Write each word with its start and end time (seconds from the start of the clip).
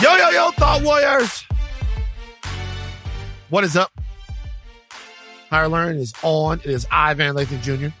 Yo, 0.00 0.14
yo, 0.14 0.30
yo, 0.30 0.50
Thought 0.52 0.82
Warriors. 0.84 1.44
What 3.48 3.64
is 3.64 3.76
up? 3.76 3.90
Higher 5.50 5.66
Learn 5.66 5.96
is 5.96 6.12
on. 6.22 6.60
It 6.60 6.66
is 6.66 6.86
I, 6.88 7.14
Van 7.14 7.34
Lathan 7.34 7.60
Jr. 7.62 7.92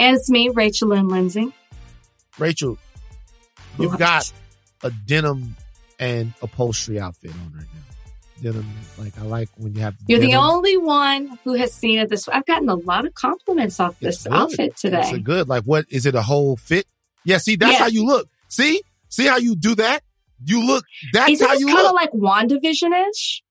And 0.00 0.16
it's 0.16 0.28
me, 0.28 0.48
Rachel 0.48 0.88
Lynn 0.88 1.06
Lindsay. 1.06 1.52
Rachel, 2.40 2.76
you've 3.78 3.96
got 3.98 4.32
a 4.82 4.90
denim 4.90 5.54
and 6.00 6.32
upholstery 6.42 6.98
outfit 6.98 7.30
on 7.30 7.52
right 7.56 7.66
now. 7.72 8.42
Denim, 8.42 8.66
like 8.98 9.16
I 9.16 9.22
like 9.22 9.48
when 9.56 9.74
you 9.74 9.82
have. 9.82 9.94
You're 10.08 10.18
the 10.18 10.34
only 10.34 10.76
one 10.76 11.38
who 11.44 11.54
has 11.54 11.72
seen 11.72 12.00
it 12.00 12.08
this 12.08 12.26
way. 12.26 12.34
I've 12.34 12.46
gotten 12.46 12.68
a 12.68 12.74
lot 12.74 13.06
of 13.06 13.14
compliments 13.14 13.78
off 13.78 13.96
this 14.00 14.24
good. 14.24 14.32
outfit 14.32 14.76
today. 14.76 15.02
It's 15.02 15.12
a 15.12 15.20
good. 15.20 15.48
Like, 15.48 15.62
what 15.62 15.84
is 15.88 16.04
it? 16.04 16.16
A 16.16 16.22
whole 16.22 16.56
fit? 16.56 16.86
Yeah. 17.24 17.38
See, 17.38 17.54
that's 17.54 17.78
how 17.78 17.86
you 17.86 18.04
look. 18.04 18.28
See, 18.48 18.82
see 19.08 19.26
how 19.26 19.36
you 19.36 19.54
do 19.54 19.76
that. 19.76 20.02
You 20.44 20.66
look. 20.66 20.84
That's 21.12 21.32
Isn't 21.32 21.46
how 21.46 21.54
you 21.54 21.66
kind 21.66 21.86
of 21.86 21.92
like 21.92 22.12
WandaVision 22.12 23.08
ish? 23.10 23.42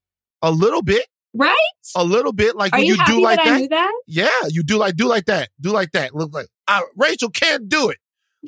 a 0.42 0.52
little 0.52 0.82
bit. 0.82 1.06
Right? 1.34 1.56
A 1.96 2.04
little 2.04 2.34
bit. 2.34 2.56
Like 2.56 2.74
Are 2.74 2.80
when 2.80 2.88
you, 2.88 2.94
you, 2.94 3.00
happy 3.00 3.14
do 3.14 3.22
like 3.22 3.38
that, 3.38 3.46
that. 3.46 3.54
I 3.54 3.60
knew 3.60 3.68
that? 3.70 4.02
Yeah, 4.08 4.48
you 4.50 4.64
do 4.64 4.78
like 4.78 4.96
do 4.96 5.08
like 5.08 5.26
that. 5.26 5.50
Do 5.60 5.72
like 5.72 5.92
that. 5.94 6.14
Look 6.14 6.34
like 6.34 6.48
uh, 6.68 6.82
Rachel 6.98 7.30
can't 7.30 7.70
do 7.70 7.90
it. 7.90 7.98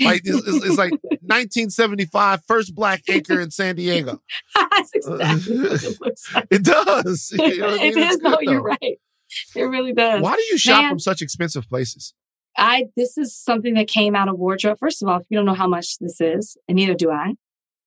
Like 0.01 0.21
it's, 0.25 0.47
it's, 0.47 0.65
it's 0.65 0.77
like 0.77 0.91
1975 1.21 2.41
first 2.47 2.73
black 2.73 3.03
anchor 3.09 3.39
in 3.39 3.51
San 3.51 3.75
Diego. 3.75 4.21
That's 4.55 4.91
exactly 4.93 5.59
what 5.59 5.83
it 5.83 6.01
looks 6.01 6.35
like. 6.35 6.47
It 6.51 6.63
does. 6.63 7.31
You 7.31 7.57
know 7.59 7.67
I 7.67 7.75
it 7.75 7.95
mean? 7.95 8.03
It's 8.03 8.15
is. 8.15 8.21
No, 8.21 8.31
good, 8.31 8.49
you're 8.49 8.61
right. 8.61 8.99
It 9.55 9.63
really 9.63 9.93
does. 9.93 10.21
Why 10.21 10.35
do 10.35 10.41
you 10.49 10.57
shop 10.57 10.81
Man. 10.81 10.89
from 10.89 10.99
such 10.99 11.21
expensive 11.21 11.69
places? 11.69 12.13
I 12.57 12.85
this 12.97 13.17
is 13.17 13.35
something 13.35 13.75
that 13.75 13.87
came 13.87 14.15
out 14.15 14.27
of 14.27 14.37
wardrobe. 14.37 14.77
First 14.79 15.01
of 15.01 15.09
all, 15.09 15.19
if 15.19 15.25
you 15.29 15.37
don't 15.37 15.45
know 15.45 15.53
how 15.53 15.67
much 15.67 15.97
this 15.99 16.19
is, 16.19 16.57
and 16.67 16.75
neither 16.75 16.95
do 16.95 17.11
I, 17.11 17.33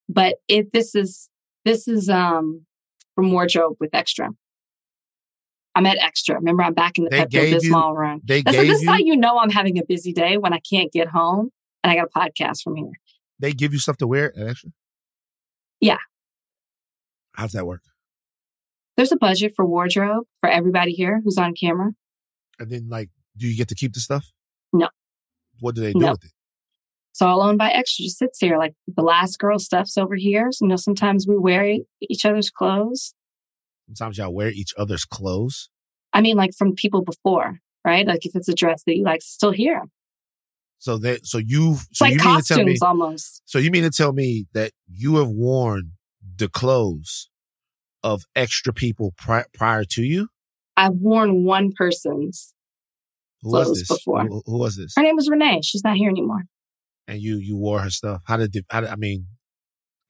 but 0.08 0.36
if 0.48 0.70
this 0.72 0.94
is 0.94 1.28
this 1.64 1.88
is 1.88 2.08
um 2.08 2.64
from 3.14 3.32
wardrobe 3.32 3.76
with 3.80 3.90
extra. 3.94 4.30
I'm 5.74 5.84
at 5.84 5.98
extra. 5.98 6.36
Remember, 6.36 6.62
I'm 6.62 6.72
back 6.72 6.96
in 6.96 7.04
the 7.04 7.10
Pepto 7.10 7.52
Bismol 7.52 7.94
run. 7.94 8.20
They 8.24 8.40
That's 8.42 8.56
gave 8.56 8.66
this 8.68 8.76
is 8.78 8.84
you 8.84 8.90
how 8.90 8.96
you 8.96 9.14
know 9.14 9.38
I'm 9.38 9.50
having 9.50 9.78
a 9.78 9.84
busy 9.84 10.10
day 10.12 10.38
when 10.38 10.54
I 10.54 10.58
can't 10.60 10.90
get 10.90 11.08
home 11.08 11.50
and 11.84 11.90
I 11.90 11.96
got 11.96 12.08
a 12.14 12.18
podcast 12.18 12.62
from 12.62 12.76
here. 12.76 12.92
they 13.38 13.52
give 13.52 13.74
you 13.74 13.78
stuff 13.78 13.98
to 13.98 14.06
wear 14.06 14.32
at 14.38 14.46
extra. 14.48 14.70
Yeah. 15.80 15.98
How's 17.34 17.52
that 17.52 17.66
work? 17.66 17.82
There's 18.96 19.12
a 19.12 19.16
budget 19.16 19.52
for 19.54 19.66
wardrobe 19.66 20.24
for 20.40 20.48
everybody 20.48 20.92
here 20.92 21.20
who's 21.22 21.36
on 21.36 21.52
camera. 21.54 21.90
And 22.58 22.70
then 22.70 22.88
like, 22.88 23.10
do 23.36 23.46
you 23.46 23.54
get 23.54 23.68
to 23.68 23.74
keep 23.74 23.92
the 23.92 24.00
stuff? 24.00 24.30
No. 24.72 24.88
What 25.60 25.74
do 25.74 25.82
they 25.82 25.92
do 25.92 25.98
No. 25.98 26.12
with 26.12 26.24
it? 26.24 26.32
It's 27.16 27.22
all 27.22 27.40
owned 27.40 27.56
by 27.56 27.70
extra. 27.70 28.02
Just 28.02 28.18
sits 28.18 28.38
here 28.38 28.58
like 28.58 28.74
the 28.86 29.00
last 29.00 29.38
girl 29.38 29.58
stuff's 29.58 29.96
over 29.96 30.16
here. 30.16 30.52
So, 30.52 30.66
you 30.66 30.68
know, 30.68 30.76
sometimes 30.76 31.26
we 31.26 31.38
wear 31.38 31.78
each 32.02 32.26
other's 32.26 32.50
clothes. 32.50 33.14
Sometimes 33.86 34.18
y'all 34.18 34.34
wear 34.34 34.50
each 34.50 34.74
other's 34.76 35.06
clothes. 35.06 35.70
I 36.12 36.20
mean, 36.20 36.36
like 36.36 36.52
from 36.52 36.74
people 36.74 37.00
before, 37.00 37.60
right? 37.86 38.06
Like 38.06 38.26
if 38.26 38.36
it's 38.36 38.50
a 38.50 38.54
dress 38.54 38.82
that 38.84 38.98
you 38.98 39.02
like, 39.02 39.22
still 39.22 39.50
here. 39.50 39.84
So 40.76 40.98
that 40.98 41.24
so 41.24 41.38
you 41.38 41.78
so 41.90 42.04
like 42.04 42.12
you 42.12 42.18
mean 42.22 42.36
to 42.36 42.42
tell 42.42 42.58
me 42.58 42.76
costumes 42.76 42.82
almost. 42.82 43.42
so 43.46 43.58
you 43.58 43.70
mean 43.70 43.84
to 43.84 43.90
tell 43.90 44.12
me 44.12 44.44
that 44.52 44.72
you 44.86 45.16
have 45.16 45.30
worn 45.30 45.92
the 46.36 46.50
clothes 46.50 47.30
of 48.02 48.24
extra 48.36 48.74
people 48.74 49.14
pri- 49.16 49.46
prior 49.54 49.84
to 49.84 50.02
you? 50.02 50.28
I've 50.76 50.96
worn 50.96 51.44
one 51.44 51.72
person's. 51.72 52.52
Who 53.40 53.52
was 53.52 53.64
Clothes 53.64 53.78
this? 53.78 53.88
before. 53.88 54.26
Who, 54.26 54.42
who 54.44 54.58
was 54.58 54.76
this? 54.76 54.92
Her 54.94 55.02
name 55.02 55.16
was 55.16 55.30
Renee. 55.30 55.62
She's 55.62 55.82
not 55.82 55.96
here 55.96 56.10
anymore. 56.10 56.42
And 57.08 57.20
you 57.20 57.36
you 57.36 57.56
wore 57.56 57.80
her 57.80 57.90
stuff. 57.90 58.22
How 58.24 58.36
did, 58.36 58.54
how 58.68 58.80
did 58.80 58.90
I 58.90 58.96
mean? 58.96 59.26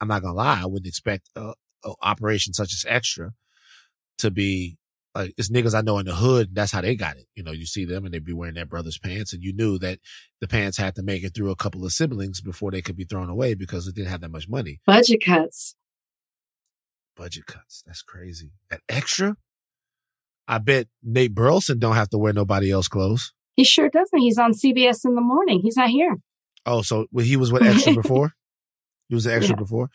I'm 0.00 0.08
not 0.08 0.22
gonna 0.22 0.34
lie. 0.34 0.60
I 0.62 0.66
wouldn't 0.66 0.86
expect 0.86 1.28
a, 1.36 1.54
a 1.84 1.92
operation 2.02 2.52
such 2.52 2.72
as 2.72 2.84
extra 2.88 3.32
to 4.18 4.30
be 4.30 4.78
like 5.14 5.34
it's 5.38 5.50
niggas 5.50 5.74
I 5.74 5.80
know 5.80 5.98
in 5.98 6.06
the 6.06 6.14
hood. 6.14 6.54
That's 6.54 6.72
how 6.72 6.82
they 6.82 6.94
got 6.94 7.16
it. 7.16 7.26
You 7.34 7.42
know, 7.42 7.52
you 7.52 7.66
see 7.66 7.84
them 7.84 8.04
and 8.04 8.12
they'd 8.12 8.24
be 8.24 8.32
wearing 8.32 8.54
their 8.54 8.66
brother's 8.66 8.98
pants, 8.98 9.32
and 9.32 9.42
you 9.42 9.52
knew 9.52 9.78
that 9.78 9.98
the 10.40 10.48
pants 10.48 10.76
had 10.76 10.94
to 10.96 11.02
make 11.02 11.24
it 11.24 11.34
through 11.34 11.50
a 11.50 11.56
couple 11.56 11.84
of 11.84 11.92
siblings 11.92 12.40
before 12.40 12.70
they 12.70 12.82
could 12.82 12.96
be 12.96 13.04
thrown 13.04 13.30
away 13.30 13.54
because 13.54 13.86
it 13.86 13.94
didn't 13.94 14.10
have 14.10 14.20
that 14.20 14.30
much 14.30 14.48
money. 14.48 14.80
Budget 14.86 15.22
cuts. 15.24 15.74
Budget 17.16 17.46
cuts. 17.46 17.82
That's 17.86 18.02
crazy. 18.02 18.52
At 18.70 18.80
extra, 18.88 19.36
I 20.46 20.58
bet 20.58 20.88
Nate 21.02 21.34
Burleson 21.34 21.78
don't 21.78 21.96
have 21.96 22.10
to 22.10 22.18
wear 22.18 22.32
nobody 22.32 22.70
else 22.70 22.88
clothes. 22.88 23.32
He 23.54 23.64
sure 23.64 23.88
doesn't. 23.88 24.18
He's 24.18 24.38
on 24.38 24.52
CBS 24.52 25.04
in 25.06 25.14
the 25.14 25.22
morning. 25.22 25.60
He's 25.62 25.76
not 25.76 25.88
here. 25.88 26.16
Oh, 26.66 26.82
so 26.82 27.06
he 27.18 27.36
was 27.36 27.52
with 27.52 27.62
extra 27.62 27.94
before. 28.02 28.34
He 29.08 29.14
was 29.14 29.24
an 29.26 29.32
extra 29.32 29.54
Yeah. 29.54 29.60
before. 29.60 29.90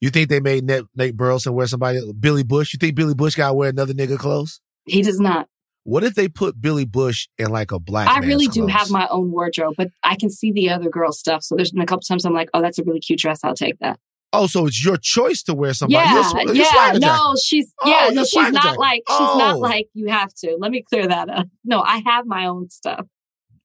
You 0.00 0.10
think 0.10 0.28
they 0.28 0.40
made 0.40 0.64
Nate, 0.64 0.84
Nate 0.94 1.16
Burleson 1.16 1.52
wear 1.54 1.66
somebody 1.66 2.00
Billy 2.20 2.44
Bush? 2.44 2.72
You 2.72 2.78
think 2.78 2.94
Billy 2.94 3.14
Bush 3.14 3.34
got 3.34 3.48
to 3.48 3.54
wear 3.54 3.70
another 3.70 3.94
nigga 3.94 4.18
clothes? 4.18 4.60
He 4.84 5.02
does 5.02 5.18
not. 5.20 5.48
What 5.84 6.04
if 6.04 6.14
they 6.14 6.28
put 6.28 6.60
Billy 6.60 6.84
Bush 6.84 7.28
in 7.38 7.48
like 7.50 7.72
a 7.72 7.78
black? 7.80 8.08
I 8.08 8.18
really 8.18 8.46
do 8.46 8.60
clothes? 8.62 8.72
have 8.72 8.90
my 8.90 9.08
own 9.08 9.32
wardrobe, 9.32 9.74
but 9.78 9.88
I 10.04 10.16
can 10.16 10.28
see 10.30 10.52
the 10.52 10.70
other 10.70 10.90
girl 10.90 11.12
stuff. 11.12 11.42
So 11.42 11.56
there's 11.56 11.72
been 11.72 11.82
a 11.82 11.86
couple 11.86 12.02
times 12.02 12.24
I'm 12.24 12.34
like, 12.34 12.50
oh, 12.52 12.60
that's 12.60 12.78
a 12.78 12.84
really 12.84 13.00
cute 13.00 13.18
dress. 13.20 13.40
I'll 13.42 13.54
take 13.54 13.78
that. 13.80 13.98
Oh, 14.32 14.46
so 14.46 14.66
it's 14.66 14.84
your 14.84 14.98
choice 14.98 15.42
to 15.44 15.54
wear 15.54 15.72
somebody. 15.72 16.04
yeah, 16.04 16.30
You're, 16.44 16.54
you're 16.54 16.64
yeah. 16.66 16.92
No, 17.00 17.34
she's 17.42 17.72
Oh, 17.80 17.88
yeah, 17.88 18.10
no, 18.12 18.24
she's 18.24 18.52
not 18.52 18.62
jacking. 18.62 18.78
like 18.78 19.02
she's 19.08 19.16
Oh. 19.18 19.38
not 19.38 19.58
like 19.58 19.88
you 19.94 20.08
have 20.08 20.34
to. 20.34 20.56
Let 20.60 20.70
me 20.70 20.82
clear 20.86 21.06
that 21.06 21.30
up. 21.30 21.46
No, 21.64 21.80
I 21.80 22.02
have 22.04 22.26
my 22.26 22.44
own 22.46 22.68
stuff. 22.68 23.06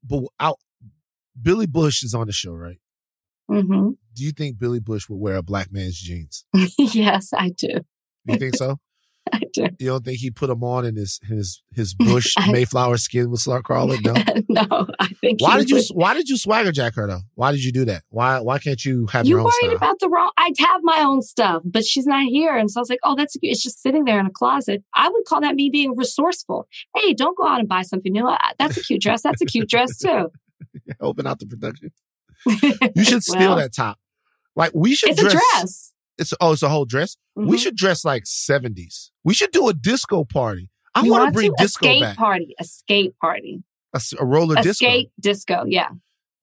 But 0.07 0.23
out, 0.39 0.59
Billy 1.41 1.65
Bush 1.67 2.03
is 2.03 2.13
on 2.13 2.27
the 2.27 2.33
show, 2.33 2.53
right? 2.53 2.77
hmm 3.49 3.89
Do 4.15 4.23
you 4.23 4.31
think 4.31 4.57
Billy 4.59 4.79
Bush 4.79 5.09
would 5.09 5.17
wear 5.19 5.35
a 5.35 5.43
black 5.43 5.71
man's 5.71 5.99
jeans? 5.99 6.45
yes, 6.77 7.31
I 7.33 7.49
do. 7.49 7.79
You 8.25 8.37
think 8.37 8.55
so? 8.55 8.79
I 9.33 9.39
do. 9.53 9.67
You 9.79 9.87
don't 9.87 10.03
think 10.03 10.19
he 10.19 10.29
put 10.31 10.47
them 10.47 10.63
on 10.65 10.83
and 10.85 10.97
his 10.97 11.19
his 11.23 11.61
his 11.73 11.93
Bush 12.09 12.33
I- 12.37 12.51
Mayflower 12.51 12.97
skin 12.97 13.29
would 13.31 13.39
start 13.39 13.63
crawling? 13.63 14.01
No. 14.03 14.13
no, 14.49 14.87
I 14.99 15.07
think 15.21 15.41
Why 15.41 15.53
he 15.59 15.65
did 15.65 15.69
you 15.69 15.83
Why 15.93 16.13
did 16.13 16.27
you 16.29 16.37
swagger 16.37 16.71
jack 16.73 16.95
her 16.95 17.07
though? 17.07 17.21
Why 17.35 17.51
did 17.53 17.63
you 17.63 17.71
do 17.71 17.85
that? 17.85 18.03
Why 18.09 18.39
Why 18.41 18.59
can't 18.59 18.83
you 18.83 19.07
have 19.07 19.25
You 19.25 19.31
your 19.31 19.39
own 19.39 19.45
worried 19.45 19.53
style? 19.61 19.75
about 19.77 19.99
the 19.99 20.09
wrong? 20.09 20.29
I 20.37 20.51
have 20.59 20.81
my 20.83 21.01
own 21.01 21.21
stuff, 21.21 21.61
but 21.65 21.85
she's 21.85 22.05
not 22.05 22.25
here, 22.25 22.55
and 22.55 22.69
so 22.69 22.79
I 22.79 22.81
was 22.81 22.89
like, 22.89 22.99
"Oh, 23.03 23.15
that's 23.15 23.35
it's 23.41 23.63
just 23.63 23.81
sitting 23.81 24.03
there 24.03 24.19
in 24.19 24.25
a 24.25 24.31
closet." 24.31 24.83
I 24.93 25.07
would 25.09 25.23
call 25.25 25.39
that 25.41 25.55
me 25.55 25.69
being 25.71 25.95
resourceful. 25.95 26.67
Hey, 26.95 27.13
don't 27.13 27.37
go 27.37 27.47
out 27.47 27.59
and 27.61 27.67
buy 27.69 27.83
something 27.83 28.11
new. 28.11 28.29
That's 28.59 28.75
a 28.77 28.83
cute 28.83 29.01
dress. 29.01 29.21
That's 29.21 29.41
a 29.41 29.45
cute 29.45 29.69
dress 29.69 29.97
too. 29.97 30.29
Open 31.01 31.27
out 31.27 31.39
the 31.39 31.45
production. 31.47 31.91
You 32.95 33.03
should 33.03 33.23
steal 33.23 33.39
Well, 33.39 33.55
that 33.57 33.73
top. 33.73 33.97
Like 34.55 34.71
we 34.75 34.95
should 34.95 35.11
It's 35.11 35.21
dress. 35.21 35.33
a 35.33 35.37
dress. 35.59 35.93
It's 36.17 36.33
oh, 36.41 36.51
it's 36.53 36.61
a 36.63 36.69
whole 36.69 36.85
dress. 36.85 37.15
We 37.35 37.57
Mhm. 37.57 37.59
should 37.59 37.75
dress 37.75 38.03
like 38.05 38.23
seventies. 38.25 39.11
We 39.23 39.33
should 39.33 39.51
do 39.51 39.67
a 39.69 39.73
disco 39.73 40.25
party. 40.25 40.69
I 40.93 41.01
want 41.03 41.27
to 41.27 41.31
bring 41.31 41.53
disco 41.57 41.85
escape 41.87 42.01
back. 42.03 42.17
party, 42.17 42.53
escape 42.59 43.15
party, 43.19 43.63
a 43.93 44.25
roller 44.25 44.55
disco. 44.55 44.69
escape 44.85 45.11
disco. 45.19 45.63
Yeah, 45.65 45.89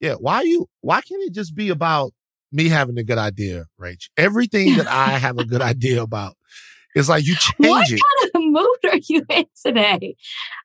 Yeah. 0.01 0.15
Why 0.15 0.43
you? 0.43 0.69
Why 0.81 1.01
can't 1.03 1.23
it 1.23 1.33
just 1.35 1.55
be 1.55 1.69
about 1.69 2.13
me 2.51 2.69
having 2.69 2.99
a 2.99 3.05
good 3.05 3.19
idea, 3.19 3.67
Rach? 3.81 4.09
Everything 4.17 4.77
that 4.77 4.89
I 4.89 5.19
have 5.19 5.39
a 5.39 5.45
good 5.45 5.61
idea 5.73 6.03
about 6.03 6.37
is 6.97 7.09
like 7.09 7.25
you 7.25 7.37
change 7.37 7.55
what 7.59 7.91
it. 7.91 8.01
kind 8.01 8.25
of 8.25 8.30
mood 8.53 8.77
are 8.85 8.99
you 9.09 9.25
in 9.29 9.47
today? 9.63 10.17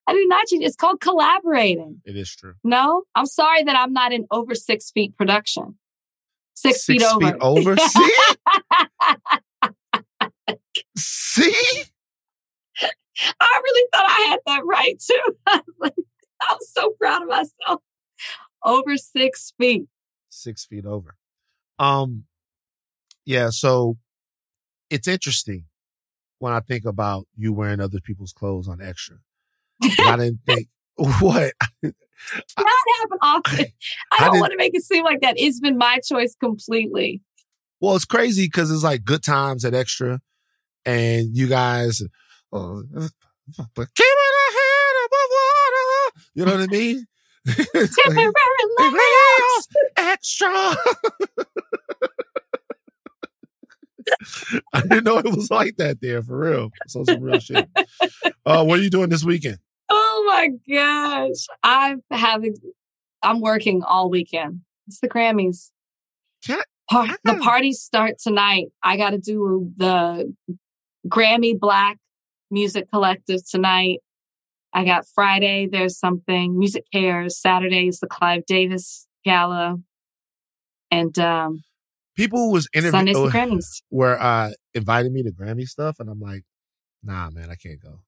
I 0.07 0.13
do 0.13 0.25
not. 0.27 0.45
It's 0.51 0.75
called 0.75 1.01
collaborating. 1.01 2.01
It 2.05 2.17
is 2.17 2.35
true. 2.35 2.53
No, 2.63 3.03
I'm 3.15 3.25
sorry 3.25 3.63
that 3.63 3.77
I'm 3.77 3.93
not 3.93 4.13
in 4.13 4.27
over 4.31 4.55
six 4.55 4.91
feet 4.91 5.17
production. 5.17 5.75
Six, 6.55 6.85
feet 6.85 7.03
over. 7.03 7.25
feet 7.25 7.35
over. 7.41 7.75
See? 7.87 8.11
See? 10.97 11.83
I 13.39 13.61
really 13.63 13.87
thought 13.93 14.05
I 14.07 14.27
had 14.29 14.39
that 14.45 14.65
right 14.65 14.99
too. 14.99 15.21
I 15.47 15.61
was, 15.65 15.75
like, 15.79 15.93
I 16.41 16.53
was 16.53 16.69
so 16.71 16.91
proud 16.99 17.23
of 17.23 17.29
myself. 17.29 17.81
Over 18.63 18.97
six 18.97 19.53
feet. 19.57 19.85
Six 20.29 20.65
feet 20.65 20.85
over. 20.85 21.15
Um, 21.77 22.23
yeah. 23.25 23.49
So 23.51 23.97
it's 24.89 25.07
interesting 25.07 25.65
when 26.39 26.53
I 26.53 26.59
think 26.59 26.85
about 26.85 27.27
you 27.37 27.53
wearing 27.53 27.79
other 27.79 27.99
people's 27.99 28.33
clothes 28.33 28.67
on 28.67 28.81
extra. 28.81 29.17
I 29.83 30.17
didn't 30.17 30.39
think 30.45 30.67
what 30.95 31.53
Not 31.83 31.93
happen 32.57 33.17
often. 33.21 33.65
I 34.11 34.17
I 34.19 34.25
don't 34.25 34.39
want 34.39 34.51
to 34.51 34.57
make 34.57 34.75
it 34.75 34.83
seem 34.83 35.03
like 35.03 35.21
that. 35.21 35.35
It's 35.37 35.59
been 35.59 35.77
my 35.77 35.99
choice 36.05 36.35
completely. 36.39 37.21
Well, 37.81 37.95
it's 37.95 38.05
crazy 38.05 38.45
because 38.45 38.71
it's 38.71 38.83
like 38.83 39.03
good 39.03 39.21
times 39.21 39.65
at 39.65 39.73
extra, 39.73 40.21
and 40.85 41.35
you 41.35 41.47
guys, 41.47 42.01
uh, 42.53 42.81
but 43.75 43.87
keep 43.95 44.05
it 44.07 44.53
head 44.53 44.95
above 45.05 45.29
water. 45.31 46.21
You 46.33 46.45
know 46.45 46.51
what 46.53 46.61
I 46.61 46.67
mean? 46.67 47.05
Like, 47.45 47.57
Temporary 47.73 48.33
Leos, 48.79 49.67
extra. 49.97 50.75
I 54.73 54.81
didn't 54.81 55.03
know 55.03 55.17
it 55.17 55.25
was 55.25 55.49
like 55.49 55.77
that 55.77 56.01
there 56.01 56.21
for 56.21 56.37
real. 56.37 56.69
So 56.87 57.03
some 57.03 57.21
real 57.21 57.39
shit. 57.39 57.67
Uh, 58.45 58.63
what 58.63 58.79
are 58.79 58.81
you 58.81 58.89
doing 58.89 59.09
this 59.09 59.23
weekend? 59.23 59.59
Oh 59.89 60.23
my 60.27 60.49
gosh. 60.71 61.47
I'm 61.63 62.03
having, 62.11 62.55
I'm 63.21 63.41
working 63.41 63.83
all 63.83 64.09
weekend. 64.09 64.61
It's 64.87 64.99
the 64.99 65.09
Grammys. 65.09 65.71
Par- 66.89 67.17
the 67.23 67.35
parties 67.35 67.81
start 67.81 68.19
tonight. 68.19 68.67
I 68.83 68.97
got 68.97 69.11
to 69.11 69.17
do 69.17 69.71
the 69.75 70.33
Grammy 71.07 71.59
Black 71.59 71.97
Music 72.51 72.89
Collective 72.91 73.41
tonight. 73.49 73.99
I 74.73 74.83
got 74.83 75.07
Friday, 75.07 75.67
there's 75.71 75.97
something, 75.97 76.53
MusiCares. 76.53 77.31
Saturday 77.31 77.87
is 77.87 77.99
the 77.99 78.07
Clive 78.07 78.45
Davis 78.45 79.07
Gala. 79.23 79.77
And 80.91 81.17
um, 81.17 81.63
People 82.15 82.39
who 82.39 82.51
was 82.51 82.67
interviewing 82.73 83.03
Grammys. 83.31 83.81
where 83.89 84.21
uh 84.21 84.51
invited 84.73 85.11
me 85.11 85.23
to 85.23 85.31
Grammy 85.31 85.67
stuff, 85.67 85.99
and 85.99 86.09
I'm 86.09 86.19
like, 86.19 86.43
nah, 87.03 87.29
man, 87.29 87.49
I 87.49 87.55
can't 87.55 87.81
go. 87.81 88.01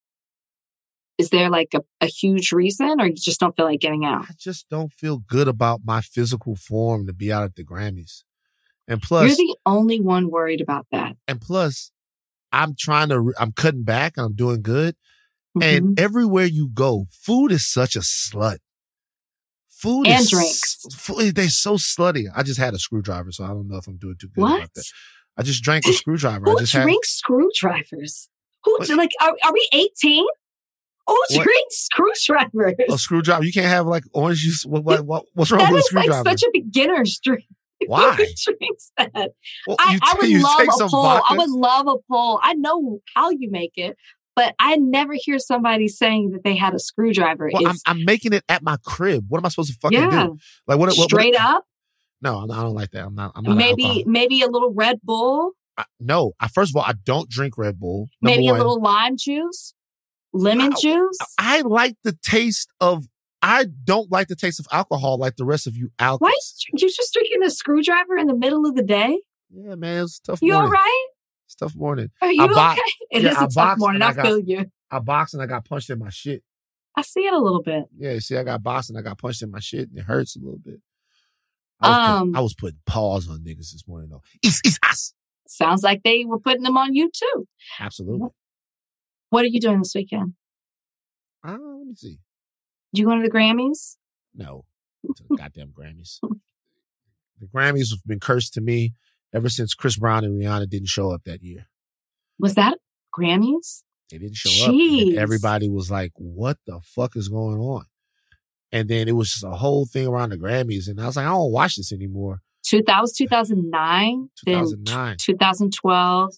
Is 1.18 1.30
there 1.32 1.50
like 1.50 1.70
a, 1.74 1.82
a 2.00 2.06
huge 2.06 2.52
reason 2.52 3.02
or 3.02 3.08
you 3.08 3.16
just 3.16 3.40
don't 3.40 3.56
feel 3.56 3.66
like 3.66 3.80
getting 3.80 4.06
out? 4.06 4.26
I 4.30 4.34
just 4.38 4.70
don't 4.70 4.94
feel 4.94 5.18
good 5.18 5.48
about 5.48 5.82
my 5.84 6.00
physical 6.02 6.56
form 6.56 7.08
to 7.08 7.14
be 7.14 7.34
out 7.34 7.44
at 7.44 7.56
the 7.56 7.66
Grammys. 7.66 8.24
And 8.88 9.02
plus, 9.02 9.28
You're 9.28 9.36
the 9.48 9.56
only 9.66 10.00
one 10.00 10.30
worried 10.30 10.62
about 10.62 10.86
that. 10.92 11.18
and 11.28 11.42
plus, 11.42 11.92
I'm 12.52 12.76
trying 12.78 13.10
to, 13.10 13.34
I'm 13.40 13.52
cutting 13.52 13.84
back 13.84 14.14
I'm 14.18 14.34
doing 14.36 14.62
good. 14.62 14.96
Mhm. 15.58 15.64
And 15.64 16.00
everywhere 16.00 16.46
you 16.46 16.70
go, 16.72 17.08
food 17.12 17.52
is 17.52 17.68
such 17.68 17.96
a 17.96 18.00
slut. 18.02 18.60
Food 19.82 20.08
And 20.08 20.22
is, 20.22 20.30
drinks. 20.30 20.86
Food, 20.96 21.22
eh, 21.22 21.32
they're 21.36 21.50
so 21.50 21.76
slutty. 21.76 22.26
I 22.36 22.44
just 22.44 22.60
had 22.60 22.74
a 22.74 22.80
screwdriver, 22.80 23.32
so 23.32 23.44
I 23.44 23.50
don't 23.50 23.68
know 23.68 23.78
if 23.78 23.88
I'm 23.88 23.98
doing 23.98 24.16
too 24.20 24.28
good 24.34 24.42
what? 24.42 24.58
about 24.58 24.74
that. 24.74 24.86
I 25.38 25.44
just 25.44 25.64
drank 25.64 25.86
a 25.86 25.94
screwdriver. 25.94 26.46
Who 26.46 26.58
I 26.58 26.62
just 26.62 26.74
had 26.74 26.84
drinks 26.84 27.10
screwdrivers? 27.12 28.28
Who 28.64 28.76
What? 28.80 28.90
like 28.90 29.12
are, 29.22 29.36
are 29.44 29.54
we 29.54 29.70
18? 29.74 30.26
Who 31.08 31.24
drinks 31.32 31.88
screwdrivers? 31.94 32.74
a 32.90 32.98
screwdriver. 32.98 33.44
You 33.46 33.54
can't 33.54 33.68
have 33.68 33.86
like 33.88 34.04
orange 34.14 34.40
juice. 34.40 34.66
What, 34.66 34.84
what, 34.84 35.06
what 35.06 35.26
what's 35.36 35.52
wrong 35.52 35.60
That 35.60 35.72
with 35.74 35.86
a 35.94 36.00
is 36.00 36.08
like 36.10 36.26
such 36.26 36.44
a 36.44 36.50
beginner's 36.52 37.20
drink. 37.24 37.46
Why? 37.86 38.14
Who 38.16 38.26
drinks 38.26 38.92
that? 38.98 39.12
Well, 39.68 39.78
I, 39.80 39.94
you 39.94 40.00
I 40.02 40.16
t- 40.20 40.34
would 40.34 40.42
love 40.42 40.82
a 40.82 40.90
poll. 40.90 41.06
I 41.06 41.36
would 41.38 41.50
love 41.52 41.88
a 41.88 41.96
poll. 42.12 42.40
I 42.42 42.56
know 42.56 43.00
how 43.14 43.30
you 43.30 43.52
make 43.52 43.74
it, 43.76 43.96
but 44.38 44.54
I 44.60 44.76
never 44.76 45.16
hear 45.16 45.40
somebody 45.40 45.88
saying 45.88 46.30
that 46.30 46.44
they 46.44 46.56
had 46.56 46.76
a 46.76 46.80
screwdriver. 46.80 47.50
Well, 47.52 47.68
I'm, 47.68 47.76
I'm 47.88 48.06
making 48.06 48.34
it 48.34 48.44
at 48.48 48.62
my 48.62 48.78
crib. 48.86 49.26
What 49.30 49.40
am 49.40 49.46
I 49.48 49.50
supposed 49.50 49.74
to 49.74 49.80
fucking 49.80 50.00
yeah, 50.00 50.28
do? 50.28 50.38
Like 50.68 50.78
what? 50.78 50.90
what, 50.90 50.98
what 50.98 51.10
straight 51.10 51.36
up. 51.36 51.66
No, 52.22 52.42
I 52.44 52.62
don't 52.62 52.76
like 52.76 52.92
that. 52.92 53.06
I'm 53.06 53.16
not. 53.16 53.32
I'm 53.36 53.44
not. 53.44 53.58
Maybe 53.58 54.04
maybe 54.06 54.44
a 54.44 54.48
little 54.48 54.72
Red 54.72 55.00
Bull. 55.04 55.54
I, 55.76 55.86
no. 56.00 56.34
I, 56.40 56.50
first 56.50 56.72
of 56.72 56.76
all, 56.76 56.84
I 56.84 56.94
don't 57.04 57.28
drink 57.28 57.58
Red 57.58 57.80
Bull. 57.80 58.10
Number 58.22 58.36
Maybe 58.36 58.46
one. 58.46 58.56
a 58.56 58.58
little 58.60 58.80
lime 58.80 59.18
juice, 59.18 59.74
lemon 60.34 60.74
I- 60.74 60.80
juice. 60.80 61.18
I 61.40 61.62
like 61.62 61.96
the 62.04 62.16
taste 62.24 62.70
of. 62.80 63.06
I 63.42 63.66
don't 63.84 64.12
like 64.12 64.28
the 64.28 64.36
taste 64.36 64.60
of 64.60 64.68
alcohol 64.72 65.18
like 65.18 65.36
the 65.38 65.46
rest 65.46 65.66
of 65.66 65.76
you 65.76 65.90
alkies. 66.00 66.22
Why 66.22 66.34
you 66.74 66.90
just 66.90 67.14
drinking 67.14 67.44
a 67.44 67.50
screwdriver 67.50 68.18
in 68.18 68.28
the 68.28 68.36
middle 68.36 68.68
of 68.68 68.76
the 68.76 68.84
day? 68.84 69.20
Yeah, 69.52 69.76
man, 69.76 70.04
it's 70.04 70.20
tough 70.20 70.40
You 70.42 70.54
all 70.54 70.62
morning. 70.62 70.74
right? 70.74 71.06
Tough 71.60 71.76
morning. 71.76 72.10
Are 72.22 72.32
you 72.32 72.44
I 72.44 72.48
bo- 72.48 72.72
okay? 72.72 72.82
It 73.12 73.18
is 73.20 73.24
yeah, 73.24 73.30
I 73.30 73.32
a 73.32 73.36
tough 73.48 73.54
boxed 73.56 73.80
morning. 73.80 74.02
and 74.02 74.04
I 74.04 74.10
I 74.10 74.14
got- 74.14 74.26
feel 74.26 74.40
you. 74.40 74.66
I 74.92 75.00
boxed 75.00 75.34
and 75.34 75.44
I 75.44 75.48
got 75.48 75.66
punched 75.66 75.90
in 75.90 76.00
my 76.00 76.10
shit. 76.10 76.44
I 76.96 77.02
see 77.02 77.26
it 77.26 77.34
a 77.34 77.38
little 77.40 77.62
bit. 77.62 77.86
Yeah, 77.98 78.14
you 78.14 78.20
see, 78.22 78.38
I 78.38 78.44
got 78.44 78.64
boxed 78.64 78.90
and 78.90 78.98
I 78.98 79.02
got 79.02 79.18
punched 79.18 79.42
in 79.44 79.52
my 79.52 79.60
shit, 79.60 79.90
and 79.90 79.98
it 80.00 80.04
hurts 80.06 80.36
a 80.36 80.40
little 80.40 80.60
bit. 80.64 80.80
I 81.80 81.90
was, 81.90 81.98
Um, 81.98 82.20
putting, 82.20 82.36
I 82.36 82.40
was 82.42 82.54
putting 82.56 82.80
paws 82.86 83.30
on 83.30 83.40
niggas 83.40 83.72
this 83.72 83.84
morning 83.88 84.10
though. 84.10 84.22
It's 84.42 84.62
it's 84.64 84.80
us. 84.84 85.14
Sounds 85.48 85.84
like 85.84 86.04
they 86.04 86.26
were 86.26 86.40
putting 86.40 86.64
them 86.64 86.78
on 86.78 86.94
you 86.96 87.10
too. 87.14 87.48
Absolutely. 87.80 88.30
What 89.30 89.44
are 89.44 89.48
you 89.48 89.60
doing 89.60 89.80
this 89.80 89.94
weekend? 89.96 90.34
Uh, 91.46 91.52
let 91.52 91.88
me 91.88 91.96
see. 91.96 92.18
You 92.94 93.06
going 93.06 93.22
to 93.22 93.28
the 93.28 93.34
Grammys? 93.34 93.98
No, 94.34 94.66
to 95.16 95.24
the 95.30 95.36
goddamn 95.38 95.70
Grammys. 95.78 96.20
The 97.40 97.46
Grammys 97.48 97.92
have 97.92 98.04
been 98.06 98.20
cursed 98.20 98.54
to 98.56 98.62
me 98.62 98.94
ever 99.34 99.50
since 99.50 99.74
Chris 99.74 99.98
Brown 99.98 100.24
and 100.24 100.40
Rihanna 100.40 100.70
didn't 100.70 100.90
show 100.90 101.12
up 101.12 101.24
that 101.26 101.44
year. 101.44 101.68
Was 102.40 102.56
that 102.56 102.78
Grammys? 103.18 103.84
They 104.10 104.18
didn't 104.20 104.36
show 104.36 104.66
up. 104.66 104.70
And 104.70 105.18
everybody 105.18 105.70
was 105.70 105.92
like, 105.92 106.12
"What 106.16 106.58
the 106.66 106.80
fuck 106.84 107.16
is 107.16 107.28
going 107.30 107.60
on?" 107.60 107.86
And 108.72 108.90
then 108.90 109.08
it 109.08 109.14
was 109.14 109.32
just 109.32 109.44
a 109.44 109.52
whole 109.52 109.86
thing 109.86 110.08
around 110.08 110.30
the 110.30 110.38
Grammys, 110.38 110.88
and 110.88 111.00
I 111.00 111.06
was 111.08 111.16
like, 111.16 111.26
"I 111.26 111.30
don't 111.30 111.52
watch 111.52 111.76
this 111.76 111.92
anymore." 111.92 112.42
Two, 112.64 112.84
that 112.86 113.02
was 113.02 113.14
2009. 113.14 114.30
Then 114.46 114.56
2009. 114.56 115.18
2012. 115.20 116.34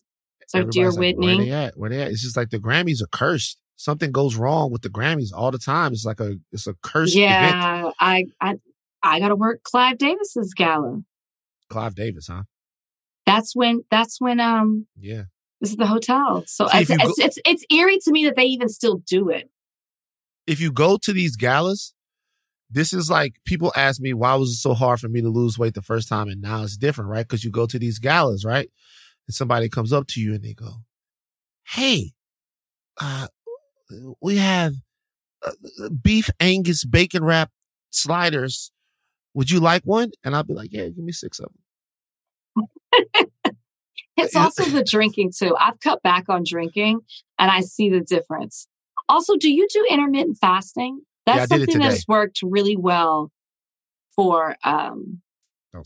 So 0.47 0.59
Everybody's 0.59 0.73
Dear 0.73 0.89
like, 0.89 0.99
Whitney. 0.99 1.27
Where 1.27 1.45
they 1.45 1.51
at? 1.51 1.77
Where 1.77 1.89
they 1.89 2.01
at? 2.01 2.07
It's 2.09 2.21
just 2.21 2.37
like 2.37 2.49
the 2.49 2.59
Grammys 2.59 3.01
are 3.01 3.07
cursed. 3.07 3.59
Something 3.75 4.11
goes 4.11 4.35
wrong 4.35 4.71
with 4.71 4.81
the 4.81 4.89
Grammys 4.89 5.31
all 5.33 5.51
the 5.51 5.57
time. 5.59 5.93
It's 5.93 6.05
like 6.05 6.19
a 6.19 6.37
it's 6.51 6.67
a 6.67 6.73
cursed 6.81 7.15
event. 7.15 7.31
yeah, 7.31 7.91
I, 7.99 8.25
I, 8.41 8.55
I 9.01 9.19
got 9.19 9.29
to 9.29 9.35
work 9.35 9.63
Clive 9.63 9.97
Davis's 9.97 10.53
gala. 10.53 11.01
Clive 11.69 11.95
Davis, 11.95 12.27
huh? 12.27 12.43
That's 13.29 13.55
when. 13.55 13.83
That's 13.91 14.19
when. 14.19 14.39
Um, 14.39 14.87
Yeah. 14.99 15.23
this 15.61 15.71
is 15.71 15.77
the 15.77 15.85
hotel. 15.85 16.43
So 16.47 16.67
See, 16.67 16.79
it's, 16.79 16.89
if 16.89 17.03
you 17.03 17.09
it's, 17.09 17.19
it's 17.19 17.39
it's 17.45 17.65
eerie 17.71 17.99
to 17.99 18.11
me 18.11 18.25
that 18.25 18.35
they 18.35 18.45
even 18.45 18.69
still 18.69 18.97
do 19.05 19.29
it. 19.29 19.49
If 20.47 20.59
you 20.59 20.71
go 20.71 20.97
to 20.97 21.13
these 21.13 21.35
galas, 21.35 21.93
this 22.71 22.93
is 22.93 23.09
like 23.09 23.35
people 23.45 23.71
ask 23.75 24.01
me 24.01 24.13
why 24.13 24.35
was 24.35 24.49
it 24.49 24.55
so 24.55 24.73
hard 24.73 24.99
for 24.99 25.09
me 25.09 25.21
to 25.21 25.29
lose 25.29 25.59
weight 25.59 25.73
the 25.75 25.81
first 25.81 26.07
time, 26.07 26.27
and 26.27 26.41
now 26.41 26.63
it's 26.63 26.77
different, 26.77 27.09
right? 27.09 27.27
Because 27.27 27.43
you 27.43 27.51
go 27.51 27.65
to 27.67 27.77
these 27.77 27.99
galas, 27.99 28.43
right? 28.45 28.69
And 29.27 29.35
somebody 29.35 29.69
comes 29.69 29.93
up 29.93 30.07
to 30.07 30.21
you 30.21 30.33
and 30.33 30.43
they 30.43 30.53
go, 30.53 30.83
"Hey, 31.67 32.13
uh, 32.99 33.27
we 34.21 34.37
have 34.37 34.73
uh, 35.45 35.89
beef 36.01 36.29
Angus 36.39 36.83
bacon 36.85 37.23
wrap 37.23 37.51
sliders. 37.91 38.71
Would 39.35 39.51
you 39.51 39.59
like 39.59 39.83
one?" 39.83 40.11
And 40.23 40.35
I'll 40.35 40.43
be 40.43 40.53
like, 40.55 40.71
"Yeah, 40.71 40.87
give 40.89 41.03
me 41.03 41.11
six 41.11 41.39
of 41.39 41.45
them." 41.45 41.59
It's 44.17 44.35
also 44.35 44.65
the 44.65 44.83
drinking 44.83 45.31
too. 45.37 45.55
I've 45.57 45.79
cut 45.79 46.03
back 46.03 46.25
on 46.27 46.43
drinking 46.45 46.99
and 47.37 47.49
I 47.49 47.61
see 47.61 47.89
the 47.89 48.01
difference. 48.01 48.67
Also, 49.07 49.37
do 49.37 49.49
you 49.51 49.65
do 49.71 49.85
intermittent 49.89 50.37
fasting? 50.41 51.01
That's 51.25 51.45
it 51.45 51.49
something 51.59 51.79
that's 51.79 52.05
worked 52.07 52.39
really 52.43 52.75
well 52.75 53.31
for 54.15 54.57
um, 54.63 55.21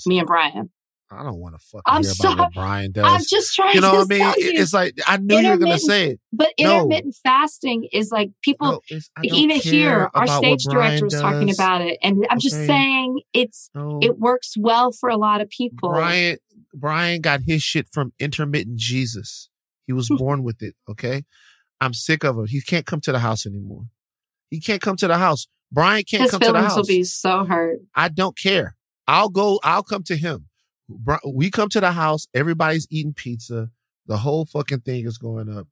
me 0.06 0.18
and 0.18 0.28
Brian. 0.28 0.72
I 1.12 1.22
don't 1.22 1.38
want 1.38 1.54
to 1.54 1.60
fucking 1.60 1.84
I'm 1.86 2.02
hear 2.04 2.12
about 2.24 2.38
what. 2.40 2.54
Brian 2.56 2.92
does. 2.94 3.06
I'm 3.06 3.22
just 3.30 3.54
trying 3.54 3.76
you 3.76 3.82
know 3.82 3.92
to 3.92 3.98
what 4.00 4.06
I 4.12 4.16
mean? 4.16 4.20
tell 4.20 4.34
It- 4.34 4.54
you. 4.56 4.62
It's 4.62 4.74
like 4.74 4.96
I 5.06 5.18
knew 5.18 5.38
you 5.38 5.50
were 5.50 5.58
gonna 5.58 5.78
say 5.78 6.12
it. 6.12 6.20
but 6.32 6.50
no. 6.60 6.78
intermittent 6.80 7.16
fasting 7.22 7.88
is 7.94 8.10
like 8.12 8.32
people, 8.42 8.82
No, 8.90 9.00
even 9.22 9.58
here, 9.58 10.10
our 10.16 10.26
stage 10.26 10.64
director 10.64 11.06
was 11.06 11.14
talking 11.14 11.52
about 11.52 11.82
it. 11.82 12.00
And 12.02 12.26
I'm 12.32 12.40
just 12.40 12.56
saying 12.56 13.22
it's, 13.32 13.70
No. 13.76 14.00
it 14.02 14.18
works 14.18 14.56
well 14.58 14.92
for 14.92 15.10
a 15.10 15.18
lot 15.18 15.40
of 15.42 15.50
people. 15.50 15.90
Brian 15.90 16.38
Brian 16.74 17.22
got 17.22 17.42
his 17.42 17.64
shit 17.64 17.88
from 17.92 18.14
intermittent 18.20 18.78
Jesus. 18.78 19.50
He 19.86 19.94
was 19.94 20.08
hmm. 20.08 20.16
born 20.16 20.44
with 20.44 20.62
it. 20.62 20.76
Okay, 20.90 21.24
I'm 21.80 21.94
sick 21.94 22.24
of 22.24 22.38
him. 22.38 22.48
He 22.48 22.62
can't 22.62 22.86
come 22.86 23.02
to 23.02 23.12
the 23.12 23.20
house 23.20 23.46
anymore. 23.46 23.86
He 24.50 24.60
can't 24.60 24.82
come 24.82 24.96
to 24.98 25.08
the 25.08 25.18
house. 25.18 25.48
Brian 25.72 26.04
can't 26.04 26.24
His 26.24 26.32
come 26.32 26.40
to 26.42 26.48
the 26.48 26.54
feelings 26.54 26.68
house. 26.68 26.78
will 26.78 26.86
be 26.86 27.04
so 27.04 27.46
hurt. 27.46 27.80
I 27.96 28.08
don't 28.08 28.38
care. 28.38 28.76
I'll 29.08 29.30
go. 29.30 29.60
I'll 29.64 29.84
come 29.84 30.04
to 30.04 30.16
him. 30.16 30.48
We 31.26 31.50
come 31.50 31.70
to 31.70 31.80
the 31.80 31.92
house. 31.92 32.28
Everybody's 32.34 32.88
eating 32.92 33.14
pizza. 33.14 33.72
The 34.06 34.18
whole 34.18 34.46
fucking 34.46 34.82
thing 34.82 35.06
is 35.06 35.18
going 35.18 35.50
up. 35.50 35.68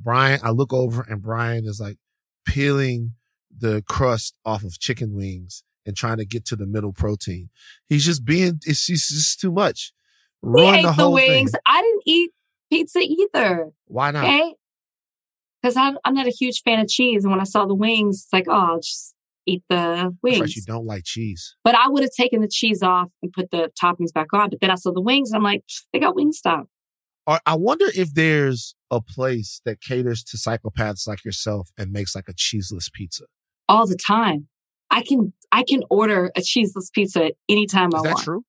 Brian, 0.00 0.40
I 0.42 0.50
look 0.50 0.72
over 0.72 1.06
and 1.08 1.22
Brian 1.22 1.66
is 1.66 1.80
like 1.80 1.98
peeling 2.44 3.12
the 3.56 3.84
crust 3.88 4.36
off 4.44 4.64
of 4.64 4.80
chicken 4.80 5.14
wings 5.14 5.62
and 5.86 5.96
trying 5.96 6.16
to 6.16 6.24
get 6.24 6.44
to 6.46 6.56
the 6.56 6.66
middle 6.66 6.92
protein. 6.92 7.50
He's 7.88 8.04
just 8.04 8.24
being. 8.24 8.60
It's 8.66 8.90
it's 8.90 9.08
just 9.08 9.40
too 9.40 9.52
much. 9.52 9.92
We 10.52 10.62
ate 10.66 10.82
the 10.82 10.92
the, 10.92 11.10
wings. 11.10 11.50
thing. 11.52 11.60
I 11.66 11.80
didn't 11.82 12.02
eat 12.06 12.30
pizza 12.70 13.00
either. 13.00 13.70
Why 13.86 14.10
not? 14.10 14.24
Okay. 14.24 14.54
Because 15.62 15.76
I'm, 15.76 15.96
I'm 16.04 16.14
not 16.14 16.26
a 16.26 16.30
huge 16.30 16.62
fan 16.62 16.80
of 16.80 16.88
cheese. 16.88 17.24
And 17.24 17.30
when 17.30 17.40
I 17.40 17.44
saw 17.44 17.64
the 17.66 17.74
wings, 17.74 18.24
it's 18.24 18.32
like, 18.32 18.44
oh, 18.48 18.52
I'll 18.52 18.80
just 18.80 19.14
eat 19.46 19.62
the 19.70 20.14
wings. 20.22 20.40
right. 20.40 20.48
You 20.54 20.62
don't 20.66 20.84
like 20.86 21.04
cheese. 21.04 21.56
But 21.64 21.74
I 21.74 21.88
would 21.88 22.02
have 22.02 22.12
taken 22.16 22.40
the 22.42 22.48
cheese 22.48 22.82
off 22.82 23.10
and 23.22 23.32
put 23.32 23.50
the 23.50 23.70
toppings 23.82 24.12
back 24.12 24.32
on. 24.34 24.50
But 24.50 24.60
then 24.60 24.70
I 24.70 24.74
saw 24.74 24.92
the 24.92 25.00
wings. 25.00 25.30
And 25.30 25.36
I'm 25.38 25.42
like, 25.42 25.64
they 25.92 25.98
got 26.00 26.14
Wingstop. 26.14 26.64
I 27.26 27.54
wonder 27.54 27.86
if 27.94 28.12
there's 28.12 28.74
a 28.90 29.00
place 29.00 29.62
that 29.64 29.80
caters 29.80 30.22
to 30.24 30.36
psychopaths 30.36 31.08
like 31.08 31.24
yourself 31.24 31.70
and 31.78 31.90
makes 31.90 32.14
like 32.14 32.28
a 32.28 32.34
cheeseless 32.36 32.90
pizza. 32.92 33.24
all 33.66 33.86
the 33.86 33.96
time. 33.96 34.48
I 34.90 35.02
can 35.02 35.32
I 35.50 35.62
can 35.62 35.82
order 35.88 36.30
a 36.36 36.42
cheeseless 36.42 36.90
pizza 36.90 37.30
anytime 37.48 37.88
Is 37.88 37.94
I 37.94 38.02
that 38.02 38.14
want. 38.14 38.24
true? 38.24 38.44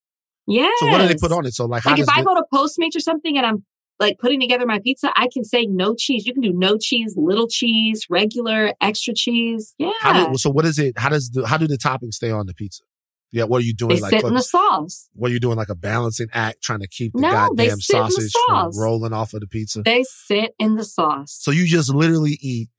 Yeah. 0.48 0.70
So 0.78 0.88
what 0.88 1.00
do 1.00 1.08
they 1.08 1.16
put 1.16 1.32
on 1.32 1.46
it? 1.46 1.54
So 1.54 1.66
like, 1.66 1.84
how 1.84 1.92
Like 1.92 2.00
if 2.00 2.10
I 2.10 2.24
go 2.24 2.36
to 2.36 2.44
Postmates 2.54 2.96
or 2.96 3.00
something 3.00 3.38
and 3.38 3.46
I'm 3.46 3.66
like 4.00 4.20
putting 4.20 4.40
together 4.40 4.66
my 4.66 4.80
pizza, 4.80 5.12
I 5.16 5.28
can 5.32 5.44
say 5.44 5.66
no 5.66 5.96
cheese. 5.96 6.25
You 6.25 6.34
can 6.34 6.42
do 6.42 6.54
no 6.54 6.78
cheese, 6.78 7.16
little 7.18 7.48
cheese, 7.48 8.08
regular, 8.10 8.74
extra 8.82 9.14
cheese. 9.14 9.74
Yeah. 9.78 9.92
How 10.02 10.32
do, 10.32 10.38
so 10.38 10.50
what 10.50 10.66
is 10.66 10.78
it? 10.78 10.98
How 10.98 11.10
does 11.10 11.30
the 11.32 11.48
how 11.48 11.58
do 11.58 11.68
the 11.68 11.78
toppings 11.78 12.16
stay 12.16 12.32
on 12.32 12.46
the 12.46 12.54
pizza? 12.54 12.84
Yeah, 13.32 13.44
what 13.44 13.58
are 13.62 13.66
you 13.66 13.74
doing? 13.74 13.96
they 13.96 14.02
like, 14.02 14.12
sit 14.12 14.24
in 14.24 14.34
the 14.34 14.42
sauce. 14.42 15.10
what 15.14 15.30
are 15.30 15.34
you 15.34 15.42
doing? 15.42 15.58
Like 15.58 15.68
a 15.68 15.75
balancing 15.75 16.28
act, 16.32 16.62
trying 16.62 16.80
to 16.80 16.88
keep 16.88 17.12
the 17.14 17.20
No, 17.20 17.32
goddamn 17.32 17.82
sausage 17.82 18.32
from 18.46 18.72
rolling 18.78 19.12
off 19.12 19.34
of 19.34 19.42
the 19.42 19.48
pizza. 19.48 19.82
They 19.82 20.04
sit 20.04 20.54
in 20.58 20.75
the 20.75 20.86
sauce. 20.86 21.38
so 21.42 21.52
you 21.52 21.66
just 21.66 21.94
literally 21.94 22.38
eat 22.40 22.70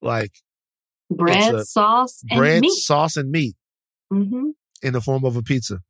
like 0.00 0.32
bread, 1.10 1.66
sauce, 1.66 2.22
and 2.30 2.38
bread, 2.38 2.62
meat. 2.62 2.70
sauce, 2.70 3.16
and 3.16 3.30
meat 3.30 3.56
hmm 4.10 4.50
in 4.80 4.92
the 4.92 5.00
form 5.00 5.24
of 5.24 5.36
a 5.36 5.42
pizza. 5.42 5.80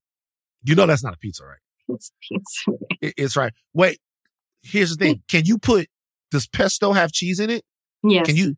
You 0.64 0.74
know 0.74 0.86
that's 0.86 1.04
not 1.04 1.14
a 1.14 1.18
pizza, 1.18 1.44
right? 1.44 1.58
It's 1.88 2.10
pizza. 2.26 2.72
It- 3.00 3.14
it's 3.16 3.36
right. 3.36 3.52
Wait, 3.74 4.00
here's 4.62 4.96
the 4.96 5.04
thing. 5.04 5.14
Mm. 5.16 5.28
Can 5.28 5.44
you 5.44 5.58
put 5.58 5.88
does 6.30 6.46
pesto 6.46 6.92
have 6.92 7.12
cheese 7.12 7.40
in 7.40 7.48
it? 7.50 7.64
Yes. 8.02 8.26
Can 8.26 8.36
you 8.36 8.56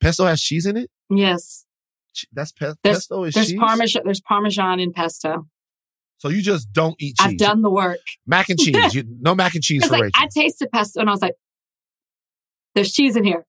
pesto 0.00 0.24
has 0.26 0.40
cheese 0.42 0.66
in 0.66 0.76
it? 0.76 0.90
Yes. 1.10 1.64
That's 2.32 2.52
pe- 2.52 2.72
There's- 2.82 2.98
pesto 3.06 3.24
is 3.24 3.34
There's 3.34 3.48
cheese. 3.50 3.58
parmesan. 3.58 4.02
There's 4.04 4.20
parmesan 4.20 4.80
in 4.80 4.92
pesto. 4.92 5.46
So 6.18 6.28
you 6.30 6.40
just 6.42 6.72
don't 6.72 6.96
eat 6.98 7.16
cheese. 7.18 7.26
I've 7.32 7.38
done 7.38 7.62
the 7.62 7.70
work. 7.70 7.98
mac 8.26 8.48
and 8.48 8.58
cheese. 8.58 8.94
You, 8.94 9.04
no 9.20 9.34
mac 9.34 9.54
and 9.54 9.62
cheese 9.62 9.84
for 9.84 9.92
like 9.92 10.02
Rachel. 10.04 10.22
I 10.22 10.28
tasted 10.34 10.70
pesto 10.72 11.00
and 11.00 11.08
I 11.10 11.12
was 11.12 11.20
like, 11.20 11.34
"There's 12.74 12.90
cheese 12.92 13.16
in 13.16 13.24
here." 13.24 13.46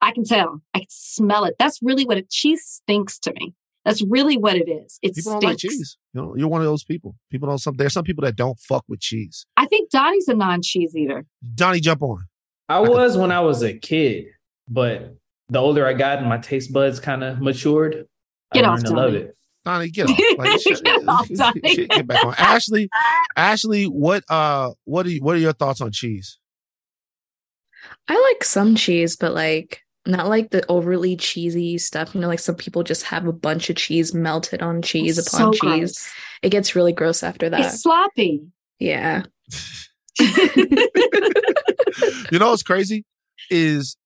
I 0.00 0.12
can 0.12 0.24
tell. 0.24 0.60
I 0.74 0.80
can 0.80 0.86
smell 0.90 1.44
it. 1.44 1.54
That's 1.58 1.80
really 1.82 2.04
what 2.06 2.16
it. 2.18 2.30
Cheese 2.30 2.64
stinks 2.64 3.18
to 3.20 3.32
me. 3.32 3.54
That's 3.84 4.02
really 4.02 4.36
what 4.38 4.56
it 4.56 4.68
is. 4.68 4.98
It 5.02 5.14
people 5.14 5.32
stinks. 5.32 5.40
don't 5.42 5.44
like 5.44 5.58
cheese. 5.58 5.98
You 6.14 6.20
know, 6.22 6.36
you're 6.36 6.48
one 6.48 6.60
of 6.62 6.66
those 6.66 6.84
people. 6.84 7.16
People 7.30 7.48
don't. 7.48 7.58
Some 7.58 7.76
there's 7.76 7.92
some 7.92 8.04
people 8.04 8.22
that 8.24 8.34
don't 8.36 8.58
fuck 8.58 8.84
with 8.88 9.00
cheese. 9.00 9.44
I 9.56 9.66
think 9.66 9.90
Donnie's 9.90 10.28
a 10.28 10.34
non-cheese 10.34 10.96
eater. 10.96 11.26
Donnie, 11.54 11.80
jump 11.80 12.02
on. 12.02 12.24
I 12.68 12.80
could- 12.82 12.90
was 12.90 13.16
when 13.18 13.30
I 13.30 13.40
was 13.40 13.62
a 13.62 13.74
kid, 13.76 14.26
but 14.68 15.16
the 15.50 15.58
older 15.58 15.86
I 15.86 15.92
got 15.92 16.18
and 16.18 16.28
my 16.28 16.38
taste 16.38 16.72
buds 16.72 16.98
kind 17.00 17.22
of 17.22 17.40
matured, 17.42 18.06
Get 18.54 18.64
I 18.64 18.68
off, 18.68 18.76
learned 18.76 18.86
to 18.86 18.92
love 18.94 19.14
it. 19.14 19.36
Donnie, 19.66 19.90
get 19.90 20.06
off. 20.10 20.18
Like, 20.38 20.60
Get 20.82 21.08
off, 21.08 21.28
Donnie. 21.34 21.74
shit, 21.74 21.90
get 21.90 22.06
back 22.06 22.24
on. 22.24 22.34
Ashley, 22.38 22.88
Ashley, 23.36 23.84
what 23.84 24.24
uh, 24.30 24.70
what 24.84 25.04
are 25.04 25.10
you, 25.10 25.22
what 25.22 25.36
are 25.36 25.40
your 25.40 25.52
thoughts 25.52 25.80
on 25.82 25.92
cheese? 25.92 26.38
I 28.08 28.18
like 28.32 28.44
some 28.44 28.74
cheese, 28.76 29.16
but 29.16 29.34
like 29.34 29.80
not 30.06 30.28
like 30.28 30.50
the 30.50 30.64
overly 30.68 31.16
cheesy 31.16 31.78
stuff. 31.78 32.14
You 32.14 32.20
know, 32.20 32.28
like 32.28 32.38
some 32.38 32.54
people 32.56 32.82
just 32.82 33.04
have 33.04 33.26
a 33.26 33.32
bunch 33.32 33.70
of 33.70 33.76
cheese 33.76 34.12
melted 34.14 34.62
on 34.62 34.82
cheese 34.82 35.18
It's 35.18 35.32
upon 35.32 35.52
so 35.54 35.58
cheese. 35.58 35.60
gross. 35.60 36.12
It 36.42 36.50
gets 36.50 36.74
really 36.76 36.92
gross 36.92 37.22
after 37.22 37.48
that. 37.50 37.60
It's 37.60 37.82
sloppy. 37.82 38.42
yeah. 38.78 39.22
You 42.32 42.38
know 42.38 42.50
what's 42.50 42.62
crazy 42.64 43.04
is 43.50 43.96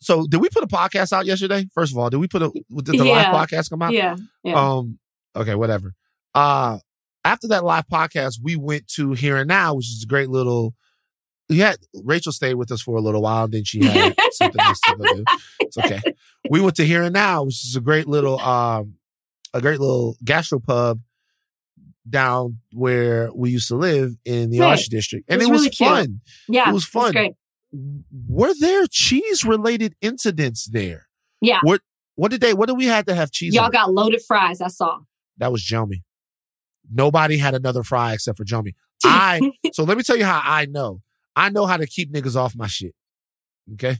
so 0.00 0.26
did 0.26 0.40
we 0.40 0.48
put 0.48 0.64
a 0.64 0.66
podcast 0.66 1.12
out 1.12 1.26
yesterday? 1.26 1.66
First 1.74 1.92
of 1.92 1.98
all, 1.98 2.10
did 2.10 2.16
we 2.16 2.26
put 2.26 2.42
a 2.42 2.50
did 2.50 2.86
the 2.98 3.04
Yeah. 3.04 3.30
live 3.30 3.48
podcast 3.48 3.70
come 3.70 3.82
out? 3.82 3.92
yeah. 3.92 4.16
Yeah. 4.42 4.54
Um. 4.54 4.98
Okay. 5.36 5.54
Whatever. 5.54 5.92
Uh. 6.34 6.78
After 7.24 7.48
that 7.48 7.64
live 7.64 7.86
podcast, 7.86 8.38
we 8.42 8.56
went 8.56 8.88
to 8.94 9.12
Here 9.12 9.36
and 9.36 9.46
Now, 9.48 9.74
which 9.74 9.86
is 9.90 10.02
a 10.02 10.06
great 10.06 10.30
little. 10.30 10.74
Yeah, 11.50 11.74
Rachel 12.04 12.32
stayed 12.32 12.54
with 12.54 12.70
us 12.72 12.80
for 12.80 12.96
a 12.96 13.00
little 13.00 13.22
while, 13.22 13.44
and 13.44 13.52
then 13.54 13.64
she 13.64 13.84
had 13.84 14.14
something 14.32 14.60
else 14.60 14.80
to 14.82 14.96
do. 14.98 15.24
It's 15.60 15.76
okay. 15.78 16.00
We 16.48 16.60
went 16.60 16.76
to 16.76 16.86
Here 16.86 17.02
and 17.02 17.12
Now, 17.12 17.42
which 17.42 17.64
is 17.66 17.74
a 17.76 17.80
great 17.80 18.06
little, 18.06 18.38
um, 18.40 18.94
a 19.52 19.60
great 19.60 19.80
little 19.80 20.16
gastropub 20.24 21.00
down 22.08 22.58
where 22.72 23.30
we 23.34 23.50
used 23.50 23.68
to 23.68 23.76
live 23.76 24.14
in 24.24 24.50
the 24.50 24.60
Right. 24.60 24.70
Arch 24.70 24.86
District, 24.86 25.24
and 25.28 25.40
It 25.42 25.44
it 25.46 25.50
was 25.50 25.52
was, 25.52 25.60
really 25.62 25.70
cute. 25.70 25.88
fun. 25.88 26.20
yeah. 26.48 26.70
it 26.70 26.72
was 26.72 26.84
fun. 26.84 27.12
great. 27.12 27.34
Were 28.28 28.52
there 28.58 28.86
cheese 28.90 29.44
related 29.44 29.94
incidents 30.00 30.66
there? 30.66 31.08
Yeah. 31.40 31.58
What 31.62 31.82
What 32.16 32.30
did 32.30 32.40
they? 32.40 32.52
What 32.54 32.66
did 32.66 32.76
we 32.76 32.86
have 32.86 33.06
to 33.06 33.14
have 33.14 33.30
cheese? 33.30 33.54
Y'all 33.54 33.64
on? 33.66 33.70
got 33.70 33.92
loaded 33.92 34.22
fries. 34.26 34.60
I 34.60 34.68
saw. 34.68 34.98
That 35.38 35.52
was 35.52 35.62
Jomi. 35.62 36.02
Nobody 36.92 37.38
had 37.38 37.54
another 37.54 37.82
fry 37.84 38.12
except 38.14 38.38
for 38.38 38.44
Jomi. 38.44 38.74
I 39.04 39.52
so 39.72 39.84
let 39.84 39.96
me 39.96 40.02
tell 40.02 40.16
you 40.16 40.24
how 40.24 40.40
I 40.44 40.66
know. 40.66 40.98
I 41.36 41.50
know 41.50 41.66
how 41.66 41.76
to 41.76 41.86
keep 41.86 42.12
niggas 42.12 42.36
off 42.36 42.54
my 42.56 42.66
shit. 42.66 42.94
Okay. 43.74 43.98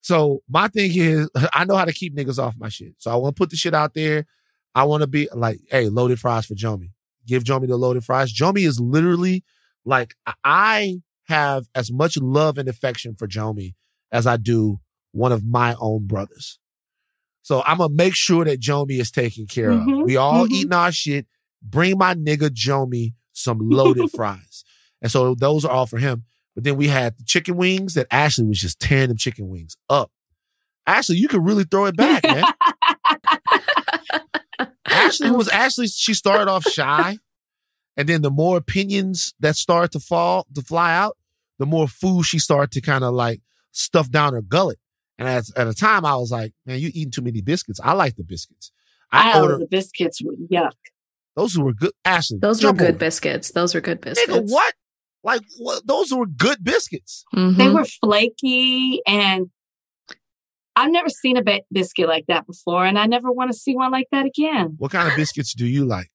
So 0.00 0.42
my 0.48 0.68
thing 0.68 0.90
is 0.94 1.28
I 1.52 1.64
know 1.64 1.76
how 1.76 1.84
to 1.84 1.92
keep 1.92 2.16
niggas 2.16 2.38
off 2.38 2.54
my 2.58 2.68
shit. 2.68 2.94
So 2.98 3.10
I 3.10 3.16
want 3.16 3.36
to 3.36 3.40
put 3.40 3.50
the 3.50 3.56
shit 3.56 3.74
out 3.74 3.94
there. 3.94 4.26
I 4.74 4.84
want 4.84 5.02
to 5.02 5.06
be 5.06 5.28
like, 5.34 5.60
hey, 5.70 5.88
loaded 5.88 6.18
fries 6.18 6.46
for 6.46 6.54
Jomi. 6.54 6.90
Give 7.26 7.44
Jomi 7.44 7.68
the 7.68 7.76
loaded 7.76 8.04
fries. 8.04 8.32
Jomi 8.32 8.66
is 8.66 8.80
literally 8.80 9.44
like 9.84 10.14
I 10.44 11.02
have 11.28 11.66
as 11.74 11.92
much 11.92 12.16
love 12.16 12.58
and 12.58 12.68
affection 12.68 13.14
for 13.14 13.28
Jomi 13.28 13.74
as 14.10 14.26
I 14.26 14.36
do 14.36 14.80
one 15.12 15.30
of 15.32 15.44
my 15.44 15.74
own 15.78 16.06
brothers. 16.06 16.58
So 17.42 17.62
I'm 17.66 17.78
gonna 17.78 17.92
make 17.92 18.14
sure 18.14 18.44
that 18.44 18.60
Jomi 18.60 19.00
is 19.00 19.10
taken 19.10 19.46
care 19.46 19.70
Mhm, 19.72 20.00
of. 20.00 20.06
We 20.06 20.16
all 20.16 20.46
mhm. 20.46 20.52
eating 20.52 20.72
our 20.72 20.92
shit. 20.92 21.26
Bring 21.62 21.98
my 21.98 22.14
nigga 22.14 22.48
Jomi 22.48 23.14
some 23.32 23.58
loaded 23.60 24.10
fries. 24.14 24.64
And 25.00 25.10
so 25.10 25.34
those 25.34 25.64
are 25.64 25.70
all 25.70 25.86
for 25.86 25.98
him. 25.98 26.24
But 26.54 26.64
then 26.64 26.76
we 26.76 26.88
had 26.88 27.16
the 27.18 27.24
chicken 27.24 27.56
wings 27.56 27.94
that 27.94 28.06
Ashley 28.10 28.44
was 28.44 28.60
just 28.60 28.78
tearing 28.80 29.08
them 29.08 29.16
chicken 29.16 29.48
wings 29.48 29.76
up. 29.88 30.10
Ashley, 30.86 31.16
you 31.16 31.28
can 31.28 31.42
really 31.44 31.64
throw 31.64 31.86
it 31.86 31.96
back, 31.96 32.22
man. 32.24 32.44
Ashley 34.86 35.30
was 35.30 35.48
Ashley, 35.48 35.86
she 35.86 36.14
started 36.14 36.48
off 36.50 36.64
shy. 36.68 37.18
And 37.96 38.08
then 38.08 38.22
the 38.22 38.30
more 38.30 38.56
opinions 38.56 39.34
that 39.40 39.56
started 39.56 39.92
to 39.92 40.00
fall, 40.00 40.46
to 40.54 40.62
fly 40.62 40.94
out, 40.94 41.16
the 41.58 41.66
more 41.66 41.86
food 41.88 42.24
she 42.24 42.38
started 42.38 42.70
to 42.72 42.80
kind 42.80 43.04
of 43.04 43.14
like 43.14 43.40
stuff 43.72 44.10
down 44.10 44.32
her 44.32 44.42
gullet. 44.42 44.78
And 45.18 45.28
at, 45.28 45.44
at 45.56 45.68
a 45.68 45.74
time, 45.74 46.04
I 46.04 46.16
was 46.16 46.30
like, 46.30 46.52
man, 46.66 46.78
you 46.80 46.90
eating 46.94 47.10
too 47.12 47.20
many 47.22 47.42
biscuits. 47.42 47.80
I 47.82 47.92
like 47.92 48.16
the 48.16 48.24
biscuits. 48.24 48.72
I, 49.12 49.32
I 49.38 49.40
ordered 49.42 49.60
the 49.60 49.66
biscuits. 49.66 50.22
were 50.22 50.32
Yuck. 50.50 50.72
those 51.36 51.56
were 51.58 51.74
good. 51.74 51.92
Ashley, 52.04 52.38
Those 52.40 52.64
were 52.64 52.72
good 52.72 52.88
over. 52.90 52.98
biscuits. 52.98 53.50
Those 53.50 53.74
were 53.74 53.82
good 53.82 54.00
biscuits. 54.00 54.30
Nigga, 54.30 54.50
what? 54.50 54.74
Like, 55.24 55.42
what? 55.58 55.86
Those 55.86 56.12
were 56.12 56.26
good 56.26 56.64
biscuits. 56.64 57.24
Mhm. 57.34 57.56
They 57.56 57.68
were 57.68 57.84
flaky 57.84 59.00
and 59.06 59.50
I've 60.74 60.90
never 60.90 61.08
seen 61.10 61.36
a 61.36 61.42
ba- 61.42 61.60
biscuit 61.70 62.08
like 62.08 62.24
that 62.28 62.46
before, 62.46 62.86
and 62.86 62.98
I 62.98 63.04
never 63.06 63.30
want 63.30 63.52
to 63.52 63.56
see 63.58 63.74
one 63.76 63.92
like 63.92 64.08
that 64.10 64.24
again. 64.26 64.74
What 64.78 64.90
kind 64.90 65.06
of 65.08 65.14
biscuits 65.16 65.52
do 65.54 65.66
you 65.66 65.84
like? 65.84 66.08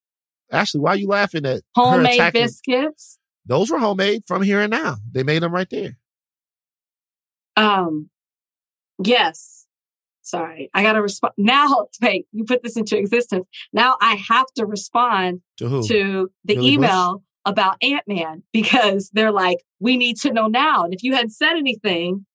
Ashley, 0.52 0.80
why 0.82 0.92
are 0.94 0.98
you 0.98 1.08
laughing 1.08 1.46
at 1.46 1.62
Homemade 1.76 2.16
attacking- 2.16 2.42
biscuits. 2.44 3.20
Those 3.46 3.70
were 3.70 3.78
homemade 3.80 4.24
from 4.28 4.42
here 4.42 4.60
and 4.60 4.72
now. 4.72 4.98
They 5.12 5.24
made 5.24 5.42
them 5.44 5.54
right 5.54 5.70
there. 5.70 5.98
Um, 7.56 8.10
yes. 9.04 9.66
Sorry, 10.22 10.70
I 10.74 10.84
got 10.84 10.94
to 10.94 11.02
respond 11.02 11.34
now. 11.38 11.88
Wait, 12.02 12.28
you 12.34 12.44
put 12.44 12.62
this 12.62 12.76
into 12.76 12.98
existence. 12.98 13.46
Now 13.72 13.96
I 14.02 14.16
have 14.16 14.48
to 14.58 14.66
respond 14.66 15.42
To 15.58 15.70
who? 15.70 15.88
to 15.88 16.32
the 16.44 16.56
Billy 16.56 16.74
email 16.74 17.24
about 17.48 17.78
Ant 17.82 18.04
Man 18.08 18.44
because 18.54 19.10
they're 19.14 19.32
like, 19.32 19.58
we 19.80 19.98
need 19.98 20.18
to 20.18 20.32
know 20.32 20.48
now. 20.48 20.84
And 20.84 20.94
if 20.94 21.02
you 21.02 21.14
hadn't 21.14 21.32
said 21.32 21.56
anything, 21.56 22.26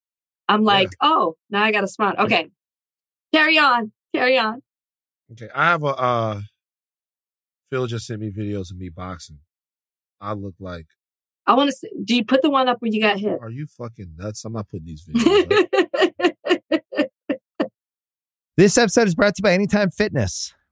I'm 0.49 0.65
like, 0.65 0.91
oh, 1.01 1.37
now 1.51 1.63
I 1.63 1.71
got 1.71 1.79
to 1.79 1.85
respond. 1.85 2.19
Okay, 2.19 2.49
carry 3.33 3.59
on, 3.59 3.93
carry 4.15 4.39
on. 4.39 4.63
Okay, 5.33 5.49
I 5.55 5.67
have 5.67 5.85
a. 5.85 5.87
uh 5.89 6.41
Phil 7.71 7.87
just 7.87 8.07
sent 8.07 8.21
me 8.21 8.31
videos 8.31 8.71
of 8.71 8.77
me 8.77 8.89
boxing. 8.89 9.39
I 10.21 10.33
look 10.33 10.55
like. 10.59 10.87
I 11.47 11.55
want 11.55 11.71
to. 11.71 11.77
see 11.77 11.89
Do 12.05 12.17
you 12.17 12.25
put 12.25 12.43
the 12.43 12.51
one 12.51 12.69
up 12.69 12.79
where 12.81 12.91
you 12.91 13.01
got 13.01 13.19
hit? 13.19 13.39
Are 13.41 13.51
you 13.51 13.67
fucking 13.67 14.15
nuts? 14.17 14.45
I'm 14.45 14.53
not 14.53 14.69
putting 14.69 14.87
these 14.87 15.05
videos. 15.05 15.69
up. 15.73 16.31
This 18.59 18.77
episode 18.77 19.09
is 19.09 19.15
brought 19.15 19.35
to 19.37 19.41
you 19.41 19.45
by 19.45 19.55
Anytime 19.55 19.91
Fitness. 19.91 20.53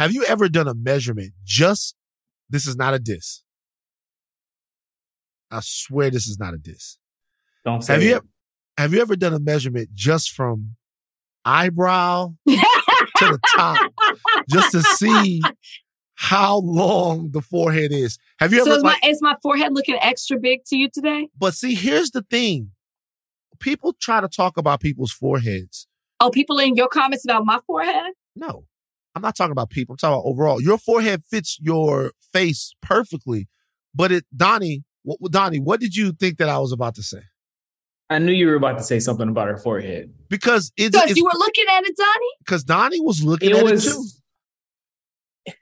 Have 0.00 0.12
you 0.12 0.24
ever 0.24 0.48
done 0.48 0.66
a 0.66 0.72
measurement 0.72 1.32
just, 1.44 1.94
this 2.48 2.66
is 2.66 2.74
not 2.74 2.94
a 2.94 2.98
diss. 2.98 3.42
I 5.50 5.60
swear 5.62 6.10
this 6.10 6.26
is 6.26 6.38
not 6.38 6.54
a 6.54 6.56
diss. 6.56 6.96
Don't 7.66 7.82
say 7.82 7.92
Have 7.92 8.02
you 8.02 8.14
ever, 8.14 8.26
have 8.78 8.94
you 8.94 9.02
ever 9.02 9.14
done 9.14 9.34
a 9.34 9.38
measurement 9.38 9.90
just 9.92 10.30
from 10.30 10.76
eyebrow 11.44 12.32
to 12.48 12.56
the 13.18 13.38
top 13.54 13.92
just 14.48 14.72
to 14.72 14.82
see 14.82 15.42
how 16.14 16.56
long 16.60 17.32
the 17.32 17.42
forehead 17.42 17.92
is? 17.92 18.18
Have 18.38 18.54
you 18.54 18.62
ever? 18.62 18.70
so 18.70 18.76
is 18.76 18.82
like, 18.82 19.02
my 19.02 19.08
is 19.10 19.18
my 19.20 19.36
forehead 19.42 19.74
looking 19.74 19.98
extra 20.00 20.38
big 20.38 20.64
to 20.68 20.78
you 20.78 20.88
today? 20.88 21.28
but 21.38 21.52
see, 21.52 21.74
here's 21.74 22.10
the 22.12 22.22
thing. 22.22 22.70
People 23.58 23.94
try 24.00 24.22
to 24.22 24.28
talk 24.28 24.56
about 24.56 24.80
people's 24.80 25.12
foreheads. 25.12 25.86
Oh, 26.20 26.30
people 26.30 26.58
in 26.58 26.74
your 26.74 26.88
comments 26.88 27.26
about 27.26 27.44
my 27.44 27.58
forehead? 27.66 28.14
No, 28.34 28.64
I'm 29.14 29.22
not 29.22 29.36
talking 29.36 29.52
about 29.52 29.70
people. 29.70 29.94
I'm 29.94 29.96
talking 29.98 30.14
about 30.14 30.28
overall. 30.28 30.60
Your 30.60 30.78
forehead 30.78 31.22
fits 31.28 31.58
your 31.60 32.12
face 32.32 32.74
perfectly. 32.80 33.48
But 33.94 34.12
it, 34.12 34.24
Donnie, 34.36 34.84
what, 35.02 35.18
Donnie, 35.32 35.58
what 35.58 35.80
did 35.80 35.96
you 35.96 36.12
think 36.12 36.38
that 36.38 36.48
I 36.48 36.58
was 36.58 36.72
about 36.72 36.94
to 36.96 37.02
say? 37.02 37.22
I 38.08 38.18
knew 38.18 38.32
you 38.32 38.46
were 38.46 38.54
about 38.54 38.78
to 38.78 38.84
say 38.84 38.98
something 39.00 39.28
about 39.28 39.48
her 39.48 39.56
forehead. 39.56 40.12
Because 40.28 40.72
it's 40.76 40.96
Because 41.00 41.16
you 41.16 41.24
were 41.24 41.30
looking 41.38 41.64
at 41.70 41.84
it, 41.84 41.96
Donnie. 41.96 42.34
because 42.40 42.64
Donnie 42.64 43.00
was 43.00 43.22
looking 43.22 43.50
It 43.50 43.56
at 43.56 43.64
was 43.64 43.86
it 43.86 43.90
too. 43.90 44.04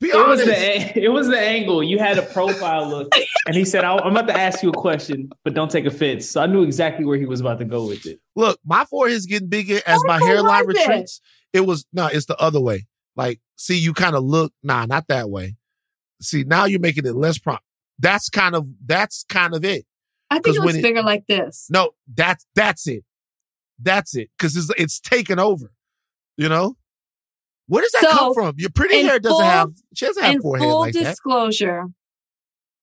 Be 0.00 0.08
it 0.08 0.14
was 0.28 0.44
the 0.44 1.02
it 1.04 1.08
was 1.08 1.26
the 1.28 1.38
angle. 1.40 1.82
You 1.82 1.98
had 1.98 2.18
a 2.18 2.22
profile 2.22 2.86
look, 2.86 3.08
and 3.46 3.56
he 3.56 3.64
said, 3.64 3.82
"I- 3.82 3.96
"I'm 3.96 4.14
about 4.14 4.26
to 4.26 4.38
ask 4.38 4.62
you 4.62 4.68
a 4.68 4.72
question, 4.74 5.30
but 5.42 5.54
don't 5.54 5.70
take 5.70 5.86
offense." 5.86 6.28
So 6.28 6.42
I 6.42 6.46
knew 6.46 6.62
exactly 6.64 7.06
where 7.06 7.16
he 7.16 7.24
was 7.24 7.40
about 7.40 7.58
to 7.60 7.64
go 7.64 7.86
with 7.86 8.04
it. 8.04 8.20
Look, 8.34 8.60
my 8.62 8.84
forehead's 8.84 9.24
getting 9.24 9.48
bigger 9.48 9.80
as 9.86 9.98
my 10.04 10.18
hairline 10.18 10.66
retreats. 10.66 11.22
it? 11.24 11.45
It 11.56 11.66
was 11.66 11.86
no, 11.92 12.06
it's 12.06 12.26
the 12.26 12.36
other 12.38 12.60
way. 12.60 12.86
Like, 13.16 13.40
see, 13.56 13.78
you 13.78 13.94
kind 13.94 14.14
of 14.14 14.22
look, 14.24 14.52
nah, 14.62 14.84
not 14.86 15.06
that 15.08 15.30
way. 15.30 15.56
See, 16.20 16.44
now 16.44 16.64
you're 16.66 16.80
making 16.80 17.06
it 17.06 17.14
less 17.16 17.38
prompt. 17.38 17.62
That's 17.98 18.28
kind 18.28 18.54
of 18.54 18.68
that's 18.84 19.24
kind 19.28 19.54
of 19.54 19.64
it. 19.64 19.86
I 20.30 20.38
think 20.40 20.56
it 20.56 20.60
was 20.60 20.66
looks 20.66 20.78
it- 20.78 20.82
bigger 20.82 21.02
like 21.02 21.26
this. 21.26 21.66
No, 21.70 21.90
that's 22.12 22.46
that's 22.54 22.86
it. 22.86 23.04
That's 23.80 24.14
it. 24.16 24.30
Because 24.38 24.56
it's 24.56 24.70
it's 24.76 25.00
taken 25.00 25.38
over. 25.38 25.72
You 26.36 26.48
know? 26.50 26.76
Where 27.68 27.82
does 27.82 27.92
that 27.92 28.02
So, 28.02 28.10
come 28.12 28.34
from? 28.34 28.54
Your 28.58 28.70
pretty 28.70 29.02
hair 29.02 29.18
doesn't 29.18 29.38
full- 29.38 29.40
have 29.44 29.70
she 29.94 30.06
doesn't 30.06 30.22
have 30.22 30.34
In 30.34 30.40
forehead 30.42 30.68
full 30.68 30.80
like 30.80 30.92
that. 30.94 31.04
disclosure, 31.04 31.84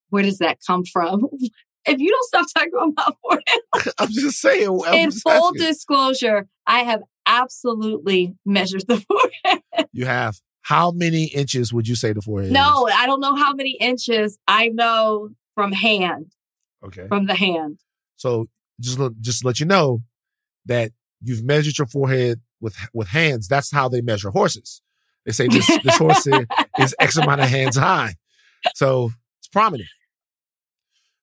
where 0.10 0.24
does 0.24 0.40
that 0.40 0.58
come 0.66 0.84
from? 0.86 1.28
if 1.86 2.00
you 2.00 2.10
don't 2.10 2.26
stop 2.26 2.46
talking 2.56 2.72
about 2.74 2.94
my 2.96 3.10
forehead, 3.22 3.94
I'm 4.00 4.10
just 4.10 4.40
saying. 4.42 4.80
I'm 4.88 4.94
in 4.96 5.12
just 5.12 5.24
full 5.24 5.32
asking. 5.32 5.62
disclosure, 5.62 6.48
I 6.68 6.80
have 6.80 7.02
absolutely 7.26 8.36
measured 8.46 8.86
the 8.88 8.98
forehead. 9.44 9.62
you 9.92 10.06
have 10.06 10.40
how 10.62 10.92
many 10.92 11.26
inches 11.26 11.74
would 11.74 11.88
you 11.88 11.96
say 11.96 12.14
the 12.14 12.22
forehead 12.22 12.52
No, 12.52 12.88
I 12.94 13.06
don't 13.06 13.20
know 13.20 13.36
how 13.36 13.54
many 13.54 13.78
inches. 13.80 14.38
I 14.48 14.70
know 14.70 15.30
from 15.56 15.72
hand. 15.74 16.32
Okay. 16.86 17.08
from 17.08 17.26
the 17.28 17.36
hand. 17.36 17.80
So 18.16 18.46
just 18.80 18.98
let, 19.00 19.12
just 19.22 19.44
let 19.46 19.60
you 19.60 19.66
know 19.66 20.02
that 20.66 20.92
you've 21.22 21.44
measured 21.44 21.78
your 21.78 21.88
forehead 21.88 22.42
with 22.62 22.76
with 22.94 23.10
hands. 23.10 23.48
That's 23.48 23.72
how 23.72 23.90
they 23.90 24.02
measure 24.02 24.30
horses. 24.32 24.82
They 25.26 25.32
say 25.32 25.48
this 25.48 25.68
this 25.84 25.98
horse 25.98 26.26
is- 26.28 26.46
is 26.80 26.96
X 27.00 27.18
amount 27.18 27.42
of 27.42 27.50
hands 27.50 27.78
high, 27.78 28.16
so 28.76 29.12
it's 29.40 29.48
prominent. 29.48 29.90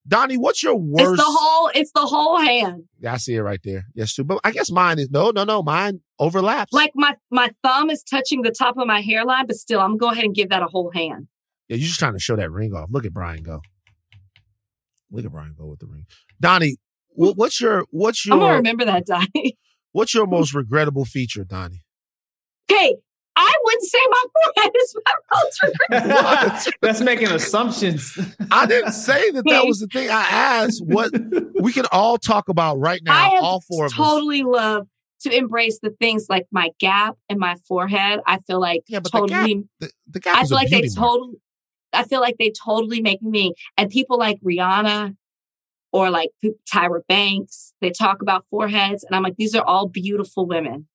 Donnie, 0.08 0.36
what's 0.36 0.62
your 0.62 0.76
worst? 0.76 1.12
It's 1.12 1.18
the 1.22 1.24
whole. 1.28 1.70
It's 1.74 1.92
the 1.92 2.06
whole 2.06 2.40
hand. 2.40 2.84
Yeah, 3.00 3.12
I 3.14 3.16
see 3.18 3.34
it 3.34 3.40
right 3.42 3.60
there. 3.62 3.84
Yes, 3.94 4.14
too. 4.14 4.24
But 4.24 4.40
I 4.44 4.50
guess 4.50 4.70
mine 4.70 4.98
is 4.98 5.10
no, 5.10 5.30
no, 5.30 5.44
no. 5.44 5.62
Mine 5.62 6.00
overlaps. 6.18 6.72
Like 6.72 6.92
my 6.94 7.14
my 7.30 7.50
thumb 7.62 7.90
is 7.90 8.02
touching 8.02 8.42
the 8.42 8.50
top 8.50 8.76
of 8.78 8.86
my 8.86 9.00
hairline, 9.02 9.46
but 9.46 9.56
still, 9.56 9.78
I'm 9.80 9.96
gonna 9.96 9.98
go 9.98 10.10
ahead 10.10 10.24
and 10.24 10.34
give 10.34 10.48
that 10.48 10.62
a 10.62 10.66
whole 10.66 10.90
hand. 10.94 11.28
yeah, 11.68 11.76
you're 11.76 11.86
just 11.86 11.98
trying 11.98 12.14
to 12.14 12.18
show 12.18 12.34
that 12.36 12.50
ring 12.50 12.72
off. 12.74 12.88
Look 12.90 13.04
at 13.04 13.12
Brian 13.12 13.42
go. 13.42 13.60
Look 15.10 15.24
at 15.24 15.32
Brian 15.32 15.54
go 15.56 15.68
with 15.68 15.80
the 15.80 15.86
ring. 15.86 16.06
Donnie, 16.40 16.76
wh- 17.10 17.36
what's 17.36 17.60
your 17.60 17.84
what's 17.90 18.24
your? 18.24 18.34
I'm 18.36 18.40
gonna 18.40 18.56
remember 18.56 18.84
that, 18.86 19.04
Donnie. 19.34 19.58
what's 19.92 20.14
your 20.14 20.26
most 20.26 20.54
regrettable 20.54 21.04
feature, 21.04 21.44
Donnie? 21.44 21.82
Okay, 22.70 22.94
I 23.40 23.54
wouldn't 23.64 23.84
say 23.84 23.98
my 24.10 24.24
forehead 24.54 24.72
is 24.82 24.96
my 25.04 25.12
most 25.32 25.62
regrettable. 25.90 26.72
That's 26.82 27.00
making 27.00 27.28
assumptions. 27.28 28.18
I 28.50 28.66
didn't 28.66 28.92
say 28.92 29.30
that 29.30 29.44
that 29.46 29.66
was 29.66 29.80
the 29.80 29.86
thing. 29.86 30.10
I 30.10 30.22
asked 30.22 30.84
what 30.84 31.10
we 31.60 31.72
can 31.72 31.86
all 31.90 32.18
talk 32.18 32.48
about 32.48 32.78
right 32.78 33.00
now. 33.02 33.14
I 33.14 33.38
all 33.40 33.60
four 33.60 33.86
of 33.86 33.92
us. 33.92 33.96
totally 33.96 34.42
love 34.42 34.86
to 35.22 35.34
embrace 35.34 35.78
the 35.80 35.90
things 35.90 36.26
like 36.28 36.46
my 36.50 36.70
gap 36.78 37.16
and 37.28 37.38
my 37.38 37.56
forehead. 37.66 38.20
I 38.26 38.38
feel 38.38 38.60
like 38.60 38.82
Yeah, 38.88 39.00
but 39.00 39.12
the 39.12 39.26
gap 39.26 39.28
totally. 39.28 39.64
The, 39.80 39.90
the 40.10 40.20
gap 40.20 40.36
I 40.36 40.44
feel 40.44 40.56
like 40.56 40.70
they 40.70 40.88
totally. 40.88 41.36
I 41.92 42.04
feel 42.04 42.20
like 42.20 42.36
they 42.38 42.52
totally 42.52 43.00
make 43.00 43.20
me 43.20 43.54
and 43.76 43.90
people 43.90 44.16
like 44.16 44.38
Rihanna 44.42 45.16
or 45.92 46.10
like 46.10 46.30
Tyra 46.72 47.00
Banks. 47.08 47.74
They 47.80 47.90
talk 47.90 48.22
about 48.22 48.44
foreheads, 48.50 49.02
and 49.02 49.16
I'm 49.16 49.22
like, 49.22 49.36
these 49.36 49.54
are 49.54 49.64
all 49.64 49.88
beautiful 49.88 50.46
women 50.46 50.86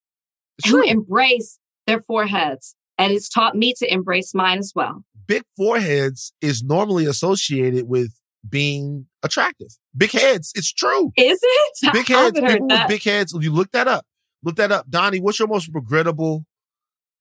It's 0.60 0.70
who 0.70 0.84
embrace 0.84 1.60
their 1.88 2.00
foreheads, 2.02 2.76
and 2.98 3.12
it's 3.12 3.30
taught 3.30 3.56
me 3.56 3.74
to 3.78 3.92
embrace 3.94 4.34
mine 4.34 4.60
as 4.60 4.72
well. 4.76 5.04
Big 5.28 5.44
foreheads 5.58 6.34
is 6.42 6.64
normally 6.64 7.06
associated 7.06 7.88
with 7.88 8.14
being 8.48 9.08
attractive. 9.24 9.70
Big 9.98 10.12
heads, 10.12 10.52
it's 10.56 10.72
true. 10.72 11.12
Is 11.18 11.40
it? 11.42 11.78
Big 11.94 12.08
heads, 12.08 12.38
haven't 12.38 12.44
heard 12.44 12.52
people 12.60 12.68
with 12.68 12.88
big 12.88 13.04
heads. 13.04 13.34
You 13.40 13.52
look 13.52 13.72
that 13.72 13.88
up. 13.88 14.06
Look 14.44 14.56
that 14.58 14.72
up. 14.72 14.90
Donnie, 14.90 15.20
what's 15.20 15.40
your 15.40 15.48
most 15.48 15.70
regrettable 15.74 16.46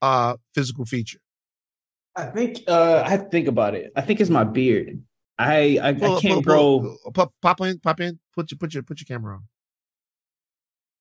uh 0.03 0.37
physical 0.55 0.85
feature? 0.85 1.19
I 2.17 2.27
think 2.27 2.61
uh, 2.69 3.03
I 3.05 3.09
have 3.09 3.25
to 3.25 3.29
think 3.31 3.49
about 3.49 3.75
it. 3.75 3.91
I 3.97 4.03
think 4.03 4.21
it's 4.21 4.31
my 4.31 4.45
beard. 4.45 5.03
I 5.39 5.79
I, 5.83 5.93
Pull 5.95 6.13
I 6.13 6.17
up, 6.17 6.23
can't 6.23 6.35
pull- 6.35 6.43
grow. 6.43 6.97
pull- 7.03 7.13
pop, 7.13 7.33
pop 7.41 7.61
in, 7.63 7.79
pop 7.81 8.01
in. 8.01 8.19
Put 8.35 8.51
your 8.51 8.59
put 8.59 8.75
your 8.75 8.83
put 8.83 9.01
your 9.01 9.07
camera 9.07 9.37
on. 9.37 9.45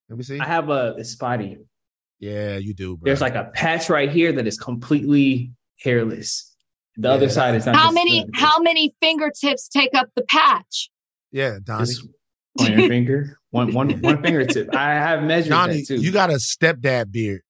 Let 0.10 0.18
me 0.18 0.24
see. 0.24 0.40
I 0.40 0.46
have 0.46 0.70
a, 0.70 0.96
a 0.98 1.04
spotty. 1.04 1.58
Yeah, 2.20 2.58
you 2.58 2.74
do, 2.74 2.98
bro. 2.98 3.06
There's 3.06 3.22
like 3.22 3.36
a 3.36 3.46
patch 3.54 3.90
right 3.90 4.10
here 4.12 4.32
that 4.34 4.48
is 4.48 4.58
completely 4.58 5.52
hairless. 5.82 6.50
The 6.96 7.08
Yeah. 7.10 7.14
other 7.16 7.30
side 7.30 7.56
is 7.56 7.66
not. 7.66 7.76
How 7.76 7.86
just- 7.86 7.96
many? 7.96 8.26
How 8.34 8.60
many 8.60 8.94
fingertips 9.02 9.68
take 9.68 9.94
up 9.96 10.10
the 10.16 10.24
patch? 10.24 10.90
yeah, 11.32 11.58
Donnie. 11.64 11.86
Just 11.86 12.06
on 12.60 12.78
your 12.80 12.88
finger, 12.88 13.40
one 13.50 13.74
one 13.74 13.90
one 14.02 14.22
fingertip. 14.22 14.74
I 14.76 14.92
have 14.94 15.24
measured 15.24 15.50
Donnie, 15.50 15.78
that 15.82 15.88
too. 15.88 15.96
you 15.96 16.12
got 16.12 16.30
a 16.30 16.34
stepdad 16.36 17.12
beard. 17.12 17.42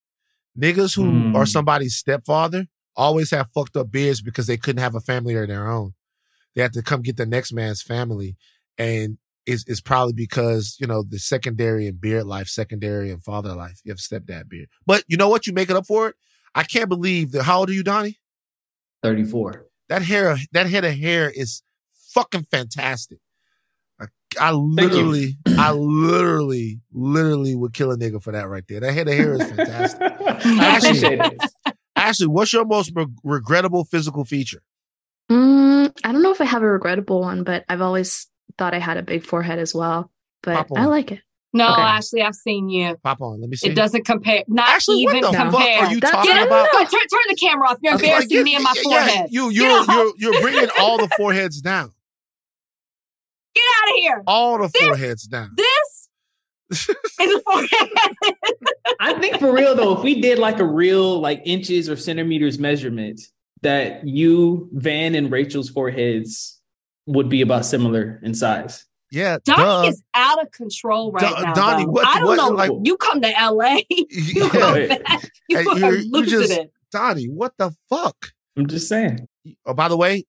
Niggas 0.57 0.95
who 0.95 1.03
Mm. 1.05 1.35
are 1.35 1.45
somebody's 1.45 1.95
stepfather 1.97 2.67
always 2.95 3.31
have 3.31 3.49
fucked 3.53 3.75
up 3.75 3.91
beards 3.91 4.21
because 4.21 4.47
they 4.47 4.55
couldn't 4.55 4.81
have 4.81 4.95
a 4.95 4.99
family 5.01 5.35
of 5.35 5.47
their 5.47 5.69
own. 5.69 5.93
They 6.55 6.61
had 6.61 6.73
to 6.73 6.81
come 6.83 7.01
get 7.01 7.17
the 7.17 7.25
next 7.25 7.51
man's 7.51 7.81
family. 7.81 8.37
And 8.77 9.17
it's, 9.45 9.65
it's 9.67 9.81
probably 9.81 10.13
because, 10.13 10.77
you 10.79 10.87
know, 10.87 11.03
the 11.03 11.19
secondary 11.19 11.87
and 11.87 11.99
beard 11.99 12.25
life, 12.25 12.47
secondary 12.47 13.11
and 13.11 13.23
father 13.23 13.53
life. 13.53 13.81
You 13.83 13.91
have 13.91 13.99
stepdad 13.99 14.49
beard. 14.49 14.69
But 14.85 15.03
you 15.07 15.17
know 15.17 15.29
what? 15.29 15.47
You 15.47 15.53
make 15.53 15.69
it 15.69 15.75
up 15.75 15.85
for 15.85 16.07
it. 16.09 16.15
I 16.55 16.63
can't 16.63 16.89
believe 16.89 17.31
that. 17.31 17.43
How 17.43 17.59
old 17.59 17.69
are 17.69 17.73
you, 17.73 17.83
Donnie? 17.83 18.19
34. 19.01 19.65
That 19.89 20.03
hair, 20.03 20.37
that 20.53 20.67
head 20.67 20.85
of 20.85 20.93
hair 20.93 21.29
is 21.29 21.61
fucking 22.13 22.43
fantastic. 22.43 23.19
I, 23.99 24.05
I 24.39 24.51
literally, 24.51 25.37
I 25.47 25.71
literally, 25.71 26.79
literally 26.91 27.55
would 27.55 27.73
kill 27.73 27.91
a 27.91 27.97
nigga 27.97 28.21
for 28.21 28.31
that 28.31 28.47
right 28.47 28.63
there. 28.67 28.79
That 28.79 28.93
head 28.93 29.07
of 29.07 29.13
hair 29.13 29.33
is 29.33 29.51
fantastic. 29.51 30.01
I 30.21 30.77
appreciate 30.77 31.19
it. 31.19 31.75
Ashley, 31.95 32.27
what's 32.27 32.53
your 32.53 32.65
most 32.65 32.91
re- 32.95 33.07
regrettable 33.23 33.83
physical 33.83 34.25
feature? 34.25 34.61
Mm, 35.31 35.91
I 36.03 36.11
don't 36.11 36.21
know 36.21 36.31
if 36.31 36.41
I 36.41 36.45
have 36.45 36.63
a 36.63 36.69
regrettable 36.69 37.21
one, 37.21 37.43
but 37.43 37.63
I've 37.69 37.81
always 37.81 38.27
thought 38.57 38.73
I 38.73 38.79
had 38.79 38.97
a 38.97 39.03
big 39.03 39.23
forehead 39.25 39.59
as 39.59 39.73
well. 39.73 40.11
But 40.41 40.67
I 40.75 40.85
like 40.85 41.11
it. 41.11 41.21
No, 41.55 41.71
Okay. 41.71 41.81
Ashley, 41.81 42.21
I've 42.23 42.33
seen 42.35 42.67
you. 42.67 42.95
Pop 43.03 43.21
on, 43.21 43.39
let 43.39 43.47
me 43.49 43.55
see. 43.55 43.67
It 43.69 43.75
doesn't 43.75 44.05
compare. 44.05 44.43
Not 44.47 44.69
Ashley, 44.69 45.05
what 45.05 45.15
even 45.15 45.31
the 45.31 45.37
fuck 45.37 45.51
compare. 45.51 45.79
are 45.83 45.93
you 45.93 45.99
That's- 45.99 46.11
talking 46.25 46.33
Get 46.33 46.47
about? 46.47 46.67
no, 46.73 46.79
turn, 46.79 46.89
turn 46.89 47.21
the 47.29 47.35
camera 47.39 47.69
off. 47.69 47.77
You're 47.81 47.93
embarrassing 47.93 48.37
like, 48.37 48.43
me 48.45 48.55
and 48.55 48.63
my 48.63 48.73
yeah, 48.75 48.81
forehead. 48.83 49.27
you, 49.31 49.49
you're, 49.51 49.79
off. 49.79 49.87
you're, 49.87 50.13
you're 50.33 50.41
bringing 50.41 50.69
all 50.79 50.97
the 50.97 51.07
foreheads 51.15 51.61
down. 51.61 51.91
Get 53.55 53.63
out 53.83 53.89
of 53.89 53.95
here. 53.97 54.23
All 54.25 54.57
the 54.57 54.67
This- 54.73 54.81
foreheads 54.83 55.23
down. 55.27 55.51
This 55.55 56.09
is 57.21 57.35
a 57.35 57.39
forehead. 57.41 57.89
I 58.99 59.13
think 59.19 59.37
for 59.39 59.53
real 59.53 59.75
though, 59.75 59.95
if 59.97 60.03
we 60.03 60.19
did 60.21 60.39
like 60.39 60.57
a 60.59 60.65
real 60.65 61.19
like 61.21 61.41
inches 61.45 61.87
or 61.87 61.95
centimeters 61.95 62.57
measurement, 62.57 63.21
that 63.61 64.07
you, 64.07 64.69
Van, 64.73 65.13
and 65.13 65.31
Rachel's 65.31 65.69
foreheads 65.69 66.59
would 67.05 67.29
be 67.29 67.41
about 67.41 67.65
similar 67.65 68.19
in 68.23 68.33
size. 68.33 68.85
Yeah, 69.11 69.37
Donnie 69.45 69.63
duh. 69.87 69.89
is 69.91 70.01
out 70.15 70.41
of 70.41 70.51
control 70.51 71.11
right 71.11 71.21
Don- 71.21 71.41
now. 71.43 71.53
Donnie, 71.53 71.85
what- 71.85 72.07
I 72.07 72.19
don't 72.19 72.27
what- 72.29 72.35
know. 72.37 72.49
like- 72.49 72.71
you 72.83 72.97
come 72.97 73.21
to 73.21 73.29
LA, 73.29 73.81
you 73.89 74.05
Yeah. 74.09 74.49
go 74.49 74.73
Hey. 74.73 74.87
back, 74.87 75.29
you 75.49 75.57
Hey, 75.59 75.65
are 75.65 75.77
you're- 75.77 76.03
you 76.03 76.11
losing 76.11 76.39
just- 76.39 76.51
it. 76.51 76.71
Donnie, 76.91 77.25
what 77.27 77.53
the 77.57 77.75
fuck? 77.89 78.31
I'm 78.57 78.67
just 78.67 78.87
saying. 78.87 79.27
Oh, 79.65 79.73
by 79.73 79.87
the 79.87 79.97
way, 79.97 80.25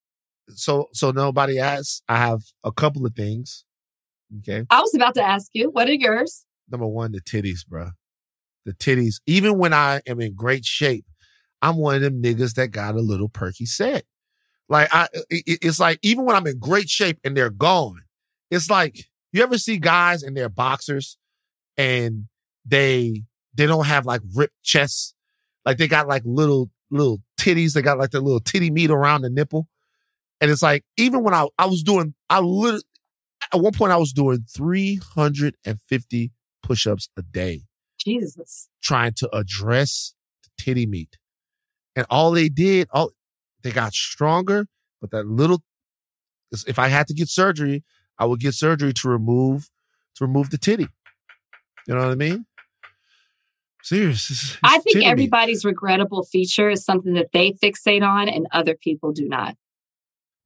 so 0.51 0.89
so 0.93 1.11
nobody 1.11 1.59
asks. 1.59 2.03
I 2.09 2.17
have 2.17 2.41
a 2.65 2.73
couple 2.73 3.07
of 3.07 3.15
things. 3.15 3.65
Okay, 4.39 4.65
I 4.71 4.81
was 4.81 4.95
about 4.95 5.15
to 5.15 5.23
ask 5.23 5.49
you, 5.55 5.71
what 5.71 5.89
are 5.89 5.93
yours? 5.95 6.45
number 6.71 6.87
one, 6.87 7.13
the 7.13 7.21
titties, 7.21 7.67
bro. 7.67 7.91
The 8.65 8.73
titties. 8.73 9.17
Even 9.27 9.59
when 9.59 9.73
I 9.75 10.01
am 10.07 10.21
in 10.21 10.35
great 10.35 10.65
shape, 10.65 11.05
I'm 11.63 11.77
one 11.77 11.97
of 11.97 12.03
them 12.03 12.23
niggas 12.23 12.55
that 12.55 12.69
got 12.69 12.95
a 12.95 13.01
little 13.01 13.29
perky 13.29 13.67
set. 13.67 14.05
Like 14.69 14.89
I, 14.93 15.09
it- 15.31 15.59
it's 15.63 15.79
like 15.81 15.99
even 16.03 16.25
when 16.25 16.37
I'm 16.37 16.47
in 16.47 16.59
great 16.59 16.89
shape 16.89 17.19
and 17.25 17.37
they're 17.37 17.51
gone, 17.51 18.03
it's 18.51 18.71
like 18.71 19.07
you 19.33 19.43
ever 19.43 19.59
see 19.59 19.79
guys 19.79 20.23
in 20.23 20.35
their 20.35 20.49
boxers 20.49 21.19
and 21.77 22.27
they 22.65 23.25
they 23.55 23.67
don't 23.67 23.87
have 23.87 24.07
like 24.07 24.21
ripped 24.35 24.63
chests, 24.63 25.15
like 25.65 25.77
they 25.79 25.89
got 25.89 26.09
like 26.09 26.23
little 26.25 26.71
little 26.91 27.21
titties, 27.39 27.73
they 27.75 27.83
got 27.83 27.99
like 27.99 28.11
the 28.11 28.21
little 28.21 28.41
titty 28.41 28.71
meat 28.71 28.91
around 28.91 29.23
the 29.23 29.31
nipple, 29.31 29.69
and 30.41 30.51
it's 30.51 30.63
like 30.63 30.85
even 30.97 31.23
when 31.23 31.35
I 31.35 31.47
I 31.59 31.67
was 31.67 31.83
doing 31.83 32.15
I 32.31 32.41
literally 32.41 32.85
at 33.53 33.61
one 33.61 33.73
point 33.75 33.93
I 33.93 33.97
was 33.97 34.13
doing 34.13 34.45
350 34.57 36.33
push-ups 36.63 37.09
a 37.17 37.23
day 37.23 37.63
Jesus. 37.99 38.69
trying 38.83 39.13
to 39.15 39.29
address 39.37 40.15
the 40.43 40.51
titty 40.63 40.87
meat. 40.87 41.19
And 41.97 42.07
all 42.11 42.31
they 42.33 42.49
did, 42.49 42.89
all 42.93 43.11
they 43.65 43.73
got 43.73 43.93
stronger, 43.95 44.67
but 45.01 45.11
that 45.11 45.27
little 45.27 45.65
if 46.69 46.79
I 46.79 46.87
had 46.89 47.09
to 47.09 47.15
get 47.15 47.29
surgery, 47.29 47.83
I 48.19 48.27
would 48.27 48.39
get 48.39 48.55
surgery 48.55 48.93
to 48.93 49.09
remove 49.09 49.71
to 50.17 50.25
remove 50.25 50.51
the 50.51 50.59
titty. 50.59 50.87
You 51.89 51.95
know 51.95 52.03
what 52.03 52.11
I 52.13 52.15
mean? 52.15 52.47
Serious. 53.83 54.31
it's- 54.31 54.51
it's 54.53 54.59
I 54.63 54.79
think 54.79 54.85
titty 54.95 54.99
meat. 55.01 55.07
everybody's 55.11 55.65
regrettable 55.65 56.23
feature 56.25 56.71
is 56.71 56.85
something 56.85 57.15
that 57.15 57.33
they 57.33 57.53
fixate 57.53 58.07
on 58.09 58.29
and 58.29 58.47
other 58.53 58.75
people 58.77 59.13
do 59.13 59.29
not. 59.29 59.57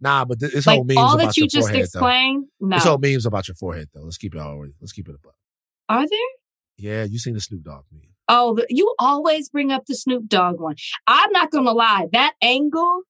Nah, 0.01 0.25
but 0.25 0.41
th- 0.41 0.55
it's 0.55 0.67
Like 0.67 0.77
whole 0.79 0.85
memes 0.85 0.99
all 0.99 1.15
about 1.15 1.27
that 1.27 1.37
you 1.37 1.43
your 1.43 1.49
just 1.49 1.69
forehead, 1.69 1.85
explained, 1.85 2.47
though. 2.61 2.67
no. 2.69 2.77
It's 2.77 2.87
all 2.87 2.99
memes 2.99 3.27
about 3.27 3.49
your 3.49 3.55
forehead 3.57 3.89
though. 3.93 4.03
Let's 4.03 4.17
keep 4.17 4.35
it 4.35 4.41
all 4.41 4.65
let's 4.81 4.93
keep 4.93 5.09
it 5.09 5.15
above. 5.17 5.35
Are 5.89 6.07
there? 6.09 6.19
Yeah, 6.77 7.05
you 7.05 7.19
seen 7.19 7.35
the 7.35 7.41
Snoop 7.41 7.63
Dogg 7.65 7.85
meme. 7.93 8.15
Oh, 8.29 8.55
the, 8.55 8.67
you 8.69 8.95
always 8.99 9.49
bring 9.49 9.73
up 9.73 9.87
the 9.87 9.95
Snoop 9.95 10.29
Dogg 10.29 10.61
one. 10.61 10.77
I'm 11.07 11.31
not 11.33 11.51
gonna 11.51 11.73
lie, 11.73 12.07
that 12.13 12.35
angle, 12.43 13.03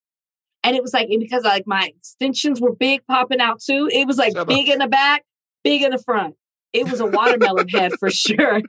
and 0.63 0.77
it 0.77 0.83
was 0.83 0.93
like 0.95 1.09
because 1.09 1.45
like 1.45 1.65
my 1.67 1.91
extensions 1.97 2.61
were 2.61 2.75
big 2.75 3.05
popping 3.07 3.41
out 3.41 3.61
too. 3.61 3.89
It 3.93 4.07
was 4.07 4.17
like 4.19 4.33
Shut 4.33 4.43
up. 4.43 4.49
big 4.49 4.69
in 4.69 4.79
the 4.79 4.89
back, 4.89 5.25
big 5.65 5.83
in 5.83 5.91
the 5.91 5.99
front. 5.99 6.35
It 6.75 6.91
was 6.91 7.01
a 7.01 7.07
watermelon 7.07 7.69
head 7.71 7.93
for 7.99 8.11
sure. 8.11 8.61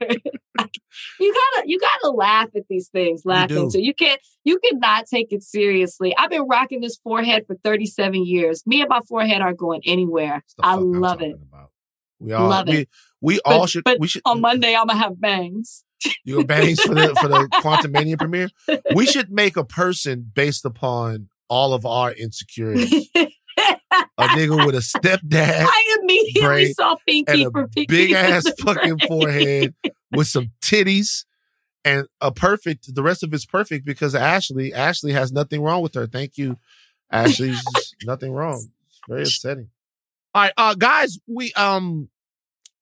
you 1.20 1.34
gotta 1.34 1.62
you 1.66 1.78
gotta 1.78 2.10
laugh 2.10 2.48
at 2.56 2.62
these 2.68 2.88
things, 2.88 3.22
laughing 3.24 3.66
do. 3.66 3.70
so 3.70 3.78
you 3.78 3.94
can't 3.94 4.20
you 4.44 4.58
cannot 4.58 5.06
take 5.06 5.32
it 5.32 5.42
seriously. 5.42 6.14
I've 6.16 6.30
been 6.30 6.46
rocking 6.48 6.80
this 6.80 6.96
forehead 6.96 7.44
for 7.46 7.56
37 7.62 8.24
years. 8.24 8.62
Me 8.66 8.80
and 8.80 8.88
my 8.88 9.00
forehead 9.08 9.42
aren't 9.42 9.58
going 9.58 9.82
anywhere. 9.84 10.42
I 10.62 10.76
love 10.76 11.20
it. 11.22 11.34
About. 11.34 11.70
We 12.18 12.32
all 12.32 12.48
Love 12.48 12.68
we, 12.68 12.76
it. 12.78 12.88
we 13.20 13.40
But- 13.44 13.52
all 13.54 13.66
should 13.66 13.84
but 13.84 14.00
we 14.00 14.08
should 14.08 14.22
On 14.24 14.40
Monday, 14.40 14.74
I'm 14.74 14.86
gonna 14.86 14.98
have 14.98 15.20
bangs. 15.20 15.84
You 16.24 16.36
go 16.36 16.44
bangs 16.44 16.80
for 16.80 16.94
the 16.94 17.14
for 17.20 17.28
the 17.28 17.48
Quantum 17.60 17.92
Mania 17.92 18.16
premiere. 18.16 18.50
We 18.94 19.06
should 19.06 19.30
make 19.30 19.56
a 19.56 19.64
person 19.64 20.30
based 20.34 20.64
upon 20.64 21.28
all 21.48 21.74
of 21.74 21.84
our 21.84 22.12
insecurities. 22.12 23.08
A 23.16 24.28
nigga 24.28 24.64
with 24.66 24.74
a 24.74 24.78
stepdad 24.78 25.66
I 25.66 25.98
immediately 26.00 26.42
braid 26.42 26.76
saw 26.76 26.96
Pinky 27.06 27.32
and 27.32 27.42
a 27.42 27.50
for 27.50 27.68
Pinky. 27.68 27.86
big 27.86 28.12
ass 28.12 28.44
fucking 28.60 28.98
forehead 29.06 29.74
with 30.12 30.26
some 30.28 30.52
titties 30.62 31.24
and 31.84 32.06
a 32.20 32.30
perfect. 32.30 32.94
The 32.94 33.02
rest 33.02 33.22
of 33.22 33.32
it's 33.34 33.46
perfect 33.46 33.84
because 33.84 34.14
Ashley. 34.14 34.72
Ashley 34.72 35.12
has 35.12 35.32
nothing 35.32 35.62
wrong 35.62 35.82
with 35.82 35.94
her. 35.94 36.06
Thank 36.06 36.38
you, 36.38 36.58
Ashley. 37.10 37.54
Nothing 38.04 38.32
wrong. 38.32 38.64
It's 38.88 39.00
very 39.08 39.22
upsetting. 39.22 39.70
All 40.34 40.42
right, 40.42 40.52
uh, 40.56 40.74
guys. 40.74 41.18
We 41.26 41.52
um. 41.54 42.08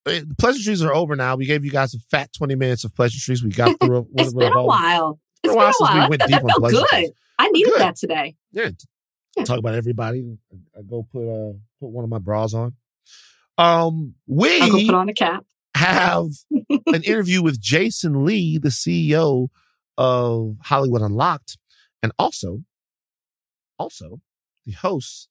Eh, 0.07 0.21
The 0.27 0.35
pleasantries 0.39 0.83
are 0.83 0.95
over 0.95 1.17
now. 1.17 1.37
We 1.37 1.47
gave 1.47 1.65
you 1.65 1.71
guys 1.71 1.95
a 1.95 1.99
fat 2.11 2.31
20 2.37 2.55
minutes 2.55 2.85
of 2.85 2.95
pleasantries. 2.95 3.43
We 3.43 3.51
got 3.51 3.79
through. 3.81 3.99
a- 3.99 4.23
It's 4.23 4.35
been 4.35 4.53
a 4.53 4.65
while. 4.65 5.19
been 5.43 5.53
a 5.53 5.57
while 5.57 5.73
since 5.73 5.91
we 5.93 5.99
went 6.01 6.19
that, 6.21 6.29
deep 6.29 6.43
that 6.43 6.45
on 6.63 6.71
felt 6.71 6.91
good. 6.91 7.11
I 7.39 7.49
needed 7.51 7.71
Good. 7.73 7.81
that 7.81 7.97
today. 7.97 8.37
Yeah. 8.53 8.71
Yeah. 9.37 9.45
Talk 9.45 9.59
about 9.61 9.75
everybody. 9.75 10.37
I 10.77 10.83
go 10.83 11.07
put 11.13 11.29
uh 11.29 11.53
put 11.81 11.91
one 11.91 12.03
of 12.05 12.11
my 12.11 12.19
bras 12.19 12.55
on. 12.55 12.75
Um, 13.57 14.15
we 14.27 14.61
I'll 14.61 14.71
go 14.71 14.87
put 14.87 14.95
on 14.95 15.09
a 15.09 15.15
cap. 15.15 15.45
have 15.77 16.27
an 16.87 17.03
interview 17.05 17.43
with 17.43 17.61
Jason 17.61 18.25
Lee, 18.25 18.59
the 18.59 18.69
CEO 18.71 19.49
of 19.97 20.57
Hollywood 20.63 21.03
Unlocked, 21.03 21.57
and 22.03 22.11
also, 22.19 22.63
also 23.79 24.21
the 24.67 24.73
host 24.73 25.29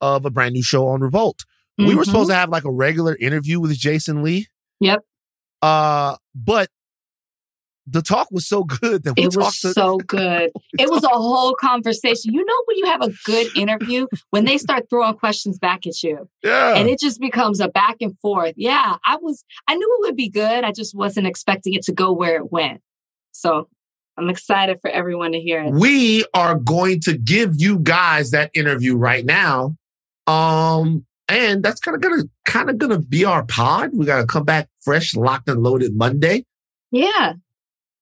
of 0.00 0.24
a 0.24 0.30
brand 0.30 0.54
new 0.54 0.62
show 0.62 0.88
on 0.88 1.00
Revolt. 1.00 1.44
We 1.78 1.94
were 1.94 2.02
Mhm. 2.02 2.06
supposed 2.06 2.30
to 2.30 2.34
have 2.36 2.50
like 2.50 2.64
a 2.64 2.70
regular 2.70 3.16
interview 3.16 3.58
with 3.60 3.76
Jason 3.76 4.22
Lee. 4.22 4.46
Yep. 4.80 5.00
Uh, 5.62 6.16
but 6.34 6.68
the 7.86 8.00
talk 8.00 8.28
was 8.30 8.46
so 8.46 8.64
good 8.64 9.02
that 9.04 9.14
we 9.16 9.24
It 9.24 9.26
was 9.26 9.34
talked 9.36 9.60
to 9.62 9.72
so 9.72 9.98
good. 10.06 10.50
It 10.78 10.88
was 10.90 11.04
a 11.04 11.08
whole 11.08 11.54
conversation. 11.54 12.32
You 12.32 12.44
know 12.44 12.54
when 12.66 12.78
you 12.78 12.86
have 12.86 13.02
a 13.02 13.10
good 13.24 13.54
interview 13.56 14.06
when 14.30 14.44
they 14.46 14.56
start 14.56 14.88
throwing 14.88 15.14
questions 15.16 15.58
back 15.58 15.86
at 15.86 16.02
you 16.02 16.28
yeah. 16.42 16.74
and 16.76 16.88
it 16.88 16.98
just 16.98 17.20
becomes 17.20 17.60
a 17.60 17.68
back 17.68 17.96
and 18.00 18.18
forth. 18.20 18.54
Yeah, 18.56 18.96
I 19.04 19.16
was 19.16 19.44
I 19.68 19.74
knew 19.74 19.98
it 20.00 20.06
would 20.06 20.16
be 20.16 20.30
good. 20.30 20.64
I 20.64 20.72
just 20.72 20.94
wasn't 20.94 21.26
expecting 21.26 21.74
it 21.74 21.82
to 21.84 21.92
go 21.92 22.12
where 22.12 22.36
it 22.36 22.50
went. 22.52 22.80
So 23.32 23.68
I'm 24.16 24.30
excited 24.30 24.78
for 24.80 24.88
everyone 24.90 25.32
to 25.32 25.40
hear 25.40 25.60
it. 25.64 25.72
we 25.74 26.24
are 26.34 26.54
going 26.54 27.00
to 27.00 27.18
give 27.18 27.54
you 27.60 27.80
guys 27.80 28.30
that 28.30 28.50
interview 28.54 28.96
right 28.96 29.24
now. 29.26 29.76
Um, 30.26 31.04
and 31.28 31.62
that's 31.62 31.80
kind 31.80 31.94
of 31.94 32.00
gonna 32.00 32.24
kind 32.44 32.70
of 32.70 32.78
gonna 32.78 33.00
be 33.00 33.24
our 33.24 33.44
pod. 33.44 33.90
We 33.92 34.06
gotta 34.06 34.26
come 34.26 34.44
back 34.44 34.68
fresh, 34.82 35.14
locked 35.14 35.48
and 35.48 35.62
loaded 35.62 35.96
Monday. 35.96 36.44
Yeah. 36.90 37.34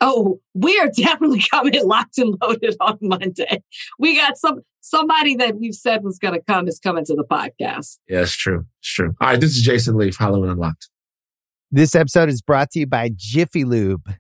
Oh, 0.01 0.41
we 0.53 0.79
are 0.81 0.89
definitely 0.89 1.43
coming 1.51 1.75
locked 1.87 2.19
and 2.19 2.37
loaded 2.43 2.77
on 2.81 2.99
Monday. 3.01 3.63
We 3.99 4.17
got 4.17 4.37
some 4.37 4.61
somebody 4.81 5.37
that 5.37 5.57
we've 5.57 5.75
said 5.75 6.03
was 6.03 6.19
going 6.19 6.35
to 6.35 6.41
come 6.43 6.69
is 6.69 6.79
coming 6.79 7.05
to 7.05 7.15
the 7.15 7.25
podcast. 7.25 7.99
Yeah, 8.09 8.23
it's 8.23 8.35
true. 8.35 8.67
It's 8.81 8.93
true. 8.93 9.15
All 9.21 9.29
right, 9.29 9.41
this 9.41 9.57
is 9.57 9.63
Jason 9.63 9.97
Lee, 9.97 10.11
Hollywood 10.11 10.51
Unlocked. 10.51 10.91
This 11.71 11.95
episode 11.95 12.29
is 12.29 12.43
brought 12.43 12.71
to 12.73 12.81
you 12.81 12.87
by 12.87 13.11
Jiffy 13.17 13.65
Lube. 13.65 14.13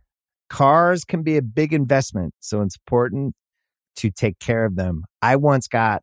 Cars 0.49 1.05
can 1.05 1.23
be 1.23 1.37
a 1.37 1.43
big 1.43 1.73
investment, 1.73 2.33
so 2.41 2.63
it's 2.63 2.77
important 2.77 3.35
to 3.97 4.11
take 4.11 4.39
care 4.39 4.65
of 4.65 4.77
them. 4.77 5.05
I 5.21 5.37
once 5.37 5.69
got 5.69 6.03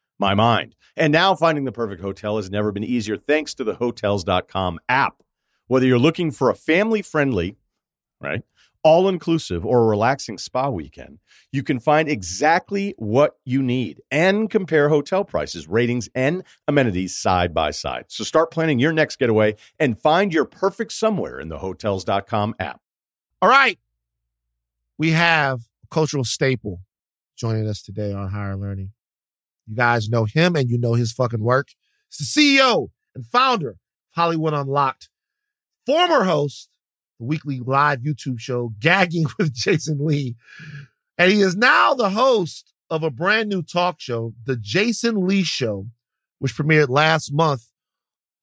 my 0.21 0.33
mind. 0.35 0.75
And 0.95 1.11
now 1.11 1.35
finding 1.35 1.65
the 1.65 1.71
perfect 1.71 2.01
hotel 2.01 2.37
has 2.37 2.49
never 2.49 2.71
been 2.71 2.83
easier 2.83 3.17
thanks 3.17 3.53
to 3.55 3.65
the 3.65 3.75
hotels.com 3.75 4.79
app. 4.87 5.23
Whether 5.67 5.87
you're 5.87 5.99
looking 5.99 6.31
for 6.31 6.49
a 6.49 6.55
family 6.55 7.01
friendly, 7.01 7.57
right, 8.21 8.43
all 8.83 9.07
inclusive 9.07 9.65
or 9.65 9.81
a 9.81 9.85
relaxing 9.85 10.37
spa 10.37 10.69
weekend, 10.69 11.19
you 11.51 11.63
can 11.63 11.79
find 11.79 12.07
exactly 12.07 12.93
what 12.97 13.37
you 13.45 13.61
need 13.61 14.01
and 14.11 14.49
compare 14.49 14.89
hotel 14.89 15.23
prices, 15.23 15.67
ratings, 15.67 16.07
and 16.13 16.43
amenities 16.67 17.15
side 17.15 17.53
by 17.53 17.71
side. 17.71 18.05
So 18.09 18.23
start 18.23 18.51
planning 18.51 18.79
your 18.79 18.93
next 18.93 19.17
getaway 19.17 19.55
and 19.79 19.99
find 19.99 20.33
your 20.33 20.45
perfect 20.45 20.93
somewhere 20.93 21.39
in 21.39 21.49
the 21.49 21.59
hotels.com 21.59 22.55
app. 22.59 22.81
All 23.41 23.49
right. 23.49 23.79
We 24.97 25.11
have 25.11 25.61
a 25.83 25.87
cultural 25.89 26.23
staple 26.23 26.81
joining 27.35 27.67
us 27.67 27.81
today 27.81 28.13
on 28.13 28.29
Higher 28.29 28.55
Learning. 28.55 28.91
You 29.71 29.77
guys 29.77 30.09
know 30.09 30.25
him 30.25 30.57
and 30.57 30.69
you 30.69 30.77
know 30.77 30.95
his 30.95 31.13
fucking 31.13 31.41
work. 31.41 31.69
He's 32.09 32.33
the 32.33 32.59
CEO 32.61 32.89
and 33.15 33.25
founder 33.25 33.69
of 33.69 33.77
Hollywood 34.11 34.53
Unlocked, 34.53 35.07
former 35.85 36.25
host 36.25 36.69
the 37.17 37.25
weekly 37.25 37.61
live 37.61 38.01
YouTube 38.01 38.37
show, 38.37 38.73
Gagging 38.79 39.27
with 39.37 39.53
Jason 39.53 40.05
Lee. 40.05 40.35
And 41.17 41.31
he 41.31 41.41
is 41.41 41.55
now 41.55 41.93
the 41.93 42.09
host 42.09 42.73
of 42.89 43.01
a 43.01 43.09
brand 43.09 43.47
new 43.47 43.61
talk 43.61 44.01
show, 44.01 44.33
The 44.45 44.57
Jason 44.57 45.25
Lee 45.25 45.43
Show, 45.43 45.87
which 46.39 46.57
premiered 46.57 46.89
last 46.89 47.31
month 47.31 47.71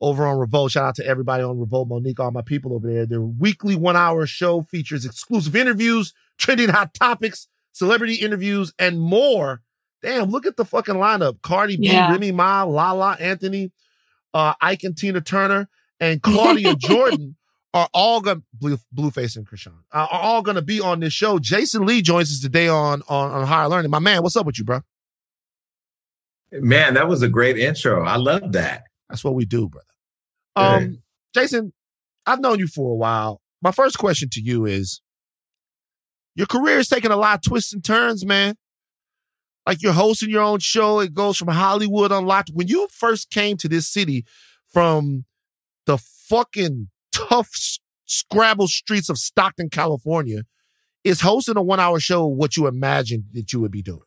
over 0.01 0.27
on 0.27 0.39
Revolt. 0.39 0.73
Shout 0.73 0.85
out 0.85 0.95
to 0.95 1.07
everybody 1.07 1.43
on 1.43 1.61
Revolt, 1.61 1.89
Monique, 1.89 2.21
all 2.21 2.31
my 2.31 2.41
people 2.41 2.73
over 2.73 2.91
there. 2.91 3.05
Their 3.05 3.21
weekly 3.21 3.77
one 3.77 3.97
hour 3.97 4.25
show 4.25 4.63
features 4.63 5.05
exclusive 5.05 5.55
interviews, 5.55 6.15
trending 6.39 6.71
hot 6.71 6.95
topics, 6.95 7.49
celebrity 7.73 8.15
interviews, 8.15 8.73
and 8.79 8.99
more. 8.99 9.61
Damn, 10.03 10.31
look 10.31 10.47
at 10.47 10.57
the 10.57 10.65
fucking 10.65 10.95
lineup. 10.95 11.43
Cardi 11.43 11.77
B, 11.77 11.87
Yeah. 11.89 12.13
Remy 12.13 12.33
Ma, 12.33 12.63
Lala 12.65 13.17
Anthony, 13.19 13.73
uh, 14.33 14.55
Ike 14.61 14.85
and 14.85 14.97
Tina 14.97 15.21
Turner, 15.21 15.69
and 15.99 16.23
Claudia 16.23 16.75
Jordan 16.79 17.37
are 17.75 17.89
all 17.93 18.21
gonna 18.21 18.43
Blue, 18.55 18.79
Blueface 18.95 19.37
and 19.37 19.47
Chrisean 19.47 19.75
uh, 19.93 20.07
are 20.11 20.21
all 20.21 20.43
going 20.43 20.55
to 20.55 20.63
be 20.63 20.81
on 20.81 21.01
this 21.01 21.13
show. 21.13 21.39
Jason 21.39 21.85
Lee 21.85 22.01
joins 22.03 22.31
us 22.31 22.41
today 22.41 22.69
on, 22.69 23.03
on, 23.09 23.31
on 23.31 23.47
Higher 23.47 23.69
Learning. 23.69 23.91
My 23.91 23.99
man, 23.99 24.23
what's 24.23 24.37
up 24.37 24.47
with 24.47 24.59
you, 24.59 24.65
bro? 24.65 24.81
Man, 26.53 26.95
that 26.95 27.09
was 27.09 27.23
a 27.23 27.29
great 27.29 27.59
intro. 27.59 28.05
I 28.05 28.17
love 28.17 28.53
that. 28.53 28.85
That's 29.09 29.23
what 29.23 29.35
we 29.35 29.45
do, 29.45 29.69
brother. 29.69 29.87
Um, 30.57 31.03
Jason, 31.35 31.73
I've 32.27 32.41
known 32.41 32.59
you 32.59 32.67
for 32.67 32.91
a 32.93 32.95
while. 32.97 33.41
My 33.61 33.71
first 33.71 33.99
question 33.99 34.29
to 34.33 34.41
you 34.41 34.65
is 34.65 35.01
your 36.35 36.47
career 36.47 36.79
is 36.79 36.89
taking 36.89 37.11
a 37.11 37.17
lot 37.17 37.35
of 37.37 37.43
twists 37.43 37.73
and 37.73 37.85
turns, 37.85 38.25
man. 38.25 38.57
Like 39.69 39.83
you're 39.83 39.93
hosting 39.93 40.31
your 40.31 40.41
own 40.41 40.61
show. 40.61 40.99
It 40.99 41.13
goes 41.13 41.37
from 41.37 41.49
Hollywood 41.49 42.11
Unlocked. 42.11 42.53
When 42.55 42.69
you 42.69 42.89
first 42.91 43.29
came 43.29 43.59
to 43.59 43.69
this 43.69 43.87
city 43.87 44.25
from 44.67 45.27
the 45.85 45.99
fucking 45.99 46.89
tough 47.13 47.51
Scrabble 48.07 48.69
streets 48.69 49.11
of 49.11 49.19
Stockton, 49.19 49.69
California, 49.69 50.45
is 51.05 51.21
hosting 51.21 51.59
a 51.59 51.63
one 51.63 51.81
hour 51.81 52.01
show 52.01 52.25
what 52.25 52.57
you 52.57 52.67
imagined 52.67 53.25
that 53.35 53.53
you 53.53 53.61
would 53.61 53.71
be 53.71 53.83
doing? 53.83 54.01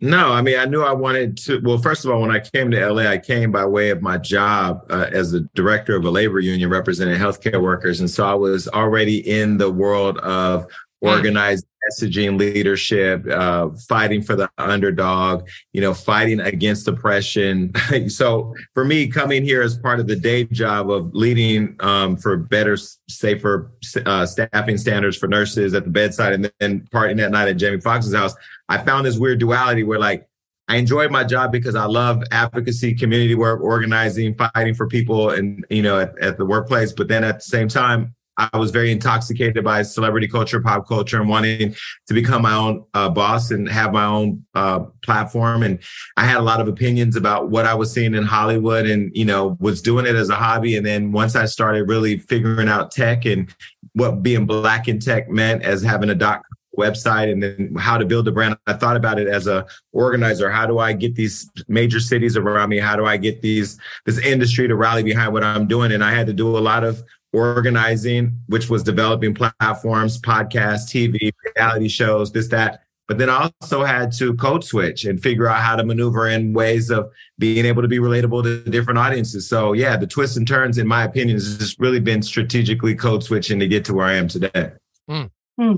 No, 0.00 0.32
I 0.32 0.42
mean, 0.42 0.60
I 0.60 0.66
knew 0.66 0.84
I 0.84 0.92
wanted 0.92 1.36
to. 1.38 1.60
Well, 1.64 1.78
first 1.78 2.04
of 2.04 2.12
all, 2.12 2.20
when 2.20 2.30
I 2.30 2.38
came 2.38 2.70
to 2.70 2.88
LA, 2.88 3.10
I 3.10 3.18
came 3.18 3.50
by 3.50 3.66
way 3.66 3.90
of 3.90 4.00
my 4.00 4.16
job 4.16 4.86
uh, 4.90 5.08
as 5.10 5.32
the 5.32 5.40
director 5.56 5.96
of 5.96 6.04
a 6.04 6.10
labor 6.10 6.38
union 6.38 6.70
representing 6.70 7.18
healthcare 7.18 7.60
workers. 7.60 7.98
And 7.98 8.08
so 8.08 8.24
I 8.24 8.34
was 8.34 8.68
already 8.68 9.28
in 9.28 9.58
the 9.58 9.72
world 9.72 10.18
of 10.18 10.68
organized 11.02 11.66
messaging, 11.90 12.38
leadership, 12.38 13.26
uh, 13.28 13.70
fighting 13.88 14.22
for 14.22 14.36
the 14.36 14.48
underdog, 14.58 15.48
you 15.72 15.80
know, 15.80 15.92
fighting 15.92 16.40
against 16.40 16.86
oppression. 16.86 17.72
so 18.08 18.54
for 18.74 18.84
me, 18.84 19.08
coming 19.08 19.42
here 19.42 19.62
as 19.62 19.76
part 19.78 20.00
of 20.00 20.06
the 20.06 20.16
day 20.16 20.44
job 20.44 20.90
of 20.90 21.12
leading 21.14 21.76
um, 21.80 22.16
for 22.16 22.36
better, 22.36 22.76
safer 23.08 23.72
uh, 24.06 24.24
staffing 24.24 24.78
standards 24.78 25.16
for 25.16 25.26
nurses 25.26 25.74
at 25.74 25.84
the 25.84 25.90
bedside 25.90 26.32
and 26.32 26.50
then 26.60 26.86
partying 26.92 27.16
that 27.16 27.30
night 27.30 27.48
at 27.48 27.56
Jamie 27.56 27.80
Foxx's 27.80 28.14
house, 28.14 28.34
I 28.68 28.78
found 28.78 29.04
this 29.04 29.18
weird 29.18 29.40
duality 29.40 29.82
where 29.82 29.98
like 29.98 30.28
I 30.68 30.76
enjoyed 30.76 31.10
my 31.10 31.24
job 31.24 31.50
because 31.50 31.74
I 31.74 31.84
love 31.84 32.22
advocacy, 32.30 32.94
community 32.94 33.34
work, 33.34 33.60
organizing, 33.60 34.34
fighting 34.34 34.74
for 34.74 34.86
people 34.86 35.30
and 35.30 35.66
you 35.68 35.82
know 35.82 35.98
at, 35.98 36.16
at 36.20 36.38
the 36.38 36.46
workplace. 36.46 36.92
But 36.92 37.08
then 37.08 37.24
at 37.24 37.36
the 37.36 37.42
same 37.42 37.68
time, 37.68 38.14
I 38.38 38.56
was 38.56 38.70
very 38.70 38.90
intoxicated 38.90 39.62
by 39.62 39.82
celebrity 39.82 40.26
culture, 40.26 40.60
pop 40.60 40.88
culture, 40.88 41.20
and 41.20 41.28
wanting 41.28 41.74
to 42.06 42.14
become 42.14 42.42
my 42.42 42.54
own 42.54 42.84
uh, 42.94 43.08
boss 43.10 43.50
and 43.50 43.68
have 43.68 43.92
my 43.92 44.04
own 44.04 44.44
uh, 44.54 44.80
platform. 45.02 45.62
And 45.62 45.78
I 46.16 46.24
had 46.24 46.38
a 46.38 46.42
lot 46.42 46.60
of 46.60 46.68
opinions 46.68 47.16
about 47.16 47.50
what 47.50 47.66
I 47.66 47.74
was 47.74 47.92
seeing 47.92 48.14
in 48.14 48.24
Hollywood, 48.24 48.86
and 48.86 49.10
you 49.14 49.24
know 49.24 49.56
was 49.60 49.82
doing 49.82 50.06
it 50.06 50.14
as 50.14 50.30
a 50.30 50.34
hobby. 50.34 50.76
And 50.76 50.86
then 50.86 51.12
once 51.12 51.36
I 51.36 51.44
started 51.44 51.88
really 51.88 52.18
figuring 52.18 52.68
out 52.68 52.90
tech 52.90 53.26
and 53.26 53.54
what 53.94 54.22
being 54.22 54.46
black 54.46 54.88
in 54.88 54.98
tech 54.98 55.28
meant 55.28 55.62
as 55.62 55.82
having 55.82 56.10
a 56.10 56.14
dot 56.14 56.42
website 56.76 57.30
and 57.30 57.42
then 57.42 57.74
how 57.76 57.98
to 57.98 58.04
build 58.04 58.26
a 58.28 58.32
brand. 58.32 58.56
I 58.66 58.72
thought 58.72 58.96
about 58.96 59.18
it 59.18 59.28
as 59.28 59.46
a 59.46 59.66
organizer. 59.92 60.50
How 60.50 60.66
do 60.66 60.78
I 60.78 60.92
get 60.92 61.14
these 61.14 61.50
major 61.68 62.00
cities 62.00 62.36
around 62.36 62.70
me? 62.70 62.78
How 62.78 62.96
do 62.96 63.04
I 63.04 63.16
get 63.16 63.42
these 63.42 63.78
this 64.06 64.18
industry 64.18 64.68
to 64.68 64.76
rally 64.76 65.02
behind 65.02 65.32
what 65.32 65.44
I'm 65.44 65.66
doing? 65.66 65.92
And 65.92 66.02
I 66.02 66.12
had 66.12 66.26
to 66.28 66.32
do 66.32 66.56
a 66.56 66.60
lot 66.60 66.84
of 66.84 67.02
organizing, 67.32 68.38
which 68.46 68.68
was 68.68 68.82
developing 68.82 69.34
platforms, 69.34 70.20
podcasts, 70.20 70.86
TV, 70.86 71.30
reality 71.56 71.88
shows, 71.88 72.32
this, 72.32 72.48
that. 72.48 72.82
But 73.08 73.18
then 73.18 73.28
I 73.28 73.50
also 73.60 73.84
had 73.84 74.12
to 74.18 74.34
code 74.34 74.64
switch 74.64 75.04
and 75.04 75.20
figure 75.20 75.48
out 75.48 75.60
how 75.60 75.76
to 75.76 75.84
maneuver 75.84 76.28
in 76.28 76.52
ways 76.52 76.90
of 76.90 77.10
being 77.38 77.66
able 77.66 77.82
to 77.82 77.88
be 77.88 77.98
relatable 77.98 78.44
to 78.44 78.70
different 78.70 78.98
audiences. 78.98 79.48
So 79.48 79.72
yeah, 79.72 79.96
the 79.96 80.06
twists 80.06 80.36
and 80.36 80.46
turns, 80.46 80.78
in 80.78 80.86
my 80.86 81.04
opinion, 81.04 81.36
has 81.36 81.58
just 81.58 81.78
really 81.80 82.00
been 82.00 82.22
strategically 82.22 82.94
code 82.94 83.24
switching 83.24 83.58
to 83.58 83.68
get 83.68 83.84
to 83.86 83.94
where 83.94 84.06
I 84.06 84.14
am 84.14 84.28
today. 84.28 84.72
Hmm. 85.08 85.24
Hmm. 85.60 85.74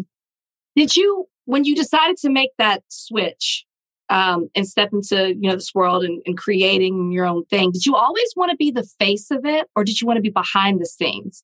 Did 0.76 0.94
you, 0.96 1.28
when 1.46 1.64
you 1.64 1.74
decided 1.74 2.18
to 2.18 2.30
make 2.30 2.50
that 2.58 2.82
switch 2.88 3.64
um, 4.08 4.48
and 4.54 4.66
step 4.66 4.90
into 4.92 5.34
you 5.34 5.48
know 5.48 5.54
this 5.54 5.74
world 5.74 6.04
and, 6.04 6.22
and 6.26 6.36
creating 6.36 7.12
your 7.12 7.26
own 7.26 7.44
thing, 7.46 7.72
did 7.72 7.86
you 7.86 7.96
always 7.96 8.32
want 8.36 8.50
to 8.50 8.56
be 8.56 8.70
the 8.70 8.84
face 8.98 9.30
of 9.30 9.44
it, 9.44 9.68
or 9.74 9.84
did 9.84 10.00
you 10.00 10.06
want 10.06 10.16
to 10.18 10.22
be 10.22 10.30
behind 10.30 10.80
the 10.80 10.86
scenes? 10.86 11.42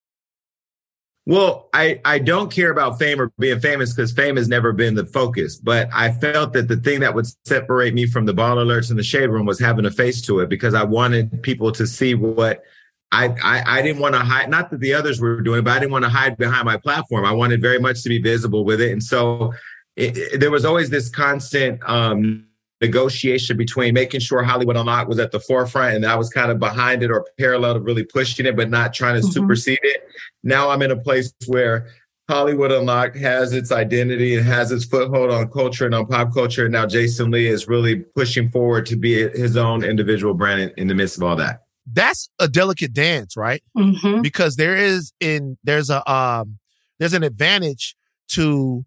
Well, 1.26 1.68
I, 1.72 2.00
I 2.04 2.18
don't 2.18 2.50
care 2.50 2.70
about 2.70 2.98
fame 2.98 3.20
or 3.20 3.30
being 3.38 3.60
famous 3.60 3.92
because 3.94 4.10
fame 4.10 4.36
has 4.36 4.48
never 4.48 4.72
been 4.72 4.94
the 4.94 5.04
focus. 5.06 5.56
But 5.56 5.88
I 5.92 6.10
felt 6.12 6.54
that 6.54 6.66
the 6.66 6.76
thing 6.76 7.00
that 7.00 7.14
would 7.14 7.26
separate 7.46 7.94
me 7.94 8.06
from 8.06 8.24
the 8.24 8.32
Baller 8.34 8.64
Alerts 8.64 8.90
in 8.90 8.96
the 8.96 9.02
shade 9.02 9.28
room 9.28 9.46
was 9.46 9.60
having 9.60 9.84
a 9.84 9.90
face 9.90 10.22
to 10.22 10.40
it 10.40 10.48
because 10.48 10.74
I 10.74 10.82
wanted 10.82 11.42
people 11.42 11.72
to 11.72 11.86
see 11.86 12.14
what 12.14 12.64
I, 13.12 13.28
I, 13.42 13.78
I 13.78 13.82
didn't 13.82 14.00
want 14.00 14.14
to 14.14 14.20
hide. 14.20 14.48
Not 14.48 14.70
that 14.70 14.80
the 14.80 14.94
others 14.94 15.20
were 15.20 15.40
doing, 15.40 15.62
but 15.62 15.72
I 15.72 15.78
didn't 15.78 15.92
want 15.92 16.04
to 16.04 16.10
hide 16.10 16.36
behind 16.36 16.64
my 16.64 16.78
platform. 16.78 17.24
I 17.24 17.32
wanted 17.32 17.60
very 17.60 17.78
much 17.78 18.02
to 18.02 18.08
be 18.08 18.18
visible 18.20 18.64
with 18.64 18.80
it. 18.80 18.90
And 18.90 19.02
so 19.02 19.52
it, 19.96 20.16
it- 20.16 20.40
there 20.40 20.50
was 20.50 20.64
always 20.64 20.90
this 20.90 21.08
constant 21.10 21.80
um, 21.88 22.46
negotiation 22.80 23.56
between 23.56 23.94
making 23.94 24.20
sure 24.20 24.42
Hollywood 24.42 24.76
Unlocked 24.76 25.08
was 25.08 25.18
at 25.18 25.32
the 25.32 25.40
forefront 25.40 25.96
and 25.96 26.06
I 26.06 26.16
was 26.16 26.30
kind 26.30 26.50
of 26.50 26.58
behind 26.58 27.02
it 27.02 27.10
or 27.10 27.26
parallel 27.38 27.74
to 27.74 27.80
really 27.80 28.04
pushing 28.04 28.46
it, 28.46 28.56
but 28.56 28.70
not 28.70 28.94
trying 28.94 29.20
to 29.20 29.26
Mhm. 29.26 29.32
supersede 29.32 29.78
it. 29.82 30.08
Now 30.42 30.70
I'm 30.70 30.82
in 30.82 30.90
a 30.90 30.96
place 30.96 31.32
where 31.46 31.88
Hollywood 32.28 32.70
Unlocked 32.70 33.16
has 33.16 33.52
its 33.52 33.72
identity 33.72 34.36
and 34.36 34.46
has 34.46 34.70
its 34.70 34.84
foothold 34.84 35.30
on 35.30 35.50
culture 35.50 35.84
and 35.84 35.94
on 35.94 36.06
pop 36.06 36.32
culture. 36.32 36.64
And 36.64 36.72
now 36.72 36.86
Jason 36.86 37.30
Lee 37.30 37.46
is 37.48 37.66
really 37.68 37.96
pushing 37.96 38.48
forward 38.48 38.86
to 38.86 38.96
be 38.96 39.28
his 39.30 39.56
own 39.56 39.82
individual 39.82 40.32
brand 40.34 40.60
in, 40.62 40.70
in 40.76 40.86
the 40.88 40.94
midst 40.94 41.16
of 41.16 41.24
all 41.24 41.36
that. 41.36 41.62
That's 41.92 42.28
a 42.38 42.46
delicate 42.46 42.92
dance, 42.92 43.36
right? 43.36 43.62
Mm-hmm. 43.76 44.22
because 44.22 44.56
there 44.56 44.76
is 44.76 45.12
in 45.20 45.58
there's 45.64 45.90
a 45.90 46.08
um 46.10 46.58
there's 47.00 47.14
an 47.14 47.24
advantage 47.24 47.96
to 48.28 48.84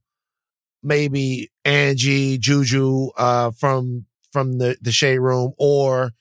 maybe 0.84 1.50
Angie 1.66 2.38
Juju 2.38 3.10
uh 3.18 3.52
from 3.52 4.06
from 4.32 4.58
the 4.58 4.78
the 4.82 4.92
shade 4.92 5.20
room 5.20 5.54
or 5.58 6.12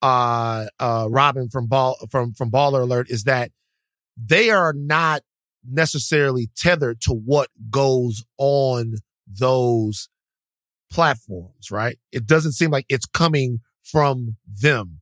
uh 0.00 0.66
uh 0.78 1.08
Robin 1.10 1.48
from 1.48 1.66
ball 1.66 1.96
from 2.10 2.32
from 2.32 2.50
Baller 2.50 2.82
Alert 2.82 3.10
is 3.10 3.24
that 3.24 3.50
they 4.16 4.50
are 4.50 4.72
not 4.72 5.22
necessarily 5.68 6.50
tethered 6.56 7.00
to 7.02 7.12
what 7.12 7.48
goes 7.70 8.24
on 8.38 8.94
those 9.26 10.08
platforms, 10.90 11.70
right? 11.70 11.98
It 12.10 12.26
doesn't 12.26 12.52
seem 12.52 12.70
like 12.70 12.86
it's 12.88 13.06
coming 13.06 13.60
from 13.82 14.36
them. 14.46 15.00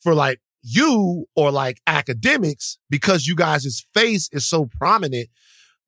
For 0.00 0.14
like 0.14 0.40
you 0.62 1.26
or 1.34 1.50
like 1.50 1.80
Akademiks, 1.86 2.78
because 2.90 3.26
you 3.26 3.34
guys' 3.34 3.84
face 3.94 4.28
is 4.32 4.48
so 4.48 4.66
prominent 4.66 5.28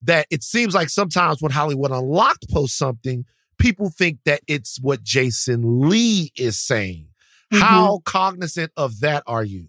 that 0.02 0.26
it 0.30 0.42
seems 0.42 0.74
like 0.74 0.88
sometimes 0.88 1.42
when 1.42 1.52
Hollywood 1.52 1.90
Unlocked 1.90 2.50
posts 2.50 2.76
something, 2.76 3.24
people 3.58 3.90
think 3.90 4.18
that 4.24 4.40
it's 4.46 4.78
what 4.80 5.02
Jason 5.02 5.88
Lee 5.88 6.32
is 6.36 6.58
saying. 6.58 7.06
Mm-hmm. 7.52 7.62
How 7.62 7.98
cognizant 8.04 8.72
of 8.76 9.00
that 9.00 9.22
are 9.26 9.44
you? 9.44 9.68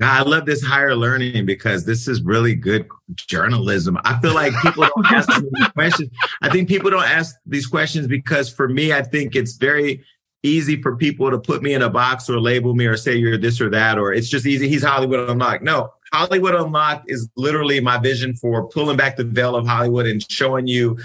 Now 0.00 0.12
I 0.12 0.22
love 0.22 0.44
this 0.44 0.62
higher 0.62 0.96
learning 0.96 1.46
because 1.46 1.86
this 1.86 2.08
is 2.08 2.20
really 2.22 2.54
good 2.54 2.88
journalism. 3.14 3.96
I 4.04 4.18
feel 4.20 4.34
like 4.34 4.52
people 4.60 4.84
don't 4.84 5.06
ask 5.12 5.28
these 5.40 5.68
questions. 5.68 6.10
I 6.42 6.48
think 6.50 6.68
people 6.68 6.90
don't 6.90 7.08
ask 7.08 7.36
these 7.46 7.66
questions 7.66 8.08
because 8.08 8.52
for 8.52 8.68
me, 8.68 8.92
I 8.92 9.02
think 9.02 9.36
it's 9.36 9.56
very 9.56 10.04
easy 10.42 10.82
for 10.82 10.96
people 10.96 11.30
to 11.30 11.38
put 11.38 11.62
me 11.62 11.74
in 11.74 11.82
a 11.82 11.88
box 11.88 12.28
or 12.28 12.40
label 12.40 12.74
me 12.74 12.86
or 12.86 12.96
say 12.96 13.14
you're 13.14 13.38
this 13.38 13.60
or 13.60 13.70
that, 13.70 13.98
or 13.98 14.12
it's 14.12 14.28
just 14.28 14.46
easy. 14.46 14.68
He's 14.68 14.82
Hollywood 14.82 15.30
Unlocked. 15.30 15.62
No, 15.62 15.92
Hollywood 16.14 16.54
Unlocked 16.54 17.10
is 17.10 17.28
literally 17.36 17.80
my 17.80 17.98
vision 17.98 18.34
for 18.34 18.68
pulling 18.68 18.96
back 18.96 19.16
the 19.16 19.24
veil 19.24 19.56
of 19.56 19.66
Hollywood 19.66 20.06
and 20.06 20.24
showing 20.30 20.68
you 20.68 20.96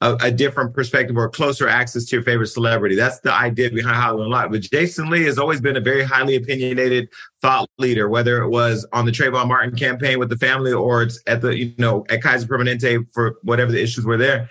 a, 0.00 0.14
a, 0.22 0.30
different 0.30 0.74
perspective 0.74 1.14
or 1.14 1.28
closer 1.28 1.68
access 1.68 2.06
to 2.06 2.16
your 2.16 2.22
favorite 2.22 2.46
celebrity. 2.46 2.96
That's 2.96 3.20
the 3.20 3.32
idea 3.32 3.70
behind 3.70 3.96
Hollywood 3.96 4.26
Unlocked. 4.26 4.52
But 4.52 4.62
Jason 4.62 5.10
Lee 5.10 5.24
has 5.24 5.38
always 5.38 5.60
been 5.60 5.76
a 5.76 5.80
very 5.80 6.04
highly 6.04 6.36
opinionated 6.36 7.10
thought 7.42 7.68
leader, 7.78 8.08
whether 8.08 8.42
it 8.42 8.48
was 8.48 8.86
on 8.94 9.04
the 9.04 9.12
Trayvon 9.12 9.46
Martin 9.46 9.76
campaign 9.76 10.18
with 10.18 10.30
the 10.30 10.38
family 10.38 10.72
or 10.72 11.02
it's 11.02 11.20
at 11.26 11.42
the, 11.42 11.54
you 11.54 11.74
know, 11.76 12.06
at 12.08 12.22
Kaiser 12.22 12.46
Permanente 12.46 13.06
for 13.12 13.36
whatever 13.42 13.72
the 13.72 13.82
issues 13.82 14.06
were 14.06 14.16
there. 14.16 14.48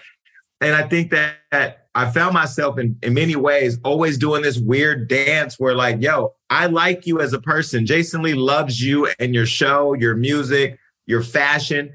And 0.65 0.73
I 0.73 0.81
think 0.81 1.11
that 1.11 1.87
I 1.93 2.09
found 2.09 2.33
myself 2.33 2.79
in, 2.79 2.97
in 3.03 3.13
many 3.13 3.35
ways 3.35 3.77
always 3.83 4.17
doing 4.17 4.41
this 4.41 4.57
weird 4.57 5.07
dance 5.07 5.59
where, 5.59 5.75
like, 5.75 6.01
yo, 6.01 6.33
I 6.49 6.65
like 6.65 7.05
you 7.05 7.21
as 7.21 7.33
a 7.33 7.39
person. 7.39 7.85
Jason 7.85 8.23
Lee 8.23 8.33
loves 8.33 8.81
you 8.81 9.07
and 9.19 9.35
your 9.35 9.45
show, 9.45 9.93
your 9.93 10.15
music, 10.15 10.79
your 11.05 11.21
fashion. 11.21 11.93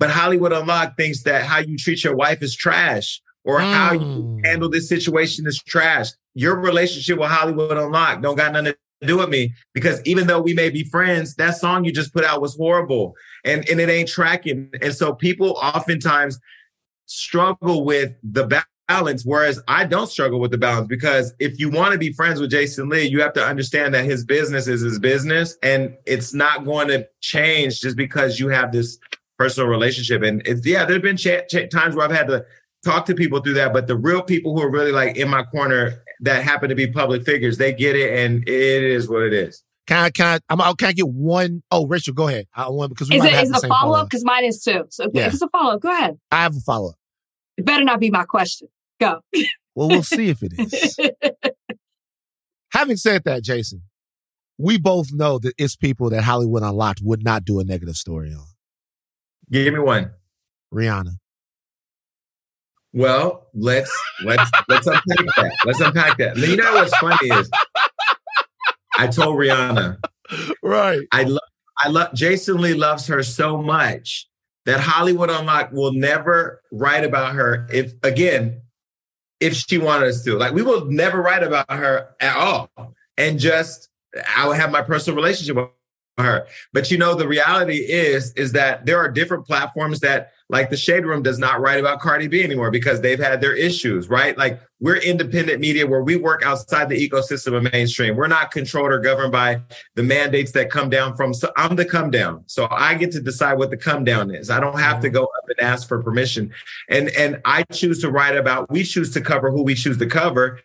But 0.00 0.10
Hollywood 0.10 0.52
Unlocked 0.52 0.96
thinks 0.96 1.22
that 1.22 1.44
how 1.44 1.58
you 1.58 1.76
treat 1.76 2.02
your 2.02 2.16
wife 2.16 2.42
is 2.42 2.56
trash 2.56 3.22
or 3.44 3.60
mm. 3.60 3.72
how 3.72 3.92
you 3.92 4.00
hmm. 4.00 4.38
handle 4.44 4.68
this 4.68 4.88
situation 4.88 5.46
is 5.46 5.62
trash. 5.62 6.08
Your 6.34 6.58
relationship 6.58 7.16
with 7.16 7.30
Hollywood 7.30 7.78
Unlocked 7.78 8.22
don't 8.22 8.36
got 8.36 8.52
nothing 8.52 8.74
to 9.02 9.06
do 9.06 9.18
with 9.18 9.28
me 9.28 9.54
because 9.72 10.02
even 10.04 10.26
though 10.26 10.40
we 10.40 10.52
may 10.52 10.68
be 10.68 10.82
friends, 10.82 11.36
that 11.36 11.56
song 11.58 11.84
you 11.84 11.92
just 11.92 12.12
put 12.12 12.24
out 12.24 12.42
was 12.42 12.56
horrible 12.56 13.14
and, 13.44 13.68
and 13.68 13.78
it 13.78 13.88
ain't 13.88 14.08
tracking. 14.08 14.68
And 14.82 14.92
so 14.92 15.14
people 15.14 15.52
oftentimes 15.62 16.40
struggle 17.10 17.84
with 17.84 18.14
the 18.22 18.64
balance, 18.88 19.24
whereas 19.24 19.60
I 19.66 19.84
don't 19.84 20.08
struggle 20.08 20.38
with 20.40 20.52
the 20.52 20.58
balance 20.58 20.86
because 20.86 21.34
if 21.38 21.58
you 21.58 21.70
want 21.70 21.92
to 21.92 21.98
be 21.98 22.12
friends 22.12 22.40
with 22.40 22.50
Jason 22.50 22.88
Lee, 22.88 23.02
you 23.02 23.20
have 23.20 23.32
to 23.34 23.44
understand 23.44 23.94
that 23.94 24.04
his 24.04 24.24
business 24.24 24.68
is 24.68 24.80
his 24.80 24.98
business 24.98 25.56
and 25.62 25.96
it's 26.06 26.32
not 26.32 26.64
going 26.64 26.88
to 26.88 27.06
change 27.20 27.80
just 27.80 27.96
because 27.96 28.38
you 28.38 28.48
have 28.48 28.72
this 28.72 28.98
personal 29.38 29.68
relationship. 29.68 30.22
And 30.22 30.40
it's, 30.46 30.64
yeah, 30.64 30.84
there 30.84 30.94
have 30.94 31.02
been 31.02 31.16
ch- 31.16 31.48
ch- 31.48 31.68
times 31.70 31.96
where 31.96 32.04
I've 32.04 32.14
had 32.14 32.28
to 32.28 32.44
talk 32.84 33.06
to 33.06 33.14
people 33.14 33.40
through 33.40 33.54
that, 33.54 33.72
but 33.72 33.88
the 33.88 33.96
real 33.96 34.22
people 34.22 34.54
who 34.54 34.62
are 34.62 34.70
really 34.70 34.92
like 34.92 35.16
in 35.16 35.28
my 35.28 35.42
corner 35.42 36.02
that 36.20 36.44
happen 36.44 36.68
to 36.68 36.74
be 36.74 36.86
public 36.86 37.24
figures, 37.24 37.58
they 37.58 37.72
get 37.72 37.96
it 37.96 38.12
and 38.12 38.48
it 38.48 38.82
is 38.82 39.08
what 39.08 39.22
it 39.22 39.32
is. 39.32 39.64
Can 39.86 40.04
I, 40.04 40.10
can 40.10 40.26
I, 40.26 40.52
I'm, 40.52 40.60
oh, 40.60 40.74
can 40.74 40.88
I 40.88 40.92
get 40.92 41.08
one? 41.08 41.64
Oh, 41.72 41.86
Rachel, 41.86 42.14
go 42.14 42.28
ahead. 42.28 42.46
I 42.54 42.68
want 42.68 42.90
because 42.90 43.10
we 43.10 43.16
is 43.16 43.22
might 43.22 43.32
it, 43.32 43.34
have 43.34 43.44
is 43.44 43.50
the 43.50 43.66
a 43.66 43.68
follow 43.68 43.96
up? 43.96 44.08
Because 44.08 44.24
mine 44.24 44.44
is 44.44 44.62
too. 44.62 44.84
So 44.88 45.10
yeah. 45.12 45.26
if 45.26 45.32
it's 45.32 45.42
a 45.42 45.48
follow 45.48 45.74
up, 45.74 45.80
go 45.80 45.90
ahead. 45.90 46.16
I 46.30 46.42
have 46.42 46.54
a 46.54 46.60
follow 46.60 46.90
up. 46.90 46.99
It 47.60 47.66
better 47.66 47.84
not 47.84 48.00
be 48.00 48.10
my 48.10 48.24
question. 48.24 48.68
Go. 48.98 49.20
Well, 49.74 49.88
we'll 49.88 50.02
see 50.02 50.30
if 50.30 50.42
it 50.42 50.54
is. 50.56 50.98
Having 52.72 52.96
said 52.96 53.24
that, 53.24 53.42
Jason, 53.42 53.82
we 54.56 54.78
both 54.78 55.12
know 55.12 55.38
that 55.38 55.52
it's 55.58 55.76
people 55.76 56.08
that 56.08 56.24
Hollywood 56.24 56.62
Unlocked 56.62 57.00
would 57.02 57.22
not 57.22 57.44
do 57.44 57.60
a 57.60 57.64
negative 57.64 57.96
story 57.96 58.32
on. 58.32 58.46
Give 59.50 59.74
me 59.74 59.80
one. 59.80 60.12
Rihanna. 60.72 61.16
Well, 62.94 63.48
let's 63.52 63.94
let's 64.24 64.50
let's 64.66 64.86
unpack 64.86 65.26
that. 65.36 65.52
Let's 65.66 65.80
unpack 65.80 66.16
that. 66.16 66.38
You 66.38 66.56
know 66.56 66.72
what's 66.72 66.96
funny 66.96 67.28
is 67.28 67.50
I 68.96 69.06
told 69.06 69.36
Rihanna. 69.36 69.98
Right. 70.62 71.06
I 71.12 71.24
love 71.24 71.42
I 71.76 71.88
love 71.88 72.14
Jason 72.14 72.58
Lee 72.58 72.72
loves 72.72 73.06
her 73.08 73.22
so 73.22 73.58
much 73.58 74.29
that 74.70 74.78
Hollywood 74.78 75.30
Unlocked 75.30 75.72
will 75.72 75.92
never 75.92 76.62
write 76.70 77.04
about 77.04 77.34
her 77.34 77.66
if 77.72 77.92
again, 78.04 78.62
if 79.40 79.54
she 79.54 79.78
wanted 79.78 80.10
us 80.10 80.22
to. 80.22 80.36
Like 80.36 80.52
we 80.52 80.62
will 80.62 80.84
never 80.84 81.20
write 81.20 81.42
about 81.42 81.68
her 81.72 82.14
at 82.20 82.36
all. 82.36 82.70
And 83.16 83.40
just 83.40 83.88
I 84.36 84.46
will 84.46 84.54
have 84.54 84.70
my 84.70 84.82
personal 84.82 85.16
relationship 85.16 85.56
with 85.56 85.66
her. 86.18 86.46
But 86.72 86.88
you 86.92 86.98
know, 86.98 87.16
the 87.16 87.26
reality 87.26 87.78
is, 87.78 88.32
is 88.34 88.52
that 88.52 88.86
there 88.86 88.98
are 88.98 89.10
different 89.10 89.44
platforms 89.44 89.98
that 90.00 90.30
like 90.50 90.68
the 90.68 90.76
Shade 90.76 91.06
Room 91.06 91.22
does 91.22 91.38
not 91.38 91.60
write 91.60 91.78
about 91.78 92.00
Cardi 92.00 92.26
B 92.26 92.42
anymore 92.42 92.70
because 92.70 93.00
they've 93.00 93.18
had 93.18 93.40
their 93.40 93.54
issues, 93.54 94.08
right? 94.08 94.36
Like 94.36 94.60
we're 94.80 94.96
independent 94.96 95.60
media 95.60 95.86
where 95.86 96.02
we 96.02 96.16
work 96.16 96.42
outside 96.44 96.88
the 96.88 97.08
ecosystem 97.08 97.54
of 97.54 97.72
mainstream. 97.72 98.16
We're 98.16 98.26
not 98.26 98.50
controlled 98.50 98.90
or 98.90 98.98
governed 98.98 99.30
by 99.30 99.62
the 99.94 100.02
mandates 100.02 100.50
that 100.52 100.68
come 100.68 100.90
down 100.90 101.16
from. 101.16 101.32
So 101.32 101.52
I'm 101.56 101.76
the 101.76 101.84
come 101.84 102.10
down. 102.10 102.42
So 102.46 102.66
I 102.70 102.94
get 102.94 103.12
to 103.12 103.20
decide 103.20 103.58
what 103.58 103.70
the 103.70 103.76
come 103.76 104.02
down 104.02 104.34
is. 104.34 104.50
I 104.50 104.58
don't 104.58 104.78
have 104.78 105.00
to 105.02 105.06
mm-hmm. 105.06 105.16
go 105.18 105.24
up 105.24 105.44
and 105.48 105.60
ask 105.60 105.86
for 105.86 106.02
permission. 106.02 106.52
And 106.88 107.10
and 107.10 107.40
I 107.44 107.62
choose 107.64 108.00
to 108.00 108.10
write 108.10 108.36
about, 108.36 108.68
we 108.70 108.82
choose 108.82 109.12
to 109.12 109.20
cover 109.20 109.50
who 109.50 109.62
we 109.62 109.76
choose 109.76 109.98
to 109.98 110.06
cover 110.06 110.60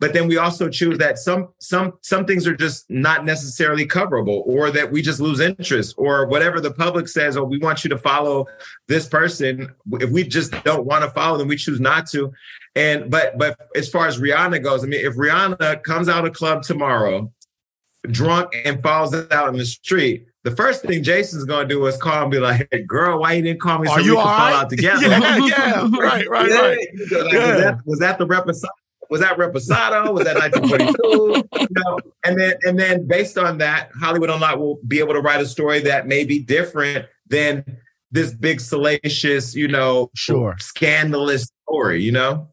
but 0.00 0.14
then 0.14 0.26
we 0.26 0.38
also 0.38 0.68
choose 0.68 0.98
that 0.98 1.18
some 1.18 1.48
some 1.58 1.92
some 2.00 2.24
things 2.24 2.46
are 2.46 2.56
just 2.56 2.90
not 2.90 3.24
necessarily 3.24 3.86
coverable 3.86 4.42
or 4.46 4.70
that 4.70 4.90
we 4.90 5.00
just 5.02 5.20
lose 5.20 5.38
interest 5.38 5.94
or 5.98 6.26
whatever 6.26 6.60
the 6.60 6.72
public 6.72 7.06
says 7.06 7.36
oh 7.36 7.44
we 7.44 7.58
want 7.58 7.84
you 7.84 7.90
to 7.90 7.98
follow 7.98 8.46
this 8.88 9.06
person 9.06 9.72
if 9.92 10.10
we 10.10 10.24
just 10.24 10.52
don't 10.64 10.86
want 10.86 11.04
to 11.04 11.10
follow 11.10 11.38
them 11.38 11.46
we 11.46 11.56
choose 11.56 11.80
not 11.80 12.08
to 12.08 12.32
and 12.74 13.10
but 13.10 13.38
but 13.38 13.56
as 13.76 13.88
far 13.88 14.08
as 14.08 14.18
rihanna 14.18 14.62
goes 14.62 14.82
i 14.82 14.86
mean 14.86 15.04
if 15.04 15.14
rihanna 15.14 15.82
comes 15.84 16.08
out 16.08 16.26
of 16.26 16.32
club 16.32 16.62
tomorrow 16.62 17.30
drunk 18.10 18.50
and 18.64 18.82
falls 18.82 19.14
out 19.30 19.48
in 19.48 19.56
the 19.56 19.66
street 19.66 20.26
the 20.42 20.56
first 20.56 20.82
thing 20.82 21.02
Jason's 21.02 21.44
gonna 21.44 21.68
do 21.68 21.84
is 21.84 21.98
call 21.98 22.22
and 22.22 22.30
be 22.30 22.38
like, 22.38 22.66
"Hey, 22.70 22.82
girl, 22.84 23.20
why 23.20 23.34
you 23.34 23.42
didn't 23.42 23.60
call 23.60 23.78
me 23.78 23.88
so 23.88 23.92
Are 23.92 23.98
we 23.98 24.04
you 24.04 24.14
could 24.14 24.22
fall 24.22 24.54
out 24.54 24.70
together?" 24.70 25.06
yeah, 25.06 25.36
yeah, 25.36 25.88
right, 25.98 26.26
right, 26.30 26.48
yeah. 26.48 26.60
right. 26.60 26.78
Like, 27.10 27.32
yeah. 27.32 27.52
was, 27.52 27.60
that, 27.60 27.80
was 27.84 27.98
that 27.98 28.18
the 28.18 28.24
representative? 28.24 28.79
Was 29.10 29.20
that 29.20 29.36
Reposado? 29.36 30.14
Was 30.14 30.24
that 30.24 30.36
1942? 30.36 31.48
you 31.60 31.66
know, 31.70 31.98
and 32.24 32.40
then 32.40 32.54
and 32.62 32.78
then 32.78 33.06
based 33.06 33.36
on 33.36 33.58
that, 33.58 33.90
Hollywood 34.00 34.30
Unlocked 34.30 34.58
will 34.58 34.78
be 34.86 35.00
able 35.00 35.14
to 35.14 35.20
write 35.20 35.40
a 35.40 35.46
story 35.46 35.80
that 35.80 36.06
may 36.06 36.24
be 36.24 36.38
different 36.38 37.06
than 37.26 37.64
this 38.12 38.32
big 38.32 38.60
salacious, 38.60 39.54
you 39.54 39.68
know, 39.68 40.10
sure, 40.14 40.56
scandalous 40.60 41.50
story. 41.66 42.02
You 42.02 42.12
know. 42.12 42.48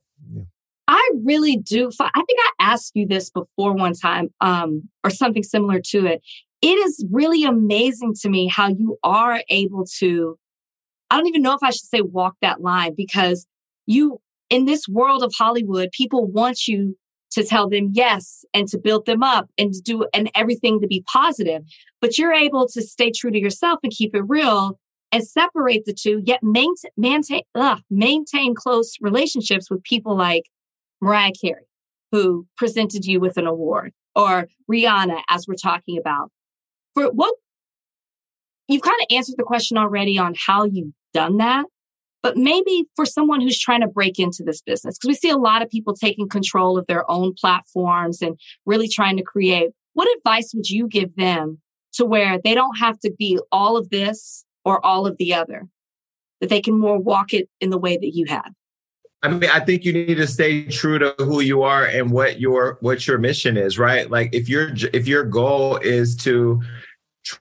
I 0.90 1.12
really 1.24 1.58
do. 1.58 1.92
I 2.00 2.12
think 2.14 2.40
I 2.40 2.52
asked 2.60 2.94
you 2.96 3.06
this 3.06 3.30
before 3.30 3.74
one 3.74 3.94
time, 3.94 4.34
um, 4.42 4.90
or 5.04 5.10
something 5.10 5.44
similar 5.44 5.82
to 5.88 6.06
it. 6.06 6.22
It 6.62 6.76
is 6.76 7.06
really 7.12 7.44
amazing 7.44 8.16
to 8.22 8.30
me 8.30 8.48
how 8.48 8.70
you 8.70 8.98
are 9.04 9.42
able 9.50 9.86
to. 10.00 10.40
I 11.12 11.18
don't 11.18 11.28
even 11.28 11.42
know 11.42 11.54
if 11.54 11.62
I 11.62 11.70
should 11.70 11.88
say 11.88 12.02
walk 12.02 12.36
that 12.42 12.62
line 12.62 12.96
because 12.96 13.46
you 13.86 14.22
in 14.50 14.66
this 14.66 14.88
world 14.88 15.24
of 15.24 15.34
Hollywood, 15.38 15.92
people 15.92 16.26
want 16.26 16.68
you 16.68 16.98
to 17.32 17.44
tell 17.44 17.70
them 17.70 17.92
yes 17.94 18.46
and 18.54 18.68
to 18.70 18.78
build 18.78 19.06
them 19.06 19.22
up 19.22 19.50
and 19.58 19.74
to 19.74 19.82
do 19.82 20.06
and 20.14 20.32
everything 20.34 20.80
to 20.82 20.88
be 20.88 21.04
positive. 21.12 21.64
But 22.02 22.18
you're 22.18 22.34
able 22.34 22.68
to 22.70 22.82
stay 22.82 23.12
true 23.12 23.32
to 23.32 23.40
yourself 23.40 23.80
and 23.84 23.92
keep 23.92 24.16
it 24.16 24.24
real 24.28 24.80
and 25.12 25.26
separate 25.26 25.86
the 25.86 25.94
two, 25.94 26.22
yet 26.26 26.42
maintain 26.44 26.92
maintain, 26.98 27.42
ugh, 27.56 27.80
maintain 27.90 28.56
close 28.56 28.96
relationships 29.02 29.70
with 29.70 29.84
people 29.84 30.18
like 30.18 30.44
Mariah 31.02 31.32
Carey, 31.40 31.68
who 32.12 32.48
presented 32.58 33.06
you 33.06 33.20
with 33.20 33.38
an 33.38 33.48
award, 33.48 33.94
or 34.16 34.48
Rihanna, 34.70 35.22
as 35.30 35.48
we're 35.48 35.56
talking 35.56 35.98
about. 35.98 36.32
For 36.94 37.06
what 37.06 37.36
you've 38.68 38.82
kind 38.82 38.98
of 39.02 39.16
answered 39.16 39.36
the 39.38 39.44
question 39.44 39.78
already 39.78 40.18
on 40.18 40.34
how 40.46 40.66
you've 40.66 40.94
done 41.14 41.38
that. 41.38 41.66
But 42.24 42.36
maybe 42.36 42.86
for 42.96 43.06
someone 43.06 43.42
who's 43.42 43.60
trying 43.60 43.82
to 43.82 43.88
break 43.88 44.20
into 44.20 44.44
this 44.44 44.62
business, 44.62 44.98
because 44.98 45.08
we 45.08 45.14
see 45.14 45.30
a 45.30 45.38
lot 45.38 45.62
of 45.62 45.70
people 45.70 45.94
taking 45.94 46.28
control 46.28 46.78
of 46.78 46.88
their 46.88 47.10
own 47.10 47.34
platforms 47.40 48.22
and 48.22 48.40
really 48.66 48.88
trying 48.88 49.18
to 49.18 49.24
create, 49.24 49.70
what 49.94 50.10
advice 50.18 50.52
would 50.54 50.70
you 50.70 50.88
give 50.88 51.16
them 51.16 51.60
to 51.94 52.06
where 52.06 52.40
they 52.44 52.54
don't 52.54 52.78
have 52.78 53.00
to 53.00 53.12
be 53.18 53.40
all 53.52 53.78
of 53.78 53.90
this 53.90 54.46
or 54.66 54.86
all 54.86 55.08
of 55.08 55.18
the 55.18 55.34
other, 55.34 55.68
that 56.42 56.50
they 56.50 56.62
can 56.62 56.78
more 56.78 57.00
walk 57.00 57.34
it 57.34 57.50
in 57.62 57.70
the 57.70 57.78
way 57.78 57.98
that 57.98 58.12
you 58.14 58.26
have? 58.28 58.52
I 59.24 59.30
mean, 59.30 59.50
I 59.52 59.60
think 59.60 59.84
you 59.84 59.94
need 59.94 60.16
to 60.16 60.28
stay 60.28 60.66
true 60.66 61.00
to 61.00 61.16
who 61.18 61.40
you 61.42 61.64
are 61.64 61.86
and 61.86 62.12
what 62.12 62.40
your 62.40 62.78
what 62.82 63.08
your 63.08 63.18
mission 63.18 63.58
is, 63.58 63.80
right? 63.80 64.10
Like 64.10 64.30
if 64.34 64.48
your 64.48 64.70
if 64.94 65.08
your 65.08 65.24
goal 65.24 65.78
is 65.78 66.16
to 66.18 66.62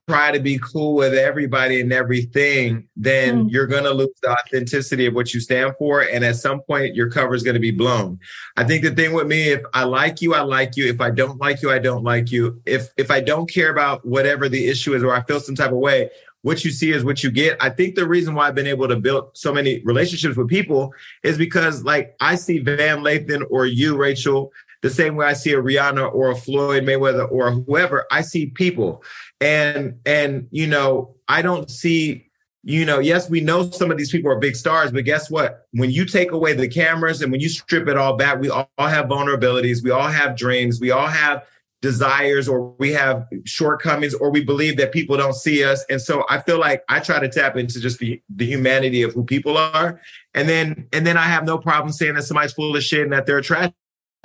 try 0.08 0.32
to 0.32 0.40
be 0.40 0.58
cool 0.58 0.94
with 0.94 1.14
everybody 1.14 1.80
and 1.80 1.92
everything, 1.92 2.88
then 2.96 3.44
mm. 3.44 3.50
you're 3.50 3.66
going 3.66 3.84
to 3.84 3.92
lose 3.92 4.08
the 4.22 4.30
authenticity 4.30 5.06
of 5.06 5.14
what 5.14 5.32
you 5.32 5.40
stand 5.40 5.74
for. 5.78 6.02
And 6.02 6.24
at 6.24 6.36
some 6.36 6.60
point, 6.62 6.94
your 6.94 7.10
cover 7.10 7.34
is 7.34 7.42
going 7.42 7.54
to 7.54 7.60
be 7.60 7.70
blown. 7.70 8.18
I 8.56 8.64
think 8.64 8.82
the 8.82 8.90
thing 8.90 9.12
with 9.12 9.26
me, 9.26 9.48
if 9.48 9.62
I 9.74 9.84
like 9.84 10.20
you, 10.20 10.34
I 10.34 10.42
like 10.42 10.76
you. 10.76 10.88
If 10.88 11.00
I 11.00 11.10
don't 11.10 11.40
like 11.40 11.62
you, 11.62 11.70
I 11.70 11.78
don't 11.78 12.04
like 12.04 12.30
you. 12.30 12.60
If 12.66 12.88
if 12.96 13.10
I 13.10 13.20
don't 13.20 13.50
care 13.50 13.70
about 13.70 14.04
whatever 14.04 14.48
the 14.48 14.68
issue 14.68 14.94
is, 14.94 15.02
or 15.02 15.14
I 15.14 15.22
feel 15.22 15.40
some 15.40 15.54
type 15.54 15.72
of 15.72 15.78
way, 15.78 16.10
what 16.42 16.64
you 16.64 16.70
see 16.70 16.92
is 16.92 17.04
what 17.04 17.24
you 17.24 17.30
get. 17.30 17.56
I 17.60 17.70
think 17.70 17.96
the 17.96 18.06
reason 18.06 18.34
why 18.34 18.46
I've 18.46 18.54
been 18.54 18.68
able 18.68 18.86
to 18.88 18.96
build 18.96 19.30
so 19.34 19.52
many 19.52 19.80
relationships 19.84 20.36
with 20.36 20.48
people 20.48 20.94
is 21.24 21.36
because, 21.36 21.82
like, 21.82 22.14
I 22.20 22.36
see 22.36 22.60
Van 22.60 22.98
Lathan 22.98 23.42
or 23.50 23.66
you, 23.66 23.96
Rachel, 23.96 24.52
the 24.82 24.90
same 24.90 25.16
way 25.16 25.26
I 25.26 25.32
see 25.32 25.52
a 25.52 25.60
Rihanna 25.60 26.14
or 26.14 26.30
a 26.30 26.36
Floyd 26.36 26.84
Mayweather 26.84 27.30
or 27.32 27.50
whoever. 27.50 28.06
I 28.12 28.20
see 28.20 28.46
people 28.46 29.02
and 29.40 29.98
and 30.06 30.48
you 30.50 30.66
know 30.66 31.14
i 31.28 31.42
don't 31.42 31.70
see 31.70 32.26
you 32.68 32.84
know, 32.84 32.98
yes, 32.98 33.30
we 33.30 33.40
know 33.40 33.70
some 33.70 33.92
of 33.92 33.96
these 33.96 34.10
people 34.10 34.28
are 34.28 34.40
big 34.40 34.56
stars, 34.56 34.90
but 34.90 35.04
guess 35.04 35.30
what? 35.30 35.68
When 35.70 35.92
you 35.92 36.04
take 36.04 36.32
away 36.32 36.52
the 36.52 36.66
cameras 36.66 37.22
and 37.22 37.30
when 37.30 37.40
you 37.40 37.48
strip 37.48 37.86
it 37.86 37.96
all 37.96 38.16
back, 38.16 38.40
we 38.40 38.50
all 38.50 38.66
have 38.76 39.06
vulnerabilities, 39.06 39.84
we 39.84 39.92
all 39.92 40.08
have 40.08 40.36
dreams, 40.36 40.80
we 40.80 40.90
all 40.90 41.06
have 41.06 41.44
desires, 41.80 42.48
or 42.48 42.74
we 42.80 42.90
have 42.90 43.24
shortcomings, 43.44 44.14
or 44.14 44.32
we 44.32 44.42
believe 44.42 44.78
that 44.78 44.90
people 44.90 45.16
don't 45.16 45.36
see 45.36 45.62
us. 45.62 45.84
And 45.88 46.02
so 46.02 46.24
I 46.28 46.40
feel 46.40 46.58
like 46.58 46.82
I 46.88 46.98
try 46.98 47.20
to 47.20 47.28
tap 47.28 47.56
into 47.56 47.78
just 47.78 48.00
the, 48.00 48.20
the 48.34 48.46
humanity 48.46 49.02
of 49.02 49.14
who 49.14 49.22
people 49.22 49.56
are. 49.56 50.00
And 50.34 50.48
then 50.48 50.88
and 50.92 51.06
then 51.06 51.16
I 51.16 51.26
have 51.26 51.44
no 51.44 51.58
problem 51.58 51.92
saying 51.92 52.14
that 52.14 52.24
somebody's 52.24 52.52
full 52.52 52.74
of 52.74 52.82
shit 52.82 53.02
and 53.02 53.12
that 53.12 53.26
they're 53.26 53.38
a 53.38 53.42
trash 53.44 53.70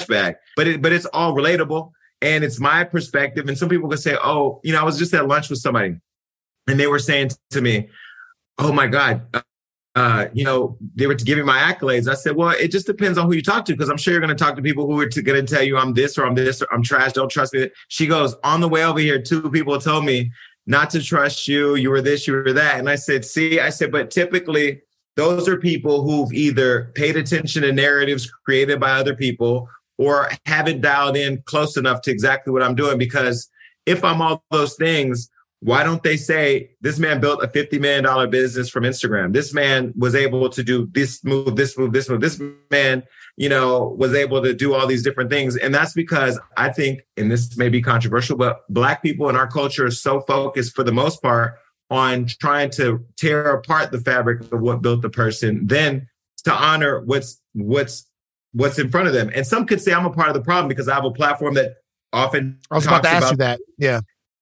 bag. 0.08 0.38
But 0.56 0.68
it, 0.68 0.82
but 0.82 0.92
it's 0.92 1.06
all 1.06 1.36
relatable 1.36 1.92
and 2.22 2.44
it's 2.44 2.60
my 2.60 2.84
perspective. 2.84 3.48
And 3.48 3.58
some 3.58 3.70
people 3.70 3.90
can 3.90 3.98
say, 3.98 4.18
oh, 4.24 4.60
you 4.64 4.74
know, 4.74 4.82
I 4.82 4.84
was 4.84 4.98
just 4.98 5.14
at 5.14 5.28
lunch 5.28 5.50
with 5.50 5.60
somebody 5.60 5.96
and 6.68 6.80
they 6.80 6.88
were 6.88 7.00
saying 7.00 7.32
to 7.50 7.62
me, 7.62 7.90
oh 8.58 8.72
my 8.72 8.88
God, 8.88 9.26
uh, 9.96 10.28
you 10.34 10.46
know, 10.46 10.78
they 10.96 11.08
were 11.08 11.16
giving 11.16 11.46
my 11.46 11.58
accolades. 11.58 12.08
I 12.08 12.14
said, 12.14 12.36
well, 12.36 12.52
it 12.52 12.72
just 12.72 12.86
depends 12.86 13.18
on 13.18 13.26
who 13.26 13.34
you 13.34 13.42
talk 13.42 13.66
to, 13.66 13.74
because 13.74 13.90
I'm 13.90 13.98
sure 13.98 14.14
you're 14.14 14.22
going 14.22 14.36
to 14.36 14.44
talk 14.44 14.56
to 14.56 14.62
people 14.62 14.86
who 14.86 15.02
are 15.02 15.08
going 15.08 15.46
to 15.46 15.54
tell 15.54 15.64
you 15.64 15.78
I'm 15.78 15.94
this 15.94 16.18
or 16.18 16.26
I'm 16.26 16.36
this 16.36 16.62
or 16.62 16.68
I'm 16.72 16.84
trash. 16.84 17.14
Don't 17.14 17.30
trust 17.30 17.54
me. 17.54 17.70
She 17.90 18.08
goes, 18.08 18.36
on 18.44 18.62
the 18.62 18.70
way 18.70 18.86
over 18.86 19.00
here, 19.00 19.22
two 19.22 19.50
people 19.50 19.80
told 19.82 20.06
me 20.06 20.32
not 20.68 20.92
to 20.92 21.02
trust 21.02 21.48
you. 21.48 21.76
You 21.76 21.90
were 21.90 22.02
this, 22.02 22.28
you 22.28 22.34
were 22.34 22.54
that. 22.54 22.80
And 22.80 22.90
I 22.90 22.96
said, 22.96 23.26
see, 23.26 23.60
I 23.60 23.70
said, 23.70 23.92
but 23.92 24.12
typically 24.12 24.82
those 25.18 25.50
are 25.50 25.58
people 25.58 26.04
who've 26.04 26.32
either 26.32 26.92
paid 26.96 27.18
attention 27.18 27.64
to 27.64 27.74
narratives 27.74 28.32
created 28.46 28.80
by 28.80 28.92
other 28.92 29.16
people 29.16 29.68
or 30.02 30.32
haven't 30.48 30.82
dialed 30.82 31.16
in 31.16 31.44
close 31.46 31.78
enough 31.78 32.02
to 32.02 32.10
exactly 32.10 32.52
what 32.52 32.64
I'm 32.64 32.74
doing. 32.74 32.98
Because 32.98 33.48
if 33.86 34.04
I'm 34.04 34.20
all 34.20 34.44
those 34.50 34.74
things, 34.74 35.30
why 35.60 35.84
don't 35.84 36.02
they 36.02 36.18
say 36.18 36.72
this 36.82 36.98
man 36.98 37.20
built 37.20 37.44
a 37.44 37.48
$50 37.48 37.80
million 37.80 38.30
business 38.32 38.68
from 38.68 38.84
Instagram? 38.84 39.32
This 39.32 39.54
man 39.54 39.94
was 39.96 40.16
able 40.16 40.50
to 40.50 40.64
do 40.64 40.90
this 40.94 41.24
move, 41.24 41.56
this 41.56 41.78
move, 41.78 41.94
this 41.94 42.10
move. 42.10 42.20
This 42.20 42.42
man, 42.72 43.04
you 43.38 43.48
know, 43.48 43.96
was 43.96 44.16
able 44.16 44.42
to 44.42 44.56
do 44.56 44.74
all 44.74 44.88
these 44.88 45.04
different 45.04 45.30
things. 45.30 45.56
And 45.56 45.72
that's 45.72 45.94
because 45.94 46.40
I 46.58 46.70
think, 46.70 47.02
and 47.16 47.32
this 47.32 47.56
may 47.56 47.70
be 47.70 47.80
controversial, 47.80 48.38
but 48.38 48.62
Black 48.70 49.04
people 49.04 49.30
in 49.30 49.36
our 49.36 49.48
culture 49.48 49.86
are 49.86 49.92
so 49.92 50.22
focused 50.22 50.74
for 50.74 50.84
the 50.84 50.92
most 50.92 51.22
part 51.22 51.60
on 51.92 52.26
trying 52.26 52.72
to 52.72 53.06
tear 53.18 53.54
apart 53.54 53.92
the 53.92 54.00
fabric 54.00 54.52
of 54.52 54.62
what 54.62 54.82
built 54.82 55.04
the 55.04 55.12
person, 55.12 55.68
then 55.68 56.08
to 56.44 56.52
honor 56.52 57.02
what's, 57.02 57.40
what's, 57.54 58.08
what's 58.54 58.80
in 58.80 58.90
front 58.90 59.08
of 59.08 59.14
them. 59.14 59.32
And 59.34 59.46
some 59.46 59.66
could 59.66 59.82
say 59.82 59.94
I'm 59.94 60.06
a 60.06 60.12
part 60.12 60.30
of 60.30 60.34
the 60.34 60.42
problem 60.42 60.68
because 60.68 60.88
I 60.88 60.96
have 60.96 61.06
a 61.06 61.12
platform 61.12 61.54
that 61.56 61.76
often 62.14 62.60
I 62.70 62.76
was 62.76 62.86
about 62.86 63.04
to 63.04 63.10
ask 63.10 63.34
about, 63.34 63.34
you 63.34 63.38
that. 63.38 63.60
Yeah 63.78 64.02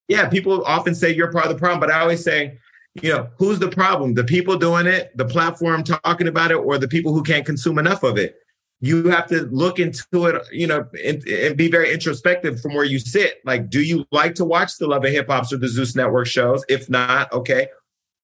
yeah, 0.10 0.28
people 0.28 0.64
often 0.66 0.95
say 0.95 1.14
you're 1.14 1.32
part 1.32 1.45
of 1.45 1.53
the 1.53 1.57
problem, 1.57 1.80
but 1.80 1.91
I 1.91 2.01
always 2.01 2.24
say, 2.24 2.57
you 3.01 3.14
know, 3.14 3.30
who's 3.38 3.60
the 3.60 3.70
problem? 3.70 4.16
The 4.16 4.24
people 4.24 4.57
doing 4.57 4.88
it, 4.88 5.16
the 5.16 5.24
platform 5.24 5.84
talking 5.84 6.28
about 6.28 6.51
it, 6.51 6.55
or 6.55 6.78
the 6.80 6.88
people 6.88 7.14
who 7.14 7.24
can't 7.24 7.45
consume 7.45 7.78
enough 7.78 8.03
of 8.03 8.18
it? 8.18 8.36
You 8.82 9.10
have 9.10 9.28
to 9.28 9.43
look 9.51 9.78
into 9.78 10.26
it, 10.26 10.41
you 10.51 10.66
know, 10.66 10.88
and, 11.05 11.24
and 11.28 11.55
be 11.55 11.70
very 11.70 11.93
introspective 11.93 12.60
from 12.60 12.74
where 12.74 12.86
you 12.86 12.97
sit. 12.97 13.36
Like, 13.45 13.70
do 13.70 13.82
you 13.82 14.05
like 14.12 14.36
to 14.36 14.45
watch 14.45 14.78
the 14.78 14.88
Love 14.88 15.03
and 15.03 15.14
Hip 15.14 15.28
Hops 15.28 15.53
or 15.53 15.57
the 15.57 15.68
Zeus 15.68 15.95
Network 15.95 16.28
shows? 16.28 16.66
If 16.68 16.89
not, 16.89 17.32
okay. 17.32 17.68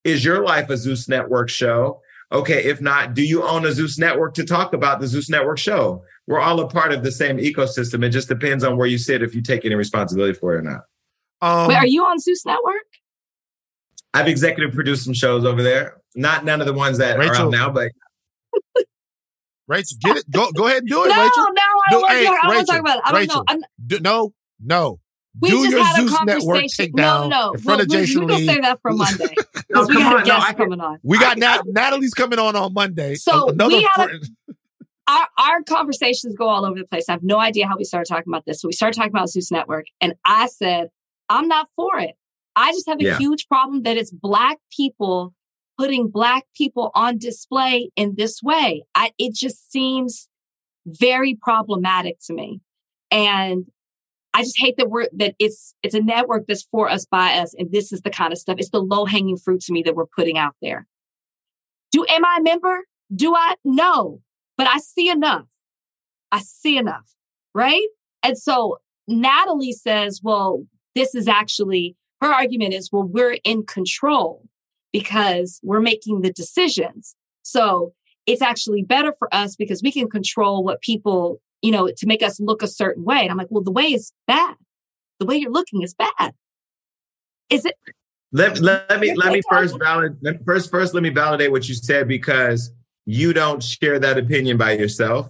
Is 0.04 0.26
your 0.26 0.44
life 0.44 0.70
a 0.70 0.78
Zeus 0.78 1.08
Network 1.08 1.50
show? 1.50 2.02
Okay, 2.32 2.64
if 2.64 2.82
not, 2.82 3.14
do 3.14 3.24
you 3.24 3.44
own 3.44 3.66
a 3.66 3.72
Zeus 3.72 3.98
Network 3.98 4.34
to 4.36 4.44
talk 4.44 4.74
about 4.74 5.00
the 5.00 5.08
Zeus 5.08 5.30
Network 5.30 5.58
show? 5.58 6.04
We're 6.28 6.40
all 6.40 6.60
a 6.60 6.68
part 6.68 6.92
of 6.92 7.04
the 7.04 7.12
same 7.12 7.38
ecosystem. 7.38 8.04
It 8.04 8.10
just 8.10 8.28
depends 8.28 8.64
on 8.64 8.78
where 8.78 8.88
you 8.88 8.98
sit 8.98 9.22
if 9.22 9.36
you 9.36 9.42
take 9.42 9.64
any 9.64 9.76
responsibility 9.76 10.34
for 10.34 10.56
it 10.56 10.58
or 10.58 10.62
not. 10.64 10.82
Um, 11.42 11.68
Wait, 11.68 11.76
are 11.76 11.86
you 11.86 12.04
on 12.04 12.18
Zeus 12.20 12.46
Network? 12.46 12.84
I've 14.14 14.28
executive 14.28 14.74
produced 14.74 15.04
some 15.04 15.14
shows 15.14 15.46
over 15.46 15.62
there. 15.62 16.02
Not 16.16 16.46
none 16.46 16.62
of 16.62 16.68
the 16.68 16.74
ones 16.74 16.98
that 16.98 17.20
Rachel, 17.20 17.36
are 17.36 17.46
out 17.46 17.52
now, 17.52 17.70
but 17.70 17.92
Rachel, 19.68 19.98
get 20.00 20.18
it. 20.18 20.32
Go 20.32 20.50
go 20.52 20.68
ahead 20.68 20.80
and 20.80 20.90
do 20.90 21.04
it, 21.04 21.10
no, 21.10 21.22
Rachel. 21.22 21.44
No, 21.44 21.62
I 21.88 21.92
don't, 21.92 22.10
hey, 22.10 22.20
I 22.22 22.24
don't 22.24 22.48
want 22.48 22.60
to 22.60 22.72
talk 22.72 22.80
about 22.80 22.98
it. 22.98 23.04
I 23.06 23.12
don't 23.12 23.20
Rachel, 23.20 23.36
know. 23.36 23.44
I'm, 23.48 23.62
do, 23.86 24.00
no, 24.00 24.34
no. 24.64 25.00
We 25.42 25.50
do 25.50 25.70
just 25.70 25.86
had 25.86 25.96
Zeus 26.02 26.14
a 26.14 26.18
conversation. 26.18 26.92
no, 26.96 27.28
no, 27.28 27.52
in 27.52 27.60
front 27.60 27.80
we'll, 27.80 27.82
of 27.82 27.90
Jason 27.90 28.22
Lee. 28.22 28.36
We'll 28.36 28.54
save 28.54 28.62
that 28.62 28.82
for 28.82 28.92
Monday 28.94 29.36
because 29.68 29.88
we 29.90 29.96
got 29.96 30.22
a 30.22 30.26
guest 30.26 30.48
no, 30.50 30.54
coming 30.54 30.82
on. 30.82 31.00
We 31.04 31.20
got 31.20 31.38
Nat- 31.38 31.64
Natalie's 31.66 32.14
coming 32.14 32.40
on 32.40 32.56
on 32.56 32.74
Monday. 32.74 33.16
So 33.16 33.50
Another 33.50 33.78
we 33.78 33.90
had 33.96 34.10
a, 34.10 34.54
our, 35.08 35.28
our 35.38 35.64
conversations 35.64 36.36
go 36.36 36.48
all 36.48 36.66
over 36.66 36.80
the 36.80 36.86
place. 36.86 37.10
I 37.10 37.14
have 37.14 37.24
no 37.24 37.40
idea 37.40 37.68
how 37.68 37.78
we 37.78 37.84
started 37.84 38.08
talking 38.08 38.32
about 38.32 38.46
this. 38.46 38.62
So 38.62 38.68
we 38.68 38.74
started 38.74 38.96
talking 38.98 39.12
about 39.12 39.30
Zeus 39.30 39.52
Network, 39.52 39.88
and 40.00 40.14
I 40.26 40.48
said 40.48 40.90
I'm 41.30 41.48
not 41.48 41.68
for 41.76 42.00
it. 42.00 42.16
I 42.56 42.72
just 42.72 42.88
have 42.88 43.00
a 43.02 43.04
yeah. 43.04 43.18
huge 43.18 43.48
problem 43.48 43.84
that 43.84 43.98
it's 43.98 44.12
black 44.12 44.60
people 44.72 45.34
putting 45.78 46.10
black 46.10 46.46
people 46.56 46.92
on 46.96 47.18
display 47.18 47.92
in 47.96 48.16
this 48.16 48.42
way. 48.42 48.86
I, 48.96 49.12
it 49.18 49.36
just 49.36 49.72
seems 49.72 50.30
very 50.86 51.38
problematic 51.42 52.18
to 52.28 52.34
me. 52.34 52.62
And 53.12 53.66
I 54.36 54.42
just 54.42 54.60
hate 54.60 54.76
that 54.78 54.90
we're, 54.90 55.08
that 55.14 55.34
it's, 55.40 55.74
it's 55.82 55.96
a 55.96 56.02
network 56.02 56.46
that's 56.46 56.64
for 56.64 56.90
us 56.90 57.06
by 57.06 57.38
us. 57.38 57.56
And 57.58 57.72
this 57.72 57.94
is 57.94 58.02
the 58.02 58.10
kind 58.10 58.34
of 58.34 58.38
stuff. 58.38 58.58
It's 58.60 58.70
the 58.70 58.82
low 58.82 59.06
hanging 59.06 59.38
fruit 59.38 59.62
to 59.62 59.74
me 59.74 59.82
that 59.84 59.96
we're 59.96 60.06
putting 60.06 60.38
out 60.38 60.56
there. 60.62 60.86
Do, 61.92 62.06
am 62.10 62.26
I 62.26 62.38
a 62.42 62.44
member? 62.44 62.82
Do 63.16 63.34
I? 63.34 63.56
No, 63.64 64.22
but 64.58 64.68
I 64.68 64.80
see 64.80 65.10
enough. 65.10 65.46
I 66.34 66.40
see 66.40 66.78
enough. 66.78 67.10
Right. 67.54 67.88
And 68.24 68.38
so 68.38 68.80
Natalie 69.08 69.72
says, 69.72 70.20
well, 70.22 70.66
this 70.96 71.16
is 71.16 71.30
actually 71.30 71.96
her 72.22 72.28
argument 72.28 72.74
is, 72.74 72.90
well, 72.92 73.04
we're 73.04 73.38
in 73.46 73.66
control 73.66 74.44
because 74.92 75.62
we're 75.64 75.80
making 75.80 76.22
the 76.22 76.32
decisions. 76.34 77.16
So 77.44 77.94
it's 78.26 78.42
actually 78.42 78.82
better 78.82 79.14
for 79.18 79.34
us 79.34 79.56
because 79.56 79.82
we 79.82 79.92
can 79.92 80.10
control 80.10 80.64
what 80.64 80.82
people, 80.82 81.40
you 81.62 81.72
know, 81.72 81.90
to 81.96 82.08
make 82.08 82.22
us 82.22 82.40
look 82.40 82.62
a 82.62 82.68
certain 82.68 83.04
way. 83.04 83.22
And 83.22 83.32
I'm 83.32 83.38
like, 83.38 83.48
well, 83.50 83.64
the 83.64 83.72
way 83.72 83.86
is 83.86 84.12
bad. 84.28 84.56
The 85.20 85.26
way 85.26 85.38
you're 85.38 85.52
looking 85.52 85.82
is 85.82 85.94
bad. 85.94 86.34
Is 87.50 87.66
it? 87.66 87.76
Let, 88.32 88.60
let 88.60 89.00
me 89.00 89.14
let 89.16 89.32
me 89.32 89.42
first 89.50 89.78
validate 89.80 90.44
first 90.46 90.70
first 90.70 90.94
let 90.94 91.04
me 91.04 91.10
validate 91.10 91.52
what 91.52 91.70
you 91.70 91.76
said 91.76 92.08
because 92.08 92.72
you 93.06 93.32
don't 93.32 93.64
share 93.64 93.98
that 94.00 94.18
opinion 94.18 94.58
by 94.58 94.74
yourself. 94.74 95.30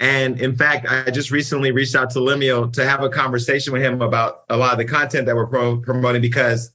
And 0.00 0.40
in 0.40 0.54
fact, 0.54 0.86
I 0.88 1.10
just 1.10 1.30
recently 1.30 1.72
reached 1.72 1.94
out 1.94 2.10
to 2.10 2.20
Lemuel 2.20 2.70
to 2.72 2.84
have 2.84 3.02
a 3.02 3.08
conversation 3.08 3.72
with 3.72 3.82
him 3.82 4.02
about 4.02 4.42
a 4.48 4.56
lot 4.56 4.72
of 4.72 4.78
the 4.78 4.84
content 4.84 5.26
that 5.26 5.34
we're 5.34 5.46
pro- 5.46 5.78
promoting 5.78 6.20
because 6.20 6.72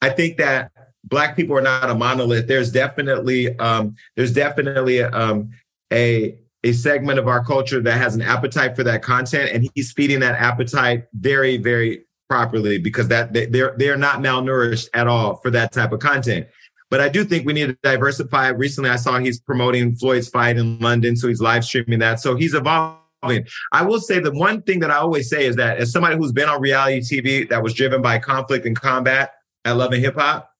I 0.00 0.10
think 0.10 0.36
that 0.38 0.70
Black 1.04 1.36
people 1.36 1.56
are 1.56 1.62
not 1.62 1.88
a 1.90 1.94
monolith. 1.94 2.46
There's 2.46 2.70
definitely 2.70 3.58
um, 3.58 3.96
there's 4.16 4.32
definitely 4.32 5.02
um, 5.02 5.50
a 5.92 6.38
a 6.64 6.72
segment 6.72 7.18
of 7.18 7.28
our 7.28 7.44
culture 7.44 7.80
that 7.80 7.98
has 7.98 8.14
an 8.14 8.22
appetite 8.22 8.74
for 8.74 8.84
that 8.84 9.02
content, 9.02 9.50
and 9.52 9.68
he's 9.74 9.92
feeding 9.92 10.20
that 10.20 10.34
appetite 10.34 11.04
very 11.14 11.56
very 11.56 12.04
properly 12.28 12.78
because 12.78 13.08
that 13.08 13.32
they're 13.32 13.74
they're 13.78 13.96
not 13.96 14.20
malnourished 14.20 14.88
at 14.94 15.06
all 15.06 15.36
for 15.36 15.50
that 15.50 15.72
type 15.72 15.92
of 15.92 16.00
content. 16.00 16.46
But 16.90 17.00
I 17.00 17.08
do 17.08 17.24
think 17.24 17.46
we 17.46 17.52
need 17.52 17.66
to 17.66 17.78
diversify. 17.82 18.48
Recently, 18.48 18.90
I 18.90 18.96
saw 18.96 19.18
he's 19.18 19.40
promoting 19.40 19.94
Floyd's 19.94 20.28
fight 20.28 20.56
in 20.56 20.78
London, 20.78 21.16
so 21.16 21.28
he's 21.28 21.40
live 21.40 21.64
streaming 21.64 21.98
that. 21.98 22.20
So 22.20 22.34
he's 22.34 22.54
evolving. 22.54 23.46
I 23.72 23.82
will 23.82 24.00
say 24.00 24.20
the 24.20 24.32
one 24.32 24.62
thing 24.62 24.78
that 24.80 24.90
I 24.90 24.96
always 24.96 25.28
say 25.28 25.44
is 25.44 25.56
that 25.56 25.78
as 25.78 25.92
somebody 25.92 26.16
who's 26.16 26.32
been 26.32 26.48
on 26.48 26.60
reality 26.60 27.00
TV 27.00 27.48
that 27.50 27.62
was 27.62 27.74
driven 27.74 28.00
by 28.00 28.18
conflict 28.18 28.64
and 28.64 28.76
combat 28.76 29.32
at 29.64 29.72
Love 29.72 29.92
and 29.92 30.02
Hip 30.02 30.14
Hop, 30.14 30.50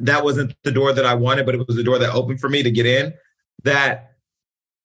that 0.00 0.24
wasn't 0.24 0.54
the 0.64 0.72
door 0.72 0.92
that 0.92 1.04
I 1.04 1.14
wanted, 1.14 1.46
but 1.46 1.54
it 1.54 1.66
was 1.66 1.76
the 1.76 1.84
door 1.84 1.98
that 1.98 2.12
opened 2.14 2.40
for 2.40 2.48
me 2.48 2.62
to 2.62 2.70
get 2.70 2.86
in. 2.86 3.12
That 3.64 4.09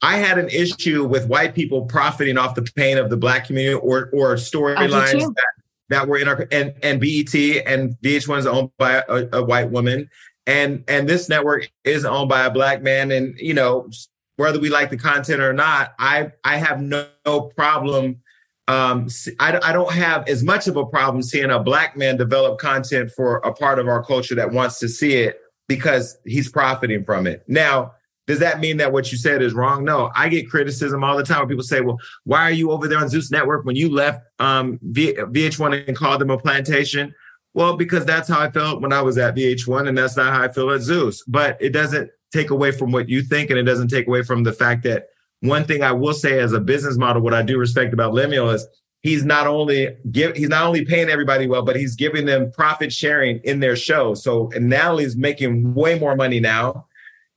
I 0.06 0.18
had 0.18 0.38
an 0.38 0.50
issue 0.50 1.04
with 1.04 1.28
white 1.28 1.56
people 1.56 1.86
profiting 1.86 2.38
off 2.38 2.54
the 2.54 2.62
pain 2.62 3.00
of 3.00 3.10
the 3.10 3.18
black 3.18 3.48
community 3.48 3.74
or 3.74 4.12
or 4.14 4.36
storylines 4.36 5.20
that, 5.20 5.54
that 5.90 6.08
were 6.08 6.20
in 6.20 6.28
our 6.28 6.48
and 6.52 6.76
and 6.84 7.02
BET 7.02 7.34
and 7.66 7.96
VH1 8.04 8.38
is 8.38 8.46
owned 8.46 8.70
by 8.78 9.04
a, 9.10 9.28
a 9.34 9.44
white 9.44 9.72
woman. 9.72 10.08
And 10.46 10.84
and 10.88 11.10
this 11.10 11.28
network 11.28 11.72
is 11.84 12.06
owned 12.06 12.30
by 12.30 12.46
a 12.46 12.52
black 12.52 12.84
man 12.84 13.10
and 13.12 13.34
you 13.40 13.56
know 13.56 13.90
whether 14.38 14.60
we 14.60 14.70
like 14.70 14.90
the 14.90 14.98
content 14.98 15.42
or 15.42 15.54
not 15.54 15.94
i 15.98 16.32
i 16.44 16.58
have 16.58 16.82
no, 16.82 17.08
no 17.26 17.42
problem 17.42 18.22
um 18.68 19.08
I, 19.40 19.60
I 19.64 19.72
don't 19.72 19.92
have 19.92 20.28
as 20.28 20.44
much 20.44 20.68
of 20.68 20.76
a 20.76 20.86
problem 20.86 21.24
seeing 21.24 21.52
a 21.52 21.60
black 21.60 21.96
man 21.96 22.18
develop 22.18 22.60
content 22.60 23.12
for 23.16 23.38
a 23.38 23.54
part 23.54 23.80
of 23.80 23.88
our 23.88 24.04
culture 24.04 24.36
that 24.36 24.52
wants 24.52 24.80
to 24.80 24.90
see 24.90 25.16
it 25.16 25.40
because 25.68 26.18
he's 26.26 26.50
profiting 26.50 27.04
from 27.04 27.26
it. 27.26 27.44
Now 27.48 27.95
does 28.28 28.40
that 28.40 28.60
mean 28.60 28.78
that 28.78 28.92
what 28.92 29.12
you 29.12 29.18
said 29.18 29.42
is 29.42 29.54
wrong 29.54 29.84
no 29.84 30.12
i 30.16 30.28
get 30.30 30.50
criticism 30.50 31.04
all 31.04 31.18
the 31.18 31.24
time 31.24 31.40
when 31.40 31.48
people 31.48 31.64
say 31.64 31.82
well 31.82 32.00
why 32.24 32.42
are 32.42 32.52
you 32.52 32.72
over 32.72 32.88
there 32.88 33.00
on 33.00 33.10
zeus 33.10 33.32
network 33.32 33.66
when 33.66 33.76
you 33.76 33.90
left 33.90 34.22
um 34.40 34.80
v- 34.84 35.14
vh1 35.14 35.88
and 35.88 35.98
called 35.98 36.22
them 36.22 36.30
a 36.30 36.38
plantation 36.38 37.14
well, 37.56 37.78
because 37.78 38.04
that's 38.04 38.28
how 38.28 38.42
I 38.42 38.52
felt 38.52 38.82
when 38.82 38.92
I 38.92 39.02
was 39.02 39.18
at 39.18 39.34
VH1, 39.34 39.88
and 39.88 39.98
that's 39.98 40.18
not 40.18 40.34
how 40.34 40.44
I 40.44 40.50
feel 40.50 40.70
at 40.72 40.82
Zeus. 40.82 41.24
But 41.26 41.58
it 41.62 41.70
doesn't 41.70 42.12
take 42.34 42.50
away 42.50 42.72
from 42.72 42.92
what 42.92 43.08
you 43.08 43.22
think, 43.22 43.50
and 43.50 43.58
it 43.58 43.64
doesn't 43.64 43.88
take 43.88 44.08
away 44.08 44.24
from 44.24 44.44
the 44.44 44.52
fact 44.52 44.84
that 44.84 45.08
one 45.40 45.64
thing 45.64 45.82
I 45.82 45.94
will 45.94 46.14
say 46.14 46.40
as 46.40 46.52
a 46.52 46.60
business 46.60 46.98
model, 46.98 47.22
what 47.22 47.34
I 47.34 47.42
do 47.42 47.58
respect 47.58 47.94
about 47.94 48.14
Lemuel 48.14 48.50
is 48.50 48.68
he's 49.04 49.24
not 49.24 49.48
only 49.48 49.96
give 50.12 50.36
he's 50.36 50.50
not 50.50 50.66
only 50.66 50.84
paying 50.84 51.10
everybody 51.10 51.48
well, 51.48 51.64
but 51.64 51.78
he's 51.78 51.96
giving 51.96 52.26
them 52.26 52.52
profit 52.52 52.92
sharing 52.92 53.40
in 53.46 53.62
their 53.62 53.78
show. 53.78 54.16
So 54.16 54.52
and 54.54 54.68
Natalie's 54.68 55.16
making 55.16 55.74
way 55.74 55.98
more 55.98 56.18
money 56.18 56.42
now. 56.42 56.88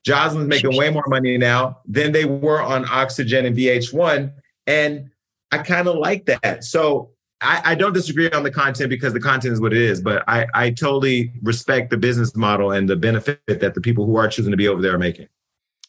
Joseline's 0.09 0.48
making 0.48 0.76
way 0.76 0.90
more 0.90 1.04
money 1.06 1.36
now 1.38 1.78
than 1.86 2.12
they 2.12 2.24
were 2.24 2.62
on 2.62 2.86
Oxygen 2.88 3.44
and 3.44 3.56
VH1. 3.56 4.32
And 4.66 5.11
I 5.52 5.59
kind 5.59 5.88
of 5.88 5.96
like 5.96 6.26
that. 6.26 6.64
So 6.64 7.11
I, 7.40 7.62
I, 7.64 7.74
don't 7.74 7.92
disagree 7.92 8.30
on 8.30 8.42
the 8.42 8.50
content 8.50 8.90
because 8.90 9.12
the 9.12 9.20
content 9.20 9.52
is 9.52 9.61
what 9.61 9.72
it 9.72 9.80
is, 9.80 10.00
but 10.00 10.24
I, 10.26 10.46
I 10.54 10.70
totally 10.70 11.32
respect 11.42 11.90
the 11.90 11.96
business 11.96 12.34
model 12.34 12.72
and 12.72 12.88
the 12.88 12.96
benefit 12.96 13.40
that 13.46 13.74
the 13.74 13.80
people 13.80 14.06
who 14.06 14.16
are 14.16 14.28
choosing 14.28 14.50
to 14.50 14.56
be 14.56 14.66
over 14.66 14.82
there 14.82 14.94
are 14.94 14.98
making. 14.98 15.28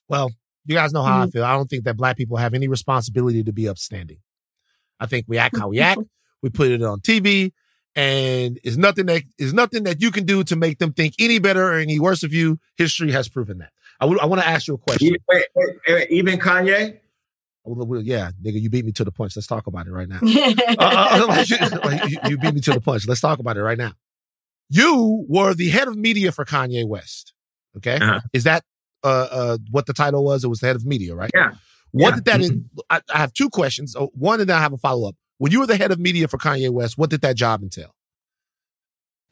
Well, 0.07 0.31
you 0.65 0.75
guys 0.75 0.93
know 0.93 1.01
how 1.01 1.13
mm-hmm. 1.13 1.29
I 1.29 1.31
feel. 1.31 1.43
I 1.45 1.53
don't 1.53 1.69
think 1.69 1.85
that 1.85 1.97
black 1.97 2.17
people 2.17 2.37
have 2.37 2.53
any 2.53 2.67
responsibility 2.67 3.43
to 3.43 3.51
be 3.51 3.67
upstanding. 3.67 4.19
I 4.99 5.07
think 5.07 5.25
we 5.27 5.37
act 5.37 5.57
how 5.57 5.69
we 5.69 5.79
act. 5.79 6.01
We 6.41 6.49
put 6.49 6.71
it 6.71 6.81
on 6.81 7.01
TV, 7.01 7.51
and 7.97 8.61
it's 8.63 8.77
nothing 8.77 9.07
that 9.07 9.23
is 9.37 9.53
nothing 9.53 9.83
that 9.83 10.01
you 10.01 10.09
can 10.09 10.25
do 10.25 10.41
to 10.45 10.55
make 10.55 10.77
them 10.77 10.93
think 10.93 11.15
any 11.19 11.37
better 11.37 11.73
or 11.73 11.73
any 11.73 11.99
worse 11.99 12.23
of 12.23 12.33
you. 12.33 12.59
History 12.77 13.11
has 13.11 13.27
proven 13.27 13.57
that. 13.57 13.71
I, 13.99 14.05
w- 14.05 14.19
I 14.19 14.25
want 14.25 14.41
to 14.41 14.47
ask 14.47 14.67
you 14.67 14.75
a 14.75 14.77
question. 14.77 15.15
Wait, 15.27 15.45
wait, 15.55 15.75
wait, 15.87 16.11
even 16.11 16.39
Kanye? 16.39 16.99
Well, 17.65 18.01
yeah, 18.01 18.31
nigga, 18.43 18.59
you 18.61 18.69
beat 18.69 18.85
me 18.85 18.91
to 18.93 19.03
the 19.03 19.11
punch. 19.11 19.35
Let's 19.35 19.47
talk 19.47 19.67
about 19.67 19.87
it 19.87 19.91
right 19.91 20.07
now. 20.07 20.19
uh, 20.23 20.75
uh, 20.79 21.25
like, 21.27 21.49
you, 22.09 22.17
you, 22.25 22.37
beat 22.37 22.53
me 22.53 22.61
to 22.61 22.71
the 22.71 22.81
punch. 22.81 23.07
Let's 23.07 23.21
talk 23.21 23.39
about 23.39 23.57
it 23.57 23.61
right 23.61 23.77
now. 23.77 23.91
You 24.69 25.25
were 25.27 25.53
the 25.53 25.69
head 25.69 25.87
of 25.87 25.97
media 25.97 26.31
for 26.31 26.45
Kanye 26.45 26.87
West. 26.87 27.33
Okay, 27.77 27.95
uh-huh. 27.95 28.21
is 28.33 28.45
that 28.45 28.63
uh, 29.03 29.27
uh, 29.31 29.57
what 29.71 29.85
the 29.85 29.93
title 29.93 30.23
was? 30.23 30.43
It 30.43 30.47
was 30.47 30.59
the 30.59 30.67
head 30.67 30.75
of 30.75 30.85
media, 30.85 31.13
right? 31.15 31.29
Yeah. 31.35 31.51
What 31.91 32.09
yeah. 32.09 32.15
did 32.15 32.25
that? 32.25 32.39
Mm-hmm. 32.41 32.79
I, 32.89 33.01
I, 33.13 33.17
have 33.17 33.33
two 33.33 33.49
questions. 33.49 33.95
One, 34.13 34.39
and 34.39 34.49
then 34.49 34.57
I 34.57 34.61
have 34.61 34.73
a 34.73 34.77
follow 34.77 35.09
up. 35.09 35.15
When 35.37 35.51
you 35.51 35.59
were 35.59 35.67
the 35.67 35.77
head 35.77 35.91
of 35.91 35.99
media 35.99 36.27
for 36.27 36.37
Kanye 36.37 36.69
West, 36.69 36.97
what 36.97 37.09
did 37.09 37.21
that 37.21 37.35
job 37.35 37.61
entail? 37.61 37.93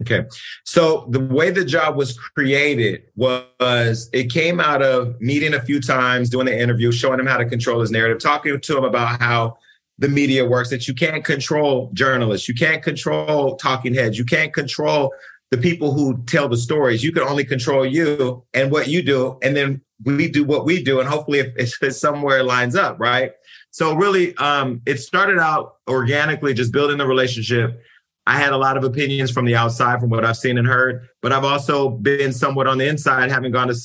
Okay. 0.01 0.25
So 0.63 1.07
the 1.09 1.19
way 1.19 1.49
the 1.49 1.65
job 1.65 1.95
was 1.95 2.17
created 2.17 3.03
was 3.15 4.09
it 4.13 4.31
came 4.31 4.59
out 4.59 4.83
of 4.83 5.19
meeting 5.19 5.55
a 5.55 5.61
few 5.61 5.81
times, 5.81 6.29
doing 6.29 6.45
the 6.45 6.59
interview, 6.59 6.91
showing 6.91 7.19
him 7.19 7.25
how 7.25 7.37
to 7.37 7.45
control 7.45 7.79
his 7.81 7.89
narrative, 7.89 8.19
talking 8.19 8.59
to 8.59 8.77
him 8.77 8.83
about 8.83 9.19
how 9.19 9.57
the 9.97 10.07
media 10.07 10.45
works, 10.45 10.69
that 10.69 10.87
you 10.87 10.93
can't 10.93 11.25
control 11.25 11.89
journalists, 11.93 12.47
you 12.47 12.53
can't 12.53 12.83
control 12.83 13.55
talking 13.55 13.95
heads, 13.95 14.19
you 14.19 14.25
can't 14.25 14.53
control 14.53 15.11
the 15.49 15.57
people 15.57 15.93
who 15.93 16.23
tell 16.25 16.47
the 16.47 16.57
stories. 16.57 17.03
You 17.03 17.11
can 17.11 17.23
only 17.23 17.45
control 17.45 17.85
you 17.85 18.43
and 18.53 18.71
what 18.71 18.87
you 18.87 19.01
do. 19.01 19.39
And 19.41 19.55
then 19.55 19.81
we 20.03 20.29
do 20.29 20.43
what 20.43 20.65
we 20.65 20.83
do. 20.83 20.99
And 20.99 21.09
hopefully 21.09 21.39
if 21.39 21.55
it 21.81 21.93
somewhere 21.93 22.43
lines 22.43 22.75
up, 22.75 22.99
right? 22.99 23.31
So 23.71 23.95
really, 23.95 24.35
um, 24.37 24.81
it 24.85 24.97
started 24.97 25.39
out 25.39 25.77
organically, 25.87 26.53
just 26.53 26.71
building 26.71 26.97
the 26.97 27.07
relationship 27.07 27.81
I 28.27 28.37
had 28.37 28.51
a 28.51 28.57
lot 28.57 28.75
of 28.75 28.83
opinions 28.83 29.31
from 29.31 29.45
the 29.45 29.55
outside 29.55 30.01
from 30.01 30.09
what 30.09 30.25
I've 30.25 30.35
seen 30.35 30.57
and 30.57 30.67
heard, 30.67 31.07
but 31.21 31.31
I've 31.31 31.45
also 31.45 31.89
been 31.89 32.33
somewhat 32.33 32.67
on 32.67 32.77
the 32.77 32.85
inside, 32.85 33.31
having 33.31 33.53
gone 33.53 33.69
to 33.69 33.75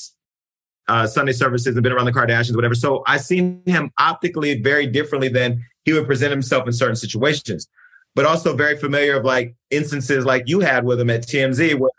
uh, 0.88 1.06
Sunday 1.06 1.30
services 1.30 1.76
and 1.76 1.82
been 1.84 1.92
around 1.92 2.06
the 2.06 2.12
Kardashians, 2.12 2.56
whatever. 2.56 2.74
So 2.74 3.04
I've 3.06 3.20
seen 3.20 3.62
him 3.66 3.92
optically 4.00 4.60
very 4.60 4.88
differently 4.88 5.28
than 5.28 5.64
he 5.84 5.92
would 5.92 6.06
present 6.06 6.32
himself 6.32 6.66
in 6.66 6.72
certain 6.72 6.96
situations, 6.96 7.68
but 8.16 8.26
also 8.26 8.56
very 8.56 8.76
familiar 8.76 9.16
of 9.16 9.24
like 9.24 9.54
instances 9.70 10.24
like 10.24 10.42
you 10.46 10.58
had 10.58 10.84
with 10.84 11.00
him 11.00 11.08
at 11.08 11.22
TMZ, 11.22 11.78
where 11.78 11.92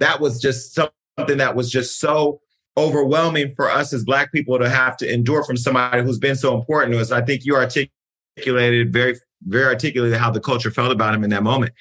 that 0.00 0.18
was 0.18 0.40
just 0.40 0.74
something 0.74 1.38
that 1.38 1.54
was 1.54 1.70
just 1.70 2.00
so 2.00 2.40
overwhelming 2.76 3.54
for 3.54 3.70
us 3.70 3.92
as 3.92 4.02
Black 4.02 4.32
people 4.32 4.58
to 4.58 4.68
have 4.68 4.96
to 4.96 5.12
endure 5.12 5.44
from 5.44 5.56
somebody 5.56 6.02
who's 6.02 6.18
been 6.18 6.34
so 6.34 6.58
important 6.58 6.92
to 6.92 7.00
us. 7.00 7.12
I 7.12 7.22
think 7.22 7.44
you 7.44 7.54
articulated 7.54 8.92
very 8.92 9.14
very 9.46 9.66
articulately 9.66 10.16
how 10.16 10.30
the 10.30 10.40
culture 10.40 10.70
felt 10.70 10.92
about 10.92 11.14
him 11.14 11.24
in 11.24 11.30
that 11.30 11.42
moment. 11.42 11.72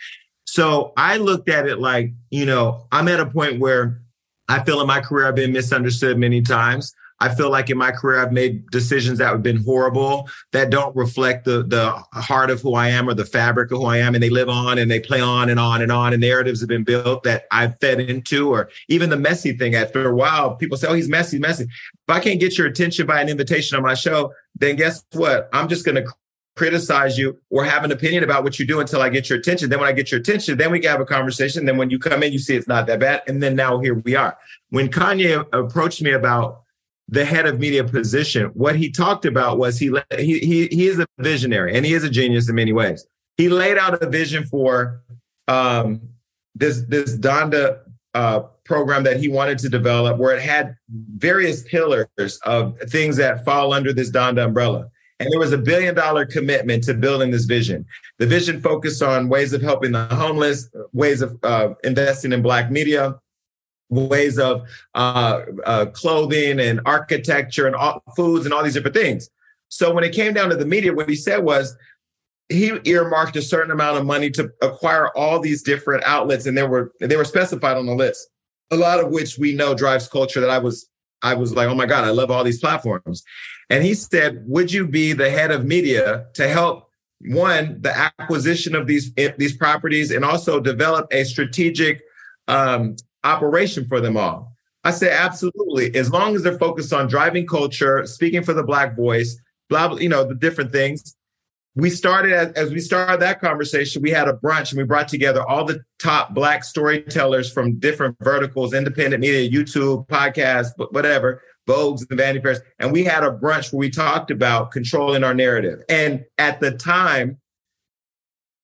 So 0.46 0.94
I 0.98 1.18
looked 1.18 1.50
at 1.50 1.68
it 1.68 1.80
like, 1.80 2.12
you 2.30 2.46
know, 2.46 2.88
I'm 2.92 3.08
at 3.08 3.20
a 3.20 3.26
point 3.26 3.60
where 3.60 4.02
I 4.50 4.64
feel 4.64 4.82
in 4.82 4.88
my 4.88 5.00
career 5.00 5.28
I've 5.28 5.36
been 5.36 5.54
misunderstood 5.54 6.18
many 6.18 6.42
times. 6.42 6.94
I 7.20 7.34
feel 7.34 7.50
like 7.50 7.70
in 7.70 7.78
my 7.78 7.92
career 7.92 8.22
I've 8.22 8.34
made 8.34 8.70
decisions 8.70 9.20
that 9.20 9.28
have 9.28 9.42
been 9.42 9.64
horrible 9.64 10.28
that 10.52 10.70
don't 10.70 10.94
reflect 10.94 11.46
the 11.46 11.64
the 11.64 11.92
heart 12.20 12.50
of 12.50 12.60
who 12.60 12.74
I 12.74 12.90
am 12.90 13.08
or 13.08 13.14
the 13.14 13.24
fabric 13.24 13.72
of 13.72 13.78
who 13.78 13.86
I 13.86 13.98
am, 14.00 14.14
and 14.14 14.22
they 14.22 14.30
live 14.30 14.50
on 14.50 14.78
and 14.78 14.92
they 14.92 15.00
play 15.00 15.22
on 15.22 15.50
and 15.50 15.58
on 15.58 15.82
and 15.82 15.92
on. 15.92 16.12
And 16.12 16.22
narratives 16.22 16.60
have 16.60 16.68
been 16.68 16.84
built 16.84 17.24
that 17.24 17.46
I've 17.50 17.80
fed 17.80 18.02
into, 18.02 18.54
or 18.54 18.70
even 18.90 19.10
the 19.10 19.16
messy 19.16 19.54
thing. 19.54 19.74
After 19.74 20.10
a 20.10 20.14
while, 20.14 20.56
people 20.56 20.76
say, 20.76 20.88
"Oh, 20.88 20.94
he's 20.94 21.08
messy, 21.08 21.40
messy." 21.40 21.64
If 21.64 21.70
I 22.10 22.20
can't 22.20 22.42
get 22.42 22.58
your 22.58 22.68
attention 22.68 23.08
by 23.08 23.22
an 23.22 23.30
invitation 23.30 23.78
on 23.78 23.84
my 23.84 23.94
show, 23.94 24.34
then 24.56 24.76
guess 24.76 25.06
what? 25.14 25.48
I'm 25.54 25.70
just 25.70 25.86
going 25.86 25.96
to 25.96 26.12
criticize 26.56 27.18
you 27.18 27.40
or 27.50 27.66
have 27.66 27.84
an 27.84 27.92
opinion 27.92 28.24
about 28.24 28.44
what 28.44 28.60
you 28.60 28.68
do 28.68 28.80
until 28.80 29.02
I 29.02 29.10
get 29.10 29.30
your 29.30 29.40
attention. 29.40 29.70
Then 29.70 29.80
when 29.80 29.90
I 29.90 29.92
get 29.92 30.12
your 30.12 30.20
attention, 30.20 30.58
then 30.58 30.72
we 30.72 30.80
can 30.80 30.92
have 30.92 31.02
a 31.02 31.06
conversation. 31.06 31.66
Then 31.66 31.78
when 31.78 31.90
you 31.90 31.98
come 31.98 32.22
in, 32.22 32.32
you 32.32 32.40
see 32.40 32.56
it's 32.56 32.68
not 32.68 32.86
that 32.88 33.00
bad. 33.00 33.24
And 33.28 33.42
then 33.42 33.56
now 33.56 33.80
here 33.80 33.96
we 33.96 34.16
are. 34.16 34.38
When 34.70 34.90
Kanye 34.90 35.46
approached 35.52 36.02
me 36.02 36.12
about 36.12 36.62
the 37.08 37.26
head 37.26 37.48
of 37.48 37.60
media 37.60 37.84
position, 37.84 38.48
what 38.54 38.76
he 38.76 38.92
talked 38.92 39.26
about 39.26 39.58
was 39.58 39.80
he 39.80 39.92
he 40.18 40.40
he, 40.40 40.68
he 40.68 40.88
is 40.88 41.00
a 41.00 41.08
visionary 41.18 41.76
and 41.76 41.86
he 41.86 41.94
is 41.94 42.04
a 42.04 42.10
genius 42.10 42.48
in 42.48 42.56
many 42.56 42.74
ways. 42.74 43.06
He 43.38 43.50
laid 43.50 43.78
out 43.78 44.02
a 44.02 44.10
vision 44.10 44.46
for 44.46 45.02
um, 45.48 46.02
this 46.54 46.84
this 46.88 47.18
Donda 47.18 47.80
uh, 48.14 48.42
program 48.64 49.04
that 49.04 49.18
he 49.18 49.28
wanted 49.28 49.58
to 49.60 49.70
develop, 49.70 50.18
where 50.18 50.36
it 50.36 50.42
had 50.42 50.76
various 51.16 51.64
pillars 51.64 52.40
of 52.46 52.78
things 52.90 53.18
that 53.18 53.44
fall 53.44 53.74
under 53.74 53.92
this 53.92 54.12
Donda 54.12 54.46
umbrella. 54.46 54.90
And 55.24 55.32
there 55.32 55.40
was 55.40 55.54
a 55.54 55.58
billion 55.58 55.96
dollar 55.96 56.26
commitment 56.26 56.84
to 56.84 56.94
building 56.94 57.32
this 57.32 57.46
vision. 57.46 57.86
The 58.20 58.28
vision 58.28 58.62
focused 58.62 59.02
on 59.02 59.30
ways 59.30 59.54
of 59.54 59.62
helping 59.62 59.94
the 59.94 60.06
homeless, 60.06 60.70
ways 60.92 61.22
of 61.22 61.38
uh, 61.44 61.76
investing 61.84 62.34
in 62.34 62.42
Black 62.42 62.70
media, 62.70 63.16
ways 63.90 64.38
of 64.38 64.68
uh, 64.96 65.42
uh, 65.66 65.86
clothing 65.88 66.60
and 66.60 66.82
architecture 66.86 67.68
and 67.68 67.76
all, 67.76 68.04
foods 68.18 68.46
and 68.46 68.54
all 68.54 68.64
these 68.64 68.74
different 68.74 68.98
things. 68.98 69.30
So 69.70 69.94
when 69.94 70.04
it 70.04 70.14
came 70.14 70.34
down 70.34 70.50
to 70.50 70.58
the 70.58 70.66
media, 70.66 70.94
what 70.94 71.10
he 71.10 71.16
said 71.16 71.38
was 71.44 71.76
he 72.50 72.72
earmarked 72.84 73.38
a 73.38 73.42
certain 73.42 73.72
amount 73.72 73.98
of 73.98 74.06
money 74.06 74.30
to 74.32 74.52
acquire 74.62 75.10
all 75.16 75.40
these 75.40 75.64
different 75.64 76.04
outlets, 76.04 76.46
and 76.46 76.58
they 76.58 76.64
were 76.64 76.92
they 77.00 77.16
were 77.16 77.26
specified 77.26 77.78
on 77.78 77.86
the 77.86 77.96
list. 77.96 78.28
A 78.72 78.76
lot 78.76 79.00
of 79.00 79.10
which 79.12 79.38
we 79.38 79.54
know 79.54 79.74
drives 79.74 80.08
culture. 80.08 80.42
That 80.42 80.50
I 80.50 80.60
was 80.60 80.90
I 81.24 81.34
was 81.34 81.56
like, 81.56 81.70
oh 81.70 81.76
my 81.76 81.86
god, 81.86 82.04
I 82.04 82.12
love 82.12 82.30
all 82.30 82.44
these 82.44 82.60
platforms. 82.60 83.24
And 83.70 83.84
he 83.84 83.94
said, 83.94 84.44
Would 84.48 84.72
you 84.72 84.88
be 84.88 85.14
the 85.14 85.30
head 85.30 85.52
of 85.52 85.66
media 85.66 86.28
to 86.34 86.48
help 86.48 86.90
one, 87.22 87.82
the 87.82 87.96
acquisition 88.20 88.76
of 88.76 88.88
these, 88.88 89.14
these 89.14 89.56
properties 89.58 90.12
and 90.12 90.26
also 90.26 90.60
develop 90.60 91.08
a 91.12 91.24
strategic 91.24 92.02
um, 92.48 92.96
operation 93.24 93.88
for 93.88 94.00
them 94.02 94.18
all? 94.18 94.54
I 94.84 94.92
said, 94.92 95.12
Absolutely. 95.12 95.96
As 95.96 96.12
long 96.12 96.36
as 96.36 96.44
they're 96.44 96.58
focused 96.58 96.94
on 96.94 97.08
driving 97.08 97.48
culture, 97.48 98.06
speaking 98.06 98.44
for 98.44 98.54
the 98.54 98.64
Black 98.64 98.96
voice, 98.96 99.40
blah, 99.70 99.88
blah, 99.88 99.98
you 99.98 100.10
know, 100.10 100.24
the 100.24 100.36
different 100.36 100.72
things. 100.72 101.16
We 101.76 101.90
started 101.90 102.34
as, 102.34 102.52
as 102.52 102.72
we 102.72 102.80
started 102.80 103.20
that 103.22 103.42
conversation, 103.42 104.04
we 104.04 104.12
had 104.12 104.28
a 104.28 104.34
brunch 104.34 104.70
and 104.70 104.78
we 104.78 104.84
brought 104.84 105.08
together 105.08 105.42
all 105.42 105.66
the 105.66 105.84
top 105.98 106.36
Black 106.36 106.64
storytellers 106.64 107.52
from 107.52 107.80
different 107.80 108.16
verticals, 108.22 108.76
independent 108.76 109.22
media, 109.22 109.50
YouTube, 109.50 110.08
podcasts, 110.08 110.74
whatever 110.92 111.42
Vogues 111.68 112.08
and 112.10 112.18
Vanity 112.18 112.42
Fairs. 112.42 112.60
And 112.80 112.92
we 112.92 113.04
had 113.04 113.24
a 113.24 113.32
brunch 113.32 113.72
where 113.72 113.80
we 113.80 113.90
talked 113.90 114.32
about 114.32 114.72
controlling 114.72 115.24
our 115.24 115.34
narrative. 115.34 115.84
And 115.90 116.26
at 116.38 116.60
the 116.60 116.72
time, 116.72 117.40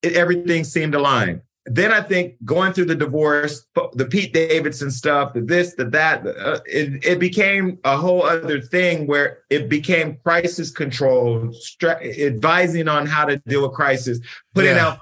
it, 0.01 0.13
everything 0.13 0.63
seemed 0.63 0.95
aligned. 0.95 1.41
Then 1.65 1.91
I 1.91 2.01
think 2.01 2.35
going 2.45 2.73
through 2.73 2.85
the 2.85 2.95
divorce, 2.95 3.67
the 3.93 4.05
Pete 4.05 4.33
Davidson 4.33 4.89
stuff, 4.89 5.33
the 5.33 5.41
this, 5.41 5.75
the 5.75 5.85
that, 5.85 6.25
uh, 6.25 6.59
it, 6.65 7.05
it 7.05 7.19
became 7.19 7.77
a 7.83 7.95
whole 7.95 8.23
other 8.23 8.59
thing 8.59 9.05
where 9.05 9.39
it 9.49 9.69
became 9.69 10.17
crisis 10.23 10.71
control, 10.71 11.53
stra- 11.53 12.03
advising 12.03 12.87
on 12.87 13.05
how 13.05 13.25
to 13.25 13.37
deal 13.45 13.61
with 13.61 13.73
crisis, 13.73 14.19
putting 14.55 14.75
yeah. 14.75 14.87
out 14.87 14.99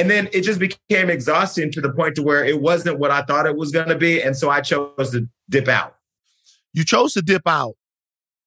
and 0.00 0.10
then 0.10 0.30
it 0.32 0.40
just 0.40 0.58
became 0.58 1.10
exhausting 1.10 1.70
to 1.72 1.80
the 1.82 1.92
point 1.92 2.14
to 2.14 2.22
where 2.22 2.42
it 2.42 2.58
wasn't 2.58 2.98
what 2.98 3.10
I 3.10 3.20
thought 3.20 3.44
it 3.44 3.54
was 3.54 3.70
going 3.70 3.88
to 3.88 3.96
be, 3.96 4.22
and 4.22 4.34
so 4.34 4.48
I 4.48 4.62
chose 4.62 5.10
to 5.10 5.28
dip 5.50 5.68
out. 5.68 5.96
You 6.72 6.84
chose 6.84 7.12
to 7.14 7.22
dip 7.22 7.42
out 7.46 7.74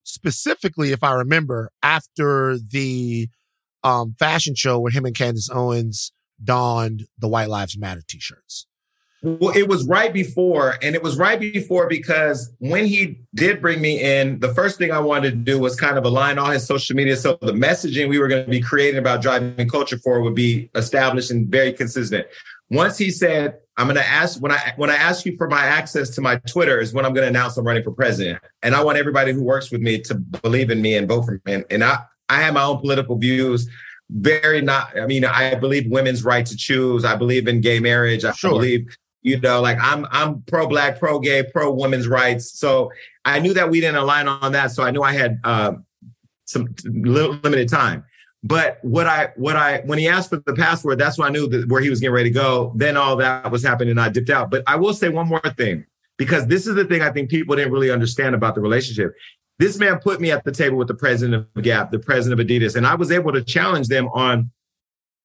specifically, 0.03 0.91
if 0.91 1.03
I 1.03 1.13
remember, 1.13 1.69
after 1.81 2.57
the 2.57 3.29
um, 3.83 4.15
fashion 4.17 4.55
show 4.55 4.79
where 4.79 4.91
him 4.91 5.05
and 5.05 5.15
Candace 5.15 5.49
Owens 5.51 6.11
donned 6.43 7.07
the 7.17 7.27
White 7.27 7.49
Lives 7.49 7.77
Matter 7.77 8.01
t-shirts. 8.07 8.67
Well, 9.23 9.55
it 9.55 9.69
was 9.69 9.87
right 9.87 10.11
before, 10.11 10.77
and 10.81 10.95
it 10.95 11.01
was 11.01 11.17
right 11.17 11.39
before 11.39 11.87
because 11.87 12.51
when 12.59 12.85
he 12.85 13.21
did 13.33 13.61
bring 13.61 13.79
me 13.79 14.01
in, 14.01 14.39
the 14.39 14.53
first 14.53 14.77
thing 14.77 14.91
I 14.91 14.99
wanted 14.99 15.31
to 15.31 15.37
do 15.37 15.57
was 15.57 15.79
kind 15.79 15.97
of 15.97 16.03
align 16.03 16.37
all 16.37 16.51
his 16.51 16.67
social 16.67 16.93
media. 16.93 17.15
So 17.15 17.37
the 17.41 17.53
messaging 17.53 18.09
we 18.09 18.19
were 18.19 18.27
going 18.27 18.43
to 18.43 18.51
be 18.51 18.59
creating 18.59 18.99
about 18.99 19.21
driving 19.21 19.69
culture 19.69 19.97
for 19.97 20.21
would 20.21 20.35
be 20.35 20.69
established 20.75 21.31
and 21.31 21.47
very 21.47 21.71
consistent. 21.71 22.27
Once 22.69 22.97
he 22.97 23.09
said, 23.09 23.59
I'm 23.77 23.87
going 23.87 23.95
to 23.97 24.05
ask 24.07 24.39
when 24.41 24.51
I 24.51 24.73
when 24.77 24.89
I 24.89 24.95
ask 24.95 25.25
you 25.25 25.35
for 25.37 25.47
my 25.49 25.63
access 25.63 26.09
to 26.11 26.21
my 26.21 26.35
Twitter 26.47 26.79
is 26.79 26.93
when 26.93 27.05
I'm 27.05 27.13
going 27.13 27.23
to 27.23 27.29
announce 27.29 27.57
I'm 27.57 27.65
running 27.65 27.83
for 27.83 27.91
president, 27.91 28.39
and 28.61 28.75
I 28.75 28.83
want 28.83 28.97
everybody 28.97 29.31
who 29.33 29.43
works 29.43 29.71
with 29.71 29.81
me 29.81 29.99
to 30.01 30.15
believe 30.15 30.69
in 30.69 30.81
me 30.81 30.95
and 30.95 31.07
vote 31.07 31.23
for 31.25 31.41
me. 31.45 31.53
And, 31.53 31.65
and 31.71 31.83
I 31.83 31.97
I 32.29 32.41
have 32.41 32.53
my 32.53 32.63
own 32.63 32.79
political 32.79 33.17
views. 33.17 33.67
very 34.09 34.61
not. 34.61 34.97
I 34.99 35.07
mean, 35.07 35.25
I 35.25 35.55
believe 35.55 35.89
women's 35.89 36.23
right 36.23 36.45
to 36.45 36.55
choose. 36.55 37.03
I 37.03 37.15
believe 37.15 37.47
in 37.47 37.61
gay 37.61 37.79
marriage. 37.79 38.23
I 38.25 38.31
Sure. 38.33 38.51
believe, 38.51 38.85
you 39.23 39.39
know, 39.39 39.59
like 39.61 39.77
I'm 39.81 40.05
I'm 40.11 40.41
pro 40.43 40.67
black, 40.67 40.99
pro 40.99 41.19
gay, 41.19 41.41
pro 41.43 41.71
women's 41.71 42.07
rights. 42.07 42.59
So 42.59 42.91
I 43.25 43.39
knew 43.39 43.53
that 43.55 43.69
we 43.71 43.79
didn't 43.81 43.95
align 43.95 44.27
on 44.27 44.51
that. 44.51 44.71
So 44.71 44.83
I 44.83 44.91
knew 44.91 45.01
I 45.01 45.13
had 45.13 45.39
uh, 45.43 45.73
some 46.45 46.67
li- 46.85 47.39
limited 47.43 47.69
time. 47.69 48.03
But 48.43 48.79
what 48.81 49.07
I 49.07 49.31
what 49.35 49.55
I 49.55 49.81
when 49.85 49.97
he 49.97 50.07
asked 50.07 50.29
for 50.29 50.37
the 50.37 50.53
password, 50.53 50.99
that's 50.99 51.17
when 51.17 51.27
I 51.27 51.31
knew 51.31 51.47
that 51.47 51.69
where 51.69 51.81
he 51.81 51.89
was 51.89 51.99
getting 51.99 52.13
ready 52.13 52.29
to 52.29 52.33
go. 52.33 52.73
Then 52.75 52.97
all 52.97 53.15
that 53.17 53.49
was 53.51 53.63
happening, 53.63 53.91
and 53.91 54.01
I 54.01 54.09
dipped 54.09 54.29
out. 54.29 54.51
But 54.51 54.63
I 54.67 54.75
will 54.75 54.93
say 54.93 55.09
one 55.09 55.27
more 55.27 55.41
thing 55.57 55.85
because 56.17 56.47
this 56.47 56.67
is 56.67 56.75
the 56.75 56.85
thing 56.85 57.01
I 57.01 57.11
think 57.11 57.29
people 57.29 57.55
didn't 57.55 57.71
really 57.71 57.89
understand 57.89 58.35
about 58.35 58.55
the 58.55 58.61
relationship. 58.61 59.13
This 59.59 59.77
man 59.77 59.99
put 59.99 60.19
me 60.19 60.31
at 60.31 60.43
the 60.43 60.51
table 60.51 60.77
with 60.77 60.89
the 60.89 60.95
president 60.95 61.47
of 61.55 61.63
Gap, 61.63 61.91
the 61.91 61.99
president 61.99 62.39
of 62.39 62.45
Adidas, 62.45 62.75
and 62.75 62.85
I 62.85 62.95
was 62.95 63.11
able 63.11 63.31
to 63.31 63.43
challenge 63.43 63.87
them 63.87 64.09
on 64.09 64.51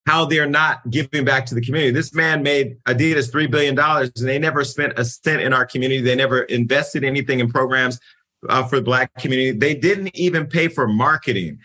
how 0.07 0.25
they're 0.25 0.49
not 0.49 0.89
giving 0.89 1.25
back 1.25 1.45
to 1.45 1.55
the 1.55 1.61
community. 1.61 1.91
This 1.91 2.15
man 2.15 2.43
made 2.43 2.83
Adidas 2.85 3.31
$3 3.31 3.51
billion 3.51 3.79
and 3.79 4.11
they 4.15 4.39
never 4.39 4.65
spent 4.65 4.99
a 4.99 5.05
cent 5.05 5.43
in 5.43 5.53
our 5.53 5.67
community. 5.67 6.01
They 6.01 6.15
never 6.15 6.45
invested 6.45 7.05
anything 7.05 7.41
in 7.41 7.51
programs 7.51 8.01
uh, 8.49 8.65
for 8.65 8.77
the 8.77 8.83
Black 8.83 9.13
community. 9.17 9.51
They 9.51 9.75
didn't 9.75 10.17
even 10.17 10.47
pay 10.47 10.69
for 10.69 10.89
marketing. 10.89 11.59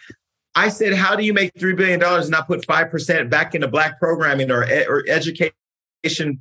I 0.56 0.70
said, 0.70 0.94
how 0.94 1.16
do 1.16 1.24
you 1.24 1.34
make 1.34 1.54
$3 1.56 1.76
billion 1.76 2.04
and 2.04 2.30
not 2.30 2.48
put 2.48 2.66
5% 2.68 3.30
back 3.30 3.56
into 3.56 3.68
Black 3.68 4.00
programming 4.00 4.52
or, 4.52 4.64
or 4.88 5.04
education 5.08 5.54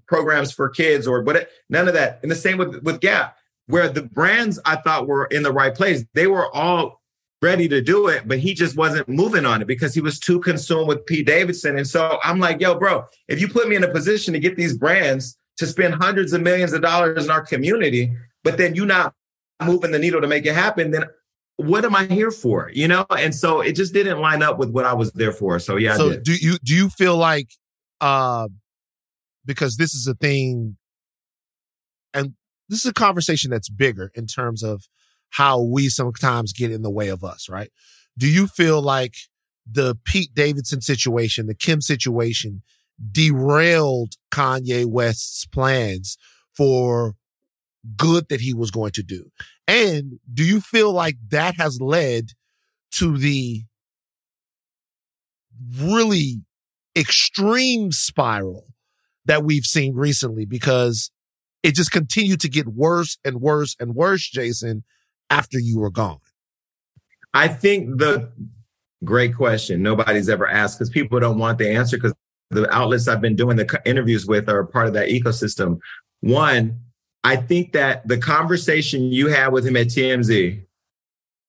programs 0.07 0.53
for 0.53 0.69
kids 0.69 1.07
or 1.07 1.23
what? 1.23 1.49
None 1.71 1.89
of 1.89 1.95
that. 1.95 2.21
And 2.23 2.31
the 2.31 2.37
same 2.37 2.59
with, 2.59 2.83
with 2.83 3.01
Gap, 3.01 3.37
where 3.67 3.89
the 3.89 4.03
brands 4.03 4.59
I 4.65 4.77
thought 4.77 5.07
were 5.07 5.27
in 5.27 5.43
the 5.43 5.53
right 5.53 5.75
place. 5.75 6.05
They 6.15 6.27
were 6.27 6.55
all 6.55 7.01
ready 7.41 7.69
to 7.69 7.81
do 7.81 8.07
it, 8.07 8.29
but 8.29 8.39
he 8.39 8.55
just 8.55 8.77
wasn't 8.77 9.09
moving 9.09 9.45
on 9.45 9.63
it 9.63 9.67
because 9.67 9.95
he 9.95 10.01
was 10.01 10.19
too 10.19 10.41
consumed 10.41 10.89
with 10.89 11.05
Pete 11.07 11.27
Davidson. 11.27 11.77
And 11.77 11.87
so 11.87 12.19
I'm 12.23 12.39
like, 12.39 12.61
yo, 12.61 12.79
bro, 12.79 13.05
if 13.29 13.41
you 13.41 13.49
put 13.49 13.69
me 13.69 13.77
in 13.77 13.83
a 13.83 13.91
position 13.91 14.33
to 14.33 14.39
get 14.39 14.57
these 14.57 14.77
brands 14.77 15.37
to 15.57 15.67
spend 15.67 15.95
hundreds 15.95 16.33
of 16.33 16.41
millions 16.41 16.73
of 16.73 16.83
dollars 16.83 17.25
in 17.25 17.31
our 17.31 17.45
community, 17.45 18.15
but 18.45 18.59
then 18.59 18.75
you 18.75 18.87
not 18.87 19.15
moving 19.63 19.91
the 19.91 19.99
needle 19.99 20.21
to 20.21 20.29
make 20.29 20.47
it 20.47 20.55
happen, 20.55 20.93
then 20.93 21.05
what 21.65 21.85
am 21.85 21.95
I 21.95 22.07
here 22.07 22.31
for? 22.31 22.71
You 22.73 22.89
know? 22.89 23.07
And 23.11 23.35
so 23.35 23.61
it 23.61 23.75
just 23.75 23.93
didn't 23.93 24.19
line 24.19 24.43
up 24.43 24.59
with 24.59 24.71
what 24.71 24.85
I 24.85 24.95
was 24.95 25.13
there 25.13 25.33
for. 25.33 25.59
So 25.59 25.77
yeah, 25.77 25.97
so 25.97 26.19
do 26.19 26.35
you 26.35 26.59
do 26.63 26.75
you 26.75 26.89
feel 26.89 27.17
like 27.17 27.51
uh 28.01 28.49
because 29.45 29.77
this 29.77 29.95
is 29.95 30.07
a 30.07 30.15
thing 30.15 30.77
and 32.15 32.35
this 32.69 32.85
is 32.85 32.91
a 32.91 32.95
conversation 32.95 33.51
that's 33.51 33.69
bigger 33.69 34.11
in 34.15 34.27
terms 34.27 34.63
of 34.63 34.85
how 35.31 35.61
we 35.61 35.89
sometimes 35.89 36.53
get 36.53 36.71
in 36.71 36.83
the 36.83 36.91
way 36.91 37.09
of 37.09 37.25
us, 37.25 37.49
right? 37.49 37.71
Do 38.17 38.29
you 38.29 38.47
feel 38.47 38.83
like 38.83 39.15
the 39.71 39.97
Pete 40.05 40.35
Davidson 40.35 40.81
situation, 40.81 41.47
the 41.47 41.55
Kim 41.55 41.81
situation 41.81 42.63
derailed 43.11 44.15
Kanye 44.31 44.87
West's 44.87 45.47
plans 45.47 46.19
for 46.55 47.15
good 47.97 48.28
that 48.28 48.41
he 48.41 48.55
was 48.55 48.70
going 48.70 48.93
to 48.93 49.03
do? 49.03 49.30
And 49.66 50.18
do 50.33 50.45
you 50.45 50.61
feel 50.61 50.93
like 50.93 51.16
that 51.30 51.57
has 51.57 51.80
led 51.80 52.30
to 52.93 53.16
the 53.16 53.62
really 55.78 56.43
extreme 56.97 57.93
spiral 57.93 58.66
that 59.24 59.45
we've 59.45 59.64
seen 59.64 59.95
recently 59.95 60.45
because 60.45 61.11
it 61.62 61.74
just 61.74 61.93
continued 61.93 62.41
to 62.41 62.49
get 62.49 62.68
worse 62.68 63.18
and 63.24 63.41
worse 63.41 63.76
and 63.78 63.95
worse, 63.95 64.28
Jason, 64.28 64.85
after 65.30 65.59
you 65.59 65.78
were 65.78 65.91
gone. 65.91 66.18
I 67.35 67.49
think 67.49 67.99
the 67.99 68.30
great 69.05 69.35
question 69.35 69.83
nobody's 69.83 70.28
ever 70.28 70.47
asked 70.47 70.78
because 70.78 70.91
people 70.91 71.18
don't 71.18 71.39
want 71.39 71.59
the 71.59 71.70
answer 71.70 71.97
because 71.97 72.14
the 72.51 72.72
outlets 72.72 73.09
I've 73.09 73.20
been 73.20 73.37
doing 73.37 73.57
the 73.57 73.80
interviews 73.87 74.26
with 74.26 74.49
are 74.49 74.64
part 74.64 74.87
of 74.87 74.93
that 74.95 75.09
ecosystem. 75.09 75.78
One, 76.20 76.78
I 77.25 77.37
think 77.37 77.73
that 77.73 78.07
the 78.09 78.18
conversation 78.18 79.12
you 79.12 79.29
had 79.29 79.49
with 79.49 79.66
him 79.66 79.77
at 79.77 79.89
TMZ, 79.89 80.64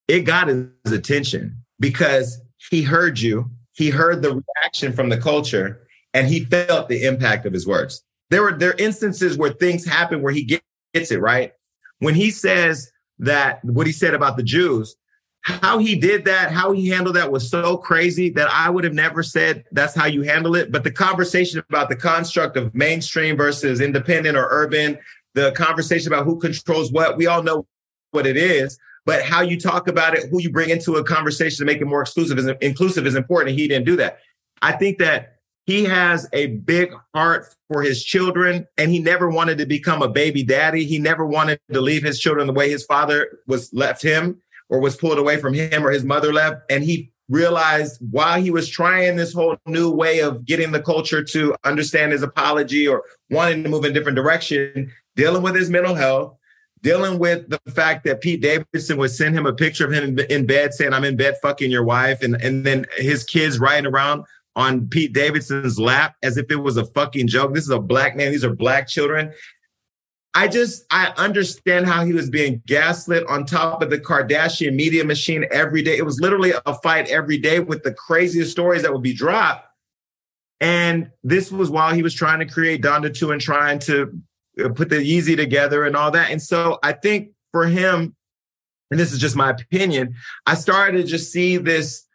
it 0.07 0.19
got 0.21 0.47
his 0.47 0.91
attention 0.91 1.57
because 1.79 2.39
he 2.69 2.83
heard 2.83 3.19
you, 3.19 3.49
he 3.73 3.89
heard 3.89 4.21
the 4.21 4.41
reaction 4.61 4.93
from 4.93 5.09
the 5.09 5.17
culture, 5.17 5.87
and 6.13 6.27
he 6.27 6.45
felt 6.45 6.89
the 6.89 7.03
impact 7.03 7.45
of 7.45 7.53
his 7.53 7.65
words. 7.65 8.03
There 8.29 8.43
were 8.43 8.53
there 8.53 8.71
are 8.71 8.77
instances 8.77 9.37
where 9.37 9.51
things 9.51 9.85
happen 9.85 10.21
where 10.21 10.33
he 10.33 10.43
gets 10.43 11.11
it 11.11 11.19
right. 11.19 11.53
When 11.99 12.15
he 12.15 12.31
says 12.31 12.91
that 13.19 13.63
what 13.63 13.87
he 13.87 13.93
said 13.93 14.13
about 14.13 14.37
the 14.37 14.43
Jews, 14.43 14.95
how 15.41 15.77
he 15.77 15.95
did 15.95 16.25
that, 16.25 16.51
how 16.51 16.71
he 16.71 16.89
handled 16.89 17.15
that 17.15 17.31
was 17.31 17.49
so 17.49 17.77
crazy 17.77 18.29
that 18.31 18.49
I 18.51 18.69
would 18.69 18.83
have 18.83 18.93
never 18.93 19.23
said 19.23 19.65
that's 19.71 19.93
how 19.93 20.05
you 20.05 20.21
handle 20.21 20.55
it. 20.55 20.71
But 20.71 20.83
the 20.83 20.91
conversation 20.91 21.61
about 21.69 21.89
the 21.89 21.95
construct 21.95 22.55
of 22.55 22.73
mainstream 22.73 23.35
versus 23.35 23.81
independent 23.81 24.37
or 24.37 24.47
urban, 24.49 24.97
the 25.33 25.51
conversation 25.51 26.11
about 26.11 26.25
who 26.25 26.39
controls 26.39 26.91
what, 26.91 27.17
we 27.17 27.27
all 27.27 27.43
know 27.43 27.65
what 28.11 28.25
it 28.27 28.37
is. 28.37 28.77
But 29.05 29.23
how 29.23 29.41
you 29.41 29.59
talk 29.59 29.89
about 29.89 30.15
it, 30.15 30.29
who 30.29 30.41
you 30.41 30.49
bring 30.49 30.69
into 30.69 30.95
a 30.95 31.03
conversation 31.03 31.57
to 31.57 31.65
make 31.65 31.81
it 31.81 31.85
more 31.85 32.01
exclusive 32.01 32.37
is 32.37 32.49
inclusive 32.61 33.05
is 33.05 33.15
important. 33.15 33.57
He 33.57 33.67
didn't 33.67 33.85
do 33.85 33.97
that. 33.97 34.19
I 34.61 34.71
think 34.71 34.97
that 34.99 35.39
he 35.65 35.83
has 35.85 36.27
a 36.33 36.47
big 36.47 36.93
heart 37.13 37.53
for 37.67 37.81
his 37.81 38.03
children 38.03 38.67
and 38.77 38.91
he 38.91 38.99
never 38.99 39.29
wanted 39.29 39.57
to 39.57 39.65
become 39.65 40.01
a 40.01 40.09
baby 40.09 40.43
daddy. 40.43 40.85
He 40.85 40.99
never 40.99 41.25
wanted 41.25 41.59
to 41.71 41.81
leave 41.81 42.03
his 42.03 42.19
children 42.19 42.47
the 42.47 42.53
way 42.53 42.69
his 42.69 42.85
father 42.85 43.39
was 43.47 43.73
left 43.73 44.01
him 44.01 44.41
or 44.69 44.79
was 44.79 44.95
pulled 44.95 45.19
away 45.19 45.37
from 45.37 45.53
him 45.53 45.85
or 45.85 45.91
his 45.91 46.03
mother 46.03 46.33
left. 46.33 46.61
And 46.69 46.83
he 46.83 47.11
realized 47.29 47.99
while 48.11 48.41
he 48.41 48.51
was 48.51 48.67
trying 48.69 49.15
this 49.15 49.33
whole 49.33 49.57
new 49.65 49.89
way 49.89 50.19
of 50.19 50.45
getting 50.45 50.71
the 50.71 50.81
culture 50.81 51.23
to 51.23 51.55
understand 51.63 52.11
his 52.11 52.23
apology 52.23 52.87
or 52.87 53.03
wanting 53.29 53.63
to 53.63 53.69
move 53.69 53.85
in 53.85 53.91
a 53.91 53.93
different 53.93 54.17
direction, 54.17 54.91
dealing 55.15 55.43
with 55.43 55.55
his 55.55 55.69
mental 55.69 55.95
health, 55.95 56.37
dealing 56.81 57.17
with 57.17 57.49
the 57.49 57.59
fact 57.71 58.03
that 58.03 58.21
Pete 58.21 58.41
Davidson 58.41 58.97
would 58.97 59.11
send 59.11 59.35
him 59.35 59.45
a 59.45 59.53
picture 59.53 59.85
of 59.85 59.93
him 59.93 60.19
in, 60.29 60.45
bed 60.45 60.73
saying, 60.73 60.93
I'm 60.93 61.05
in 61.05 61.15
bed 61.15 61.37
fucking 61.41 61.71
your 61.71 61.83
wife. 61.83 62.21
And, 62.21 62.35
and 62.35 62.65
then 62.65 62.85
his 62.97 63.23
kids 63.23 63.57
riding 63.57 63.91
around 63.91 64.25
on 64.55 64.87
Pete 64.87 65.13
Davidson's 65.13 65.79
lap 65.79 66.15
as 66.21 66.37
if 66.37 66.51
it 66.51 66.57
was 66.57 66.77
a 66.77 66.85
fucking 66.85 67.27
joke. 67.27 67.53
This 67.53 67.63
is 67.63 67.69
a 67.69 67.79
black 67.79 68.15
man. 68.15 68.31
These 68.31 68.43
are 68.43 68.53
black 68.53 68.87
children. 68.87 69.33
I 70.35 70.47
just, 70.47 70.85
I 70.91 71.13
understand 71.17 71.85
how 71.85 72.03
he 72.05 72.13
was 72.13 72.29
being 72.29 72.61
gaslit 72.65 73.25
on 73.27 73.45
top 73.45 73.83
of 73.83 73.91
the 73.91 73.99
Kardashian 73.99 74.75
media 74.75 75.03
machine 75.03 75.45
every 75.51 75.83
day. 75.83 75.95
It 75.97 76.05
was 76.05 76.19
literally 76.19 76.53
a 76.65 76.73
fight 76.79 77.07
every 77.07 77.37
day 77.37 77.59
with 77.59 77.83
the 77.83 77.93
craziest 77.93 78.51
stories 78.51 78.81
that 78.81 78.91
would 78.91 79.03
be 79.03 79.13
dropped. 79.13 79.67
And 80.59 81.11
this 81.23 81.51
was 81.51 81.69
while 81.69 81.93
he 81.93 82.01
was 82.01 82.15
trying 82.15 82.39
to 82.39 82.51
create 82.51 82.81
Donda 82.81 83.13
2 83.13 83.31
and 83.31 83.41
trying 83.41 83.79
to 83.79 84.19
Uh, 84.61 84.69
put 84.69 84.89
the 84.89 84.97
Yeezy 84.97 85.35
together 85.35 85.83
and 85.85 85.95
all 85.95 86.11
that. 86.11 86.29
And 86.29 86.41
so 86.41 86.77
I 86.83 86.93
think 86.93 87.31
for 87.51 87.65
him, 87.65 88.15
and 88.91 88.99
this 88.99 89.11
is 89.11 89.19
just 89.19 89.35
my 89.35 89.49
opinion, 89.49 90.13
I 90.45 90.53
started 90.53 90.97
to 90.97 91.03
just 91.03 91.31
see 91.31 91.57
this 91.57 92.05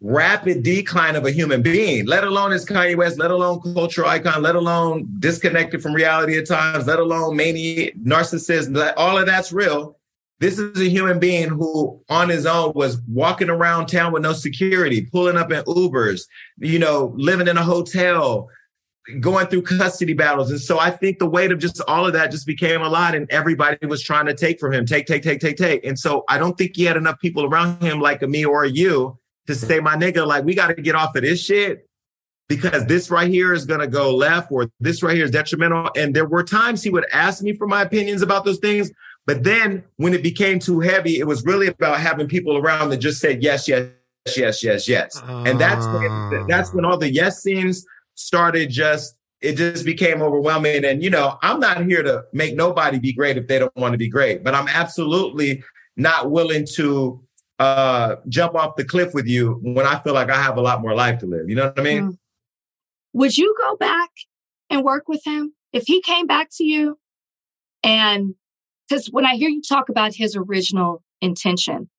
rapid 0.00 0.64
decline 0.64 1.14
of 1.14 1.24
a 1.24 1.30
human 1.30 1.62
being, 1.62 2.06
let 2.06 2.24
alone 2.24 2.52
as 2.52 2.66
Kanye 2.66 2.96
West, 2.96 3.18
let 3.18 3.30
alone 3.30 3.60
cultural 3.60 4.08
icon, 4.08 4.42
let 4.42 4.56
alone 4.56 5.08
disconnected 5.20 5.80
from 5.80 5.94
reality 5.94 6.36
at 6.36 6.48
times, 6.48 6.88
let 6.88 6.98
alone 6.98 7.36
mania, 7.36 7.92
narcissist, 7.92 8.94
all 8.96 9.16
of 9.16 9.26
that's 9.26 9.52
real. 9.52 9.96
This 10.40 10.58
is 10.58 10.80
a 10.80 10.88
human 10.88 11.20
being 11.20 11.50
who 11.50 12.02
on 12.08 12.28
his 12.28 12.46
own 12.46 12.72
was 12.74 13.00
walking 13.06 13.48
around 13.48 13.86
town 13.86 14.12
with 14.12 14.24
no 14.24 14.32
security, 14.32 15.02
pulling 15.02 15.36
up 15.36 15.52
in 15.52 15.62
Ubers, 15.66 16.22
you 16.58 16.80
know, 16.80 17.12
living 17.16 17.46
in 17.46 17.56
a 17.56 17.62
hotel, 17.62 18.48
going 19.20 19.46
through 19.48 19.62
custody 19.62 20.12
battles. 20.12 20.50
And 20.50 20.60
so 20.60 20.78
I 20.78 20.90
think 20.90 21.18
the 21.18 21.26
weight 21.26 21.50
of 21.50 21.58
just 21.58 21.80
all 21.88 22.06
of 22.06 22.12
that 22.12 22.30
just 22.30 22.46
became 22.46 22.82
a 22.82 22.88
lot 22.88 23.14
and 23.14 23.28
everybody 23.30 23.84
was 23.86 24.02
trying 24.02 24.26
to 24.26 24.34
take 24.34 24.60
from 24.60 24.72
him, 24.72 24.86
take, 24.86 25.06
take, 25.06 25.22
take, 25.22 25.40
take, 25.40 25.56
take. 25.56 25.84
And 25.84 25.98
so 25.98 26.24
I 26.28 26.38
don't 26.38 26.56
think 26.56 26.76
he 26.76 26.84
had 26.84 26.96
enough 26.96 27.18
people 27.18 27.44
around 27.44 27.82
him 27.82 28.00
like 28.00 28.22
a 28.22 28.28
me 28.28 28.44
or 28.44 28.64
a 28.64 28.70
you 28.70 29.18
to 29.48 29.54
say, 29.54 29.80
my 29.80 29.96
nigga, 29.96 30.26
like 30.26 30.44
we 30.44 30.54
got 30.54 30.68
to 30.68 30.80
get 30.80 30.94
off 30.94 31.16
of 31.16 31.22
this 31.22 31.42
shit 31.42 31.88
because 32.48 32.86
this 32.86 33.10
right 33.10 33.28
here 33.28 33.52
is 33.52 33.64
going 33.64 33.80
to 33.80 33.88
go 33.88 34.14
left 34.14 34.52
or 34.52 34.70
this 34.78 35.02
right 35.02 35.16
here 35.16 35.24
is 35.24 35.32
detrimental. 35.32 35.90
And 35.96 36.14
there 36.14 36.26
were 36.26 36.44
times 36.44 36.82
he 36.82 36.90
would 36.90 37.06
ask 37.12 37.42
me 37.42 37.54
for 37.54 37.66
my 37.66 37.82
opinions 37.82 38.22
about 38.22 38.44
those 38.44 38.58
things. 38.58 38.92
But 39.26 39.42
then 39.42 39.82
when 39.96 40.14
it 40.14 40.22
became 40.22 40.60
too 40.60 40.78
heavy, 40.78 41.18
it 41.18 41.26
was 41.26 41.44
really 41.44 41.66
about 41.66 41.98
having 41.98 42.28
people 42.28 42.56
around 42.56 42.90
that 42.90 42.98
just 42.98 43.20
said 43.20 43.42
yes, 43.42 43.66
yes, 43.66 43.88
yes, 44.36 44.62
yes, 44.62 44.86
yes. 44.86 45.20
And 45.26 45.60
that's 45.60 45.86
when, 45.86 46.46
that's 46.46 46.72
when 46.72 46.84
all 46.84 46.98
the 46.98 47.10
yes 47.10 47.42
scenes 47.42 47.84
started 48.14 48.70
just 48.70 49.16
it 49.40 49.56
just 49.56 49.84
became 49.84 50.22
overwhelming. 50.22 50.84
And 50.84 51.02
you 51.02 51.10
know, 51.10 51.36
I'm 51.42 51.58
not 51.58 51.84
here 51.84 52.02
to 52.02 52.24
make 52.32 52.54
nobody 52.54 52.98
be 52.98 53.12
great 53.12 53.36
if 53.36 53.48
they 53.48 53.58
don't 53.58 53.74
want 53.76 53.92
to 53.92 53.98
be 53.98 54.08
great, 54.08 54.44
but 54.44 54.54
I'm 54.54 54.68
absolutely 54.68 55.62
not 55.96 56.30
willing 56.30 56.66
to 56.74 57.22
uh 57.58 58.16
jump 58.28 58.54
off 58.54 58.76
the 58.76 58.84
cliff 58.84 59.14
with 59.14 59.26
you 59.26 59.58
when 59.62 59.86
I 59.86 59.98
feel 60.00 60.14
like 60.14 60.30
I 60.30 60.40
have 60.40 60.56
a 60.56 60.60
lot 60.60 60.80
more 60.80 60.94
life 60.94 61.18
to 61.20 61.26
live. 61.26 61.48
You 61.48 61.56
know 61.56 61.66
what 61.66 61.78
I 61.78 61.82
mean? 61.82 62.02
Mm. 62.02 62.18
Would 63.14 63.36
you 63.36 63.54
go 63.60 63.76
back 63.76 64.10
and 64.70 64.82
work 64.84 65.08
with 65.08 65.22
him 65.24 65.54
if 65.72 65.84
he 65.86 66.00
came 66.00 66.26
back 66.26 66.48
to 66.56 66.64
you? 66.64 66.98
And 67.82 68.34
because 68.88 69.08
when 69.08 69.26
I 69.26 69.34
hear 69.34 69.48
you 69.48 69.60
talk 69.60 69.88
about 69.88 70.14
his 70.14 70.36
original 70.36 71.02
intention, 71.20 71.90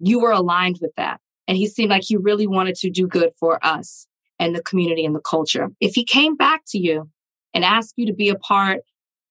you 0.00 0.20
were 0.20 0.32
aligned 0.32 0.78
with 0.80 0.92
that. 0.96 1.20
and 1.48 1.56
he 1.56 1.66
seemed 1.66 1.90
like 1.90 2.02
he 2.04 2.16
really 2.16 2.46
wanted 2.46 2.74
to 2.76 2.90
do 2.90 3.06
good 3.06 3.32
for 3.38 3.64
us 3.64 4.05
and 4.38 4.54
the 4.54 4.62
community 4.62 5.04
and 5.04 5.14
the 5.14 5.20
culture. 5.20 5.70
If 5.80 5.94
he 5.94 6.04
came 6.04 6.36
back 6.36 6.62
to 6.68 6.78
you 6.78 7.10
and 7.54 7.64
asked 7.64 7.94
you 7.96 8.06
to 8.06 8.12
be 8.12 8.28
a 8.28 8.36
part 8.36 8.80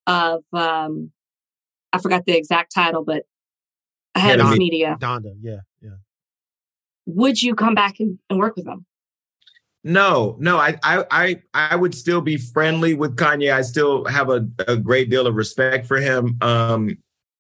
of, 0.08 0.44
um, 0.54 1.12
I 1.94 2.00
forgot 2.00 2.26
the 2.26 2.38
exact 2.38 2.74
title, 2.74 3.04
but 3.04 3.24
head 4.16 4.40
Yeah, 4.40 4.52
of 4.52 4.58
media, 4.58 4.98
Donda, 5.00 5.36
yeah, 5.42 5.60
yeah. 5.82 5.98
would 7.06 7.42
you 7.42 7.56
come 7.56 7.76
back 7.76 8.00
and, 8.00 8.20
and 8.30 8.40
work 8.40 8.56
with 8.56 8.68
him? 8.68 8.86
No, 9.84 10.36
no, 10.40 10.58
I, 10.58 10.80
I, 10.82 11.06
I, 11.12 11.42
I 11.54 11.76
would 11.76 11.94
still 11.94 12.20
be 12.20 12.38
friendly 12.38 12.96
with 12.96 13.16
Kanye. 13.18 13.54
I 13.54 13.62
still 13.62 14.04
have 14.06 14.32
a, 14.32 14.48
a 14.68 14.76
great 14.78 15.12
deal 15.12 15.28
of 15.28 15.36
respect 15.36 15.86
for 15.86 15.98
him. 15.98 16.38
Um, 16.42 16.98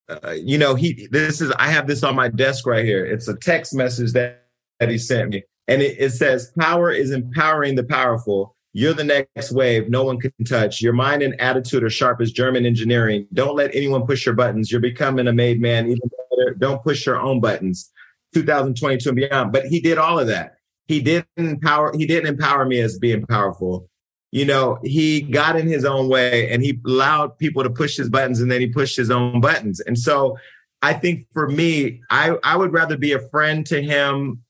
uh, 0.07 0.34
you 0.34 0.59
know, 0.59 0.76
he. 0.76 1.07
This 1.09 1.41
is. 1.41 1.51
I 1.57 1.70
have 1.70 1.88
this 1.88 2.03
on 2.03 2.16
my 2.16 2.28
desk 2.28 2.68
right 2.68 2.86
here. 2.86 3.03
It's 3.03 3.28
a 3.28 3.36
text 3.36 3.74
message 3.74 4.13
that 4.13 4.45
that 4.80 4.89
he 4.89 4.99
sent 4.99 5.32
me, 5.32 5.43
and 5.68 5.82
it, 5.82 5.97
it 5.99 6.11
says, 6.11 6.51
"Power 6.57 6.91
is 6.91 7.11
empowering 7.11 7.76
the 7.76 7.84
powerful. 7.84 8.55
You're 8.74 8.93
the 8.93 9.03
next 9.03 9.51
wave. 9.51 9.89
No 9.89 10.03
one 10.03 10.20
can 10.20 10.32
touch. 10.45 10.82
Your 10.82 10.93
mind 10.93 11.24
and 11.24 11.39
attitude 11.39 11.84
are 11.84 11.89
sharp 11.89 12.20
as 12.20 12.32
German 12.32 12.66
engineering. 12.66 13.26
Don't 13.34 13.55
let 13.55 13.74
anyone 13.74 14.05
push 14.05 14.26
your 14.26 14.36
buttons. 14.36 14.70
You're 14.70 14.82
becoming 14.82 15.28
a 15.28 15.34
made 15.34 15.61
man. 15.61 15.86
Even 15.86 16.09
better. 16.30 16.55
Don't 16.55 16.84
push 16.84 17.05
your 17.05 17.18
own 17.18 17.39
buttons. 17.39 17.89
2022 18.34 19.07
and 19.09 19.16
beyond. 19.16 19.53
But 19.53 19.68
he 19.68 19.80
did 19.80 19.97
all 19.97 20.20
of 20.20 20.28
that 20.28 20.55
he 20.88 21.01
didn't 21.01 21.28
empower 21.38 21.93
he 21.97 22.05
didn't 22.05 22.28
empower 22.28 22.66
me 22.66 22.80
as 22.80 22.97
being 22.97 23.26
powerful 23.26 23.89
you 24.32 24.45
know 24.45 24.80
he 24.84 25.22
got 25.22 25.55
in 25.55 25.68
his 25.68 25.86
own 25.86 26.07
way 26.09 26.49
and 26.51 26.63
he 26.63 26.80
allowed 26.86 27.38
people 27.38 27.63
to 27.63 27.70
push 27.70 27.97
his 27.97 28.09
buttons 28.09 28.39
and 28.39 28.51
then 28.51 28.61
he 28.61 28.68
pushed 28.68 28.95
his 28.95 29.11
own 29.11 29.41
buttons 29.41 29.80
and 29.82 29.97
so 29.97 30.38
i 30.82 30.93
think 30.93 31.28
for 31.34 31.47
me 31.49 32.01
i 32.09 32.36
i 32.43 32.55
would 32.55 32.74
rather 32.74 32.97
be 32.97 33.13
a 33.13 33.20
friend 33.30 33.66
to 33.66 33.82
him 33.82 34.41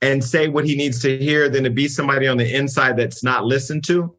and 0.00 0.22
say 0.22 0.48
what 0.48 0.66
he 0.66 0.76
needs 0.76 1.00
to 1.00 1.18
hear 1.18 1.48
than 1.48 1.64
to 1.64 1.70
be 1.70 1.88
somebody 1.88 2.26
on 2.26 2.36
the 2.36 2.54
inside 2.54 2.96
that's 2.96 3.22
not 3.22 3.44
listened 3.44 3.84
to 3.86 4.14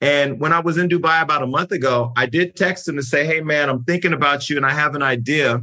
and 0.00 0.40
when 0.40 0.52
i 0.52 0.60
was 0.60 0.76
in 0.76 0.88
dubai 0.88 1.22
about 1.22 1.42
a 1.42 1.46
month 1.46 1.72
ago 1.72 2.12
i 2.16 2.26
did 2.26 2.56
text 2.56 2.88
him 2.88 2.96
to 2.96 3.02
say 3.02 3.24
hey 3.24 3.40
man 3.40 3.68
i'm 3.68 3.84
thinking 3.84 4.12
about 4.12 4.48
you 4.48 4.56
and 4.56 4.66
i 4.66 4.72
have 4.72 4.94
an 4.94 5.02
idea 5.02 5.62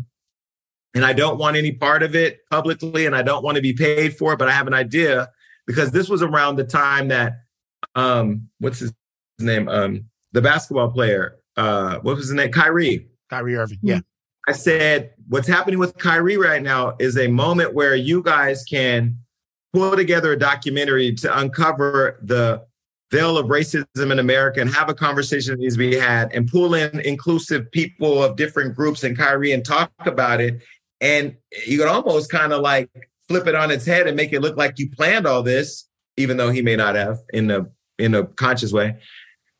and 0.97 1.05
I 1.05 1.13
don't 1.13 1.37
want 1.37 1.55
any 1.55 1.71
part 1.71 2.01
of 2.01 2.15
it 2.15 2.39
publicly, 2.49 3.05
and 3.05 3.15
I 3.15 3.21
don't 3.21 3.43
want 3.43 3.55
to 3.55 3.61
be 3.61 3.73
paid 3.73 4.17
for 4.17 4.33
it, 4.33 4.39
but 4.39 4.49
I 4.49 4.51
have 4.51 4.65
an 4.65 4.73
idea 4.73 5.29
because 5.67 5.91
this 5.91 6.09
was 6.09 6.23
around 6.23 6.55
the 6.55 6.63
time 6.63 7.09
that 7.09 7.33
um 7.93 8.49
what's 8.59 8.79
his 8.79 8.93
name? 9.39 9.69
Um 9.69 10.05
the 10.31 10.41
basketball 10.41 10.89
player, 10.89 11.37
uh 11.55 11.99
what 11.99 12.15
was 12.15 12.25
his 12.25 12.33
name? 12.33 12.51
Kyrie. 12.51 13.07
Kyrie 13.29 13.55
Irving, 13.55 13.79
yeah. 13.83 13.99
I 14.47 14.53
said, 14.53 15.11
what's 15.27 15.47
happening 15.47 15.77
with 15.77 15.97
Kyrie 15.97 16.37
right 16.37 16.63
now 16.63 16.95
is 16.99 17.17
a 17.17 17.27
moment 17.27 17.73
where 17.73 17.95
you 17.95 18.23
guys 18.23 18.63
can 18.63 19.17
pull 19.77 19.95
together 19.95 20.31
a 20.31 20.39
documentary 20.39 21.13
to 21.13 21.39
uncover 21.39 22.19
the 22.23 22.65
veil 23.11 23.37
of 23.37 23.47
racism 23.47 24.11
in 24.11 24.17
America 24.17 24.59
and 24.59 24.73
have 24.73 24.89
a 24.89 24.93
conversation 24.93 25.51
that 25.51 25.59
needs 25.59 25.75
to 25.75 25.79
be 25.79 25.95
had 25.95 26.33
and 26.33 26.47
pull 26.47 26.73
in 26.73 26.99
inclusive 27.01 27.71
people 27.71 28.23
of 28.23 28.35
different 28.35 28.75
groups 28.75 29.03
in 29.03 29.15
Kyrie 29.15 29.51
and 29.51 29.63
talk 29.63 29.91
about 29.99 30.41
it. 30.41 30.61
And 30.99 31.37
you 31.67 31.77
could 31.77 31.87
almost 31.87 32.31
kind 32.31 32.53
of 32.53 32.61
like 32.61 32.89
flip 33.27 33.45
it 33.45 33.53
on 33.53 33.69
its 33.69 33.85
head 33.85 34.07
and 34.07 34.17
make 34.17 34.33
it 34.33 34.41
look 34.41 34.57
like 34.57 34.79
you 34.79 34.89
planned 34.89 35.27
all 35.27 35.43
this, 35.43 35.87
even 36.17 36.37
though 36.37 36.49
he 36.49 36.63
may 36.63 36.75
not 36.75 36.95
have 36.95 37.19
in 37.31 37.51
a 37.51 37.67
in 37.99 38.15
a 38.15 38.25
conscious 38.25 38.73
way. 38.73 38.97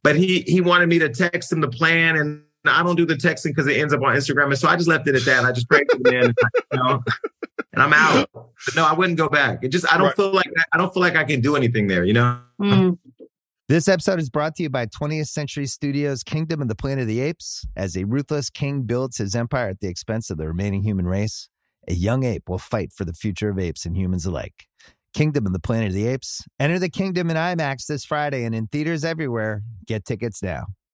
But 0.03 0.15
he 0.15 0.41
he 0.41 0.61
wanted 0.61 0.89
me 0.89 0.97
to 0.99 1.09
text 1.09 1.51
him 1.51 1.61
the 1.61 1.69
plan, 1.69 2.15
and 2.15 2.43
I 2.69 2.83
don't 2.83 2.95
do 2.95 3.05
the 3.05 3.15
texting 3.15 3.47
because 3.55 3.67
it 3.67 3.77
ends 3.77 3.93
up 3.93 4.01
on 4.01 4.15
Instagram, 4.15 4.45
and 4.45 4.57
so 4.57 4.67
I 4.67 4.75
just 4.75 4.87
left 4.87 5.07
it 5.07 5.15
at 5.15 5.23
that. 5.25 5.45
I 5.45 5.51
just 5.51 5.69
prayed 5.69 5.85
to 5.89 5.99
the 6.01 6.11
man, 6.11 6.23
and, 6.25 6.35
you 6.73 6.79
know, 6.79 7.03
and 7.73 7.83
I'm 7.83 7.93
out. 7.93 8.29
But 8.33 8.75
no, 8.75 8.85
I 8.85 8.93
wouldn't 8.93 9.17
go 9.17 9.29
back. 9.29 9.59
It 9.63 9.69
just 9.69 9.91
I 9.91 9.97
don't 9.97 10.07
Right. 10.07 10.15
feel 10.15 10.33
like 10.33 10.51
I 10.73 10.77
don't 10.77 10.93
feel 10.93 11.01
like 11.01 11.15
I 11.15 11.23
can 11.23 11.41
do 11.41 11.55
anything 11.55 11.87
there. 11.87 12.03
You 12.03 12.13
know. 12.13 12.39
Mm. 12.61 12.97
This 13.69 13.89
episode 13.89 14.19
is 14.19 14.29
brought 14.29 14.55
to 14.55 14.63
you 14.63 14.69
by 14.69 14.85
20th 14.85 15.27
Century 15.27 15.65
Studios' 15.65 16.23
Kingdom 16.23 16.61
of 16.61 16.69
the 16.69 16.75
Planet 16.75 17.01
of 17.01 17.07
the 17.09 17.19
Apes. 17.19 17.65
As 17.75 17.97
a 17.97 18.05
ruthless 18.05 18.49
king 18.49 18.83
builds 18.83 19.17
his 19.17 19.35
empire 19.35 19.67
at 19.67 19.81
the 19.81 19.89
expense 19.89 20.29
of 20.29 20.37
the 20.37 20.47
remaining 20.47 20.83
human 20.83 21.05
race, 21.05 21.49
a 21.89 21.93
young 21.93 22.23
ape 22.23 22.47
will 22.47 22.59
fight 22.59 22.93
for 22.93 23.03
the 23.03 23.11
future 23.13 23.49
of 23.49 23.59
apes 23.59 23.85
and 23.85 23.97
humans 23.97 24.25
alike. 24.25 24.67
Kingdom 25.13 25.45
of 25.45 25.51
the 25.51 25.59
Planet 25.59 25.89
of 25.89 25.93
the 25.95 26.07
Apes. 26.07 26.43
Enter 26.61 26.79
the 26.79 26.89
kingdom 26.89 27.29
in 27.29 27.35
IMAX 27.35 27.87
this 27.87 28.05
Friday 28.05 28.45
and 28.45 28.55
in 28.55 28.67
theaters 28.67 29.03
everywhere. 29.03 29.63
Get 29.85 30.05
tickets 30.05 30.41
now. 30.41 30.67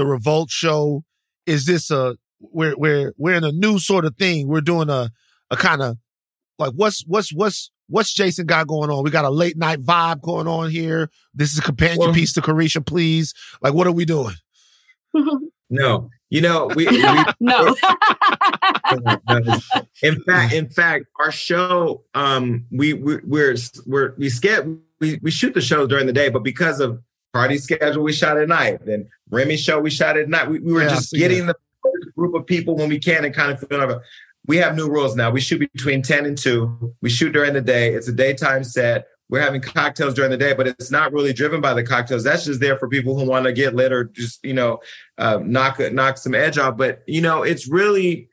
the 0.00 0.06
Revolt 0.06 0.50
show. 0.50 1.04
Is 1.46 1.66
this 1.66 1.90
a 1.90 2.16
we're 2.40 2.74
we're 2.76 3.12
we're 3.18 3.34
in 3.34 3.44
a 3.44 3.52
new 3.52 3.78
sort 3.78 4.04
of 4.04 4.16
thing? 4.16 4.48
We're 4.48 4.62
doing 4.62 4.88
a 4.88 5.10
a 5.50 5.56
kind 5.56 5.82
of 5.82 5.98
like 6.58 6.72
what's 6.72 7.04
what's 7.06 7.32
what's 7.34 7.70
what's 7.88 8.14
Jason 8.14 8.46
got 8.46 8.66
going 8.66 8.90
on? 8.90 9.04
We 9.04 9.10
got 9.10 9.26
a 9.26 9.30
late 9.30 9.58
night 9.58 9.80
vibe 9.80 10.22
going 10.22 10.48
on 10.48 10.70
here. 10.70 11.10
This 11.34 11.52
is 11.52 11.58
a 11.58 11.62
companion 11.62 11.98
Well- 11.98 12.14
piece 12.14 12.32
to 12.34 12.40
Caresha, 12.40 12.84
please. 12.84 13.34
Like, 13.60 13.74
what 13.74 13.86
are 13.86 13.92
we 13.92 14.04
doing? 14.04 14.34
No, 15.72 16.10
you 16.30 16.40
know 16.40 16.66
we. 16.74 16.84
we 16.88 17.00
no. 17.40 17.76
in 20.02 20.20
fact, 20.24 20.52
in 20.52 20.68
fact, 20.68 21.04
our 21.20 21.30
show, 21.30 22.02
um, 22.14 22.66
we, 22.72 22.92
we 22.92 23.18
we're 23.22 23.56
we're 23.86 24.14
we 24.18 24.28
skip 24.28 24.66
we 24.98 25.20
we 25.22 25.30
shoot 25.30 25.54
the 25.54 25.60
shows 25.60 25.88
during 25.88 26.08
the 26.08 26.12
day, 26.12 26.28
but 26.28 26.42
because 26.42 26.80
of 26.80 27.00
party 27.32 27.58
schedule, 27.58 28.02
we 28.02 28.12
shot 28.12 28.36
at 28.38 28.48
night. 28.48 28.84
Then 28.84 29.08
Remy 29.30 29.56
show, 29.56 29.80
we 29.80 29.90
shot 29.90 30.16
at 30.16 30.28
night. 30.28 30.48
We, 30.48 30.60
we 30.60 30.72
were 30.72 30.82
Yeah, 30.82 30.90
just 30.90 31.12
getting 31.12 31.46
the 31.46 31.54
group 32.16 32.34
of 32.34 32.46
people 32.46 32.76
when 32.76 32.88
we 32.88 32.98
can 32.98 33.24
and 33.24 33.34
kind 33.34 33.52
of 33.52 33.60
feeling 33.60 33.82
over. 33.84 34.02
We 34.46 34.56
have 34.58 34.74
new 34.76 34.88
rules 34.88 35.16
now. 35.16 35.30
We 35.30 35.40
shoot 35.40 35.60
between 35.72 36.02
ten 36.02 36.26
and 36.26 36.36
two. 36.36 36.94
We 37.02 37.10
shoot 37.10 37.32
during 37.32 37.52
the 37.52 37.60
day. 37.60 37.92
It's 37.94 38.08
a 38.08 38.12
daytime 38.12 38.64
set. 38.64 39.06
We're 39.28 39.42
having 39.42 39.60
cocktails 39.60 40.14
during 40.14 40.32
the 40.32 40.36
day, 40.36 40.54
but 40.54 40.66
it's 40.66 40.90
not 40.90 41.12
really 41.12 41.32
driven 41.32 41.60
by 41.60 41.72
the 41.72 41.84
cocktails. 41.84 42.24
That's 42.24 42.44
just 42.44 42.58
there 42.58 42.76
for 42.76 42.88
people 42.88 43.16
who 43.16 43.24
want 43.24 43.44
to 43.44 43.52
get 43.52 43.76
lit 43.76 43.92
or 43.92 44.04
just 44.04 44.44
you 44.44 44.54
know 44.54 44.80
uh, 45.18 45.38
knock 45.44 45.78
knock 45.92 46.18
some 46.18 46.34
edge 46.34 46.58
off. 46.58 46.76
But 46.76 47.02
you 47.06 47.20
know, 47.20 47.42
it's 47.42 47.68
really 47.68 48.28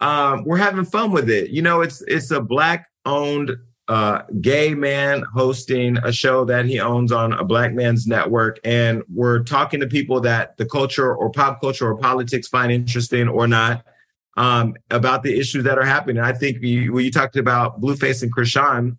um, 0.00 0.44
we're 0.44 0.56
having 0.56 0.84
fun 0.84 1.10
with 1.12 1.28
it. 1.28 1.50
You 1.50 1.60
know, 1.60 1.82
it's 1.82 2.02
it's 2.02 2.30
a 2.30 2.40
black 2.40 2.88
owned 3.04 3.50
uh, 3.88 4.22
gay 4.40 4.74
man 4.74 5.24
hosting 5.34 5.96
a 5.98 6.12
show 6.12 6.44
that 6.44 6.66
he 6.66 6.78
owns 6.78 7.10
on 7.10 7.32
a 7.32 7.44
black 7.44 7.72
man's 7.72 8.06
network, 8.06 8.58
and 8.62 9.02
we're 9.12 9.42
talking 9.42 9.80
to 9.80 9.86
people 9.86 10.20
that 10.20 10.56
the 10.58 10.66
culture 10.66 11.14
or 11.14 11.30
pop 11.30 11.60
culture 11.60 11.88
or 11.88 11.96
politics 11.96 12.48
find 12.48 12.70
interesting 12.70 13.28
or 13.28 13.48
not 13.48 13.84
um, 14.36 14.74
about 14.90 15.22
the 15.22 15.38
issues 15.38 15.64
that 15.64 15.78
are 15.78 15.84
happening. 15.84 16.22
I 16.22 16.32
think 16.32 16.62
you, 16.62 16.92
when 16.92 17.04
you 17.04 17.10
talked 17.10 17.36
about 17.36 17.80
Blueface 17.80 18.22
and 18.22 18.34
Chrisean, 18.34 18.98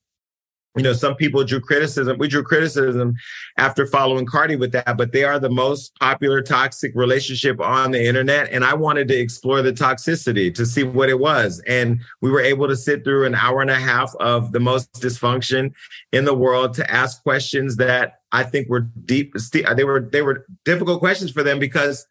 you 0.76 0.84
know, 0.84 0.93
some 0.93 1.15
people 1.15 1.43
drew 1.43 1.59
criticism. 1.59 2.17
We 2.20 2.28
drew 2.28 2.43
criticism 2.43 3.15
after 3.57 3.88
following 3.88 4.26
Cardi 4.26 4.55
with 4.55 4.72
that, 4.74 4.97
but 4.97 5.11
they 5.11 5.24
are 5.24 5.39
the 5.39 5.49
most 5.49 5.95
popular 5.99 6.41
toxic 6.41 6.91
relationship 6.93 7.59
on 7.59 7.91
the 7.91 8.05
internet. 8.05 8.51
And 8.51 8.63
I 8.63 8.76
wanted 8.76 9.07
to 9.07 9.17
explore 9.17 9.63
the 9.63 9.74
toxicity 9.74 10.53
to 10.53 10.65
see 10.67 10.84
what 10.84 11.09
it 11.09 11.20
was. 11.20 11.59
And 11.67 12.01
we 12.22 12.30
were 12.30 12.41
able 12.41 12.67
to 12.67 12.76
sit 12.76 13.03
through 13.03 13.26
an 13.26 13.34
hour 13.34 13.61
and 13.61 13.72
a 13.72 13.76
half 13.76 14.13
of 14.20 14.51
the 14.51 14.59
most 14.59 14.93
dysfunction 14.93 15.74
in 16.11 16.26
the 16.26 16.36
world 16.36 16.76
to 16.76 16.91
ask 16.91 17.24
questions 17.24 17.78
that 17.78 18.20
I 18.32 18.43
think 18.43 18.70
were 18.70 18.82
deep. 19.05 19.34
They 19.51 19.84
were 19.84 20.01
they 20.01 20.22
were 20.22 20.45
difficult 20.65 20.99
questions 20.99 21.32
for 21.32 21.41
them 21.41 21.57
because 21.57 22.05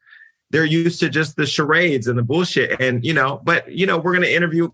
they're 0.50 0.64
used 0.64 0.98
to 1.00 1.08
just 1.08 1.36
the 1.36 1.46
charades 1.46 2.08
and 2.08 2.18
the 2.18 2.22
bullshit. 2.24 2.80
And 2.80 3.04
you 3.04 3.14
know, 3.14 3.40
but 3.44 3.70
you 3.70 3.86
know, 3.86 3.98
we're 3.98 4.12
going 4.12 4.22
to 4.22 4.34
interview 4.34 4.70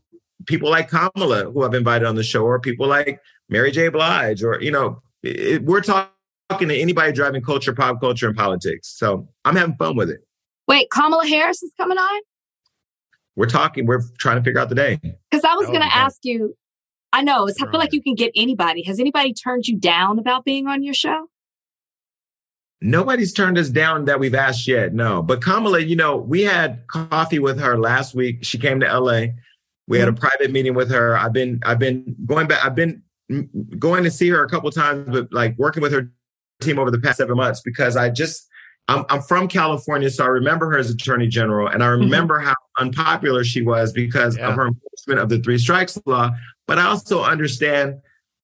people 0.47 0.71
like 0.71 0.91
Kamala 0.91 1.51
who 1.51 1.65
I've 1.65 1.75
invited 1.75 2.07
on 2.07 2.15
the 2.15 2.23
show, 2.23 2.45
or 2.45 2.59
people 2.59 2.87
like 2.87 3.21
Mary 3.49 3.71
J. 3.71 3.89
Blige, 3.89 4.43
or 4.43 4.61
you 4.61 4.71
know, 4.71 5.03
it, 5.23 5.65
we're 5.65 5.81
talking 5.81 6.69
to 6.69 6.77
anybody 6.77 7.13
driving 7.13 7.43
culture, 7.43 7.75
pop 7.75 8.01
culture, 8.01 8.29
and 8.29 8.37
politics. 8.37 8.95
So 8.97 9.29
I'm 9.45 9.57
having 9.57 9.75
fun 9.77 9.97
with 9.97 10.11
it. 10.11 10.21
Wait, 10.67 10.91
Kamala 10.91 11.27
Harris 11.27 11.63
is 11.63 11.73
coming 11.77 11.99
on? 11.99 12.23
We're 13.37 13.47
talking. 13.47 13.87
We're 13.87 14.03
trying 14.19 14.37
to 14.37 14.43
figure 14.43 14.61
out 14.61 14.69
the 14.69 14.75
day. 14.75 14.99
Because 15.31 15.45
I 15.45 15.55
was 15.55 15.67
oh, 15.67 15.71
going 15.71 15.83
to 15.83 15.95
ask 15.95 16.19
you. 16.23 16.57
I 17.13 17.23
know. 17.23 17.47
It's, 17.47 17.63
I 17.63 17.71
feel 17.71 17.79
like 17.79 17.93
you 17.93 18.03
can 18.03 18.15
get 18.15 18.33
anybody. 18.35 18.83
Has 18.85 18.99
anybody 18.99 19.33
turned 19.33 19.67
you 19.67 19.79
down 19.79 20.19
about 20.19 20.45
being 20.45 20.67
on 20.67 20.83
your 20.83 20.95
show? 20.95 21.29
Nobody's 22.81 23.33
turned 23.33 23.57
us 23.57 23.71
down 23.71 24.05
that 24.07 24.21
we've 24.21 24.35
asked 24.35 24.67
yet. 24.67 24.93
No, 24.93 25.23
but 25.23 25.41
Kamala, 25.41 25.79
you 25.79 25.97
know, 25.97 26.17
we 26.17 26.43
had 26.43 26.87
coffee 26.89 27.39
with 27.39 27.59
her 27.61 27.79
last 27.79 28.15
week. 28.15 28.45
She 28.45 28.59
came 28.59 28.81
to 28.81 28.99
LA. 29.01 29.27
We 29.87 29.99
had 29.99 30.09
a 30.09 30.13
mm-hmm. 30.13 30.21
private 30.21 30.51
meeting 30.51 30.75
with 30.75 30.91
her. 30.91 31.17
I've 31.17 31.33
been, 31.33 31.61
I've 31.65 31.79
been 31.79 32.17
going 32.27 32.47
back. 32.47 32.65
I've 32.65 32.75
been 32.75 32.91
m- 32.91 33.03
going 33.79 34.05
to 34.05 34.11
see 34.11 34.29
her 34.29 34.45
a 34.45 34.49
couple 34.49 34.71
times, 34.71 35.07
but 35.11 35.33
like 35.33 35.57
working 35.59 35.83
with 35.83 35.93
her 35.93 36.11
team 36.61 36.79
over 36.79 36.91
the 36.91 37.01
past 37.01 37.19
seven 37.19 37.37
months 37.37 37.61
because 37.65 37.97
I 37.97 38.11
just 38.11 38.49
I'm, 38.89 39.05
I'm 39.09 39.23
from 39.23 39.49
California, 39.49 40.11
so 40.11 40.25
I 40.25 40.29
remember 40.29 40.71
her 40.71 40.79
as 40.79 40.91
Attorney 40.91 41.27
General, 41.27 41.69
and 41.69 41.83
I 41.83 41.87
remember 41.87 42.39
how 42.39 42.55
unpopular 42.79 43.43
she 43.43 43.63
was 43.63 43.93
because 43.93 44.37
Yeah. 44.37 44.49
of 44.49 44.57
her 44.57 44.67
enforcement 44.67 45.21
of 45.21 45.29
the 45.31 45.39
three 45.39 45.59
strikes 45.59 45.99
law. 46.05 46.31
But 46.67 46.79
I 46.79 46.85
also 46.85 47.23
understand 47.23 47.95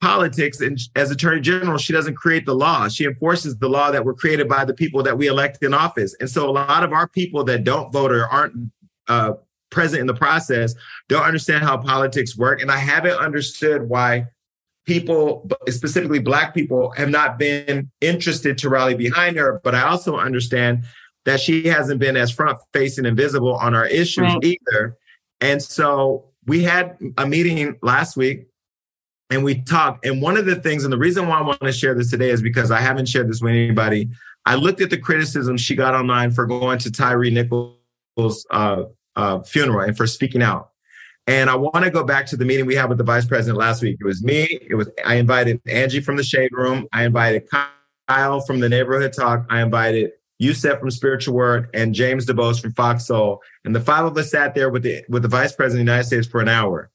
politics, 0.00 0.60
and 0.62 0.78
as 0.96 1.10
Attorney 1.10 1.42
General, 1.42 1.76
she 1.76 1.92
doesn't 1.92 2.14
create 2.14 2.46
the 2.46 2.54
law; 2.54 2.88
she 2.88 3.04
enforces 3.04 3.58
the 3.58 3.68
law 3.68 3.90
that 3.90 4.02
were 4.04 4.14
created 4.14 4.48
by 4.48 4.64
the 4.64 4.72
people 4.72 5.02
that 5.02 5.18
we 5.18 5.26
elect 5.26 5.62
in 5.62 5.74
office. 5.74 6.16
And 6.20 6.30
so, 6.30 6.48
a 6.48 6.52
lot 6.52 6.84
of 6.84 6.92
our 6.94 7.06
people 7.06 7.44
that 7.44 7.64
don't 7.64 7.92
vote 7.92 8.10
or 8.10 8.26
aren't 8.26 8.54
uh, 9.08 9.34
present 9.70 10.00
in 10.00 10.06
the 10.06 10.14
process 10.14 10.74
don't 11.08 11.22
understand 11.24 11.64
how 11.64 11.76
politics 11.76 12.34
work, 12.36 12.62
and 12.62 12.70
I 12.70 12.78
haven't 12.78 13.18
understood 13.18 13.90
why 13.90 14.26
people, 14.86 15.48
specifically 15.68 16.18
Black 16.18 16.54
people, 16.54 16.90
have 16.92 17.10
not 17.10 17.38
been 17.38 17.90
interested 18.00 18.58
to 18.58 18.68
rally 18.68 18.94
behind 18.94 19.36
her. 19.36 19.60
But 19.62 19.74
I 19.74 19.82
also 19.82 20.16
understand 20.16 20.84
that 21.24 21.40
she 21.40 21.64
hasn't 21.68 22.00
been 22.00 22.16
as 22.16 22.30
front 22.30 22.58
facing 22.72 23.06
and 23.06 23.16
visible 23.16 23.54
on 23.56 23.74
our 23.74 23.86
issues 23.86 24.18
Right. 24.34 24.44
either. 24.44 24.96
And 25.40 25.62
so 25.62 26.26
we 26.46 26.62
had 26.62 26.96
a 27.18 27.26
meeting 27.26 27.76
last 27.82 28.16
week 28.16 28.46
and 29.28 29.44
we 29.44 29.62
talked. 29.62 30.04
And 30.06 30.20
one 30.22 30.36
of 30.36 30.46
the 30.46 30.56
things, 30.56 30.84
and 30.84 30.92
the 30.92 30.98
reason 30.98 31.28
why 31.28 31.38
I 31.38 31.42
want 31.42 31.60
to 31.60 31.72
share 31.72 31.94
this 31.94 32.10
today 32.10 32.30
is 32.30 32.42
because 32.42 32.70
I 32.70 32.80
haven't 32.80 33.06
shared 33.06 33.28
this 33.28 33.40
with 33.40 33.52
anybody. 33.52 34.08
I 34.46 34.54
looked 34.54 34.80
at 34.80 34.90
the 34.90 34.98
criticism 34.98 35.56
she 35.56 35.76
got 35.76 35.94
online 35.94 36.30
for 36.30 36.46
going 36.46 36.78
to 36.80 36.90
Tyre 36.90 37.30
Nichols' 37.30 38.46
uh, 38.50 38.84
uh, 39.16 39.40
funeral 39.42 39.80
and 39.80 39.96
for 39.96 40.06
speaking 40.06 40.42
out. 40.42 40.69
And 41.26 41.48
I 41.48 41.54
want 41.54 41.84
to 41.84 41.90
go 41.90 42.02
back 42.02 42.26
to 42.26 42.36
the 42.36 42.44
meeting 42.44 42.66
we 42.66 42.74
had 42.74 42.88
with 42.88 42.98
the 42.98 43.04
vice 43.04 43.24
president 43.24 43.58
last 43.58 43.82
week. 43.82 43.98
It 44.00 44.04
was 44.04 44.22
me. 44.22 44.58
It 44.68 44.74
was 44.74 44.88
I 45.04 45.14
invited 45.14 45.60
Angie 45.66 46.00
from 46.00 46.16
the 46.16 46.24
Shade 46.24 46.50
Room. 46.52 46.88
I 46.92 47.04
invited 47.04 47.48
Kyle 48.08 48.40
from 48.40 48.60
the 48.60 48.68
Neighborhood 48.68 49.12
Talk. 49.12 49.46
I 49.48 49.62
invited 49.62 50.10
Yusef 50.38 50.80
from 50.80 50.90
Spiritual 50.90 51.34
Word 51.34 51.68
and 51.74 51.94
James 51.94 52.26
DeBose 52.26 52.60
from 52.60 52.72
Fox 52.72 53.06
Soul. 53.06 53.40
And 53.64 53.76
the 53.76 53.80
five 53.80 54.06
of 54.06 54.16
us 54.16 54.30
sat 54.30 54.54
there 54.54 54.70
with 54.70 54.82
the 54.82 55.04
with 55.08 55.22
the 55.22 55.28
vice 55.28 55.52
president 55.52 55.82
of 55.82 55.86
the 55.86 55.92
United 55.92 56.06
States 56.06 56.26
for 56.26 56.40
an 56.40 56.48
hour. 56.48 56.90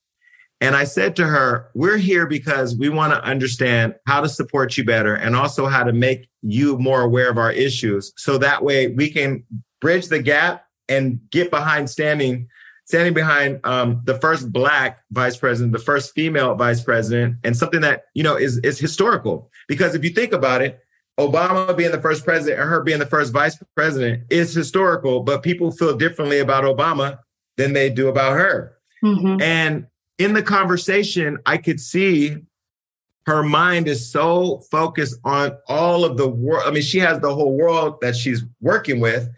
And 0.61 0.75
I 0.75 0.85
said 0.85 1.15
to 1.17 1.27
her, 1.27 1.69
We're 1.75 1.97
here 1.97 2.25
because 2.25 2.75
we 2.75 2.89
want 2.89 3.13
to 3.13 3.23
understand 3.23 3.95
how 4.07 4.21
to 4.21 4.29
support 4.29 4.77
you 4.77 4.83
better 4.83 5.15
and 5.15 5.35
also 5.35 5.67
how 5.67 5.83
to 5.83 5.93
make 5.93 6.27
you 6.41 6.77
more 6.77 7.01
aware 7.01 7.29
of 7.29 7.37
our 7.37 7.51
issues. 7.51 8.13
So 8.17 8.37
that 8.37 8.63
way 8.63 8.87
we 8.87 9.09
can 9.09 9.43
bridge 9.81 10.07
the 10.07 10.21
gap 10.21 10.65
and 10.87 11.19
get 11.31 11.51
behind 11.51 11.89
standing 11.89 12.47
standing 12.85 13.13
behind 13.13 13.59
um, 13.63 14.01
the 14.05 14.17
first 14.19 14.51
black 14.51 15.03
vice 15.11 15.37
president, 15.37 15.73
the 15.73 15.79
first 15.79 16.13
female 16.13 16.55
vice 16.55 16.81
president, 16.81 17.37
and 17.43 17.57
something 17.57 17.81
that 17.81 18.05
you 18.13 18.23
know 18.23 18.35
is 18.35 18.57
is 18.59 18.79
historical. 18.79 19.51
Because 19.67 19.95
if 19.95 20.03
you 20.03 20.11
think 20.11 20.31
about 20.31 20.61
it, 20.61 20.79
Obama 21.19 21.75
being 21.75 21.91
the 21.91 22.01
first 22.01 22.23
president 22.23 22.59
and 22.59 22.69
her 22.69 22.81
being 22.81 22.99
the 22.99 23.05
first 23.05 23.33
vice 23.33 23.61
president 23.75 24.23
is 24.29 24.53
historical, 24.53 25.21
but 25.21 25.43
people 25.43 25.71
feel 25.71 25.95
differently 25.97 26.39
about 26.39 26.63
Obama 26.63 27.19
than 27.57 27.73
they 27.73 27.89
do 27.89 28.07
about 28.07 28.33
her. 28.33 28.77
Mhm. 29.03 29.41
And 29.41 29.87
in 30.17 30.33
the 30.33 30.43
conversation, 30.43 31.37
I 31.45 31.57
could 31.57 31.79
see 31.79 32.37
her 33.25 33.43
mind 33.43 33.87
is 33.87 34.11
so 34.11 34.59
focused 34.69 35.19
on 35.23 35.57
all 35.67 36.05
of 36.05 36.17
the 36.17 36.27
world. 36.27 36.63
I 36.65 36.71
mean, 36.71 36.83
she 36.83 36.99
has 36.99 37.19
the 37.19 37.33
whole 37.33 37.57
world 37.57 37.99
that 38.01 38.15
she's 38.15 38.43
working 38.61 38.99
with. 38.99 39.29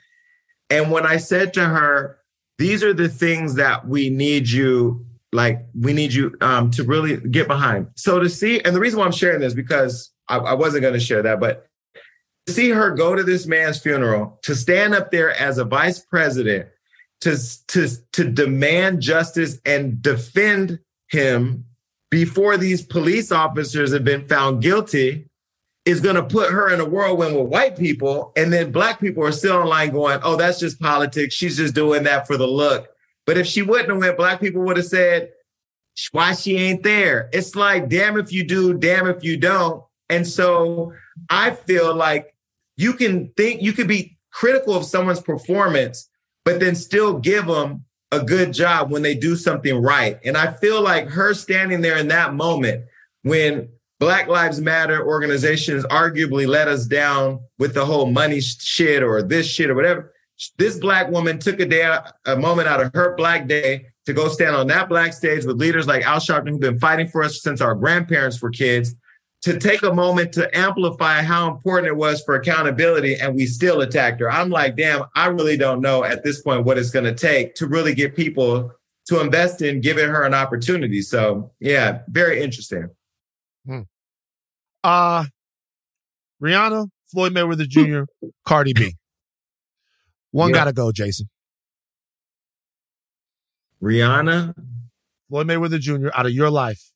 And 0.70 0.92
when 0.92 1.06
I 1.06 1.18
said 1.18 1.54
to 1.54 1.66
her, 1.66 2.17
these 2.58 2.84
are 2.84 2.94
the 2.94 3.10
things 3.10 3.56
that 3.56 3.88
we 3.88 4.10
need 4.10 4.50
you, 4.50 5.06
like, 5.32 5.66
we 5.80 5.94
need 5.94 6.14
you 6.14 6.36
um, 6.42 6.72
to 6.72 6.84
really 6.84 7.18
get 7.18 7.48
behind. 7.48 7.88
So 7.96 8.20
to 8.20 8.30
see, 8.30 8.62
and 8.62 8.76
the 8.76 8.80
reason 8.80 9.00
why 9.00 9.06
I'm 9.06 9.12
sharing 9.12 9.42
this, 9.42 9.54
because 9.54 10.12
I, 10.28 10.38
I 10.38 10.54
wasn't 10.54 10.82
going 10.82 10.94
to 10.94 11.00
share 11.00 11.22
that, 11.22 11.40
but 11.40 11.68
to 12.48 12.54
see 12.54 12.70
her 12.70 12.92
go 12.92 13.16
to 13.16 13.24
this 13.24 13.46
man's 13.46 13.80
funeral, 13.80 14.40
to 14.44 14.56
stand 14.56 14.96
up 14.96 15.12
there 15.12 15.32
as 15.32 15.58
a 15.58 15.66
vice 15.66 16.00
president, 16.00 16.68
to, 17.22 17.38
to, 17.68 17.90
to 18.14 18.32
demand 18.32 19.02
justice 19.02 19.60
and 19.66 20.02
defend 20.02 20.80
him 21.10 21.66
before 22.10 22.58
these 22.58 22.82
police 22.82 23.32
officers 23.32 23.92
have 23.92 24.04
been 24.04 24.28
found 24.28 24.62
guilty 24.62 25.30
is 25.88 26.02
going 26.02 26.18
to 26.18 26.24
put 26.24 26.52
her 26.52 26.70
in 26.70 26.82
a 26.82 26.86
whirlwind 26.86 27.34
with 27.34 27.48
white 27.48 27.78
people. 27.78 28.34
And 28.36 28.52
then 28.52 28.74
black 28.74 29.00
people 29.00 29.24
are 29.24 29.32
still 29.32 29.56
online 29.56 29.92
going, 29.92 30.20
oh, 30.22 30.36
that's 30.36 30.60
just 30.60 30.82
politics. 30.82 31.34
She's 31.34 31.56
just 31.56 31.74
doing 31.74 32.04
that 32.04 32.28
for 32.28 32.36
the 32.36 32.46
look. 32.46 32.90
But 33.26 33.38
if 33.38 33.48
she 33.48 33.62
wouldn't 33.62 33.90
have 33.90 33.98
went, 33.98 34.18
black 34.18 34.42
people 34.42 34.64
would 34.64 34.76
have 34.76 34.86
said, 34.86 35.30
why 36.12 36.34
she 36.34 36.58
ain't 36.58 36.84
there? 36.84 37.30
It's 37.32 37.56
like, 37.56 37.88
damn 37.88 38.18
if 38.18 38.34
you 38.34 38.44
do, 38.44 38.74
damn 38.74 39.08
if 39.08 39.24
you 39.24 39.38
don't. 39.38 39.82
And 40.10 40.28
so 40.28 40.92
I 41.30 41.52
feel 41.52 41.96
like 41.96 42.36
you 42.76 42.92
can 42.92 43.32
think, 43.38 43.62
you 43.62 43.72
could 43.72 43.88
be 43.88 44.18
critical 44.32 44.76
of 44.76 44.84
someone's 44.84 45.22
performance, 45.22 46.10
but 46.44 46.60
then 46.60 46.76
still 46.76 47.18
give 47.18 47.48
them 47.48 47.86
a 48.12 48.22
good 48.22 48.54
job 48.54 48.92
when 48.92 49.04
they 49.04 49.16
do 49.16 49.38
something 49.38 49.82
right. 49.82 50.20
And 50.26 50.38
I 50.38 50.52
feel 50.52 50.82
like 50.82 51.08
her 51.08 51.34
standing 51.34 51.80
there 51.80 51.98
in 51.98 52.10
that 52.10 52.34
moment 52.34 52.86
when 53.24 53.70
Black 54.00 54.28
Lives 54.28 54.62
Matter 54.62 55.06
organizations 55.06 55.84
arguably 55.86 56.48
let 56.48 56.68
us 56.68 56.86
down 56.86 57.40
with 57.58 57.74
the 57.74 57.86
whole 57.86 58.06
money 58.06 58.40
shit 58.40 59.02
or 59.02 59.24
this 59.24 59.48
shit 59.48 59.70
or 59.70 59.76
whatever. 59.76 60.14
This 60.58 60.78
black 60.78 61.10
woman 61.10 61.40
took 61.40 61.60
a 61.60 61.66
day, 61.66 61.98
a 62.28 62.36
moment 62.36 62.68
out 62.68 62.80
of 62.82 62.94
her 62.94 63.16
black 63.16 63.48
day 63.48 63.88
to 64.06 64.14
go 64.14 64.28
stand 64.28 64.56
on 64.56 64.68
that 64.68 64.88
black 64.88 65.14
stage 65.14 65.46
with 65.46 65.58
leaders 65.58 65.88
like 65.88 66.06
Al 66.06 66.20
Sharpton, 66.20 66.50
who've 66.50 66.60
been 66.60 66.80
fighting 66.80 67.08
for 67.08 67.24
us 67.24 67.42
since 67.42 67.60
our 67.60 67.74
grandparents 67.74 68.40
were 68.40 68.52
kids, 68.52 68.96
to 69.42 69.60
take 69.60 69.82
a 69.82 69.94
moment 69.94 70.32
to 70.34 70.56
amplify 70.56 71.24
how 71.24 71.50
important 71.50 71.88
it 71.88 71.96
was 71.96 72.24
for 72.24 72.36
accountability. 72.36 73.16
And 73.16 73.36
we 73.36 73.48
still 73.48 73.82
attacked 73.82 74.20
her. 74.22 74.32
I'm 74.32 74.50
like, 74.50 74.78
damn, 74.78 75.04
I 75.16 75.28
really 75.28 75.58
don't 75.58 75.82
know 75.82 76.04
at 76.04 76.24
this 76.24 76.42
point 76.42 76.66
what 76.66 76.78
it's 76.78 76.92
going 76.92 77.06
to 77.06 77.16
take 77.16 77.56
to 77.56 77.68
really 77.68 77.96
get 77.96 78.16
people 78.16 78.72
to 79.08 79.22
invest 79.22 79.62
in 79.64 79.82
giving 79.82 80.10
her 80.10 80.24
an 80.24 80.36
opportunity. 80.36 81.02
So, 81.02 81.52
yeah, 81.60 82.02
very 82.10 82.44
interesting. 82.44 82.90
Uh 84.84 85.26
Rihanna, 86.42 86.88
Floyd 87.12 87.34
Mayweather 87.34 87.68
Jr., 87.68 88.04
Cardi 88.46 88.74
B. 88.74 88.96
One 90.32 90.50
Yeah. 90.50 90.56
gotta 90.56 90.74
go, 90.74 90.92
Jason. 90.92 91.30
Rihanna, 93.82 94.54
Floyd 95.30 95.48
Mayweather 95.48 95.80
Jr. 95.80 96.10
out 96.14 96.26
of 96.26 96.32
your 96.32 96.50
life. 96.50 96.92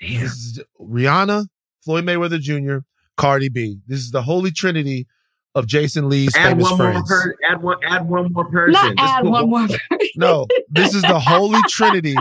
damn. 0.00 0.20
This 0.20 0.32
is 0.32 0.60
Rihanna, 0.80 1.46
Floyd 1.84 2.04
Mayweather 2.04 2.40
Jr., 2.40 2.78
Cardi 3.16 3.48
B. 3.48 3.78
This 3.86 4.00
is 4.00 4.10
the 4.10 4.22
holy 4.22 4.50
trinity 4.50 5.06
of 5.54 5.66
Jason 5.66 6.08
Lee's 6.10 6.34
add 6.36 6.48
famous 6.50 6.64
one 6.70 6.78
more 6.78 6.92
friends. 6.92 7.08
person. 7.08 7.32
Add 7.50 7.62
one. 7.62 7.76
Add 7.84 8.08
one 8.08 8.32
more 8.32 8.44
person. 8.44 8.72
Not 8.72 8.96
Just 8.96 9.12
add 9.14 9.22
put 9.22 9.30
one 9.30 9.48
more. 9.50 9.68
No, 10.16 10.46
this 10.68 10.94
is 10.94 11.00
the 11.02 11.18
holy 11.18 11.60
trinity 11.68 12.16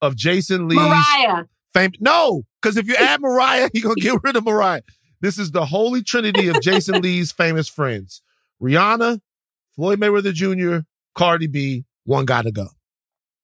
of 0.00 0.14
Jason 0.16 0.68
Lee's 0.68 0.78
Mariah. 0.78 1.44
Fame. 1.74 1.92
No, 2.00 2.42
because 2.60 2.76
if 2.76 2.86
you 2.88 2.94
add 2.98 3.20
Mariah, 3.20 3.68
you're 3.72 3.82
gonna 3.82 3.94
get 4.00 4.20
rid 4.22 4.36
of 4.36 4.44
Mariah. 4.44 4.82
This 5.20 5.38
is 5.38 5.50
the 5.50 5.66
holy 5.66 6.02
trinity 6.02 6.48
of 6.48 6.60
Jason 6.62 7.00
Lee's 7.02 7.32
famous 7.32 7.68
friends: 7.68 8.22
Rihanna, 8.62 9.20
Floyd 9.76 10.00
Mayweather 10.00 10.32
Jr., 10.32 10.84
Cardi 11.14 11.46
B. 11.46 11.84
One 12.04 12.24
gotta 12.24 12.50
go. 12.52 12.68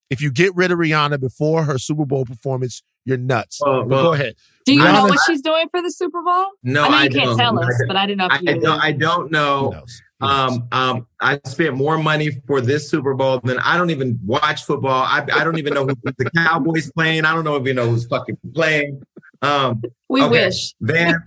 If 0.09 0.21
you 0.23 0.31
get 0.31 0.55
rid 0.55 0.71
of 0.71 0.79
Rihanna 0.79 1.21
before 1.21 1.65
her 1.65 1.79
Super 1.79 2.05
Bowl 2.07 2.25
performance, 2.25 2.83
you're 3.05 3.17
nuts. 3.19 3.61
Well, 3.61 3.85
well, 3.85 4.03
go 4.05 4.13
ahead. 4.13 4.37
Do 4.65 4.73
you 4.73 4.83
know 4.83 5.05
what 5.05 5.19
she's 5.27 5.43
doing 5.43 5.69
for 5.71 5.83
the 5.83 5.91
Super 5.91 6.23
Bowl? 6.23 6.47
No, 6.63 6.85
I 6.85 6.89
know 6.89 6.97
I 6.97 7.03
you 7.05 7.11
can't 7.11 7.25
don't. 7.31 7.39
tell 7.39 7.59
us, 7.65 7.83
I- 7.83 7.87
but 7.87 7.97
I 7.97 8.07
didn't 8.07 8.19
know 8.19 8.29
I, 8.31 8.37
if 8.37 8.41
I 8.49 8.53
knew. 8.53 8.61
don't. 8.61 8.81
I 8.81 8.93
don't 8.93 9.23
Who 9.27 9.31
know. 9.31 9.85
Knows? 10.21 10.31
Who 10.31 10.59
knows? 10.59 10.59
Um, 10.59 10.69
um, 10.73 11.07
I 11.21 11.41
spent 11.45 11.75
more 11.75 11.99
money 11.99 12.31
for 12.47 12.61
this 12.61 12.91
Super 12.91 13.15
Bowl 13.15 13.41
than 13.43 13.59
I 13.59 13.77
don't 13.77 13.91
even 13.91 14.19
watch 14.25 14.65
football. 14.65 15.03
I, 15.05 15.27
I 15.33 15.45
don't 15.45 15.59
even 15.59 15.75
know 15.75 15.87
who 15.87 15.95
the 16.05 16.31
Cowboys 16.37 16.91
playing. 16.93 17.25
I 17.25 17.35
don't 17.35 17.45
know 17.45 17.57
if 17.57 17.67
you 17.67 17.75
know 17.75 17.89
who's 17.89 18.07
fucking 18.07 18.39
playing. 18.55 19.03
Um, 19.43 19.83
we 20.09 20.23
okay. 20.23 20.31
wish. 20.47 20.75
Van, 20.81 21.23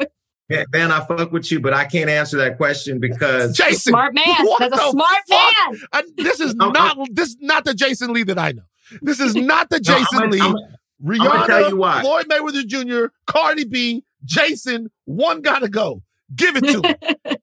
Van, 0.50 0.92
I 0.92 1.06
fuck 1.06 1.32
with 1.32 1.52
you, 1.52 1.60
but 1.60 1.74
I 1.74 1.86
can't 1.86 2.10
answer 2.10 2.38
that 2.38 2.58
question 2.58 3.00
because 3.00 3.56
Jason, 3.56 3.92
Smart 3.92 4.16
man. 4.16 4.26
That's 4.60 4.76
a 4.76 4.90
smart 4.90 5.22
fuck? 5.30 5.54
man. 5.72 5.80
I, 5.94 6.04
this 6.18 6.40
is 6.40 6.56
I'm- 6.60 6.72
not 6.72 6.98
this 7.12 7.30
is 7.30 7.38
not 7.40 7.66
the 7.66 7.74
Jason 7.76 8.14
Lee 8.14 8.24
that 8.24 8.40
I 8.40 8.54
know. 8.54 8.64
This 9.04 9.20
is 9.20 9.36
not 9.36 9.70
the 9.70 9.80
No, 9.88 9.94
I'm 9.94 10.00
Jason 10.02 10.20
gonna- 10.20 10.32
Lee. 10.32 10.40
I'm- 10.42 10.56
Rihanna, 11.02 11.30
I'ma 11.30 11.46
tell 11.46 11.70
you 11.70 11.78
why. 11.78 12.02
Floyd 12.02 12.28
Mayweather 12.28 12.66
Jr., 12.68 13.14
Cardi 13.26 13.64
B, 13.64 14.04
Jason. 14.26 14.92
One 15.06 15.42
gotta 15.42 15.70
go. 15.70 16.02
Give 16.36 16.58
it 16.58 16.62
to 16.66 16.82
him. 17.26 17.38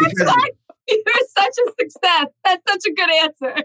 that's 0.00 0.14
Because- 0.14 0.26
why 0.28 0.50
you're 0.88 1.28
such 1.36 1.54
a 1.66 1.70
success. 1.80 2.26
That's 2.44 2.62
such 2.70 2.82
a 2.86 2.92
good 2.94 3.10
answer. 3.10 3.62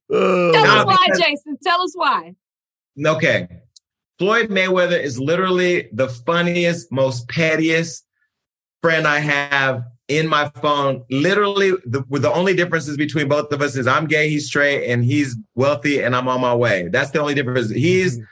Oh, 0.10 0.52
Tell 0.52 0.66
us 0.66 0.86
why, 0.86 1.06
Jason. 1.18 1.56
Tell 1.62 1.80
us 1.82 1.92
why. 1.94 2.34
Okay. 3.04 3.48
Floyd 4.18 4.50
Mayweather 4.50 5.00
is 5.02 5.18
literally 5.18 5.88
the 5.92 6.08
funniest, 6.08 6.92
most 6.92 7.28
pettiest 7.28 8.04
friend 8.82 9.06
I 9.06 9.18
have 9.20 9.84
in 10.08 10.28
my 10.28 10.50
phone. 10.60 11.04
Literally, 11.10 11.70
the, 11.86 12.04
the 12.10 12.32
only 12.32 12.54
differences 12.54 12.96
between 12.96 13.28
both 13.28 13.52
of 13.52 13.62
us 13.62 13.74
is 13.76 13.86
I'm 13.86 14.06
gay, 14.06 14.28
he's 14.28 14.46
straight, 14.46 14.88
and 14.90 15.04
he's 15.04 15.36
wealthy, 15.54 16.00
and 16.02 16.14
I'm 16.14 16.28
on 16.28 16.40
my 16.40 16.54
way. 16.54 16.88
That's 16.88 17.10
the 17.10 17.20
only 17.20 17.34
difference. 17.34 17.70
He's 17.70 18.18
Mm-hmm. 18.18 18.24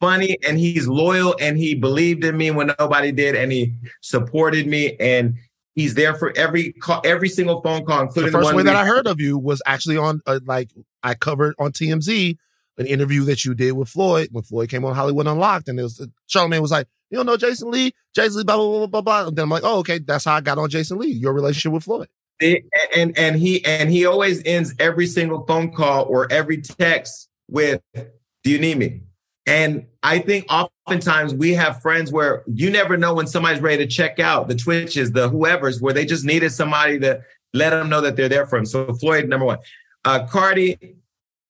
Funny 0.00 0.36
and 0.46 0.58
he's 0.58 0.86
loyal 0.86 1.36
and 1.40 1.56
he 1.56 1.74
believed 1.74 2.24
in 2.24 2.36
me 2.36 2.50
when 2.50 2.72
nobody 2.78 3.12
did 3.12 3.34
and 3.34 3.52
he 3.52 3.74
supported 4.00 4.66
me 4.66 4.96
and 4.98 5.34
he's 5.74 5.94
there 5.94 6.14
for 6.14 6.32
every 6.36 6.72
call, 6.72 7.00
every 7.04 7.28
single 7.28 7.60
phone 7.62 7.84
call, 7.84 7.98
The 7.98 8.02
including 8.04 8.32
the, 8.32 8.38
first 8.38 8.44
one 8.46 8.56
way 8.56 8.62
that 8.64 8.76
I 8.76 8.84
heard 8.84 9.06
of 9.06 9.20
you 9.20 9.38
was 9.38 9.62
actually 9.66 9.96
on 9.96 10.20
uh, 10.26 10.40
like 10.44 10.70
I 11.02 11.14
covered 11.14 11.54
on 11.58 11.72
TMZ 11.72 12.36
an 12.78 12.86
interview 12.86 13.24
that 13.24 13.44
you 13.44 13.54
did 13.54 13.72
with 13.72 13.88
Floyd 13.88 14.28
when 14.32 14.44
Floyd 14.44 14.68
came 14.68 14.84
on 14.84 14.94
Hollywood 14.94 15.26
Unlocked, 15.26 15.68
and 15.68 15.78
it 15.78 15.82
was 15.82 16.06
Charlamagne 16.28 16.62
was 16.62 16.70
like, 16.70 16.86
"You 17.10 17.16
don't 17.16 17.26
know 17.26 17.36
Jason 17.36 17.70
Lee? 17.70 17.92
Jason 18.14 18.38
Lee, 18.38 18.44
blah 18.44 18.56
blah 18.56 18.66
blah 18.66 18.86
blah 18.86 19.00
blah." 19.00 19.26
And 19.28 19.36
then 19.36 19.44
I'm 19.44 19.50
like, 19.50 19.64
"Oh, 19.64 19.78
okay, 19.78 19.98
that's 19.98 20.24
how 20.24 20.34
I 20.34 20.40
got 20.40 20.58
on 20.58 20.70
Jason 20.70 20.98
Lee. 20.98 21.08
Your 21.08 21.32
relationship 21.32 21.72
with 21.72 21.84
Floyd." 21.84 22.08
It- 22.40 22.64
and 22.94 23.18
and 23.18 23.36
he 23.36 23.64
and 23.64 23.90
he 23.90 24.06
always 24.06 24.42
ends 24.44 24.74
every 24.78 25.06
single 25.06 25.44
phone 25.46 25.72
call 25.72 26.04
or 26.04 26.30
every 26.30 26.60
text 26.60 27.28
with 27.48 27.80
do 27.94 28.50
you 28.50 28.58
need 28.58 28.78
me 28.78 29.00
and 29.48 29.86
i 30.02 30.18
think 30.18 30.46
oftentimes 30.50 31.34
we 31.34 31.52
have 31.54 31.82
friends 31.82 32.12
where 32.12 32.44
you 32.46 32.70
never 32.70 32.96
know 32.96 33.14
when 33.14 33.26
somebody's 33.26 33.60
ready 33.60 33.84
to 33.84 33.86
check 33.90 34.20
out 34.20 34.46
the 34.46 34.54
twitches 34.54 35.10
the 35.12 35.28
whoever's 35.28 35.80
where 35.80 35.94
they 35.94 36.04
just 36.04 36.24
needed 36.24 36.50
somebody 36.50 37.00
to 37.00 37.20
let 37.54 37.70
them 37.70 37.88
know 37.88 38.00
that 38.00 38.16
they're 38.16 38.28
there 38.28 38.46
for 38.46 38.58
them. 38.58 38.66
So 38.66 38.92
floyd 38.94 39.28
number 39.28 39.46
one. 39.46 39.58
Uh 40.04 40.26
cardi 40.26 40.96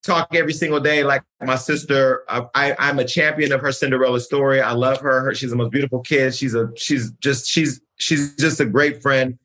talk 0.01 0.33
every 0.33 0.53
single 0.53 0.79
day 0.79 1.03
like 1.03 1.21
my 1.41 1.57
sister 1.57 2.23
I, 2.29 2.45
I 2.55 2.75
i'm 2.79 2.99
a 2.99 3.05
champion 3.05 3.51
of 3.51 3.61
her 3.61 3.71
cinderella 3.71 4.19
story. 4.19 4.61
I 4.61 4.71
love 4.71 4.99
her, 5.01 5.21
her 5.21 5.35
she's 5.35 5.49
the 5.49 5.55
most 5.55 5.71
beautiful 5.71 5.99
kid. 6.01 6.33
She's 6.33 6.55
a 6.55 6.69
she's 6.75 7.11
just 7.19 7.47
she's 7.47 7.81
she's 7.97 8.35
just 8.35 8.59
a 8.59 8.65
great 8.65 9.01
friend. 9.01 9.37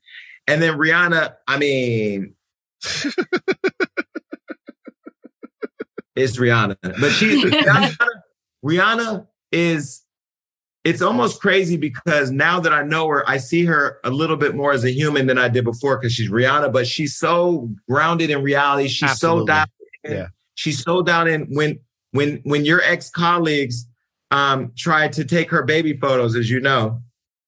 And 0.46 0.62
then 0.62 0.76
Rihanna, 0.76 1.34
I 1.48 1.56
mean, 1.56 2.34
it's 6.14 6.36
Rihanna, 6.36 6.76
but 6.82 7.10
she's 7.12 7.42
Rihanna, 7.50 7.96
Rihanna 8.64 9.26
is. 9.52 10.00
It's 10.84 11.00
almost 11.00 11.40
crazy 11.40 11.78
because 11.78 12.30
now 12.30 12.60
that 12.60 12.70
I 12.72 12.82
know 12.82 13.08
her, 13.08 13.26
I 13.28 13.38
see 13.38 13.64
her 13.64 14.00
a 14.04 14.10
little 14.10 14.36
bit 14.36 14.54
more 14.54 14.70
as 14.72 14.84
a 14.84 14.90
human 14.90 15.26
than 15.26 15.38
I 15.38 15.48
did 15.48 15.64
before 15.64 15.96
because 15.96 16.12
she's 16.12 16.30
Rihanna, 16.30 16.70
but 16.74 16.86
she's 16.86 17.16
so 17.16 17.70
grounded 17.88 18.28
in 18.28 18.42
reality. 18.42 18.88
She's 18.88 19.08
Absolutely. 19.12 19.40
so 19.42 19.46
down. 19.46 19.66
in- 20.04 20.12
Yeah. 20.12 20.26
She's 20.56 20.82
so 20.82 21.00
down 21.02 21.26
in 21.26 21.46
when 21.54 21.80
when 22.12 22.40
when 22.44 22.64
your 22.66 22.82
ex 22.82 23.08
colleagues 23.08 23.86
um, 24.30 24.72
tried 24.76 25.12
to 25.14 25.24
take 25.24 25.50
her 25.50 25.62
baby 25.62 25.96
photos, 25.96 26.36
as 26.36 26.50
you 26.50 26.60
know, 26.60 27.00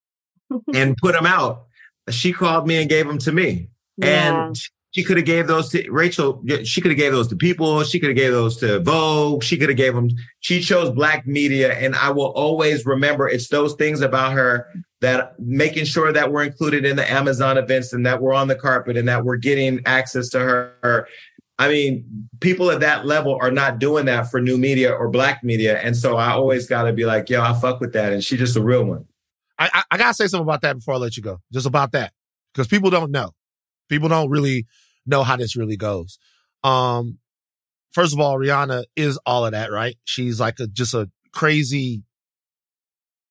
and 0.74 0.96
put 0.96 1.12
them 1.14 1.26
out. 1.26 1.66
She 2.10 2.32
called 2.32 2.66
me 2.66 2.76
and 2.80 2.88
gave 2.88 3.06
them 3.06 3.18
to 3.18 3.32
me, 3.32 3.68
Yeah. 3.98 4.44
and 4.46 4.56
she 4.56 4.70
could 5.04 5.16
have 5.16 5.26
gave 5.26 5.46
those 5.46 5.68
to 5.70 5.90
Rachel. 5.90 6.42
She 6.64 6.80
could 6.80 6.90
have 6.90 6.98
gave 6.98 7.12
those 7.12 7.28
to 7.28 7.36
people. 7.36 7.82
She 7.84 8.00
could 8.00 8.10
have 8.10 8.16
gave 8.16 8.32
those 8.32 8.56
to 8.58 8.80
Vogue. 8.80 9.42
She 9.42 9.56
could 9.56 9.68
have 9.68 9.76
gave 9.76 9.94
them. 9.94 10.10
She 10.40 10.60
chose 10.60 10.90
Black 10.90 11.26
media, 11.26 11.74
and 11.74 11.94
I 11.94 12.10
will 12.10 12.32
always 12.32 12.86
remember. 12.86 13.28
It's 13.28 13.48
those 13.48 13.74
things 13.74 14.00
about 14.00 14.32
her 14.32 14.68
that 15.00 15.38
making 15.38 15.84
sure 15.84 16.12
that 16.12 16.32
we're 16.32 16.44
included 16.44 16.84
in 16.84 16.96
the 16.96 17.10
Amazon 17.10 17.58
events 17.58 17.92
and 17.92 18.06
that 18.06 18.22
we're 18.22 18.34
on 18.34 18.48
the 18.48 18.54
carpet 18.54 18.96
and 18.96 19.08
that 19.08 19.24
we're 19.24 19.36
getting 19.36 19.80
access 19.86 20.28
to 20.30 20.38
her. 20.38 21.06
I 21.58 21.68
mean, 21.68 22.28
people 22.40 22.70
at 22.70 22.80
that 22.80 23.06
level 23.06 23.38
are 23.40 23.50
not 23.50 23.78
doing 23.78 24.06
that 24.06 24.30
for 24.30 24.40
new 24.40 24.58
media 24.58 24.92
or 24.92 25.08
black 25.08 25.42
media. 25.42 25.78
And 25.80 25.96
so 25.96 26.16
I 26.16 26.30
always 26.30 26.66
got 26.66 26.84
to 26.84 26.92
be 26.92 27.06
like, 27.06 27.30
yo, 27.30 27.42
I 27.42 27.54
fuck 27.54 27.80
with 27.80 27.92
that. 27.94 28.12
And 28.12 28.22
she's 28.22 28.38
just 28.38 28.56
a 28.56 28.62
real 28.62 28.84
one. 28.84 29.06
I, 29.58 29.70
I, 29.72 29.82
I 29.92 29.98
gotta 29.98 30.14
say 30.14 30.26
something 30.26 30.44
about 30.44 30.62
that 30.62 30.76
before 30.76 30.94
I 30.94 30.96
let 30.98 31.16
you 31.16 31.22
go. 31.22 31.40
Just 31.52 31.66
about 31.66 31.92
that. 31.92 32.12
Because 32.52 32.68
people 32.68 32.90
don't 32.90 33.10
know. 33.10 33.32
People 33.88 34.08
don't 34.08 34.30
really 34.30 34.66
know 35.06 35.22
how 35.22 35.36
this 35.36 35.56
really 35.56 35.76
goes. 35.76 36.18
Um, 36.64 37.18
first 37.92 38.12
of 38.12 38.20
all, 38.20 38.36
Rihanna 38.38 38.84
is 38.96 39.18
all 39.26 39.46
of 39.46 39.52
that, 39.52 39.70
right? 39.70 39.96
She's 40.04 40.40
like 40.40 40.58
a, 40.60 40.66
just 40.66 40.94
a 40.94 41.10
crazy, 41.32 42.02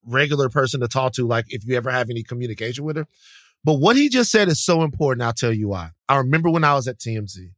regular 0.06 0.50
person 0.50 0.80
to 0.82 0.88
talk 0.88 1.14
to. 1.14 1.28
Like 1.28 1.46
if 1.50 1.66
you 1.66 1.76
ever 1.76 1.92
have 1.92 2.10
any 2.10 2.24
communication 2.24 2.86
with 2.86 2.98
her. 2.98 3.08
But 3.64 3.76
what 3.76 3.96
he 3.96 4.10
just 4.10 4.32
said 4.32 4.48
is 4.48 4.64
so 4.64 4.84
important. 4.84 5.24
I'll 5.24 5.34
tell 5.34 5.52
you 5.52 5.70
why. 5.70 5.90
I 6.08 6.18
remember 6.18 6.52
when 6.52 6.64
I 6.64 6.76
was 6.76 6.88
at 6.88 7.00
TMZ, 7.00 7.50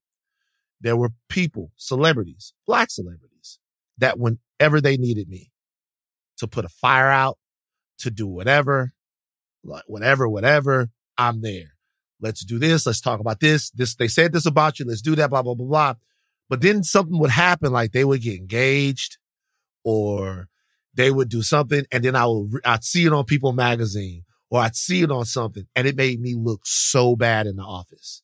there 0.80 0.96
were 0.96 1.10
people, 1.28 1.72
celebrities, 1.76 2.54
black 2.66 2.90
celebrities, 2.92 3.60
that 3.98 4.18
whenever 4.18 4.80
they 4.80 4.96
needed 4.96 5.28
me 5.28 5.52
to 6.38 6.48
put 6.48 6.66
a 6.66 6.70
fire 6.70 7.10
out, 7.10 7.38
to 8.00 8.12
do 8.12 8.28
whatever, 8.28 8.94
like 9.64 9.84
whatever, 9.88 10.30
whatever, 10.30 10.90
I'm 11.18 11.42
there. 11.42 11.77
Let's 12.20 12.44
do 12.44 12.60
this. 12.60 12.86
Let's 12.86 13.02
talk 13.02 13.20
about 13.20 13.40
this. 13.40 13.70
This, 13.72 13.96
they 13.96 14.08
said 14.08 14.34
this 14.34 14.46
about 14.46 14.80
you. 14.80 14.86
Let's 14.86 15.02
do 15.02 15.16
that, 15.16 15.30
blah, 15.30 15.42
blah, 15.42 15.54
blah, 15.54 15.68
blah. 15.68 15.94
But 16.50 16.62
then 16.62 16.84
something 16.84 17.20
would 17.20 17.32
happen, 17.32 17.72
like 17.72 17.92
they 17.92 18.06
would 18.06 18.22
get 18.22 18.40
engaged 18.40 19.18
or 19.84 20.48
they 20.94 21.12
would 21.12 21.30
do 21.30 21.42
something. 21.42 21.86
And 21.92 22.04
then 22.04 22.16
I 22.16 22.26
would, 22.26 22.62
I'd 22.66 22.84
see 22.84 23.06
it 23.06 23.14
on 23.14 23.26
People 23.26 23.54
magazine 23.54 24.24
or 24.50 24.62
I'd 24.62 24.76
see 24.76 25.02
it 25.02 25.12
on 25.12 25.26
something 25.26 25.68
and 25.76 25.88
it 25.88 25.96
made 25.96 26.22
me 26.22 26.36
look 26.36 26.62
so 26.64 27.16
bad 27.16 27.48
in 27.48 27.58
the 27.58 27.64
office. 27.64 28.24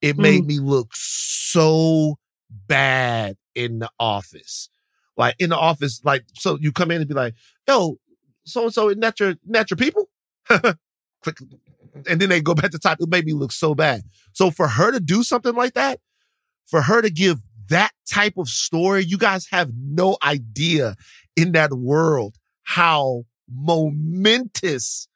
It 0.00 0.16
made 0.16 0.44
mm. 0.44 0.48
me 0.48 0.58
look 0.60 0.90
so 0.92 2.18
bad 2.50 3.36
in 3.54 3.80
the 3.80 3.90
office. 3.98 4.68
Like 5.16 5.34
in 5.38 5.50
the 5.50 5.58
office, 5.58 6.00
like, 6.04 6.24
so 6.34 6.58
you 6.60 6.72
come 6.72 6.90
in 6.90 6.98
and 6.98 7.08
be 7.08 7.14
like, 7.14 7.34
yo, 7.66 7.98
so 8.44 8.64
and 8.64 8.74
so, 8.74 8.88
isn't 8.88 9.00
that 9.00 9.18
your, 9.20 9.30
isn't 9.30 9.52
that 9.52 9.70
your 9.70 9.76
people? 9.76 10.10
Click. 10.48 11.38
And 12.08 12.20
then 12.20 12.28
they 12.28 12.40
go 12.40 12.54
back 12.54 12.70
to 12.72 12.78
type. 12.78 12.98
It 13.00 13.08
made 13.08 13.24
me 13.24 13.32
look 13.32 13.52
so 13.52 13.74
bad. 13.74 14.02
So 14.32 14.50
for 14.50 14.68
her 14.68 14.90
to 14.90 15.00
do 15.00 15.22
something 15.22 15.54
like 15.54 15.74
that, 15.74 16.00
for 16.66 16.82
her 16.82 17.02
to 17.02 17.10
give 17.10 17.38
that 17.68 17.92
type 18.10 18.34
of 18.36 18.48
story, 18.48 19.04
you 19.04 19.18
guys 19.18 19.46
have 19.50 19.70
no 19.76 20.16
idea 20.22 20.96
in 21.36 21.52
that 21.52 21.72
world 21.72 22.36
how 22.62 23.24
momentous 23.50 25.08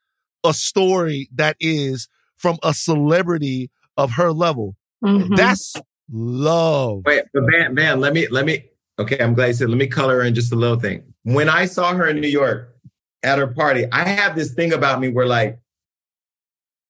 a 0.44 0.54
story 0.54 1.28
that 1.34 1.56
is 1.60 2.08
from 2.36 2.58
a 2.62 2.72
celebrity 2.72 3.70
of 3.96 4.12
her 4.12 4.32
level. 4.32 4.76
Mhm. 5.04 5.36
That's 5.36 5.74
love. 6.10 7.02
Wait, 7.04 7.24
but 7.34 7.42
Van, 7.50 7.74
Van, 7.74 8.00
let 8.00 8.14
me, 8.14 8.28
let 8.28 8.46
me, 8.46 8.64
okay, 8.98 9.18
I'm 9.18 9.34
glad 9.34 9.48
you 9.48 9.52
said, 9.54 9.68
let 9.68 9.78
me 9.78 9.86
color 9.86 10.22
in 10.22 10.34
just 10.34 10.52
a 10.52 10.56
little 10.56 10.78
thing. 10.78 11.02
When 11.24 11.48
I 11.48 11.66
saw 11.66 11.94
her 11.94 12.06
in 12.06 12.20
New 12.20 12.28
York 12.28 12.74
at 13.22 13.38
her 13.38 13.48
party, 13.48 13.86
I 13.92 14.06
have 14.08 14.36
this 14.36 14.52
thing 14.54 14.72
about 14.72 15.00
me 15.00 15.08
where 15.08 15.26
like, 15.26 15.58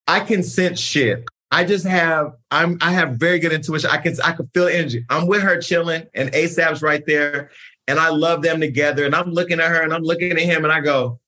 I 0.08 0.20
can 0.20 0.42
sense 0.42 0.80
shit. 0.80 1.24
I 1.50 1.64
just 1.64 1.86
have, 1.86 2.32
I'm, 2.50 2.78
I 2.80 2.92
have 2.92 3.12
very 3.12 3.38
good 3.38 3.52
intuition. 3.52 3.90
I 3.90 3.98
can, 3.98 4.16
I 4.24 4.32
can 4.32 4.46
feel 4.48 4.66
energy. 4.66 5.04
I'm 5.08 5.26
with 5.26 5.42
her 5.42 5.60
chilling 5.60 6.06
and 6.14 6.32
ASAP's 6.32 6.82
right 6.82 7.04
there. 7.06 7.50
And 7.86 7.98
I 7.98 8.08
love 8.08 8.42
them 8.42 8.60
together. 8.60 9.04
And 9.06 9.14
I'm 9.14 9.30
looking 9.30 9.60
at 9.60 9.70
her 9.70 9.82
and 9.82 9.94
I'm 9.94 10.02
looking 10.02 10.32
at 10.32 10.38
him 10.38 10.64
and 10.64 10.72
I 10.72 10.80
go, 10.80 11.20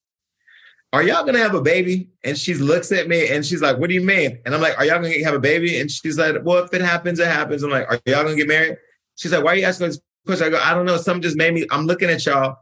are 0.93 1.03
y'all 1.03 1.25
gonna 1.25 1.39
have 1.39 1.55
a 1.55 1.63
baby? 1.63 2.09
And 2.25 2.37
she 2.37 2.55
looks 2.55 2.91
at 2.91 3.07
me 3.07 3.29
and 3.29 3.47
she's 3.47 3.63
like, 3.63 3.79
what 3.79 3.89
do 3.89 3.95
you 3.95 4.03
mean? 4.03 4.41
And 4.45 4.55
I'm 4.55 4.61
like, 4.61 4.77
are 4.77 4.85
y'all 4.85 5.01
gonna 5.01 5.25
have 5.25 5.35
a 5.35 5.41
baby? 5.41 5.81
And 5.81 5.91
she's 5.91 6.19
like, 6.19 6.37
well, 6.43 6.65
if 6.65 6.75
it 6.75 6.81
happens, 6.81 7.21
it 7.21 7.29
happens. 7.29 7.63
I'm 7.63 7.71
like, 7.71 7.89
are 7.89 8.01
y'all 8.07 8.25
gonna 8.25 8.35
get 8.35 8.49
married? 8.49 8.77
She's 9.17 9.33
like, 9.33 9.45
why 9.45 9.53
are 9.53 9.57
you 9.57 9.65
asking 9.65 9.89
this 9.89 10.01
question? 10.27 10.49
I 10.49 10.51
go, 10.51 10.59
I 10.59 10.75
don't 10.75 10.87
know. 10.87 10.97
Something 10.97 11.23
just 11.23 11.37
made 11.37 11.55
me, 11.55 11.67
I'm 11.71 11.87
looking 11.87 12.11
at 12.11 12.27
y'all. 12.27 12.57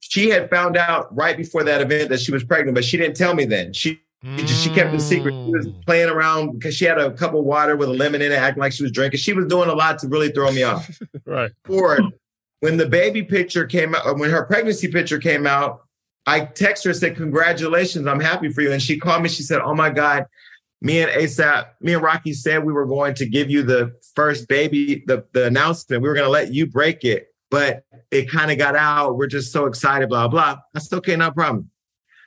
She 0.00 0.28
had 0.28 0.50
found 0.50 0.76
out 0.76 1.14
right 1.16 1.36
before 1.36 1.64
that 1.64 1.80
event 1.80 2.10
that 2.10 2.20
she 2.20 2.30
was 2.30 2.44
pregnant, 2.44 2.74
but 2.74 2.84
she 2.84 2.96
didn't 2.96 3.16
tell 3.16 3.34
me 3.34 3.44
then. 3.44 3.72
She 3.72 4.02
she, 4.38 4.46
she 4.46 4.70
kept 4.70 4.94
it 4.94 5.00
secret. 5.00 5.34
She 5.44 5.50
was 5.52 5.66
Mm. 5.66 5.86
playing 5.86 6.08
around 6.08 6.52
because 6.58 6.74
she 6.74 6.84
had 6.84 6.98
a 6.98 7.10
cup 7.12 7.34
of 7.34 7.44
water 7.44 7.76
with 7.76 7.88
a 7.88 7.92
lemon 7.92 8.22
in 8.22 8.32
it, 8.32 8.36
acting 8.36 8.60
like 8.60 8.72
she 8.72 8.82
was 8.82 8.92
drinking. 8.92 9.18
She 9.18 9.32
was 9.32 9.46
doing 9.46 9.68
a 9.68 9.74
lot 9.74 9.98
to 10.00 10.08
really 10.08 10.30
throw 10.30 10.50
me 10.52 10.62
off. 10.62 10.90
Right. 11.26 11.52
Or 11.68 11.98
when 12.60 12.76
the 12.76 12.86
baby 12.88 13.22
picture 13.22 13.64
came 13.66 13.94
out, 13.94 14.18
when 14.18 14.30
her 14.30 14.44
pregnancy 14.44 14.88
picture 14.88 15.18
came 15.18 15.46
out, 15.46 15.82
I 16.26 16.40
texted 16.40 16.84
her 16.84 16.90
and 16.90 16.98
said, 16.98 17.16
Congratulations, 17.16 18.06
I'm 18.06 18.20
happy 18.20 18.50
for 18.50 18.60
you. 18.62 18.72
And 18.72 18.80
she 18.82 18.98
called 18.98 19.22
me, 19.22 19.28
she 19.28 19.42
said, 19.42 19.60
Oh 19.60 19.74
my 19.74 19.90
God, 19.90 20.26
me 20.80 21.00
and 21.00 21.10
ASAP, 21.10 21.66
me 21.80 21.94
and 21.94 22.02
Rocky 22.02 22.32
said 22.32 22.64
we 22.64 22.72
were 22.72 22.86
going 22.86 23.14
to 23.14 23.26
give 23.26 23.50
you 23.50 23.62
the 23.62 23.92
first 24.14 24.48
baby, 24.48 25.02
the, 25.06 25.24
the 25.32 25.46
announcement. 25.46 26.02
We 26.02 26.08
were 26.08 26.14
going 26.14 26.26
to 26.26 26.30
let 26.30 26.52
you 26.52 26.66
break 26.66 27.04
it, 27.04 27.28
but 27.50 27.84
it 28.10 28.30
kind 28.30 28.50
of 28.50 28.58
got 28.58 28.74
out. 28.76 29.16
We're 29.16 29.26
just 29.26 29.52
so 29.52 29.66
excited, 29.66 30.08
blah, 30.08 30.28
blah. 30.28 30.58
I 30.74 30.78
said, 30.78 30.96
Okay, 30.98 31.16
no 31.16 31.30
problem. 31.30 31.70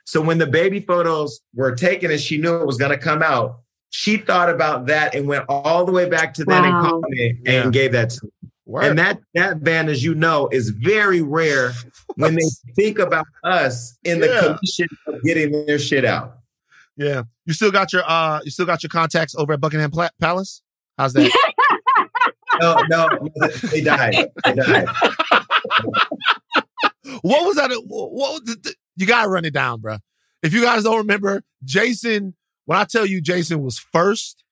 So 0.06 0.20
when 0.22 0.38
the 0.38 0.46
baby 0.46 0.80
photos 0.80 1.40
were 1.54 1.74
taken 1.74 2.10
and 2.10 2.20
she 2.20 2.38
knew 2.38 2.56
it 2.56 2.66
was 2.66 2.76
going 2.78 2.92
to 2.92 2.98
come 2.98 3.22
out, 3.22 3.60
she 3.90 4.16
thought 4.16 4.48
about 4.48 4.86
that 4.86 5.14
and 5.14 5.26
went 5.26 5.44
all 5.48 5.84
the 5.84 5.92
way 5.92 6.08
back 6.08 6.32
to 6.34 6.44
then 6.44 6.62
Wow. 6.62 6.68
and 6.80 6.86
called 6.88 7.04
me 7.08 7.38
and 7.46 7.72
gave 7.72 7.92
that 7.92 8.10
to 8.10 8.20
me. 8.24 8.30
Word. 8.66 8.84
And 8.84 8.98
that 8.98 9.20
that 9.34 9.62
band, 9.62 9.88
as 9.90 10.02
you 10.02 10.14
know, 10.14 10.48
is 10.50 10.70
very 10.70 11.22
rare 11.22 11.72
when 12.16 12.34
they 12.34 12.42
think 12.76 12.98
about 12.98 13.26
us 13.44 13.96
in 14.04 14.18
the 14.20 14.26
Yeah. 14.26 14.40
commission 14.56 14.88
of 15.06 15.22
getting 15.22 15.66
their 15.66 15.78
shit 15.78 16.04
out. 16.04 16.38
yeah. 16.96 17.22
You 17.44 17.52
still 17.52 17.70
got 17.70 17.92
your 17.92 18.02
uh 18.08 18.40
you 18.44 18.50
still 18.50 18.66
got 18.66 18.82
your 18.82 18.90
contacts 18.90 19.36
over 19.36 19.52
at 19.52 19.60
Buckingham 19.60 19.90
Pla- 19.92 20.08
Palace? 20.20 20.62
How's 20.98 21.12
that? 21.14 21.30
No, 22.58 22.74
no, 22.88 23.08
they 23.70 23.82
died. 23.82 24.14
They 24.46 24.54
died. 24.54 24.86
what 27.22 27.44
was 27.46 27.56
that? 27.56 27.70
What 27.86 28.12
was 28.12 28.40
the, 28.44 28.74
you 28.96 29.06
gotta 29.06 29.28
run 29.28 29.44
it 29.44 29.54
down, 29.54 29.80
bro. 29.80 29.98
If 30.42 30.52
you 30.52 30.62
guys 30.62 30.84
don't 30.84 30.98
remember, 30.98 31.42
Jason 31.64 32.34
When 32.66 32.78
I 32.78 32.84
tell 32.84 33.06
you 33.06 33.20
Jason 33.20 33.62
was 33.62 33.78
first, 33.78 34.42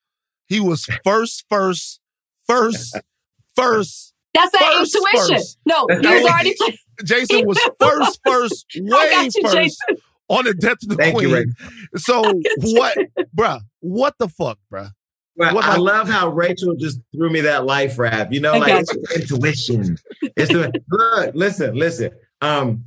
he 0.47 0.61
was 0.61 0.87
first, 1.05 1.45
first, 1.49 2.01
first, 2.47 2.99
first. 3.57 4.13
That's 4.35 4.51
that 4.53 4.73
First, 4.79 4.97
intuition. 4.97 5.37
first. 5.37 5.59
No, 5.65 5.87
he 5.89 5.97
was 6.09 6.25
already 6.27 6.55
playing. 6.59 6.77
Jason 7.05 7.43
was 7.47 7.59
first, 7.81 8.21
first, 8.27 8.67
I 8.77 8.81
way 8.83 9.11
got 9.11 9.35
you, 9.35 9.43
first 9.43 9.55
Jason. 9.55 9.97
on 10.29 10.45
the 10.45 10.55
death 10.55 10.79
of 10.83 10.89
the 10.89 10.97
Thank 10.97 11.21
you, 11.23 11.29
queen. 11.29 11.33
Ray. 11.95 11.99
so 11.99 12.23
what, 12.63 12.99
bruh? 13.37 13.61
What 13.81 14.15
the 14.19 14.29
fuck, 14.29 14.59
bruh? 14.73 14.91
But 15.37 15.55
What, 15.55 15.65
I 15.65 15.77
love 15.77 16.09
how 16.09 16.29
Rachel 16.29 16.75
just 16.77 17.01
threw 17.15 17.31
me 17.31 17.41
that 17.43 17.65
life 17.65 17.99
rap. 17.99 18.33
You 18.33 18.41
know, 18.41 18.55
I 18.55 18.59
like 18.59 18.69
got 18.69 18.97
it's 18.97 19.17
intuition. 19.31 19.99
It's 20.37 20.53
the 20.53 20.73
look. 20.91 21.35
Listen, 21.35 21.75
listen. 21.77 22.11
Um, 22.41 22.85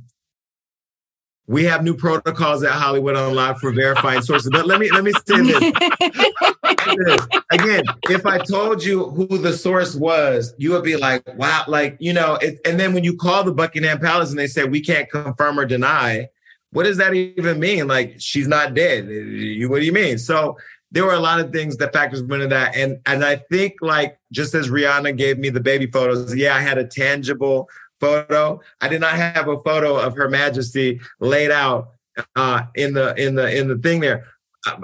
we 1.48 1.64
have 1.64 1.82
new 1.82 1.94
protocols 1.94 2.62
at 2.62 2.72
Hollywood 2.72 3.16
Unlocked 3.16 3.60
for 3.60 3.72
verifying 3.72 4.20
sources. 4.20 4.50
But 4.52 4.66
let 4.66 4.78
me 4.78 4.90
let 4.90 5.02
me 5.02 5.12
say 5.26 5.40
this. 5.40 5.64
Again, 7.50 7.82
if 8.10 8.26
I 8.26 8.38
told 8.38 8.84
you 8.84 9.08
who 9.10 9.38
the 9.38 9.54
source 9.54 9.94
was, 9.94 10.54
you 10.58 10.72
would 10.72 10.84
be 10.84 10.96
like, 10.96 11.22
wow, 11.36 11.64
like, 11.66 11.96
you 12.00 12.12
know, 12.12 12.34
it, 12.42 12.60
and 12.66 12.78
then 12.78 12.92
when 12.92 13.02
you 13.02 13.16
call 13.16 13.44
the 13.44 13.52
Buckingham 13.52 13.98
Palace 13.98 14.28
and 14.28 14.38
they 14.38 14.46
say 14.46 14.64
we 14.64 14.82
can't 14.82 15.10
confirm 15.10 15.58
or 15.58 15.64
deny, 15.64 16.28
what 16.72 16.84
does 16.84 16.98
that 16.98 17.14
even 17.14 17.58
mean? 17.58 17.88
Like, 17.88 18.16
she's 18.18 18.46
not 18.46 18.74
dead. 18.74 19.08
You, 19.08 19.70
what 19.70 19.80
do 19.80 19.86
you 19.86 19.92
mean? 19.92 20.18
So 20.18 20.58
there 20.90 21.04
were 21.04 21.14
a 21.14 21.20
lot 21.20 21.40
of 21.40 21.50
things 21.50 21.78
that 21.78 21.94
factors 21.94 22.22
went 22.22 22.42
into 22.42 22.54
that. 22.54 22.76
And 22.76 22.98
and 23.06 23.24
I 23.24 23.36
think 23.36 23.74
like 23.80 24.18
just 24.32 24.54
as 24.54 24.68
Rihanna 24.68 25.16
gave 25.16 25.38
me 25.38 25.48
the 25.48 25.60
baby 25.60 25.86
photos, 25.86 26.34
yeah, 26.36 26.54
I 26.54 26.60
had 26.60 26.76
a 26.76 26.86
tangible 26.86 27.70
photo. 28.00 28.60
I 28.80 28.88
did 28.88 29.00
not 29.00 29.14
have 29.14 29.48
a 29.48 29.58
photo 29.60 29.96
of 29.96 30.14
Her 30.16 30.28
Majesty 30.28 31.00
laid 31.20 31.50
out 31.50 31.90
uh, 32.36 32.62
in 32.74 32.94
the 32.94 33.14
in 33.16 33.34
the 33.34 33.56
in 33.56 33.68
the 33.68 33.76
thing 33.78 34.00
there. 34.00 34.26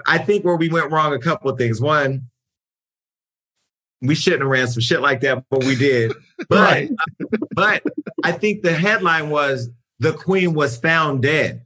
I 0.06 0.18
think 0.18 0.44
where 0.44 0.56
we 0.56 0.68
went 0.68 0.90
wrong 0.90 1.12
a 1.12 1.18
couple 1.18 1.50
of 1.50 1.58
things. 1.58 1.80
One, 1.80 2.28
we 4.00 4.14
shouldn't 4.14 4.42
have 4.42 4.50
ran 4.50 4.68
some 4.68 4.80
shit 4.80 5.00
like 5.00 5.20
that, 5.22 5.44
but 5.50 5.64
we 5.64 5.74
did. 5.76 6.12
But 6.48 6.58
Right. 6.58 6.90
but 7.54 7.82
I 8.24 8.32
think 8.32 8.62
the 8.62 8.72
headline 8.72 9.30
was 9.30 9.70
the 10.00 10.12
queen 10.12 10.52
was 10.52 10.76
found 10.76 11.22
dead. 11.22 11.64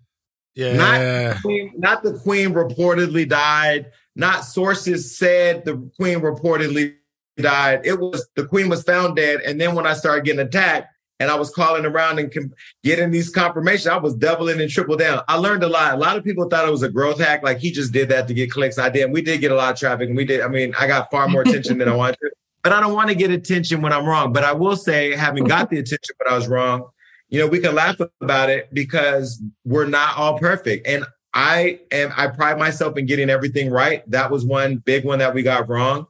Yeah. 0.55 1.39
Queen- 1.41 1.73
Not 1.77 2.03
the 2.03 2.19
queen 2.19 2.51
reportedly 2.53 3.27
died. 3.27 3.93
Not 4.15 4.45
sources 4.45 5.17
said 5.17 5.65
the 5.65 5.91
queen 5.97 6.21
reportedly 6.21 6.97
died. 7.39 7.81
It 7.85 7.99
was 7.99 8.29
the 8.37 8.45
queen 8.45 8.69
was 8.69 8.83
found 8.83 9.17
dead. 9.17 9.41
And 9.41 9.59
then 9.59 9.75
when 9.75 9.87
I 9.87 9.95
started 9.95 10.27
getting 10.27 10.47
attacked 10.47 10.93
and 11.21 11.31
I 11.31 11.35
was 11.35 11.51
calling 11.51 11.85
around 11.85 12.19
and 12.19 12.33
com- 12.33 12.53
getting 12.85 13.11
these 13.11 13.31
confirmations, 13.31 13.87
I 13.87 13.97
was 13.97 14.15
doubling 14.15 14.61
and 14.61 14.71
triple 14.71 14.97
down. 14.97 15.23
I 15.29 15.37
learned 15.37 15.65
a 15.65 15.69
lot. 15.69 15.95
A 15.95 15.97
lot 15.97 16.17
of 16.17 16.25
people 16.25 16.49
thought 16.49 16.67
it 16.67 16.71
was 16.71 16.83
a 16.83 16.89
growth 16.89 17.19
hack, 17.19 17.43
like 17.43 17.59
he 17.59 17.71
just 17.71 17.93
did 17.93 18.09
that 18.11 18.29
to 18.29 18.35
get 18.35 18.51
clicks. 18.51 18.79
I 18.79 18.89
did. 18.89 19.11
We 19.13 19.23
did 19.23 19.41
get 19.41 19.51
a 19.51 19.57
lot 19.57 19.73
of 19.73 19.79
traffic. 19.79 20.09
And 20.09 20.17
we 20.17 20.25
did. 20.25 20.41
I 20.41 20.49
mean, 20.49 20.75
I 20.79 20.87
got 20.87 21.11
far 21.11 21.29
more 21.29 21.43
attention 21.43 21.79
than 21.79 21.89
I 21.89 21.95
wanted 21.95 22.19
to. 22.21 22.31
But 22.63 22.73
I 22.73 22.81
don't 22.81 22.93
want 22.93 23.09
to 23.09 23.15
get 23.15 23.31
attention 23.31 23.83
when 23.83 23.93
I'm 23.93 24.05
wrong. 24.05 24.33
But 24.33 24.45
I 24.45 24.53
will 24.53 24.77
say, 24.77 25.15
having 25.15 25.45
got 25.45 25.71
the 25.71 25.79
attention 25.79 26.15
when 26.19 26.33
I 26.33 26.37
was 26.37 26.49
wrong, 26.49 26.89
you 27.29 27.39
know, 27.39 27.47
we 27.47 27.61
can 27.61 27.75
laugh 27.75 27.97
about 28.21 28.51
it 28.51 28.73
because 28.73 29.43
we're 29.65 29.87
not 29.87 30.17
all 30.17 30.39
perfect. 30.39 30.87
And 30.87 31.05
I 31.35 31.81
am 31.93 32.13
I 32.17 32.29
pride 32.29 32.59
myself 32.59 32.97
in 32.97 33.07
getting 33.07 33.31
everything 33.31 33.71
right. 33.71 34.09
That 34.11 34.31
was 34.31 34.45
one 34.45 34.79
big 34.79 35.05
one 35.05 35.19
that 35.21 35.35
we 35.35 35.43
got 35.43 35.69
wrong. 35.69 36.07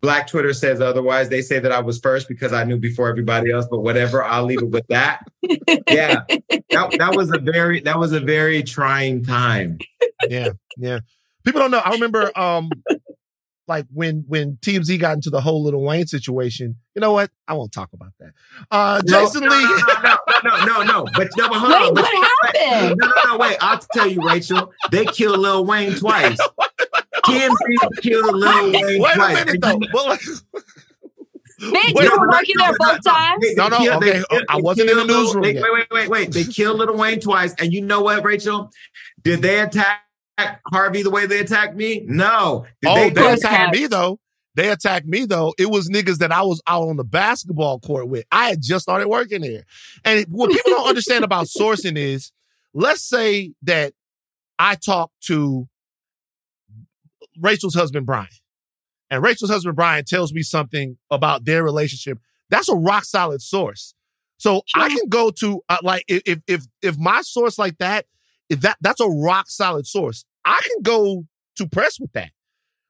Black 0.00 0.28
Twitter 0.28 0.52
says 0.52 0.80
otherwise. 0.80 1.28
They 1.28 1.42
say 1.42 1.58
that 1.58 1.72
I 1.72 1.80
was 1.80 1.98
first 1.98 2.28
because 2.28 2.52
I 2.52 2.64
knew 2.64 2.76
before 2.78 3.08
everybody 3.08 3.50
else, 3.50 3.66
but 3.70 3.80
whatever, 3.80 4.22
I'll 4.22 4.44
leave 4.44 4.62
it 4.62 4.70
with 4.70 4.86
that. 4.88 5.24
Yeah. 5.88 6.24
That, 6.70 6.94
that 6.98 7.16
was 7.16 7.30
a 7.32 7.38
very 7.38 7.80
that 7.80 7.98
was 7.98 8.12
a 8.12 8.20
very 8.20 8.62
trying 8.62 9.24
time. 9.24 9.78
yeah, 10.28 10.50
yeah. 10.76 11.00
People 11.44 11.60
don't 11.60 11.70
know. 11.70 11.78
I 11.78 11.92
remember, 11.92 12.30
um, 12.38 12.70
like 13.66 13.86
when 13.92 14.24
when 14.28 14.56
TMZ 14.60 14.98
got 15.00 15.14
into 15.14 15.30
the 15.30 15.40
whole 15.40 15.62
Little 15.62 15.82
Wayne 15.82 16.06
situation. 16.06 16.76
You 16.94 17.00
know 17.00 17.12
what? 17.12 17.30
I 17.46 17.54
won't 17.54 17.72
talk 17.72 17.90
about 17.92 18.12
that. 18.18 18.32
Uh, 18.70 19.00
No, 19.04 19.24
Jason 19.24 19.44
no, 19.44 19.50
Lee. 19.50 19.62
No, 19.62 19.76
no, 19.76 19.94
no, 20.02 20.40
no, 20.42 20.64
no, 20.64 20.82
no. 20.82 21.06
But 21.14 21.28
no, 21.36 21.48
but 21.48 21.58
hold 21.58 21.72
Wait, 21.72 21.82
on. 21.88 21.94
But, 21.94 22.02
what 22.04 22.56
happened? 22.56 22.96
no, 23.00 23.06
no, 23.06 23.32
no, 23.32 23.38
wait. 23.38 23.56
I'll 23.60 23.78
tell 23.78 24.06
you, 24.08 24.20
Rachel. 24.26 24.72
They 24.90 25.04
killed 25.04 25.38
Lil 25.38 25.64
Wayne 25.64 25.94
twice. 25.94 26.38
TMZ 27.28 28.02
killed 28.02 28.34
Lil 28.36 28.72
Wayne 28.72 29.00
Wait 29.02 29.16
a 29.16 29.18
minute 29.18 29.48
And 29.50 29.62
though. 29.62 29.78
you- 29.80 29.88
But 29.92 30.06
like, 30.06 30.20
Nick, 31.60 31.72
Wait, 31.96 32.04
you 32.04 32.16
were 32.18 32.28
working 32.28 32.54
there 32.58 32.72
both 32.78 33.02
times. 33.04 33.42
They- 33.42 33.54
No, 33.54 33.64
they 33.64 33.70
no, 33.70 33.78
killed- 33.78 34.02
they 34.02 34.10
okay. 34.10 34.24
killed- 34.30 34.44
I 34.48 34.56
wasn't 34.60 34.90
in 34.90 34.96
the 34.96 35.04
killed 35.04 35.08
Lil- 35.10 35.24
newsroom 35.24 35.42
they- 35.44 35.54
Wait, 35.54 35.72
wait, 35.72 35.86
wait, 35.90 36.08
wait. 36.08 36.32
They 36.32 36.44
killed 36.44 36.78
Little 36.78 36.96
Wayne 36.96 37.18
twice, 37.20 37.54
and 37.58 37.72
you 37.72 37.80
know 37.82 38.00
what, 38.00 38.24
Rachel? 38.24 38.70
Did 39.22 39.42
they 39.42 39.58
attack 39.60 40.02
Harvey 40.70 41.02
the 41.02 41.10
way 41.10 41.26
they 41.26 41.40
attacked 41.40 41.74
me? 41.74 42.02
No. 42.06 42.64
Did 42.80 42.88
oh, 42.88 42.94
they 42.94 43.10
they, 43.10 43.32
attacked 43.32 43.44
have. 43.54 43.72
me 43.72 43.86
though. 43.88 44.20
They 44.54 44.70
attacked 44.70 45.06
me 45.06 45.24
though. 45.24 45.52
It 45.58 45.68
was 45.70 45.88
niggas 45.88 46.18
that 46.18 46.30
I 46.32 46.42
was 46.42 46.62
out 46.68 46.88
on 46.88 46.96
the 46.96 47.04
basketball 47.04 47.80
court 47.80 48.08
with. 48.08 48.24
I 48.30 48.50
had 48.50 48.62
just 48.62 48.82
started 48.84 49.08
working 49.08 49.40
there. 49.40 49.64
And 50.04 50.26
what 50.30 50.50
people 50.52 50.70
don't 50.72 50.88
understand 50.88 51.24
about 51.24 51.46
sourcing 51.46 51.96
is, 51.96 52.30
let's 52.72 53.02
say 53.02 53.52
that 53.62 53.94
I 54.60 54.76
talk 54.76 55.10
to 55.26 55.68
Rachel's 57.40 57.74
husband 57.74 58.06
Brian, 58.06 58.28
and 59.10 59.22
Rachel's 59.22 59.50
husband 59.50 59.76
Brian 59.76 60.04
tells 60.04 60.32
me 60.32 60.42
something 60.42 60.98
about 61.10 61.44
their 61.44 61.62
relationship. 61.62 62.18
That's 62.50 62.68
a 62.68 62.74
rock 62.74 63.04
solid 63.04 63.42
source. 63.42 63.94
So 64.38 64.62
I 64.74 64.88
can 64.88 65.08
go 65.08 65.30
to 65.32 65.62
uh, 65.68 65.78
like 65.82 66.04
if 66.08 66.22
if 66.24 66.40
if 66.46 66.66
if 66.80 66.98
my 66.98 67.22
source 67.22 67.58
like 67.58 67.78
that, 67.78 68.06
if 68.48 68.60
that 68.60 68.78
that's 68.80 69.00
a 69.00 69.08
rock 69.08 69.46
solid 69.48 69.86
source, 69.86 70.24
I 70.44 70.60
can 70.64 70.82
go 70.82 71.26
to 71.56 71.68
press 71.68 71.98
with 71.98 72.12
that. 72.12 72.30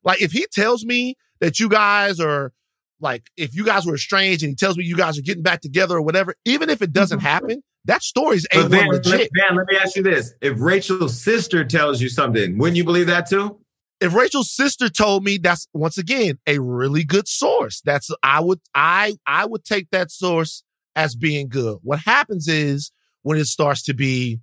Like 0.05 0.21
if 0.21 0.33
he 0.33 0.47
tells 0.53 0.85
me 0.85 1.17
that 1.41 1.59
you 1.59 1.69
guys 1.69 2.21
are 2.21 2.53
like 3.01 3.31
if 3.37 3.55
you 3.55 3.65
guys 3.65 3.87
were 3.87 3.95
estranged 3.95 4.43
and 4.43 4.51
he 4.51 4.57
tells 4.57 4.77
me 4.77 4.85
you 4.85 4.97
guys 4.97 5.19
are 5.19 5.23
getting 5.23 5.43
back 5.43 5.61
together 5.63 5.97
or 5.97 6.03
whatever, 6.03 6.35
even 6.45 6.69
if 6.69 6.83
it 6.83 6.93
doesn't 6.93 7.21
happen, 7.21 7.63
that 7.87 8.03
story's 8.03 8.47
a 8.53 8.61
legit. 8.61 9.31
Van, 9.35 9.57
let 9.57 9.67
me 9.67 9.79
ask 9.79 9.97
you 9.97 10.03
this. 10.03 10.35
If 10.43 10.61
Rachel's 10.61 11.19
sister 11.19 11.65
tells 11.65 12.03
you 12.03 12.11
something, 12.11 12.59
wouldn't 12.59 12.77
you 12.77 12.85
believe 12.85 13.07
that 13.07 13.29
too? 13.29 13.59
If 14.01 14.15
Rachel's 14.15 14.51
sister 14.51 14.89
told 14.89 15.25
me 15.25 15.39
that's 15.39 15.67
once 15.73 15.99
again 15.99 16.39
a 16.47 16.59
really 16.61 17.05
good 17.05 17.27
source. 17.27 17.81
That's 17.81 18.11
I 18.23 18.41
would 18.41 18.61
I 18.75 19.17
I 19.27 19.47
would 19.47 19.65
take 19.65 19.91
that 19.91 20.11
source 20.11 20.63
as 20.95 21.15
being 21.15 21.49
good. 21.49 21.79
What 21.83 22.01
happens 22.01 22.49
is 22.49 22.93
when 23.23 23.39
it 23.39 23.47
starts 23.47 23.83
to 23.85 23.95
be 23.95 24.41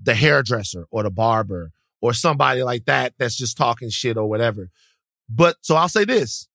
the 0.00 0.14
hairdresser 0.14 0.86
or 0.90 1.02
the 1.02 1.10
barber 1.10 1.72
or 2.00 2.12
somebody 2.12 2.62
like 2.62 2.84
that 2.84 3.14
that's 3.18 3.36
just 3.36 3.56
talking 3.56 3.90
shit 3.90 4.16
or 4.16 4.28
whatever. 4.28 4.70
But 5.28 5.56
so 5.62 5.74
I'll 5.74 5.88
say 5.88 6.04
this. 6.04 6.48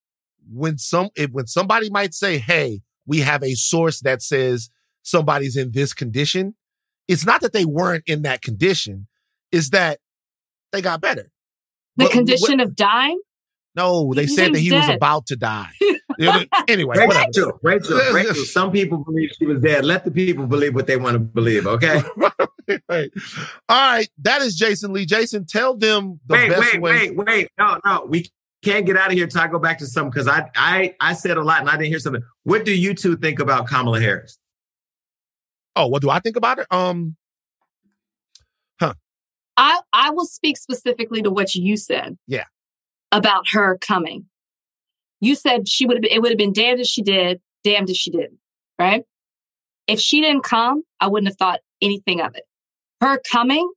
When 0.50 0.78
some 0.78 1.10
if 1.16 1.32
when 1.32 1.48
somebody 1.48 1.90
might 1.90 2.14
say, 2.14 2.38
"Hey, 2.38 2.82
we 3.06 3.20
have 3.20 3.44
a 3.44 3.56
source 3.56 4.00
that 4.02 4.22
says 4.22 4.70
somebody's 5.02 5.58
in 5.58 5.72
this 5.72 5.94
condition," 5.94 6.56
it's 7.08 7.26
not 7.26 7.42
that 7.42 7.54
they 7.54 7.66
weren't 7.66 8.04
in 8.08 8.22
that 8.24 8.42
condition, 8.42 9.08
it's 9.52 9.70
that 9.70 10.00
they 10.72 10.82
got 10.82 11.02
better. 11.02 11.33
The 11.98 12.06
What- 12.06 12.12
condition 12.14 12.60
of 12.60 12.76
dying? 12.76 13.20
no, 13.76 14.14
they 14.14 14.24
He 14.24 14.28
said 14.28 14.54
that 14.54 14.58
seems 14.58 14.70
he 14.70 14.72
was 14.72 14.90
about 14.90 15.26
to 15.28 15.36
die. 15.36 15.70
anyway, 16.68 16.96
whatever. 16.98 17.14
Rachel, 17.14 17.60
Rachel, 17.64 17.98
Rachel. 18.14 18.36
Some 18.46 18.72
people 18.72 19.00
believe 19.00 19.32
she 19.38 19.46
was 19.46 19.62
dead. 19.62 19.84
Let 19.86 20.06
the 20.06 20.12
people 20.12 20.46
believe 20.46 20.76
what 20.76 20.86
they 20.88 20.98
want 20.98 21.14
to 21.16 21.20
believe. 21.20 21.66
Okay. 21.66 22.02
right. 22.90 23.12
All 23.70 23.92
right. 23.92 24.08
That 24.20 24.42
is 24.42 24.56
Jason 24.56 24.94
Lee. 24.94 25.06
Jason, 25.06 25.46
tell 25.46 25.76
them 25.76 26.20
the 26.28 26.34
wait, 26.36 26.50
best 26.50 26.62
wait, 26.62 26.82
way. 26.82 27.10
wait, 27.12 27.18
wait. 27.18 27.50
No, 27.58 27.80
no. 27.84 28.06
We 28.08 28.30
can't 28.64 28.86
get 28.86 28.96
out 28.96 29.08
of 29.08 29.14
here 29.14 29.24
until 29.26 29.42
I 29.42 29.48
go 29.48 29.60
back 29.60 29.80
to 29.80 29.88
something 29.88 30.12
because 30.12 30.28
I, 30.28 30.50
I, 30.56 30.96
I 31.00 31.14
said 31.14 31.38
a 31.38 31.44
lot 31.44 31.62
and 31.62 31.70
I 31.70 31.74
didn't 31.74 31.88
hear 31.88 32.00
something. 32.00 32.22
What 32.44 32.66
do 32.66 32.74
you 32.74 32.94
two 32.94 33.18
think 33.18 33.40
about 33.40 33.68
Kamala 33.68 34.00
Harris? 34.00 34.38
Oh, 35.76 35.88
what 35.88 36.02
do 36.04 36.10
I 36.10 36.20
think 36.20 36.36
about 36.38 36.60
it? 36.60 36.68
Um, 36.70 37.16
I, 39.58 39.82
I 39.92 40.10
will 40.12 40.26
speak 40.26 40.58
specifically 40.58 41.22
to 41.22 41.32
what 41.32 41.54
you 41.56 41.78
said. 41.78 42.18
Yeah. 42.28 42.46
About 43.12 43.50
her 43.52 43.78
coming. 43.78 44.26
You 45.22 45.36
said 45.36 45.70
she 45.70 45.86
would 45.86 45.98
have 45.98 46.02
been, 46.02 46.12
it 46.12 46.22
would 46.22 46.32
have 46.32 46.38
been 46.38 46.54
damned 46.54 46.80
if 46.80 46.88
she 46.88 47.02
did, 47.02 47.40
damned 47.64 47.90
if 47.90 47.96
she 47.96 48.12
didn't, 48.12 48.40
right? 48.80 49.04
If 49.88 50.00
she 50.00 50.22
didn't 50.22 50.44
come, 50.44 50.84
I 51.00 51.08
wouldn't 51.08 51.30
have 51.30 51.38
thought 51.38 51.62
anything 51.82 52.22
of 52.22 52.36
it. 52.36 52.44
Her 53.00 53.20
coming 53.20 53.72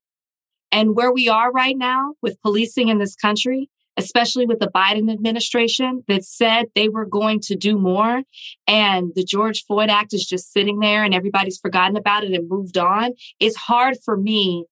and 0.73 0.97
where 0.97 1.13
we 1.13 1.29
are 1.29 1.53
right 1.53 1.77
now 1.77 2.15
with 2.23 2.41
policing 2.43 2.89
in 2.89 2.99
this 2.99 3.15
country, 3.15 3.69
especially 3.97 4.47
with 4.47 4.59
the 4.59 4.69
Biden 4.69 5.13
administration 5.13 6.05
that 6.09 6.25
said 6.25 6.67
they 6.75 6.89
were 6.89 7.07
going 7.07 7.41
to 7.41 7.57
do 7.57 7.79
more. 7.79 8.23
And 8.67 9.13
the 9.15 9.25
George 9.25 9.65
Floyd 9.65 9.91
Act 9.91 10.15
is 10.15 10.27
just 10.27 10.53
sitting 10.53 10.81
there 10.81 11.05
and 11.05 11.15
everybody's 11.15 11.59
forgotten 11.59 11.97
about 11.97 12.25
it 12.25 12.33
and 12.33 12.49
moved 12.49 12.79
on. 12.79 13.13
It's 13.41 13.57
hard 13.57 13.97
for 14.05 14.17
me 14.17 14.65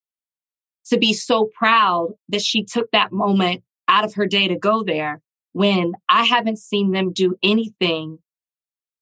to 0.87 0.99
be 0.99 1.13
so 1.13 1.49
proud 1.57 2.15
that 2.29 2.43
she 2.43 2.65
took 2.65 2.91
that 2.91 3.13
moment 3.13 3.63
out 3.89 4.05
of 4.05 4.15
her 4.15 4.27
day 4.27 4.49
to 4.49 4.57
go 4.59 4.83
there 4.83 5.21
when 5.53 5.93
I 6.09 6.25
haven't 6.25 6.59
seen 6.59 6.93
them 6.93 7.13
do 7.13 7.37
anything 7.43 8.19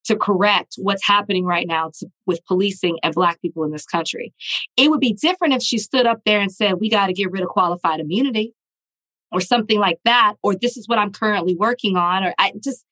to 0.04 0.16
correct 0.16 0.74
what's 0.78 1.06
happening 1.06 1.44
right 1.44 1.66
now 1.66 1.90
to, 1.98 2.08
with 2.26 2.44
policing 2.46 2.98
and 3.02 3.14
black 3.14 3.40
people 3.40 3.64
in 3.64 3.70
this 3.70 3.86
country. 3.86 4.34
It 4.76 4.90
would 4.90 5.00
be 5.00 5.12
different 5.12 5.54
if 5.54 5.62
she 5.62 5.78
stood 5.78 6.06
up 6.06 6.22
there 6.26 6.40
and 6.40 6.50
said, 6.52 6.80
we 6.80 6.90
got 6.90 7.06
to 7.06 7.12
get 7.12 7.30
rid 7.30 7.42
of 7.42 7.48
qualified 7.48 8.00
immunity. 8.00 8.54
or 9.32 9.40
something 9.40 9.78
like 9.78 9.98
that, 10.04 10.34
or 10.42 10.54
this 10.54 10.76
is 10.76 10.86
what 10.86 10.98
I'm 10.98 11.10
currently 11.10 11.56
working 11.56 11.96
on, 11.96 12.22
or 12.22 12.34
I 12.38 12.52
just, 12.62 12.84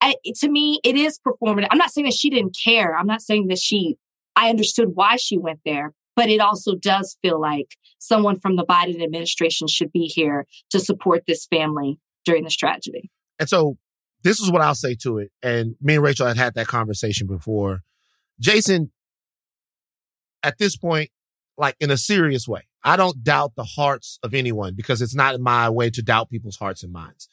I, 0.00 0.14
to 0.36 0.48
me, 0.48 0.80
it 0.84 0.96
is 0.96 1.18
performative. 1.18 1.66
I'm 1.70 1.78
not 1.78 1.90
saying 1.90 2.06
that 2.06 2.14
she 2.14 2.30
didn't 2.30 2.56
care. 2.64 2.96
I'm 2.96 3.08
not 3.08 3.20
saying 3.20 3.48
that 3.48 3.58
she, 3.58 3.96
I 4.36 4.50
understood 4.50 4.90
why 4.94 5.16
she 5.16 5.36
went 5.36 5.58
there, 5.64 5.92
but 6.18 6.28
it 6.28 6.40
also 6.40 6.74
does 6.74 7.16
feel 7.22 7.40
like 7.40 7.76
someone 8.00 8.40
from 8.40 8.56
the 8.56 8.64
Biden 8.64 9.00
administration 9.00 9.68
should 9.68 9.92
be 9.92 10.06
here 10.06 10.46
to 10.70 10.80
support 10.80 11.22
this 11.28 11.46
family 11.46 12.00
during 12.24 12.42
this 12.42 12.56
tragedy. 12.56 13.08
And 13.38 13.48
so 13.48 13.78
this 14.24 14.40
is 14.40 14.50
what 14.50 14.60
I'll 14.60 14.74
say 14.74 14.96
to 15.02 15.18
it. 15.18 15.30
And 15.44 15.76
me 15.80 15.94
and 15.94 16.02
Rachel 16.02 16.26
had 16.26 16.36
had 16.36 16.54
that 16.54 16.66
conversation 16.66 17.28
before. 17.28 17.82
Jason, 18.40 18.90
at 20.42 20.58
this 20.58 20.76
point, 20.76 21.10
like 21.56 21.76
in 21.78 21.88
a 21.92 21.96
serious 21.96 22.48
way, 22.48 22.62
I 22.82 22.96
don't 22.96 23.22
doubt 23.22 23.52
the 23.54 23.62
hearts 23.62 24.18
of 24.24 24.34
anyone 24.34 24.74
because 24.74 25.00
it's 25.00 25.14
not 25.14 25.38
my 25.38 25.70
way 25.70 25.88
to 25.88 26.02
doubt 26.02 26.30
people's 26.30 26.56
hearts 26.56 26.82
and 26.82 26.92
minds. 26.92 27.28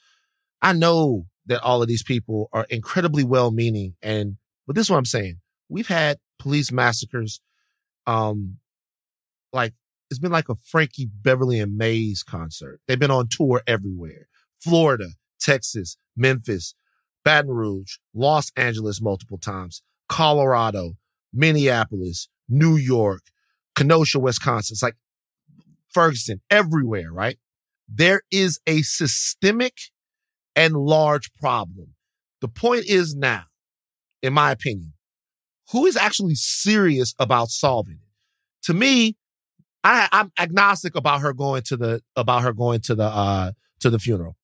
I 0.62 0.74
know 0.74 1.26
that 1.48 1.64
all 1.64 1.82
of 1.82 1.88
these 1.88 2.04
people 2.04 2.50
are 2.54 2.68
incredibly 2.70 3.24
well 3.24 3.50
meaning. 3.50 3.96
And, 4.04 4.38
but 4.68 4.76
this 4.76 4.86
is 4.86 4.92
what 4.92 4.98
I'm 4.98 5.06
saying. 5.06 5.40
We've 5.70 5.88
had 5.88 6.20
police 6.38 6.72
massacres. 6.72 7.42
Um, 8.06 8.60
like 9.54 9.74
it's 10.10 10.20
been 10.20 10.32
like 10.32 10.50
a 10.50 10.56
Frankie 10.56 11.08
Beverly 11.08 11.60
and 11.60 11.78
Maze 11.78 12.24
concert. 12.24 12.80
They've 12.88 13.00
been 13.00 13.12
on 13.12 13.28
tour 13.30 13.62
everywhere. 13.66 14.28
Florida, 14.62 15.10
Texas, 15.40 15.98
Memphis, 16.16 16.76
Baton 17.24 17.52
Rouge, 17.52 17.98
Los 18.14 18.52
Angeles 18.56 19.02
multiple 19.02 19.38
times, 19.38 19.82
Colorado, 20.08 20.94
Minneapolis, 21.34 22.30
New 22.48 22.76
York, 22.76 23.24
Kenosha, 23.76 24.20
Wisconsin. 24.20 24.76
It's 24.76 24.84
like 24.84 24.96
Ferguson, 25.90 26.42
everywhere, 26.50 27.12
right? 27.12 27.38
There 27.88 28.22
is 28.32 28.60
a 28.68 28.82
systemic 28.84 29.78
and 30.56 30.76
large 30.76 31.34
problem. 31.34 31.96
The 32.42 32.48
point 32.48 32.86
is 32.86 33.16
now, 33.16 33.46
in 34.22 34.34
my 34.34 34.52
opinion, 34.52 34.94
who 35.72 35.86
is 35.86 35.98
actually 35.98 36.36
serious 36.36 37.14
about 37.20 37.50
solving 37.50 37.96
it? 37.96 38.66
To 38.66 38.74
me, 38.74 39.16
I, 39.86 40.10
I'm 40.12 40.32
agnostic 40.40 40.96
about 40.96 41.22
her 41.22 41.32
going 41.32 41.62
to 41.64 41.78
the 41.78 42.02
about 42.16 42.42
her 42.42 42.54
going 42.54 42.82
to 42.82 42.96
the 42.96 43.06
uh 43.06 43.52
to 43.80 43.90
the 43.90 44.00
funeral. 44.00 44.36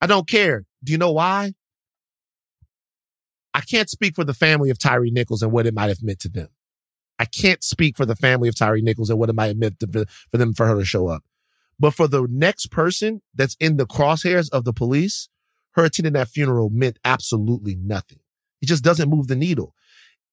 I 0.00 0.06
don't 0.06 0.26
care. 0.26 0.64
Do 0.82 0.90
you 0.90 0.98
know 0.98 1.12
why? 1.12 1.52
I 3.52 3.60
can't 3.60 3.90
speak 3.90 4.14
for 4.14 4.24
the 4.24 4.34
family 4.34 4.70
of 4.70 4.78
Tyre 4.78 5.04
Nichols 5.04 5.42
and 5.42 5.52
what 5.52 5.66
it 5.66 5.74
might 5.74 5.88
have 5.88 6.02
meant 6.02 6.18
to 6.20 6.28
them. 6.28 6.48
I 7.18 7.26
can't 7.26 7.62
speak 7.62 7.96
for 7.96 8.06
the 8.06 8.16
family 8.16 8.48
of 8.48 8.56
Tyre 8.56 8.80
Nichols 8.80 9.10
and 9.10 9.18
what 9.18 9.28
it 9.28 9.34
might 9.34 9.46
have 9.46 9.56
meant 9.56 9.78
to, 9.80 10.06
for 10.30 10.38
them 10.38 10.54
for 10.54 10.66
her 10.66 10.74
to 10.76 10.84
show 10.84 11.08
up. 11.08 11.22
But 11.78 11.92
for 11.94 12.08
the 12.08 12.26
next 12.28 12.70
person 12.70 13.22
that's 13.34 13.56
in 13.60 13.76
the 13.76 13.86
crosshairs 13.86 14.48
of 14.50 14.64
the 14.64 14.72
police, 14.72 15.28
her 15.72 15.84
attending 15.84 16.14
that 16.14 16.28
funeral 16.28 16.70
meant 16.70 16.98
absolutely 17.04 17.76
nothing. 17.76 18.20
It 18.60 18.66
just 18.66 18.82
doesn't 18.82 19.10
move 19.10 19.28
the 19.28 19.36
needle. 19.36 19.74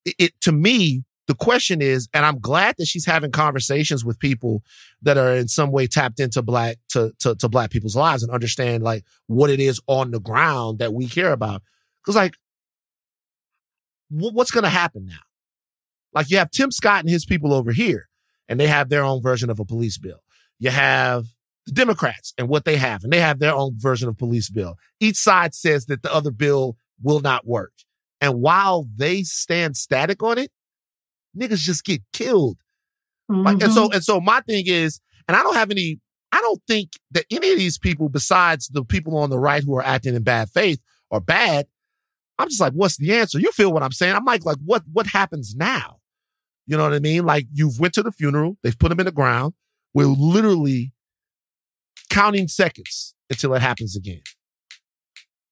It, 0.06 0.16
it 0.18 0.42
to 0.42 0.52
me, 0.52 1.04
the 1.32 1.36
question 1.36 1.82
is, 1.82 2.10
and 2.14 2.26
I'm 2.26 2.40
glad 2.40 2.76
that 2.78 2.88
she's 2.88 3.06
having 3.06 3.32
conversations 3.32 4.04
with 4.04 4.20
people 4.20 4.64
that 5.02 5.18
are 5.18 5.34
in 5.34 5.48
some 5.48 5.72
way 5.72 5.88
tapped 5.88 6.20
into 6.20 6.42
black 6.42 6.76
to, 6.90 7.14
to, 7.20 7.36
to 7.36 7.48
black 7.48 7.72
people's 7.72 7.96
lives 7.96 8.22
and 8.22 8.34
understand 8.34 8.84
like 8.84 9.06
what 9.28 9.50
it 9.50 9.62
is 9.62 9.80
on 9.88 10.12
the 10.12 10.20
ground 10.20 10.80
that 10.80 10.94
we 10.94 11.08
care 11.08 11.32
about. 11.32 11.62
Cause 12.06 12.18
like 12.18 12.34
what's 14.10 14.52
going 14.52 14.66
to 14.66 14.70
happen 14.70 15.06
now? 15.06 15.22
Like 16.12 16.30
you 16.30 16.38
have 16.38 16.52
Tim 16.52 16.70
Scott 16.70 17.00
and 17.00 17.10
his 17.10 17.24
people 17.24 17.54
over 17.54 17.72
here, 17.72 18.10
and 18.50 18.60
they 18.60 18.68
have 18.68 18.90
their 18.90 19.06
own 19.06 19.22
version 19.22 19.50
of 19.50 19.58
a 19.58 19.64
police 19.64 19.98
bill. 19.98 20.20
You 20.60 20.72
have 20.72 21.28
the 21.66 21.72
Democrats 21.72 22.34
and 22.38 22.50
what 22.50 22.66
they 22.66 22.76
have, 22.76 23.06
and 23.06 23.14
they 23.14 23.22
have 23.22 23.40
their 23.40 23.56
own 23.56 23.76
version 23.78 24.10
of 24.10 24.18
police 24.18 24.50
bill. 24.50 24.76
Each 25.00 25.16
side 25.16 25.56
says 25.56 25.86
that 25.86 26.04
the 26.04 26.14
other 26.14 26.32
bill 26.32 26.76
will 27.02 27.22
not 27.22 27.48
work. 27.48 27.72
And 28.20 28.42
while 28.42 28.86
they 28.94 29.24
stand 29.24 29.78
static 29.78 30.22
on 30.22 30.38
it, 30.38 30.52
niggas 31.38 31.58
just 31.58 31.86
get 31.86 32.02
killed. 32.14 32.58
Mm-hmm. 33.30 33.44
Like, 33.44 33.62
and 33.62 33.74
so, 33.74 33.92
and 33.92 34.04
so 34.04 34.20
my 34.20 34.42
thing 34.42 34.66
is, 34.68 35.00
and 35.28 35.38
I 35.38 35.44
don't 35.44 35.56
have 35.56 35.72
any, 35.72 36.00
I 36.32 36.42
don't 36.42 36.62
think 36.68 36.92
that 37.12 37.26
any 37.32 37.52
of 37.52 37.58
these 37.58 37.78
people, 37.78 38.10
besides 38.10 38.68
the 38.68 38.84
people 38.84 39.18
on 39.18 39.30
the 39.30 39.40
right 39.40 39.64
who 39.64 39.76
are 39.76 39.84
acting 39.84 40.16
in 40.16 40.24
bad 40.24 40.50
faith, 40.50 40.80
are 41.12 41.20
bad. 41.20 41.68
I'm 42.40 42.48
just 42.48 42.62
like, 42.62 42.74
what's 42.74 42.98
the 42.98 43.14
answer? 43.14 43.40
You 43.40 43.52
feel 43.52 43.72
what 43.72 43.84
I'm 43.84 43.92
saying? 43.92 44.16
I'm 44.16 44.26
like, 44.26 44.46
like 44.46 44.58
what 44.66 44.84
what 44.92 45.08
happens 45.08 45.56
now? 45.56 45.98
You 46.66 46.78
know 46.78 46.84
what 46.84 46.94
I 46.94 47.00
mean? 47.00 47.26
Like 47.26 47.48
you've 47.54 47.80
went 47.80 47.94
to 47.96 48.04
the 48.04 48.12
funeral, 48.12 48.58
they've 48.64 48.78
put 48.78 48.92
him 48.92 49.00
in 49.00 49.06
the 49.06 49.12
ground. 49.12 49.54
We're 49.94 50.06
literally 50.06 50.94
counting 52.10 52.48
seconds 52.48 53.14
until 53.30 53.54
it 53.54 53.62
happens 53.62 53.96
again. 53.96 54.22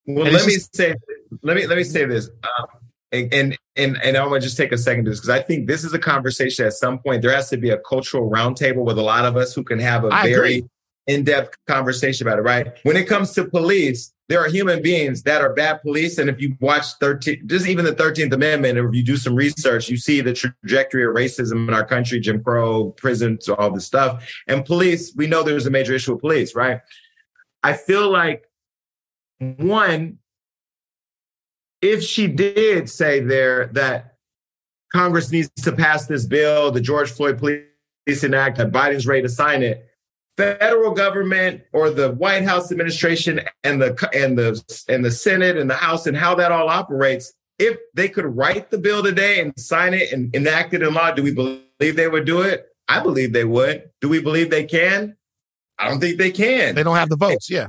Well, 0.08 0.26
and 0.26 0.34
let 0.34 0.46
me 0.46 0.54
just, 0.54 0.76
say, 0.76 0.96
let 1.44 1.56
me 1.56 1.68
let 1.68 1.78
me 1.78 1.84
say 1.84 2.06
this, 2.06 2.30
um, 2.44 2.68
and, 3.12 3.34
and 3.34 3.58
and 3.76 3.98
and 4.04 4.18
I 4.18 4.26
want 4.26 4.42
to 4.42 4.48
just 4.48 4.58
take 4.58 4.72
a 4.72 4.78
second 4.78 5.06
to 5.06 5.12
this 5.12 5.20
because 5.20 5.30
I 5.30 5.42
think 5.42 5.68
this 5.68 5.84
is 5.84 5.94
a 5.94 6.00
conversation. 6.00 6.66
At 6.66 6.74
some 6.74 7.00
point, 7.00 7.22
there 7.22 7.32
has 7.32 7.50
to 7.50 7.58
be 7.58 7.70
a 7.70 7.78
cultural 7.78 8.30
roundtable 8.30 8.86
with 8.86 8.98
a 8.98 9.04
lot 9.04 9.26
of 9.26 9.36
us 9.38 9.54
who 9.54 9.64
can 9.64 9.80
have 9.80 10.04
a 10.04 10.10
I 10.10 10.28
very 10.28 10.58
agree 10.58 10.70
in-depth 11.10 11.58
conversation 11.68 12.28
about 12.28 12.38
it, 12.38 12.44
right? 12.44 12.68
When 12.84 12.96
it 12.96 13.08
comes 13.08 13.34
to 13.34 13.46
police, 13.46 14.14
there 14.28 14.40
are 14.40 14.48
human 14.48 14.84
beings 14.84 15.24
that 15.24 15.42
are 15.42 15.52
bad 15.54 15.82
police. 15.82 16.20
And 16.20 16.30
if 16.30 16.40
you 16.40 16.56
watch 16.62 16.86
13, 17.00 17.48
just 17.48 17.68
even 17.68 17.84
the 17.84 17.94
13th 17.94 18.32
Amendment, 18.32 18.78
or 18.78 18.88
if 18.88 18.96
you 18.96 19.04
do 19.04 19.18
some 19.18 19.34
research, 19.34 19.90
you 19.90 19.98
see 19.98 20.22
the 20.22 20.34
trajectory 20.34 21.04
of 21.04 21.16
racism 21.16 21.68
in 21.68 21.74
our 21.74 21.84
country, 21.84 22.20
Jim 22.20 22.44
Crow, 22.44 22.92
prisons, 22.92 23.50
all 23.50 23.72
this 23.72 23.88
stuff. 23.88 24.24
And 24.48 24.64
police, 24.64 25.12
we 25.16 25.26
know 25.26 25.42
there's 25.42 25.66
a 25.66 25.72
major 25.72 25.94
issue 25.96 26.14
with 26.14 26.22
police, 26.22 26.54
right? 26.54 26.82
I 27.64 27.74
feel 27.74 28.12
like 28.12 28.44
one, 29.40 30.20
if 31.82 32.04
she 32.04 32.28
did 32.28 32.90
say 32.90 33.20
there 33.20 33.68
that 33.68 34.16
Congress 34.94 35.32
needs 35.32 35.50
to 35.62 35.72
pass 35.72 36.08
this 36.08 36.26
bill, 36.26 36.72
the 36.72 36.82
George 36.82 37.12
Floyd 37.12 37.38
Policing 37.38 38.34
Act, 38.34 38.58
that 38.58 38.72
Biden's 38.72 39.06
ready 39.06 39.22
to 39.22 39.30
sign 39.30 39.62
it, 39.62 39.88
federal 40.36 40.92
government 40.92 41.62
or 41.74 41.90
the 41.90 42.12
White 42.14 42.44
House 42.44 42.72
administration 42.72 43.42
and 43.64 43.82
the 43.82 44.10
and 44.14 44.38
the 44.38 44.84
and 44.88 45.04
the 45.04 45.12
Senate 45.12 45.58
and 45.58 45.70
the 45.70 45.76
House 45.76 46.08
and 46.08 46.18
how 46.18 46.34
that 46.36 46.52
all 46.52 46.70
operates, 46.70 47.34
if 47.60 47.78
they 47.94 48.08
could 48.08 48.26
write 48.26 48.72
the 48.72 48.78
bill 48.78 49.04
today 49.04 49.42
and 49.42 49.54
sign 49.60 49.94
it 49.94 50.12
and 50.12 50.34
enact 50.34 50.74
it 50.74 50.82
in 50.82 50.94
law, 50.94 51.12
do 51.12 51.22
we 51.22 51.34
believe 51.34 51.96
they 51.96 52.08
would 52.08 52.26
do 52.26 52.42
it? 52.42 52.66
I 52.88 53.02
believe 53.02 53.34
they 53.34 53.46
would. 53.46 53.90
Do 54.02 54.10
we 54.10 54.22
believe 54.22 54.50
they 54.50 54.64
can? 54.64 55.16
I 55.78 55.88
don't 55.88 56.00
think 56.00 56.18
they 56.18 56.32
can. 56.32 56.74
They 56.74 56.84
don't 56.84 56.96
have 56.96 57.10
the 57.10 57.18
votes, 57.18 57.50
yeah. 57.50 57.68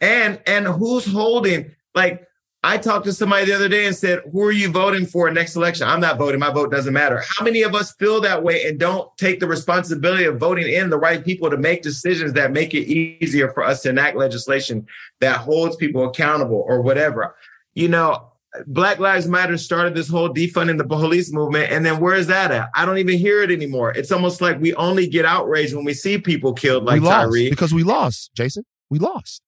And 0.00 0.40
and 0.46 0.66
who's 0.66 1.10
holding 1.10 1.74
like 1.94 2.26
I 2.62 2.76
talked 2.76 3.06
to 3.06 3.12
somebody 3.12 3.46
the 3.46 3.54
other 3.54 3.70
day 3.70 3.86
and 3.86 3.96
said, 3.96 4.20
Who 4.32 4.42
are 4.42 4.52
you 4.52 4.70
voting 4.70 5.06
for 5.06 5.30
next 5.30 5.56
election? 5.56 5.88
I'm 5.88 6.00
not 6.00 6.18
voting. 6.18 6.40
My 6.40 6.52
vote 6.52 6.70
doesn't 6.70 6.92
matter. 6.92 7.22
How 7.26 7.42
many 7.42 7.62
of 7.62 7.74
us 7.74 7.94
feel 7.94 8.20
that 8.20 8.42
way 8.42 8.66
and 8.66 8.78
don't 8.78 9.08
take 9.16 9.40
the 9.40 9.46
responsibility 9.46 10.24
of 10.24 10.38
voting 10.38 10.70
in 10.70 10.90
the 10.90 10.98
right 10.98 11.24
people 11.24 11.48
to 11.48 11.56
make 11.56 11.80
decisions 11.80 12.34
that 12.34 12.52
make 12.52 12.74
it 12.74 12.86
easier 12.86 13.50
for 13.52 13.64
us 13.64 13.82
to 13.82 13.90
enact 13.90 14.16
legislation 14.16 14.86
that 15.20 15.38
holds 15.38 15.76
people 15.76 16.06
accountable 16.06 16.62
or 16.68 16.82
whatever? 16.82 17.34
You 17.72 17.88
know, 17.88 18.30
Black 18.66 18.98
Lives 18.98 19.26
Matter 19.26 19.56
started 19.56 19.94
this 19.94 20.08
whole 20.08 20.28
defunding 20.28 20.76
the 20.76 20.84
police 20.84 21.32
movement. 21.32 21.70
And 21.70 21.86
then 21.86 21.98
where's 21.98 22.26
that 22.26 22.50
at? 22.50 22.68
I 22.74 22.84
don't 22.84 22.98
even 22.98 23.16
hear 23.16 23.42
it 23.42 23.50
anymore. 23.50 23.92
It's 23.92 24.12
almost 24.12 24.42
like 24.42 24.60
we 24.60 24.74
only 24.74 25.06
get 25.06 25.24
outraged 25.24 25.74
when 25.74 25.86
we 25.86 25.94
see 25.94 26.18
people 26.18 26.52
killed 26.52 26.84
like 26.84 27.02
Tyre. 27.02 27.48
Because 27.48 27.72
we 27.72 27.84
lost, 27.84 28.32
Jason. 28.34 28.64
We 28.90 28.98
lost. 28.98 29.40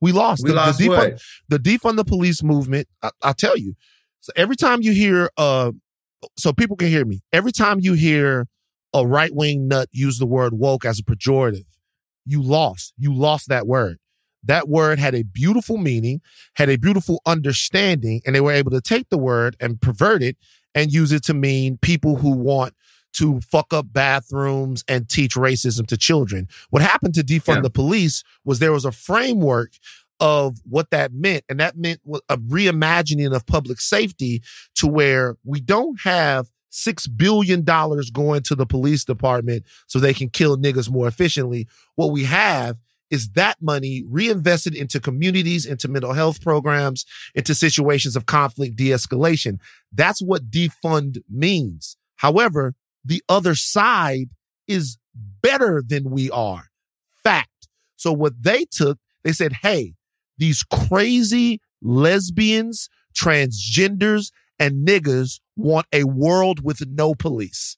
We 0.00 0.12
lost. 0.12 0.42
We 0.44 0.50
the, 0.50 0.56
lost 0.56 0.78
the 0.78 0.88
defund, 0.88 1.12
what? 1.12 1.22
the 1.48 1.58
defund 1.58 1.96
the 1.96 2.04
police 2.04 2.42
movement. 2.42 2.88
I, 3.02 3.10
will 3.24 3.34
tell 3.34 3.56
you. 3.56 3.74
So 4.20 4.32
every 4.36 4.56
time 4.56 4.82
you 4.82 4.92
hear, 4.92 5.30
uh, 5.36 5.72
so 6.36 6.52
people 6.52 6.76
can 6.76 6.88
hear 6.88 7.04
me. 7.04 7.20
Every 7.32 7.52
time 7.52 7.78
you 7.80 7.94
hear 7.94 8.46
a 8.94 9.06
right 9.06 9.34
wing 9.34 9.68
nut 9.68 9.88
use 9.92 10.18
the 10.18 10.26
word 10.26 10.54
woke 10.54 10.84
as 10.84 10.98
a 10.98 11.02
pejorative, 11.02 11.66
you 12.24 12.42
lost. 12.42 12.94
You 12.96 13.14
lost 13.14 13.48
that 13.48 13.66
word. 13.66 13.98
That 14.44 14.68
word 14.68 14.98
had 14.98 15.14
a 15.14 15.24
beautiful 15.24 15.78
meaning, 15.78 16.20
had 16.54 16.68
a 16.68 16.76
beautiful 16.76 17.20
understanding, 17.26 18.22
and 18.24 18.34
they 18.34 18.40
were 18.40 18.52
able 18.52 18.70
to 18.70 18.80
take 18.80 19.08
the 19.08 19.18
word 19.18 19.56
and 19.60 19.80
pervert 19.80 20.22
it 20.22 20.36
and 20.74 20.92
use 20.92 21.12
it 21.12 21.24
to 21.24 21.34
mean 21.34 21.78
people 21.82 22.16
who 22.16 22.30
want 22.30 22.74
to 23.14 23.40
fuck 23.40 23.72
up 23.72 23.92
bathrooms 23.92 24.84
and 24.88 25.08
teach 25.08 25.34
racism 25.34 25.86
to 25.86 25.96
children. 25.96 26.48
What 26.70 26.82
happened 26.82 27.14
to 27.14 27.22
defund 27.22 27.56
yeah. 27.56 27.62
the 27.62 27.70
police 27.70 28.22
was 28.44 28.58
there 28.58 28.72
was 28.72 28.84
a 28.84 28.92
framework 28.92 29.72
of 30.20 30.58
what 30.64 30.90
that 30.90 31.12
meant. 31.12 31.44
And 31.48 31.60
that 31.60 31.76
meant 31.76 32.00
a 32.28 32.36
reimagining 32.36 33.34
of 33.34 33.46
public 33.46 33.80
safety 33.80 34.42
to 34.76 34.86
where 34.86 35.36
we 35.44 35.60
don't 35.60 36.00
have 36.02 36.48
six 36.70 37.06
billion 37.06 37.64
dollars 37.64 38.10
going 38.10 38.42
to 38.42 38.54
the 38.54 38.66
police 38.66 39.04
department 39.04 39.64
so 39.86 39.98
they 39.98 40.14
can 40.14 40.28
kill 40.28 40.56
niggas 40.56 40.90
more 40.90 41.08
efficiently. 41.08 41.66
What 41.96 42.10
we 42.10 42.24
have 42.24 42.78
is 43.10 43.30
that 43.30 43.56
money 43.60 44.04
reinvested 44.06 44.74
into 44.74 45.00
communities, 45.00 45.64
into 45.64 45.88
mental 45.88 46.12
health 46.12 46.42
programs, 46.42 47.06
into 47.34 47.54
situations 47.54 48.16
of 48.16 48.26
conflict 48.26 48.76
de-escalation. 48.76 49.58
That's 49.92 50.20
what 50.20 50.50
defund 50.50 51.22
means. 51.30 51.96
However, 52.16 52.74
the 53.08 53.22
other 53.28 53.54
side 53.54 54.28
is 54.66 54.98
better 55.42 55.82
than 55.86 56.10
we 56.10 56.30
are. 56.30 56.64
Fact. 57.24 57.68
So 57.96 58.12
what 58.12 58.34
they 58.40 58.64
took, 58.70 58.98
they 59.24 59.32
said, 59.32 59.52
hey, 59.62 59.94
these 60.36 60.62
crazy 60.62 61.60
lesbians, 61.82 62.88
transgenders, 63.14 64.30
and 64.58 64.86
niggas 64.86 65.40
want 65.56 65.86
a 65.92 66.04
world 66.04 66.62
with 66.64 66.82
no 66.86 67.14
police. 67.14 67.76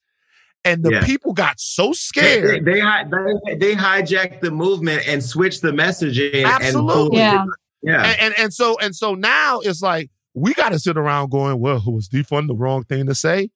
And 0.63 0.83
the 0.83 0.91
Yeah. 0.91 1.05
people 1.05 1.33
got 1.33 1.59
so 1.59 1.91
scared. 1.93 2.65
they, 2.65 2.79
hi- 2.79 3.05
they, 3.05 3.55
they 3.55 3.75
hijacked 3.75 4.41
the 4.41 4.51
movement 4.51 5.07
and 5.07 5.23
switched 5.23 5.61
the 5.63 5.71
messaging. 5.71 6.45
Absolutely. 6.45 7.19
And, 7.19 7.49
Yeah. 7.81 7.91
yeah. 7.93 8.03
and, 8.03 8.19
and 8.21 8.33
and 8.37 8.53
so 8.53 8.77
and 8.79 8.95
so 8.95 9.15
now 9.15 9.59
it's 9.61 9.81
like 9.81 10.11
we 10.35 10.53
got 10.53 10.69
to 10.69 10.77
sit 10.79 10.97
around 10.97 11.31
going, 11.31 11.59
well, 11.59 11.79
who 11.79 11.91
was 11.95 12.07
defund 12.09 12.47
the 12.47 12.55
wrong 12.55 12.83
thing 12.83 13.07
to 13.07 13.15
say? 13.15 13.49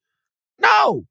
No, 0.59 1.05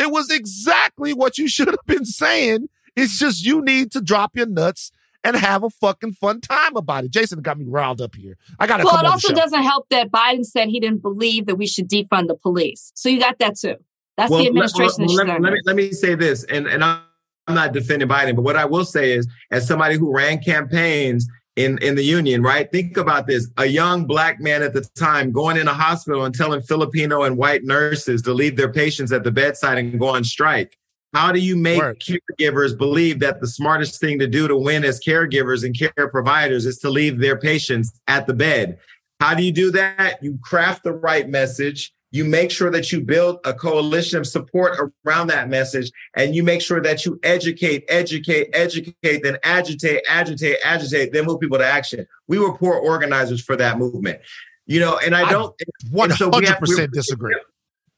it 0.00 0.10
was 0.10 0.30
exactly 0.30 1.12
what 1.12 1.38
you 1.38 1.46
should 1.48 1.68
have 1.68 1.84
been 1.86 2.04
saying. 2.04 2.68
It's 2.96 3.18
just 3.18 3.44
you 3.44 3.62
need 3.62 3.92
to 3.92 4.00
drop 4.00 4.36
your 4.36 4.46
nuts 4.46 4.90
and 5.22 5.36
have 5.36 5.62
a 5.62 5.70
fucking 5.70 6.12
fun 6.14 6.40
time 6.40 6.74
about 6.76 7.04
it. 7.04 7.10
Jason 7.10 7.40
got 7.42 7.58
me 7.58 7.66
riled 7.68 8.00
up 8.00 8.14
here. 8.14 8.36
I 8.58 8.66
got 8.66 8.78
to 8.78 8.84
Well, 8.84 8.94
come 8.94 9.04
it 9.04 9.08
on 9.08 9.12
also 9.12 9.34
doesn't 9.34 9.62
help 9.62 9.86
that 9.90 10.10
Biden 10.10 10.44
said 10.44 10.68
he 10.68 10.80
didn't 10.80 11.02
believe 11.02 11.46
that 11.46 11.56
we 11.56 11.66
should 11.66 11.88
defund 11.88 12.28
the 12.28 12.34
police. 12.34 12.90
So 12.94 13.08
you 13.10 13.20
got 13.20 13.38
that 13.38 13.56
too. 13.58 13.76
That's 14.16 14.30
Well, 14.30 14.38
the 14.40 14.44
let- 14.44 14.48
administration. 14.48 15.06
well, 15.06 15.16
that 15.26 15.26
let, 15.26 15.42
let 15.42 15.52
me, 15.52 15.60
let 15.66 15.76
me 15.76 15.92
say 15.92 16.14
this, 16.14 16.44
and, 16.44 16.66
and 16.66 16.82
I'm 16.82 17.02
I'm 17.46 17.54
not 17.56 17.72
defending 17.72 18.06
Biden, 18.08 18.36
but 18.36 18.42
what 18.42 18.54
I 18.54 18.64
will 18.64 18.84
say 18.84 19.12
is, 19.12 19.26
as 19.50 19.66
somebody 19.66 19.96
who 19.96 20.14
ran 20.14 20.38
campaigns 20.40 21.26
in, 21.56 21.78
in 21.78 21.94
the 21.94 22.02
union, 22.02 22.42
right? 22.42 22.70
Think 22.70 22.96
about 22.96 23.26
this. 23.26 23.48
A 23.56 23.66
young 23.66 24.06
black 24.06 24.40
man 24.40 24.62
at 24.62 24.72
the 24.72 24.82
time 24.96 25.32
going 25.32 25.56
in 25.56 25.68
a 25.68 25.74
hospital 25.74 26.24
and 26.24 26.34
telling 26.34 26.62
Filipino 26.62 27.22
and 27.22 27.36
white 27.36 27.64
nurses 27.64 28.22
to 28.22 28.32
leave 28.32 28.56
their 28.56 28.72
patients 28.72 29.12
at 29.12 29.24
the 29.24 29.30
bedside 29.30 29.78
and 29.78 29.98
go 29.98 30.08
on 30.08 30.24
strike. 30.24 30.76
How 31.12 31.32
do 31.32 31.40
you 31.40 31.56
make 31.56 31.78
Word. 31.78 32.00
caregivers 32.00 32.78
believe 32.78 33.18
that 33.20 33.40
the 33.40 33.48
smartest 33.48 34.00
thing 34.00 34.18
to 34.20 34.28
do 34.28 34.46
to 34.46 34.56
win 34.56 34.84
as 34.84 35.00
caregivers 35.00 35.64
and 35.64 35.76
care 35.76 36.08
providers 36.08 36.66
is 36.66 36.78
to 36.78 36.90
leave 36.90 37.18
their 37.18 37.36
patients 37.36 37.92
at 38.06 38.26
the 38.26 38.34
bed? 38.34 38.78
How 39.18 39.34
do 39.34 39.42
you 39.42 39.52
do 39.52 39.70
that? 39.72 40.22
You 40.22 40.38
craft 40.42 40.84
the 40.84 40.92
right 40.92 41.28
message. 41.28 41.92
You 42.12 42.24
make 42.24 42.50
sure 42.50 42.70
that 42.72 42.90
you 42.90 43.00
build 43.00 43.38
a 43.44 43.54
coalition 43.54 44.18
of 44.18 44.26
support 44.26 44.92
around 45.06 45.28
that 45.28 45.48
message, 45.48 45.92
and 46.16 46.34
you 46.34 46.42
make 46.42 46.60
sure 46.60 46.80
that 46.82 47.04
you 47.06 47.20
educate, 47.22 47.84
educate, 47.88 48.50
educate, 48.52 49.22
then 49.22 49.38
agitate, 49.44 50.02
agitate, 50.08 50.56
agitate, 50.64 51.12
then 51.12 51.24
move 51.24 51.38
people 51.40 51.58
to 51.58 51.66
action. 51.66 52.06
We 52.26 52.38
were 52.40 52.52
poor 52.56 52.74
organizers 52.74 53.40
for 53.40 53.54
that 53.56 53.78
movement, 53.78 54.20
you 54.66 54.80
know. 54.80 54.98
And 54.98 55.14
I 55.14 55.22
I 55.28 55.30
don't. 55.30 55.54
One 55.90 56.10
and 56.10 56.18
so 56.18 56.28
we 56.30 56.44
have- 56.46 56.54
hundred 56.56 56.60
percent 56.60 56.90
we- 56.92 56.98
disagree. 56.98 57.34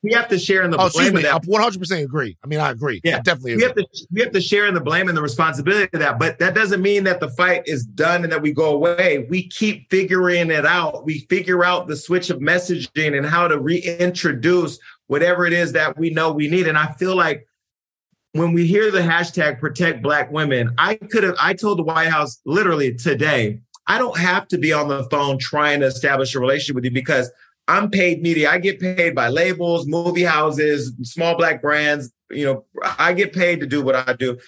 We 0.03 0.13
have 0.15 0.29
to 0.29 0.39
share 0.39 0.63
in 0.65 0.71
the 0.73 0.79
Oh, 0.81 0.91
blame 0.91 1.15
me. 1.15 1.25
of 1.27 1.35
I 1.35 1.39
one 1.47 1.63
hundred 1.63 1.79
percent 1.79 2.03
agree. 2.05 2.37
I 2.43 2.49
mean, 2.49 2.59
I 2.59 2.71
agree. 2.71 3.01
I 3.05 3.09
Yeah. 3.09 3.21
definitely 3.21 3.57
We 3.57 3.63
have 3.63 3.75
to 3.77 3.87
we 4.11 4.21
have 4.21 4.33
to 4.33 4.41
share 4.41 4.67
in 4.67 4.75
the 4.75 4.81
blame 4.81 5.09
and 5.09 5.17
the 5.17 5.23
responsibility 5.23 5.89
of 5.93 6.01
that. 6.01 6.19
But 6.19 6.39
that 6.41 6.55
doesn't 6.55 6.83
mean 6.83 7.05
that 7.05 7.21
the 7.21 7.29
fight 7.31 7.63
is 7.67 7.85
done 7.85 8.25
and 8.25 8.33
that 8.33 8.43
we 8.43 8.53
go 8.53 8.75
away. 8.75 9.27
We 9.31 9.49
keep 9.49 9.89
figuring 9.91 10.51
it 10.51 10.67
out. 10.67 11.05
We 11.05 11.21
figure 11.31 11.65
out 11.65 11.87
the 11.87 11.97
switch 11.97 12.31
of 12.31 12.41
messaging 12.41 13.17
and 13.17 13.25
how 13.25 13.47
to 13.47 13.59
reintroduce 13.61 14.79
whatever 15.07 15.47
it 15.47 15.53
is 15.53 15.73
that 15.73 15.97
we 15.97 16.11
know 16.11 16.33
we 16.33 16.49
need. 16.49 16.67
And 16.67 16.77
I 16.77 16.93
feel 16.95 17.15
like 17.15 17.47
when 18.33 18.53
we 18.53 18.67
hear 18.67 18.91
the 18.91 19.01
hashtag 19.01 19.61
protect 19.61 20.03
black 20.03 20.33
women, 20.33 20.75
I 20.79 20.97
could 20.97 21.23
have 21.23 21.37
I 21.41 21.53
told 21.55 21.79
the 21.79 21.85
White 21.85 22.09
House 22.09 22.41
literally 22.45 22.95
today, 22.95 23.61
I 23.87 23.99
don't 23.99 24.17
have 24.19 24.49
to 24.49 24.59
be 24.59 24.73
on 24.73 24.89
the 24.89 25.05
phone 25.11 25.39
trying 25.39 25.81
to 25.81 25.87
establish 25.87 26.35
a 26.35 26.41
relationship 26.41 26.75
with 26.75 26.85
you 26.87 26.91
because 26.91 27.31
I'm 27.69 27.91
paid 27.91 28.23
media. 28.23 28.51
I 28.51 28.59
get 28.59 28.81
paid 28.81 29.15
by 29.15 29.29
labels, 29.29 29.87
movie 29.87 30.25
houses, 30.25 30.93
small 31.03 31.37
black 31.37 31.63
brands. 31.63 32.13
You 32.31 32.47
know, 32.47 32.65
I 32.99 33.13
get 33.13 33.33
paid 33.33 33.61
to 33.61 33.67
do 33.67 33.83
what 33.83 33.95
I 33.95 34.15
do. 34.15 34.39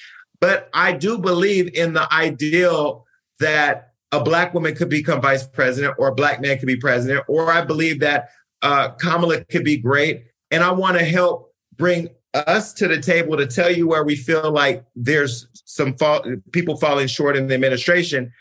But 0.41 0.69
I 0.75 0.93
do 0.93 1.19
believe 1.19 1.75
in 1.75 1.93
the 1.93 2.13
ideal 2.13 3.07
that 3.41 3.93
a 4.13 4.23
black 4.23 4.55
woman 4.55 4.75
could 4.75 4.89
become 4.89 5.21
vice 5.21 5.47
president 5.47 5.95
or 5.99 6.09
a 6.09 6.15
black 6.15 6.41
man 6.41 6.59
could 6.59 6.67
be 6.67 6.77
president, 6.77 7.25
or 7.29 7.51
I 7.51 7.65
believe 7.65 8.01
that 8.01 8.29
uh, 8.63 8.91
Kamala 8.91 9.45
could 9.45 9.65
be 9.65 9.77
great. 9.77 10.27
And 10.51 10.63
I 10.63 10.71
want 10.73 10.99
to 10.99 11.05
help 11.05 11.53
bring 11.77 12.09
us 12.35 12.73
to 12.75 12.89
the 12.89 13.01
table 13.01 13.37
to 13.37 13.47
tell 13.47 13.71
you 13.71 13.89
where 13.89 14.05
we 14.05 14.17
feel 14.17 14.51
like 14.51 14.85
there's 14.95 15.49
some 15.65 15.97
fall, 15.97 16.25
people 16.53 16.77
falling 16.77 17.07
short 17.07 17.37
in 17.37 17.47
the 17.47 17.55
administration, 17.55 18.33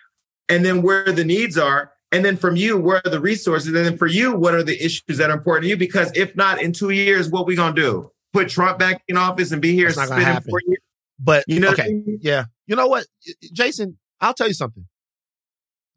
and 0.49 0.65
then 0.65 0.81
where 0.81 1.11
the 1.11 1.23
needs 1.23 1.57
are. 1.57 1.92
And 2.13 2.23
then 2.23 2.37
from 2.37 2.55
you, 2.55 2.77
where 2.77 3.01
are 3.03 3.09
the 3.09 3.19
resources? 3.19 3.67
And 3.67 3.75
then 3.75 3.97
for 3.97 4.05
you, 4.07 4.35
what 4.35 4.53
are 4.53 4.61
the 4.63 4.79
issues 4.83 5.17
that 5.17 5.29
are 5.31 5.33
important 5.35 5.63
to 5.63 5.69
you? 5.69 5.77
Because 5.77 6.11
if 6.15 6.35
not, 6.35 6.61
in 6.61 6.71
two 6.71 6.91
years, 6.91 7.29
what 7.29 7.47
we 7.47 7.55
gonna 7.55 7.75
do? 7.75 8.11
Put 8.31 8.49
Trump 8.49 8.77
back 8.79 9.03
in 9.07 9.17
office 9.17 9.51
and 9.51 9.61
be 9.61 9.73
here 9.73 9.87
That's 9.87 9.97
not 9.97 10.09
gonna 10.09 10.23
happen. 10.23 10.53
But 11.19 11.43
You 11.47 11.59
know, 11.59 11.69
what 11.69 11.79
I 11.81 11.87
mean? 11.87 12.19
yeah. 12.21 12.45
You 12.67 12.75
know 12.75 12.87
what, 12.87 13.05
Jason? 13.51 13.97
I'll 14.21 14.33
tell 14.33 14.47
you 14.47 14.53
something. 14.53 14.85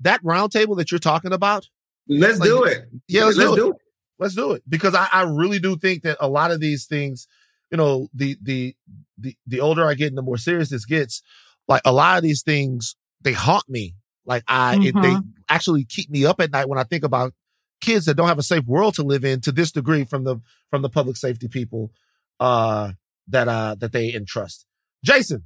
That 0.01 0.23
roundtable 0.23 0.77
that 0.79 0.91
you're 0.91 0.99
talking 0.99 1.33
about, 1.33 1.69
let's 2.09 2.39
Like, 2.39 2.49
do 2.49 2.65
it. 2.65 2.89
yeah, 3.09 3.25
let's, 3.25 3.37
do, 3.39 3.69
it. 3.69 3.71
it. 3.71 3.77
Let's 4.19 4.35
do 4.35 4.53
it 4.53 4.63
because 4.69 4.95
I, 4.95 5.09
I 5.13 5.23
really 5.23 5.59
do 5.59 5.77
think 5.77 6.03
that 6.03 6.17
a 6.21 6.29
lot 6.29 6.51
of 6.51 6.61
these 6.61 6.87
things, 6.87 7.29
you 7.71 7.77
know, 7.77 8.09
the 8.15 8.37
the 8.43 8.75
the 9.19 9.37
the 9.47 9.61
older 9.61 9.87
I 9.87 9.95
get 9.95 10.09
and 10.09 10.19
the 10.19 10.23
more 10.23 10.39
serious 10.39 10.71
this 10.71 10.87
gets, 10.87 11.23
like 11.69 11.83
a 11.85 11.93
lot 11.93 12.17
of 12.17 12.23
these 12.23 12.43
things 12.43 12.97
they 13.21 13.33
haunt 13.33 13.69
me. 13.69 13.95
Like 14.27 14.43
I, 14.49 14.79
it, 14.81 14.95
they 15.01 15.17
actually 15.49 15.85
keep 15.85 16.11
me 16.11 16.27
up 16.27 16.41
at 16.41 16.51
night 16.51 16.69
when 16.69 16.79
I 16.79 16.85
think 16.85 17.05
about 17.05 17.33
kids 17.81 18.07
that 18.07 18.15
don't 18.15 18.29
have 18.29 18.39
a 18.39 18.43
safe 18.43 18.65
world 18.65 18.95
to 18.95 19.03
live 19.03 19.25
in 19.25 19.41
to 19.43 19.53
this 19.53 19.71
degree 19.71 20.05
from 20.05 20.25
the 20.25 20.41
from 20.71 20.83
the 20.83 20.89
public 20.89 21.17
safety 21.17 21.49
people 21.49 21.93
uh 22.41 22.93
that 23.29 23.49
uh 23.49 23.75
that 23.79 23.93
they 23.93 24.13
entrust. 24.13 24.67
Jason, 25.05 25.45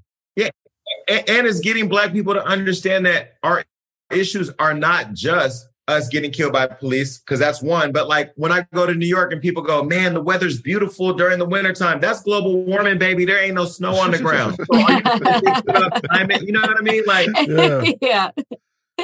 and, 1.10 1.28
and 1.28 1.46
it's 1.46 1.60
getting 1.60 1.88
black 1.88 2.12
people 2.12 2.34
to 2.34 2.44
understand 2.44 3.06
that 3.06 3.34
our 3.42 3.64
issues 4.10 4.50
are 4.58 4.74
not 4.74 5.12
just 5.12 5.66
us 5.88 6.08
getting 6.08 6.30
killed 6.30 6.52
by 6.52 6.66
police 6.68 7.18
because 7.18 7.40
that's 7.40 7.60
one 7.60 7.90
but 7.90 8.06
like 8.06 8.32
when 8.36 8.52
i 8.52 8.64
go 8.72 8.86
to 8.86 8.94
new 8.94 9.06
york 9.06 9.32
and 9.32 9.42
people 9.42 9.60
go 9.62 9.82
man 9.82 10.14
the 10.14 10.20
weather's 10.20 10.60
beautiful 10.60 11.12
during 11.12 11.38
the 11.38 11.44
wintertime. 11.44 11.98
That's 12.00 12.22
global 12.22 12.62
warming 12.64 12.98
baby. 12.98 13.24
There 13.24 13.42
ain't 13.42 13.54
no 13.54 13.64
snow 13.64 13.96
on 13.96 14.12
the 14.12 14.18
ground. 14.18 14.56
So 14.56 14.78
you 14.78 14.86
have 14.86 15.02
to 15.02 15.40
fix 15.40 15.60
it 15.66 15.76
up, 15.76 16.02
climate, 16.04 16.42
you 16.42 16.52
know 16.52 16.60
what 16.60 16.78
i 16.78 16.82
mean? 16.82 17.02
Like 17.06 17.28
Yeah. 17.48 17.92
yeah. 18.00 18.30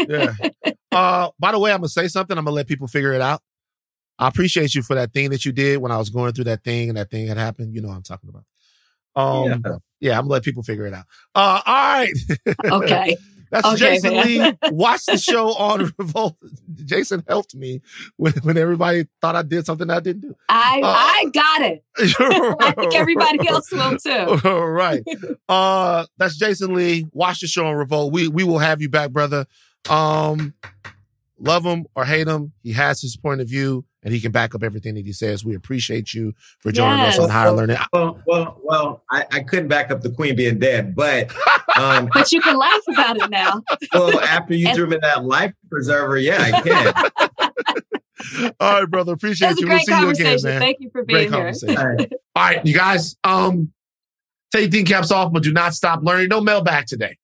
Yeah. 0.09 0.35
Uh, 0.93 1.31
by 1.39 1.53
the 1.53 1.59
way, 1.59 1.73
I'm 1.73 1.79
gonna 1.79 1.89
say 1.89 2.09
something. 2.09 2.37
I'm 2.37 2.45
gonna 2.45 2.55
let 2.55 2.67
people 2.69 2.87
figure 2.87 3.13
it 3.13 3.21
out. 3.21 3.43
I 4.19 4.29
appreciate 4.29 4.75
you 4.75 4.83
for 4.83 4.95
that 4.95 5.13
thing 5.13 5.31
that 5.31 5.45
you 5.45 5.53
did 5.53 5.79
when 5.79 5.93
I 5.93 5.99
was 5.99 6.09
going 6.11 6.33
through 6.33 6.45
that 6.45 6.65
thing 6.65 6.89
and 6.89 6.97
that 6.97 7.11
thing 7.11 7.27
had 7.27 7.37
happened. 7.37 7.75
You 7.75 7.83
know 7.83 7.89
what 7.89 7.97
I'm 7.97 8.03
talking 8.03 8.31
about. 8.31 8.45
Um, 9.15 9.63
yeah, 10.01 10.13
I'm 10.19 10.23
gonna 10.25 10.33
let 10.33 10.43
people 10.43 10.63
figure 10.63 10.87
it 10.87 10.95
out. 10.95 11.05
Uh, 11.35 11.61
all 11.67 11.75
right. 11.75 12.13
Okay. 12.65 13.17
That's 13.49 13.65
Okay, 13.65 13.77
Jason 13.77 14.15
man. 14.15 14.27
Lee. 14.63 14.71
Watch 14.73 15.07
the 15.07 15.17
show 15.19 15.55
on 15.55 15.93
Revolt. 15.99 16.37
Jason 16.85 17.23
helped 17.29 17.55
me 17.55 17.81
when, 18.17 18.33
when 18.43 18.57
everybody 18.59 19.07
thought 19.23 19.37
I 19.37 19.43
did 19.43 19.65
something 19.65 19.89
I 19.89 20.01
didn't 20.01 20.23
do. 20.23 20.35
I 20.49 20.81
Uh, 20.83 20.87
I 20.89 21.31
got 21.33 21.63
it. 21.63 21.85
I 21.97 22.73
think 22.77 22.95
everybody 22.97 23.47
else 23.49 23.71
will 23.71 23.97
too. 23.99 24.41
All 24.49 24.67
right. 24.69 25.01
Uh 25.49 26.07
that's 26.19 26.37
Jason 26.37 26.75
Lee. 26.75 27.07
Watch 27.13 27.39
the 27.41 27.47
show 27.47 27.67
on 27.67 27.77
Revolt. 27.77 28.13
We 28.13 28.27
we 28.27 28.43
will 28.43 28.59
have 28.59 28.83
you 28.83 28.89
back, 28.89 29.13
brother. 29.13 29.47
Um 29.91 30.55
love 31.39 31.65
him 31.65 31.85
or 31.95 32.05
hate 32.07 32.27
him. 32.27 32.53
He 32.63 32.73
has 32.73 33.01
his 33.03 33.17
point 33.17 33.41
of 33.43 33.49
view 33.49 33.85
and 34.03 34.15
he 34.15 34.21
can 34.21 34.33
back 34.33 34.55
up 34.55 34.63
everything 34.63 34.95
that 34.95 35.05
he 35.05 35.13
says. 35.13 35.45
We 35.45 35.55
appreciate 35.55 36.15
you 36.15 36.33
for 36.61 36.73
joining 36.73 36.99
Yes. 37.01 37.19
us 37.19 37.25
on 37.25 37.31
Higher 37.31 37.53
Learning. 37.53 37.77
well 37.93 38.21
well 38.27 38.59
well 38.63 39.05
I, 39.11 39.27
I 39.31 39.41
couldn't 39.43 39.69
back 39.69 39.91
up 39.91 40.01
the 40.01 40.11
queen 40.11 40.35
being 40.37 40.59
dead 40.59 40.95
but 40.97 41.31
um 41.77 42.09
But 42.15 42.33
you 42.33 42.41
can 42.41 42.57
laugh 42.57 42.81
about 42.89 43.17
it 43.19 43.31
now. 43.31 43.63
well 43.93 44.19
after 44.21 44.55
you 44.55 44.69
And- 44.69 44.77
threw 44.77 44.87
me 44.87 44.97
that 45.03 45.25
life 45.25 45.53
preserver 45.71 46.17
yeah 46.19 46.41
i 46.43 46.61
can 46.63 46.95
All 48.61 48.81
right, 48.81 48.91
brother. 48.91 49.13
Appreciate 49.13 49.49
was 49.51 49.59
a 49.59 49.61
you. 49.61 49.67
We'll 49.67 49.77
great 49.77 49.87
see 49.87 49.93
you 49.93 49.99
again, 49.99 50.07
conversation. 50.27 50.49
man. 50.51 50.61
Thank 50.61 50.77
you 50.81 50.91
for 50.91 51.05
Great 51.05 51.31
being 51.31 51.33
here. 51.33 51.53
All 51.79 51.87
right. 51.87 52.13
All 52.35 52.43
right, 52.45 52.67
you 52.67 52.75
guys. 52.75 53.15
Um 53.23 53.73
take 54.53 54.71
thing 54.73 54.85
caps 54.87 55.11
off, 55.11 55.33
but 55.33 55.43
do 55.43 55.53
not 55.53 55.75
stop 55.75 56.01
learning. 56.03 56.29
No 56.29 56.41
mailbag 56.41 56.87
today. 56.87 57.17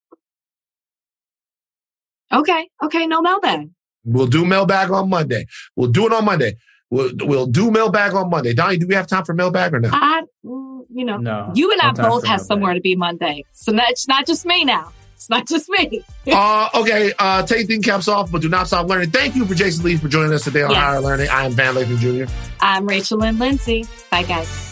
Okay. 2.32 2.68
Okay. 2.82 3.06
No 3.06 3.20
mailbag. 3.22 3.70
We'll 4.04 4.26
do 4.26 4.44
mailbag 4.44 4.90
on 4.90 5.08
Monday. 5.10 5.46
We'll 5.76 5.90
do 5.90 6.06
it 6.06 6.12
on 6.12 6.24
Monday. 6.24 6.56
We'll, 6.90 7.10
we'll 7.20 7.46
do 7.46 7.70
mailbag 7.70 8.14
on 8.14 8.28
Monday. 8.30 8.52
Donnie, 8.52 8.76
do 8.78 8.86
we 8.86 8.94
have 8.94 9.06
time 9.06 9.24
for 9.24 9.32
mailbag 9.32 9.72
or 9.74 9.80
no? 9.80 9.88
I, 9.92 10.22
mm, 10.44 10.82
you 10.92 11.04
know, 11.04 11.16
No. 11.16 11.50
you 11.54 11.70
and 11.72 11.80
I 11.80 11.92
both 11.92 12.24
have 12.26 12.40
mailbag. 12.40 12.40
somewhere 12.40 12.74
to 12.74 12.80
be 12.80 12.96
Monday. 12.96 13.44
So 13.52 13.72
it's 13.74 14.08
not 14.08 14.26
just 14.26 14.44
me 14.44 14.64
now. 14.64 14.92
It's 15.14 15.30
not 15.30 15.46
just 15.46 15.68
me. 15.68 16.02
uh, 16.32 16.68
okay, 16.74 17.12
uh, 17.18 17.44
take 17.46 17.68
thing 17.68 17.80
caps 17.80 18.08
off, 18.08 18.32
but 18.32 18.42
do 18.42 18.48
not 18.48 18.66
stop 18.66 18.88
learning. 18.88 19.10
Thank 19.10 19.36
you 19.36 19.44
for 19.46 19.54
Jason 19.54 19.84
Lee 19.84 19.96
for 19.96 20.08
joining 20.08 20.32
us 20.32 20.42
today 20.44 20.62
on 20.64 20.70
Yes. 20.72 20.80
Higher 20.80 21.00
Learning. 21.00 21.28
I 21.30 21.46
am 21.46 21.52
Van 21.52 21.74
Lathan 21.76 21.98
Jr. 22.26 22.32
I'm 22.60 22.86
Rachel 22.86 23.18
Lynn 23.18 23.38
Lindsay. 23.38 23.86
Bye, 24.10 24.24
guys. 24.24 24.71